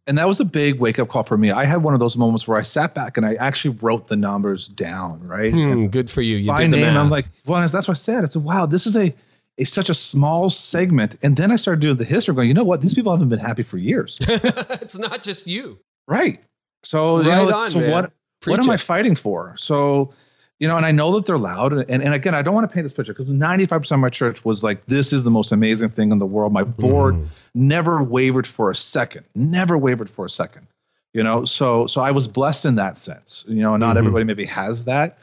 And 0.07 0.17
that 0.17 0.27
was 0.27 0.41
a 0.41 0.45
big 0.45 0.79
wake 0.79 0.99
up 0.99 1.09
call 1.09 1.25
for 1.25 1.37
me. 1.37 1.51
I 1.51 1.67
had 1.67 1.83
one 1.83 1.93
of 1.93 2.01
those 2.01 2.17
moments 2.17 2.49
where 2.49 2.59
I 2.59 2.63
sat 2.63 2.95
back 2.95 3.17
and 3.17 3.27
I 3.27 3.35
actually 3.35 3.77
wrote 3.83 4.09
the 4.09 4.17
numbers 4.17 4.67
down, 4.67 5.21
right? 5.21 5.53
Hmm, 5.53 5.89
good 5.89 6.09
for 6.09 6.23
you. 6.23 6.37
You 6.37 6.47
by 6.47 6.63
did 6.63 6.71
the 6.71 6.77
name. 6.79 6.97
I'm 6.97 7.11
like, 7.11 7.27
well, 7.45 7.61
that's 7.61 7.75
what 7.75 7.91
I 7.91 7.95
said. 7.95 8.25
I 8.25 8.27
said, 8.27 8.43
wow, 8.43 8.65
this 8.65 8.87
is 8.87 8.97
a, 8.97 9.15
a 9.59 9.65
such 9.65 9.91
a 9.91 9.95
small 9.95 10.49
segment. 10.49 11.17
And 11.23 11.37
then 11.37 11.53
I 11.53 11.57
started 11.57 11.81
doing 11.81 11.97
the 11.97 12.07
history, 12.07 12.35
going, 12.35 12.49
you 12.49 12.55
know 12.55 12.65
what? 12.65 12.81
These 12.81 12.95
people 12.95 13.13
haven't 13.13 13.29
been 13.29 13.39
happy 13.39 13.63
for 13.63 13.77
years. 13.77 14.17
it's 14.23 14.99
not 14.99 15.23
just 15.23 15.47
you. 15.47 15.79
Right. 16.07 16.43
So, 16.85 17.21
you 17.21 17.29
Right 17.29 17.47
know, 17.47 17.55
on, 17.55 17.67
so 17.69 17.81
man. 17.81 17.91
what 17.91 18.13
what 18.45 18.57
Preach 18.57 18.67
am 18.67 18.71
I 18.71 18.77
fighting 18.77 19.15
for? 19.15 19.55
So, 19.57 20.13
you 20.61 20.67
know, 20.69 20.77
and 20.77 20.85
I 20.87 20.93
know 20.93 21.15
that 21.15 21.27
they're 21.27 21.39
loud. 21.39 21.73
And, 21.73 22.03
and 22.03 22.15
again, 22.15 22.35
I 22.35 22.43
don't 22.43 22.55
want 22.55 22.69
to 22.69 22.73
paint 22.73 22.85
this 22.85 22.93
picture 22.93 23.13
because 23.13 23.31
95% 23.31 23.91
of 23.93 23.99
my 24.01 24.09
church 24.09 24.45
was 24.45 24.63
like, 24.65 24.85
this 24.87 25.13
is 25.13 25.25
the 25.25 25.31
most 25.31 25.53
amazing 25.53 25.91
thing 25.91 26.11
in 26.13 26.19
the 26.19 26.27
world. 26.27 26.53
My 26.53 26.65
board 26.65 27.15
Mm. 27.17 27.27
never 27.55 28.03
wavered 28.03 28.47
for 28.47 28.71
a 28.71 28.75
second, 28.75 29.25
never 29.35 29.77
wavered 29.79 30.11
for 30.11 30.25
a 30.25 30.31
second. 30.31 30.67
You 31.15 31.23
know, 31.23 31.45
so 31.47 31.87
so 31.87 32.01
I 32.03 32.11
was 32.11 32.29
blessed 32.29 32.65
in 32.67 32.75
that 32.77 32.97
sense. 32.97 33.45
You 33.49 33.63
know, 33.63 33.77
not 33.77 33.97
Mhm. 33.97 33.99
everybody 34.01 34.25
maybe 34.25 34.45
has 34.45 34.85
that, 34.85 35.19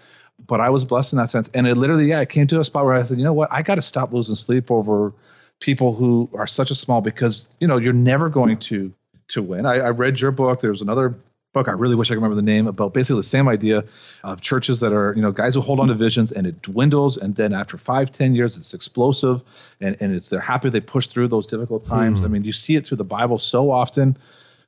but 0.47 0.59
I 0.59 0.70
was 0.70 0.84
blessed 0.84 1.13
in 1.13 1.18
that 1.18 1.30
sense. 1.30 1.49
And 1.53 1.68
it 1.68 1.76
literally, 1.76 2.07
yeah, 2.09 2.20
it 2.22 2.30
came 2.30 2.47
to 2.47 2.59
a 2.59 2.63
spot 2.66 2.86
where 2.86 2.95
I 2.95 3.03
said, 3.03 3.18
you 3.18 3.24
know 3.24 3.34
what, 3.34 3.49
I 3.51 3.61
got 3.61 3.76
to 3.76 3.82
stop 3.82 4.11
losing 4.11 4.36
sleep 4.36 4.72
over 4.72 5.13
people 5.61 5.93
who 5.93 6.30
are 6.34 6.47
such 6.47 6.72
a 6.72 6.76
small 6.76 6.99
because 7.01 7.47
you 7.59 7.68
know 7.68 7.78
you're 7.78 7.93
never 7.93 8.30
going 8.30 8.57
to 8.57 8.93
to 9.30 9.41
win. 9.43 9.66
I, 9.66 9.76
I 9.76 9.89
read 9.89 10.20
your 10.20 10.32
book. 10.32 10.59
There's 10.59 10.82
another 10.82 11.13
book 11.56 11.68
I 11.68 11.72
really 11.72 11.95
wish 11.95 12.12
I 12.12 12.14
could 12.14 12.22
remember 12.22 12.36
the 12.36 12.43
name 12.43 12.68
about 12.68 12.93
basically 12.93 13.22
the 13.22 13.24
same 13.24 13.47
idea 13.47 13.84
of 14.24 14.41
churches 14.41 14.82
that 14.82 14.93
are 14.93 15.14
you 15.16 15.22
know 15.22 15.32
guys 15.32 15.56
who 15.56 15.62
hold 15.62 15.80
on 15.80 15.88
to 15.88 15.95
visions 15.95 16.32
and 16.32 16.45
it 16.45 16.62
dwindles 16.62 17.18
and 17.18 17.36
then 17.36 17.53
after 17.53 17.78
five 17.78 18.12
ten 18.12 18.36
years 18.36 18.58
it's 18.58 18.74
explosive 18.74 19.41
and 19.82 19.97
and 19.99 20.14
it's 20.14 20.30
they're 20.30 20.41
happy 20.41 20.70
they 20.70 20.82
push 20.82 21.08
through 21.08 21.30
those 21.30 21.47
difficult 21.47 21.86
times. 21.86 22.20
Hmm. 22.20 22.26
I 22.26 22.30
mean 22.30 22.43
you 22.43 22.51
see 22.51 22.76
it 22.76 22.86
through 22.86 22.97
the 22.97 23.03
Bible 23.03 23.39
so 23.39 23.72
often. 23.72 24.18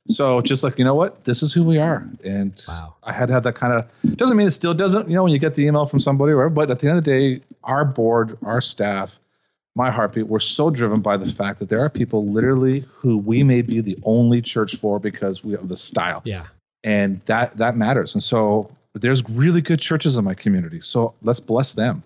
So 0.08 0.40
just 0.40 0.62
like 0.64 0.78
you 0.78 0.84
know 0.86 0.94
what, 0.94 1.24
this 1.24 1.42
is 1.42 1.52
who 1.52 1.62
we 1.62 1.76
are, 1.76 2.08
and 2.24 2.54
wow. 2.66 2.94
I 3.02 3.12
had 3.12 3.26
to 3.26 3.34
have 3.34 3.42
that 3.42 3.56
kind 3.56 3.74
of. 3.74 4.16
Doesn't 4.16 4.38
mean 4.38 4.46
it 4.46 4.52
still 4.52 4.72
doesn't. 4.72 5.06
You 5.06 5.16
know, 5.16 5.22
when 5.22 5.32
you 5.32 5.38
get 5.38 5.54
the 5.54 5.66
email 5.66 5.84
from 5.84 6.00
somebody, 6.00 6.32
or 6.32 6.36
whatever, 6.36 6.54
but 6.54 6.70
at 6.70 6.78
the 6.78 6.88
end 6.88 6.96
of 6.96 7.04
the 7.04 7.10
day, 7.10 7.44
our 7.62 7.84
board, 7.84 8.38
our 8.42 8.62
staff, 8.62 9.18
my 9.74 9.90
heartbeat, 9.90 10.26
we're 10.26 10.38
so 10.38 10.70
driven 10.70 11.02
by 11.02 11.18
the 11.18 11.26
fact 11.26 11.58
that 11.58 11.68
there 11.68 11.80
are 11.80 11.90
people 11.90 12.26
literally 12.26 12.86
who 12.96 13.18
we 13.18 13.42
may 13.42 13.60
be 13.60 13.82
the 13.82 13.98
only 14.02 14.40
church 14.40 14.76
for 14.76 14.98
because 14.98 15.44
we 15.44 15.52
have 15.52 15.68
the 15.68 15.76
style. 15.76 16.22
Yeah, 16.24 16.46
and 16.84 17.20
that 17.26 17.56
that 17.58 17.76
matters. 17.76 18.14
And 18.14 18.22
so 18.22 18.70
there's 18.94 19.28
really 19.28 19.60
good 19.60 19.80
churches 19.80 20.16
in 20.16 20.24
my 20.24 20.34
community. 20.34 20.80
So 20.80 21.14
let's 21.22 21.40
bless 21.40 21.72
them. 21.72 22.02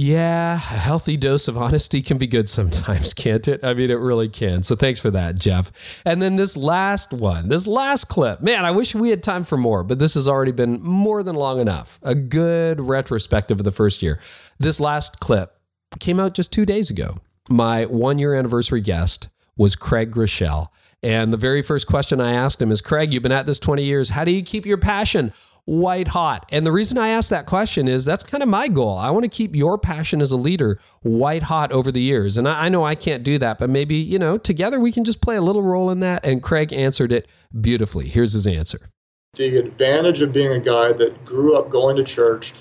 Yeah, 0.00 0.54
a 0.54 0.58
healthy 0.58 1.16
dose 1.16 1.48
of 1.48 1.58
honesty 1.58 2.02
can 2.02 2.18
be 2.18 2.28
good 2.28 2.48
sometimes, 2.48 3.12
can't 3.14 3.48
it? 3.48 3.64
I 3.64 3.74
mean, 3.74 3.90
it 3.90 3.94
really 3.98 4.28
can. 4.28 4.62
So 4.62 4.76
thanks 4.76 5.00
for 5.00 5.10
that, 5.10 5.40
Jeff. 5.40 6.00
And 6.04 6.22
then 6.22 6.36
this 6.36 6.56
last 6.56 7.12
one, 7.12 7.48
this 7.48 7.66
last 7.66 8.04
clip, 8.04 8.40
man, 8.40 8.64
I 8.64 8.70
wish 8.70 8.94
we 8.94 9.10
had 9.10 9.24
time 9.24 9.42
for 9.42 9.56
more, 9.56 9.82
but 9.82 9.98
this 9.98 10.14
has 10.14 10.28
already 10.28 10.52
been 10.52 10.80
more 10.80 11.24
than 11.24 11.34
long 11.34 11.58
enough. 11.58 11.98
A 12.04 12.14
good 12.14 12.80
retrospective 12.80 13.58
of 13.58 13.64
the 13.64 13.72
first 13.72 14.00
year. 14.00 14.20
This 14.60 14.78
last 14.78 15.18
clip 15.18 15.58
came 15.98 16.20
out 16.20 16.32
just 16.32 16.52
two 16.52 16.64
days 16.64 16.90
ago. 16.90 17.16
My 17.48 17.86
one 17.86 18.18
year 18.18 18.36
anniversary 18.36 18.82
guest 18.82 19.26
was 19.56 19.74
Craig 19.74 20.12
Groeschel. 20.12 20.68
And 21.02 21.32
the 21.32 21.36
very 21.36 21.62
first 21.62 21.86
question 21.86 22.20
I 22.20 22.32
asked 22.32 22.60
him 22.60 22.70
is 22.70 22.80
Craig, 22.80 23.12
you've 23.12 23.22
been 23.22 23.32
at 23.32 23.46
this 23.46 23.58
20 23.58 23.84
years. 23.84 24.10
How 24.10 24.24
do 24.24 24.32
you 24.32 24.42
keep 24.42 24.66
your 24.66 24.78
passion? 24.78 25.32
white 25.68 26.08
hot. 26.08 26.48
And 26.50 26.64
the 26.64 26.72
reason 26.72 26.96
I 26.96 27.08
asked 27.08 27.28
that 27.28 27.44
question 27.44 27.88
is 27.88 28.06
that's 28.06 28.24
kind 28.24 28.42
of 28.42 28.48
my 28.48 28.68
goal. 28.68 28.96
I 28.96 29.10
want 29.10 29.24
to 29.24 29.28
keep 29.28 29.54
your 29.54 29.76
passion 29.76 30.22
as 30.22 30.32
a 30.32 30.36
leader 30.36 30.80
white 31.02 31.42
hot 31.42 31.72
over 31.72 31.92
the 31.92 32.00
years. 32.00 32.38
And 32.38 32.48
I, 32.48 32.64
I, 32.64 32.68
know 32.70 32.84
I 32.84 32.94
can't 32.94 33.22
do 33.22 33.36
that, 33.36 33.58
but 33.58 33.68
maybe, 33.68 33.96
you 33.96 34.18
know, 34.18 34.38
together 34.38 34.80
we 34.80 34.92
can 34.92 35.04
just 35.04 35.20
play 35.20 35.36
a 35.36 35.42
little 35.42 35.62
role 35.62 35.90
in 35.90 36.00
that. 36.00 36.24
And 36.24 36.42
Craig 36.42 36.72
answered 36.72 37.12
it 37.12 37.28
beautifully. 37.60 38.08
Here's 38.08 38.32
his 38.32 38.46
answer 38.46 38.88
The 39.34 39.58
advantage 39.58 40.22
of 40.22 40.32
being 40.32 40.52
a 40.52 40.58
guy 40.58 40.94
that 40.94 41.22
grew 41.26 41.54
up 41.54 41.68
going 41.68 41.96
to 41.96 42.02
church 42.02 42.54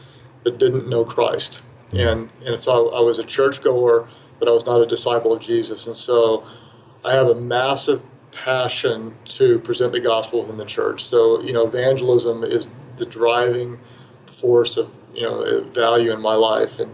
but 0.44 0.60
didn't 0.60 0.90
know 0.90 1.06
Christ. 1.06 1.62
Mm-hmm. 1.94 2.00
And, 2.00 2.30
and 2.46 2.60
so 2.60 2.90
I 2.90 3.00
was 3.00 3.20
a 3.20 3.24
churchgoer, 3.24 4.10
but 4.38 4.50
I 4.50 4.52
was 4.52 4.66
not 4.66 4.82
a 4.82 4.86
disciple 4.86 5.32
of 5.32 5.40
Jesus. 5.40 5.88
And 5.88 5.96
so 5.96 6.46
I 7.06 7.14
have 7.14 7.28
a 7.28 7.36
massive 7.36 8.04
passion 8.44 9.16
to 9.26 9.60
present 9.60 9.92
the 9.92 10.00
gospel 10.00 10.42
within 10.42 10.58
the 10.58 10.66
church. 10.66 11.04
So, 11.04 11.42
you 11.42 11.54
know, 11.54 11.66
evangelism 11.66 12.44
is 12.44 12.76
the 12.98 13.06
driving 13.06 13.80
force 14.28 14.78
of, 14.78 14.98
you 15.14 15.24
know, 15.24 15.64
value 15.64 16.14
in 16.14 16.22
my 16.22 16.36
life. 16.36 16.80
And 16.80 16.92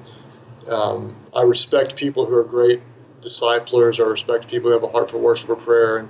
um, 0.69 1.15
I 1.35 1.41
respect 1.41 1.95
people 1.97 2.25
who 2.25 2.35
are 2.35 2.45
great 2.45 2.81
disciplers. 3.21 3.99
I 3.99 4.03
respect 4.03 4.47
people 4.47 4.69
who 4.69 4.73
have 4.73 4.83
a 4.83 4.87
heart 4.87 5.11
for 5.11 5.17
worship 5.17 5.49
or 5.49 5.57
prayer. 5.57 5.97
And, 5.97 6.09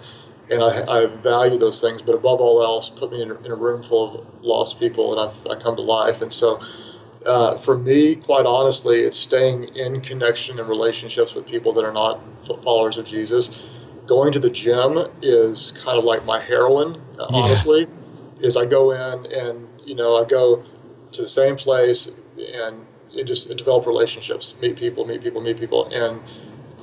and 0.51 0.61
I, 0.61 1.01
I 1.01 1.05
value 1.07 1.57
those 1.57 1.81
things. 1.81 2.03
But 2.03 2.13
above 2.13 2.39
all 2.39 2.61
else, 2.61 2.89
put 2.89 3.11
me 3.11 3.23
in 3.23 3.31
a, 3.31 3.35
in 3.41 3.51
a 3.51 3.55
room 3.55 3.81
full 3.81 4.15
of 4.15 4.43
lost 4.43 4.79
people 4.79 5.17
and 5.17 5.31
I've, 5.31 5.47
I 5.47 5.59
come 5.59 5.75
to 5.77 5.81
life. 5.81 6.21
And 6.21 6.31
so, 6.31 6.61
uh, 7.25 7.57
for 7.57 7.77
me, 7.77 8.15
quite 8.15 8.45
honestly, 8.45 8.99
it's 8.99 9.17
staying 9.17 9.75
in 9.75 10.01
connection 10.01 10.59
and 10.59 10.69
relationships 10.69 11.33
with 11.33 11.47
people 11.47 11.73
that 11.73 11.83
are 11.83 11.93
not 11.93 12.19
followers 12.61 12.97
of 12.97 13.05
Jesus 13.05 13.57
going 14.05 14.31
to 14.33 14.39
the 14.39 14.49
gym 14.49 15.07
is 15.21 15.71
kind 15.71 15.97
of 15.97 16.03
like 16.03 16.25
my 16.25 16.39
heroin, 16.39 17.01
honestly. 17.19 17.81
Yeah. 17.81 18.47
Is 18.47 18.57
I 18.57 18.65
go 18.65 18.91
in 18.91 19.25
and 19.31 19.69
you 19.85 19.95
know 19.95 20.21
I 20.21 20.27
go 20.27 20.63
to 21.13 21.21
the 21.21 21.27
same 21.27 21.55
place 21.55 22.09
and, 22.37 22.85
just 23.25 23.47
develop 23.55 23.85
relationships, 23.85 24.55
meet 24.59 24.75
people, 24.75 25.05
meet 25.05 25.21
people, 25.21 25.39
meet 25.39 25.59
people, 25.59 25.85
and 25.93 26.19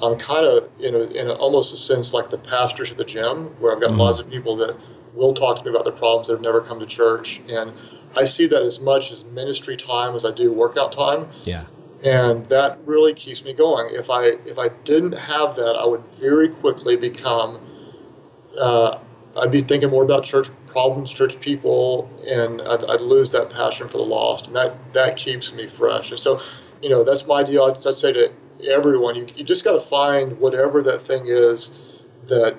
I'm 0.00 0.16
kind 0.16 0.46
of 0.46 0.70
in 0.78 0.94
a, 0.94 1.00
in 1.00 1.26
a, 1.26 1.32
almost 1.32 1.74
a 1.74 1.76
sense 1.76 2.14
like 2.14 2.30
the 2.30 2.38
pastor 2.38 2.84
to 2.84 2.94
the 2.94 3.04
gym, 3.04 3.46
where 3.58 3.74
I've 3.74 3.80
got 3.80 3.90
mm-hmm. 3.90 3.98
lots 3.98 4.20
of 4.20 4.30
people 4.30 4.54
that 4.58 4.76
will 5.12 5.34
talk 5.34 5.58
to 5.58 5.64
me 5.64 5.70
about 5.70 5.82
their 5.82 5.92
problems 5.92 6.28
that 6.28 6.34
have 6.34 6.40
never 6.40 6.60
come 6.60 6.78
to 6.78 6.86
church, 6.86 7.42
and 7.48 7.72
I 8.16 8.24
see 8.26 8.46
that 8.46 8.62
as 8.62 8.78
much 8.78 9.10
as 9.10 9.24
ministry 9.24 9.76
time 9.76 10.14
as 10.14 10.24
I 10.24 10.30
do 10.30 10.52
workout 10.52 10.92
time. 10.92 11.28
Yeah 11.42 11.66
and 12.02 12.48
that 12.48 12.78
really 12.86 13.12
keeps 13.14 13.44
me 13.44 13.52
going. 13.52 13.94
If 13.94 14.10
I 14.10 14.38
if 14.46 14.58
I 14.58 14.68
didn't 14.84 15.18
have 15.18 15.56
that, 15.56 15.76
I 15.76 15.84
would 15.84 16.06
very 16.06 16.48
quickly 16.48 16.96
become. 16.96 17.60
Uh, 18.58 18.98
I'd 19.36 19.50
be 19.50 19.60
thinking 19.60 19.90
more 19.90 20.02
about 20.02 20.24
church 20.24 20.48
problems, 20.66 21.12
church 21.12 21.38
people, 21.40 22.10
and 22.26 22.60
I'd, 22.62 22.84
I'd, 22.84 23.00
lose 23.00 23.30
that 23.30 23.48
passion 23.48 23.86
for 23.86 23.98
the 23.98 24.04
lost, 24.04 24.48
and 24.48 24.56
that 24.56 24.92
that 24.92 25.16
keeps 25.16 25.52
me 25.52 25.66
fresh. 25.66 26.10
And 26.10 26.18
so, 26.18 26.40
you 26.82 26.88
know, 26.88 27.04
that's 27.04 27.26
my 27.26 27.42
deal. 27.42 27.64
I'd, 27.64 27.76
I'd 27.86 27.94
say 27.94 28.12
to 28.12 28.32
everyone, 28.68 29.14
you, 29.14 29.26
you 29.36 29.44
just 29.44 29.62
got 29.62 29.72
to 29.72 29.80
find 29.80 30.38
whatever 30.40 30.82
that 30.82 31.00
thing 31.00 31.26
is 31.26 31.70
that 32.26 32.56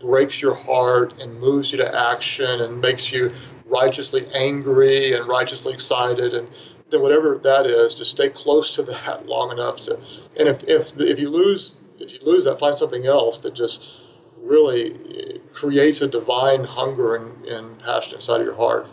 breaks 0.00 0.40
your 0.40 0.54
heart 0.54 1.14
and 1.20 1.38
moves 1.38 1.72
you 1.72 1.78
to 1.78 1.94
action 1.94 2.62
and 2.62 2.80
makes 2.80 3.12
you 3.12 3.32
righteously 3.66 4.26
angry 4.34 5.14
and 5.14 5.26
righteously 5.28 5.72
excited 5.72 6.34
and 6.34 6.48
then 6.92 7.02
whatever 7.02 7.38
that 7.38 7.66
is, 7.66 7.94
just 7.94 8.12
stay 8.12 8.28
close 8.28 8.74
to 8.76 8.82
that 8.82 9.26
long 9.34 9.50
enough 9.50 9.80
to. 9.82 9.98
And 10.38 10.48
if 10.48 10.62
if 10.64 10.98
if 11.00 11.18
you 11.18 11.30
lose 11.30 11.82
if 11.98 12.12
you 12.12 12.20
lose 12.22 12.44
that, 12.44 12.58
find 12.58 12.76
something 12.76 13.06
else 13.06 13.40
that 13.40 13.54
just 13.54 14.02
really 14.36 14.92
eh, 14.92 15.38
creates 15.52 16.00
a 16.00 16.08
divine 16.08 16.64
hunger 16.64 17.16
and, 17.16 17.44
and 17.46 17.78
passion 17.78 18.16
inside 18.16 18.40
of 18.40 18.46
your 18.46 18.56
heart, 18.56 18.88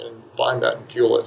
and 0.00 0.22
find 0.36 0.62
that 0.62 0.76
and 0.76 0.90
fuel 0.90 1.18
it. 1.18 1.26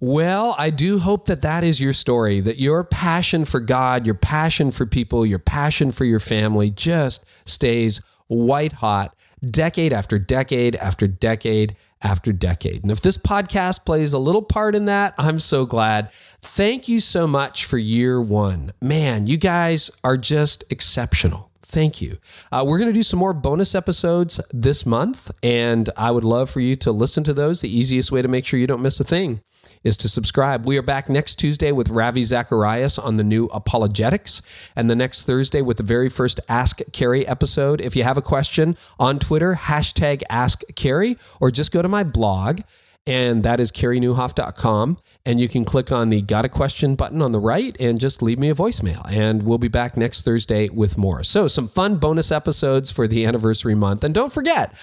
Well, 0.00 0.54
I 0.58 0.68
do 0.70 0.98
hope 0.98 1.26
that 1.26 1.40
that 1.42 1.64
is 1.64 1.80
your 1.80 1.94
story, 1.94 2.40
that 2.40 2.58
your 2.58 2.84
passion 2.84 3.46
for 3.46 3.60
God, 3.60 4.04
your 4.04 4.16
passion 4.16 4.70
for 4.70 4.84
people, 4.84 5.24
your 5.24 5.38
passion 5.38 5.92
for 5.92 6.04
your 6.04 6.20
family 6.20 6.70
just 6.70 7.24
stays 7.46 8.02
white 8.26 8.72
hot 8.72 9.16
decade 9.50 9.92
after 9.92 10.18
decade 10.18 10.76
after 10.76 11.06
decade 11.06 11.76
after 12.04 12.32
decade. 12.32 12.82
And 12.82 12.92
if 12.92 13.00
this 13.00 13.18
podcast 13.18 13.84
plays 13.84 14.12
a 14.12 14.18
little 14.18 14.42
part 14.42 14.74
in 14.74 14.84
that, 14.84 15.14
I'm 15.18 15.38
so 15.38 15.66
glad. 15.66 16.12
Thank 16.42 16.88
you 16.88 17.00
so 17.00 17.26
much 17.26 17.64
for 17.64 17.78
year 17.78 18.20
one. 18.20 18.72
Man, 18.80 19.26
you 19.26 19.36
guys 19.36 19.90
are 20.04 20.16
just 20.16 20.64
exceptional. 20.70 21.50
Thank 21.62 22.00
you. 22.00 22.18
Uh, 22.52 22.64
we're 22.66 22.78
going 22.78 22.90
to 22.90 22.94
do 22.94 23.02
some 23.02 23.18
more 23.18 23.32
bonus 23.32 23.74
episodes 23.74 24.40
this 24.52 24.86
month, 24.86 25.32
and 25.42 25.90
I 25.96 26.12
would 26.12 26.22
love 26.22 26.48
for 26.48 26.60
you 26.60 26.76
to 26.76 26.92
listen 26.92 27.24
to 27.24 27.34
those. 27.34 27.62
The 27.62 27.76
easiest 27.76 28.12
way 28.12 28.22
to 28.22 28.28
make 28.28 28.46
sure 28.46 28.60
you 28.60 28.68
don't 28.68 28.82
miss 28.82 29.00
a 29.00 29.04
thing 29.04 29.40
is 29.84 29.96
to 29.98 30.08
subscribe. 30.08 30.66
We 30.66 30.78
are 30.78 30.82
back 30.82 31.08
next 31.08 31.36
Tuesday 31.36 31.70
with 31.70 31.90
Ravi 31.90 32.24
Zacharias 32.24 32.98
on 32.98 33.16
the 33.16 33.22
new 33.22 33.46
apologetics, 33.46 34.42
and 34.74 34.90
the 34.90 34.96
next 34.96 35.24
Thursday 35.24 35.62
with 35.62 35.76
the 35.76 35.82
very 35.82 36.08
first 36.08 36.40
Ask 36.48 36.80
Carey 36.92 37.26
episode. 37.28 37.80
If 37.80 37.94
you 37.94 38.02
have 38.02 38.18
a 38.18 38.22
question 38.22 38.76
on 38.98 39.18
Twitter, 39.18 39.54
hashtag 39.54 40.22
Ask 40.30 40.62
Carey, 40.74 41.18
or 41.40 41.50
just 41.50 41.70
go 41.70 41.82
to 41.82 41.88
my 41.88 42.02
blog, 42.02 42.62
and 43.06 43.42
that 43.42 43.60
is 43.60 43.70
careynieuwhof.com. 43.70 44.98
And 45.26 45.40
you 45.40 45.48
can 45.48 45.64
click 45.64 45.92
on 45.92 46.10
the 46.10 46.22
Got 46.22 46.44
a 46.44 46.48
Question 46.48 46.94
button 46.94 47.22
on 47.22 47.32
the 47.32 47.40
right 47.40 47.76
and 47.80 47.98
just 47.98 48.22
leave 48.22 48.38
me 48.38 48.50
a 48.50 48.54
voicemail. 48.54 49.02
And 49.10 49.42
we'll 49.42 49.58
be 49.58 49.68
back 49.68 49.96
next 49.96 50.22
Thursday 50.22 50.68
with 50.68 50.98
more. 50.98 51.22
So, 51.22 51.48
some 51.48 51.68
fun 51.68 51.96
bonus 51.96 52.30
episodes 52.32 52.90
for 52.90 53.06
the 53.06 53.24
anniversary 53.26 53.74
month. 53.74 54.04
And 54.04 54.14
don't 54.14 54.32
forget, 54.32 54.74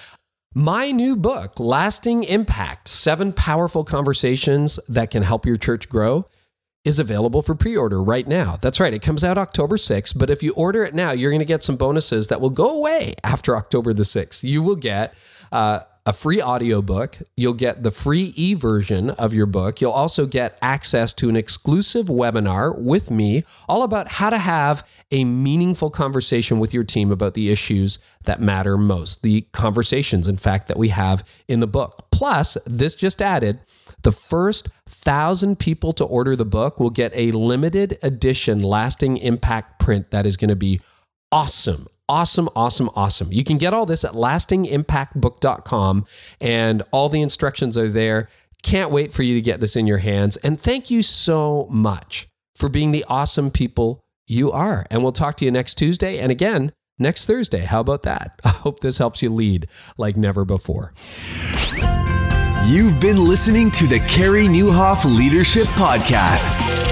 my 0.54 0.90
new 0.90 1.16
book, 1.16 1.58
Lasting 1.58 2.24
Impact 2.24 2.88
Seven 2.88 3.32
Powerful 3.32 3.84
Conversations 3.84 4.78
That 4.88 5.10
Can 5.10 5.22
Help 5.22 5.46
Your 5.46 5.56
Church 5.56 5.88
Grow, 5.88 6.26
is 6.84 6.98
available 6.98 7.42
for 7.42 7.54
pre 7.54 7.76
order 7.76 8.02
right 8.02 8.26
now. 8.26 8.56
That's 8.60 8.80
right, 8.80 8.92
it 8.92 9.02
comes 9.02 9.24
out 9.24 9.38
October 9.38 9.76
6th, 9.76 10.18
but 10.18 10.30
if 10.30 10.42
you 10.42 10.52
order 10.52 10.84
it 10.84 10.94
now, 10.94 11.12
you're 11.12 11.30
going 11.30 11.38
to 11.38 11.46
get 11.46 11.62
some 11.62 11.76
bonuses 11.76 12.28
that 12.28 12.40
will 12.40 12.50
go 12.50 12.78
away 12.78 13.14
after 13.24 13.56
October 13.56 13.94
the 13.94 14.02
6th. 14.02 14.42
You 14.42 14.62
will 14.62 14.76
get 14.76 15.14
uh, 15.52 15.80
a 16.04 16.12
free 16.12 16.42
audiobook. 16.42 17.18
You'll 17.36 17.54
get 17.54 17.82
the 17.82 17.92
free 17.92 18.32
e 18.36 18.54
version 18.54 19.10
of 19.10 19.32
your 19.32 19.46
book. 19.46 19.80
You'll 19.80 19.92
also 19.92 20.26
get 20.26 20.58
access 20.60 21.14
to 21.14 21.28
an 21.28 21.36
exclusive 21.36 22.06
webinar 22.06 22.76
with 22.76 23.10
me 23.10 23.44
all 23.68 23.84
about 23.84 24.08
how 24.08 24.30
to 24.30 24.38
have 24.38 24.86
a 25.12 25.24
meaningful 25.24 25.90
conversation 25.90 26.58
with 26.58 26.74
your 26.74 26.82
team 26.82 27.12
about 27.12 27.34
the 27.34 27.50
issues 27.50 28.00
that 28.24 28.40
matter 28.40 28.76
most, 28.76 29.22
the 29.22 29.42
conversations, 29.52 30.26
in 30.26 30.36
fact, 30.36 30.66
that 30.68 30.78
we 30.78 30.88
have 30.88 31.22
in 31.46 31.60
the 31.60 31.66
book. 31.66 32.08
Plus, 32.10 32.58
this 32.66 32.94
just 32.94 33.22
added 33.22 33.60
the 34.02 34.12
first 34.12 34.68
thousand 34.88 35.58
people 35.58 35.92
to 35.92 36.04
order 36.04 36.34
the 36.34 36.44
book 36.44 36.80
will 36.80 36.90
get 36.90 37.12
a 37.14 37.30
limited 37.30 37.98
edition 38.02 38.60
lasting 38.62 39.16
impact 39.18 39.78
print 39.78 40.10
that 40.10 40.26
is 40.26 40.36
going 40.36 40.48
to 40.48 40.56
be 40.56 40.80
awesome 41.30 41.86
awesome, 42.08 42.48
awesome, 42.54 42.90
awesome. 42.94 43.32
You 43.32 43.44
can 43.44 43.58
get 43.58 43.74
all 43.74 43.86
this 43.86 44.04
at 44.04 44.12
lastingimpactbook.com, 44.12 46.06
and 46.40 46.82
all 46.90 47.08
the 47.08 47.22
instructions 47.22 47.78
are 47.78 47.88
there. 47.88 48.28
Can't 48.62 48.90
wait 48.90 49.12
for 49.12 49.22
you 49.22 49.34
to 49.34 49.40
get 49.40 49.60
this 49.60 49.76
in 49.76 49.86
your 49.86 49.98
hands. 49.98 50.36
And 50.38 50.60
thank 50.60 50.90
you 50.90 51.02
so 51.02 51.66
much 51.70 52.28
for 52.54 52.68
being 52.68 52.92
the 52.92 53.04
awesome 53.08 53.50
people 53.50 54.04
you 54.26 54.52
are. 54.52 54.86
And 54.90 55.02
we'll 55.02 55.12
talk 55.12 55.36
to 55.38 55.44
you 55.44 55.50
next 55.50 55.74
Tuesday. 55.74 56.18
And 56.18 56.30
again, 56.30 56.72
next 56.98 57.26
Thursday. 57.26 57.60
How 57.60 57.80
about 57.80 58.02
that? 58.02 58.40
I 58.44 58.50
hope 58.50 58.80
this 58.80 58.98
helps 58.98 59.22
you 59.22 59.30
lead 59.30 59.66
like 59.98 60.16
never 60.16 60.44
before. 60.44 60.92
You've 62.66 63.00
been 63.00 63.16
listening 63.16 63.72
to 63.72 63.86
the 63.86 63.98
Carey 64.08 64.46
Nieuwhof 64.46 65.04
Leadership 65.18 65.66
Podcast. 65.74 66.91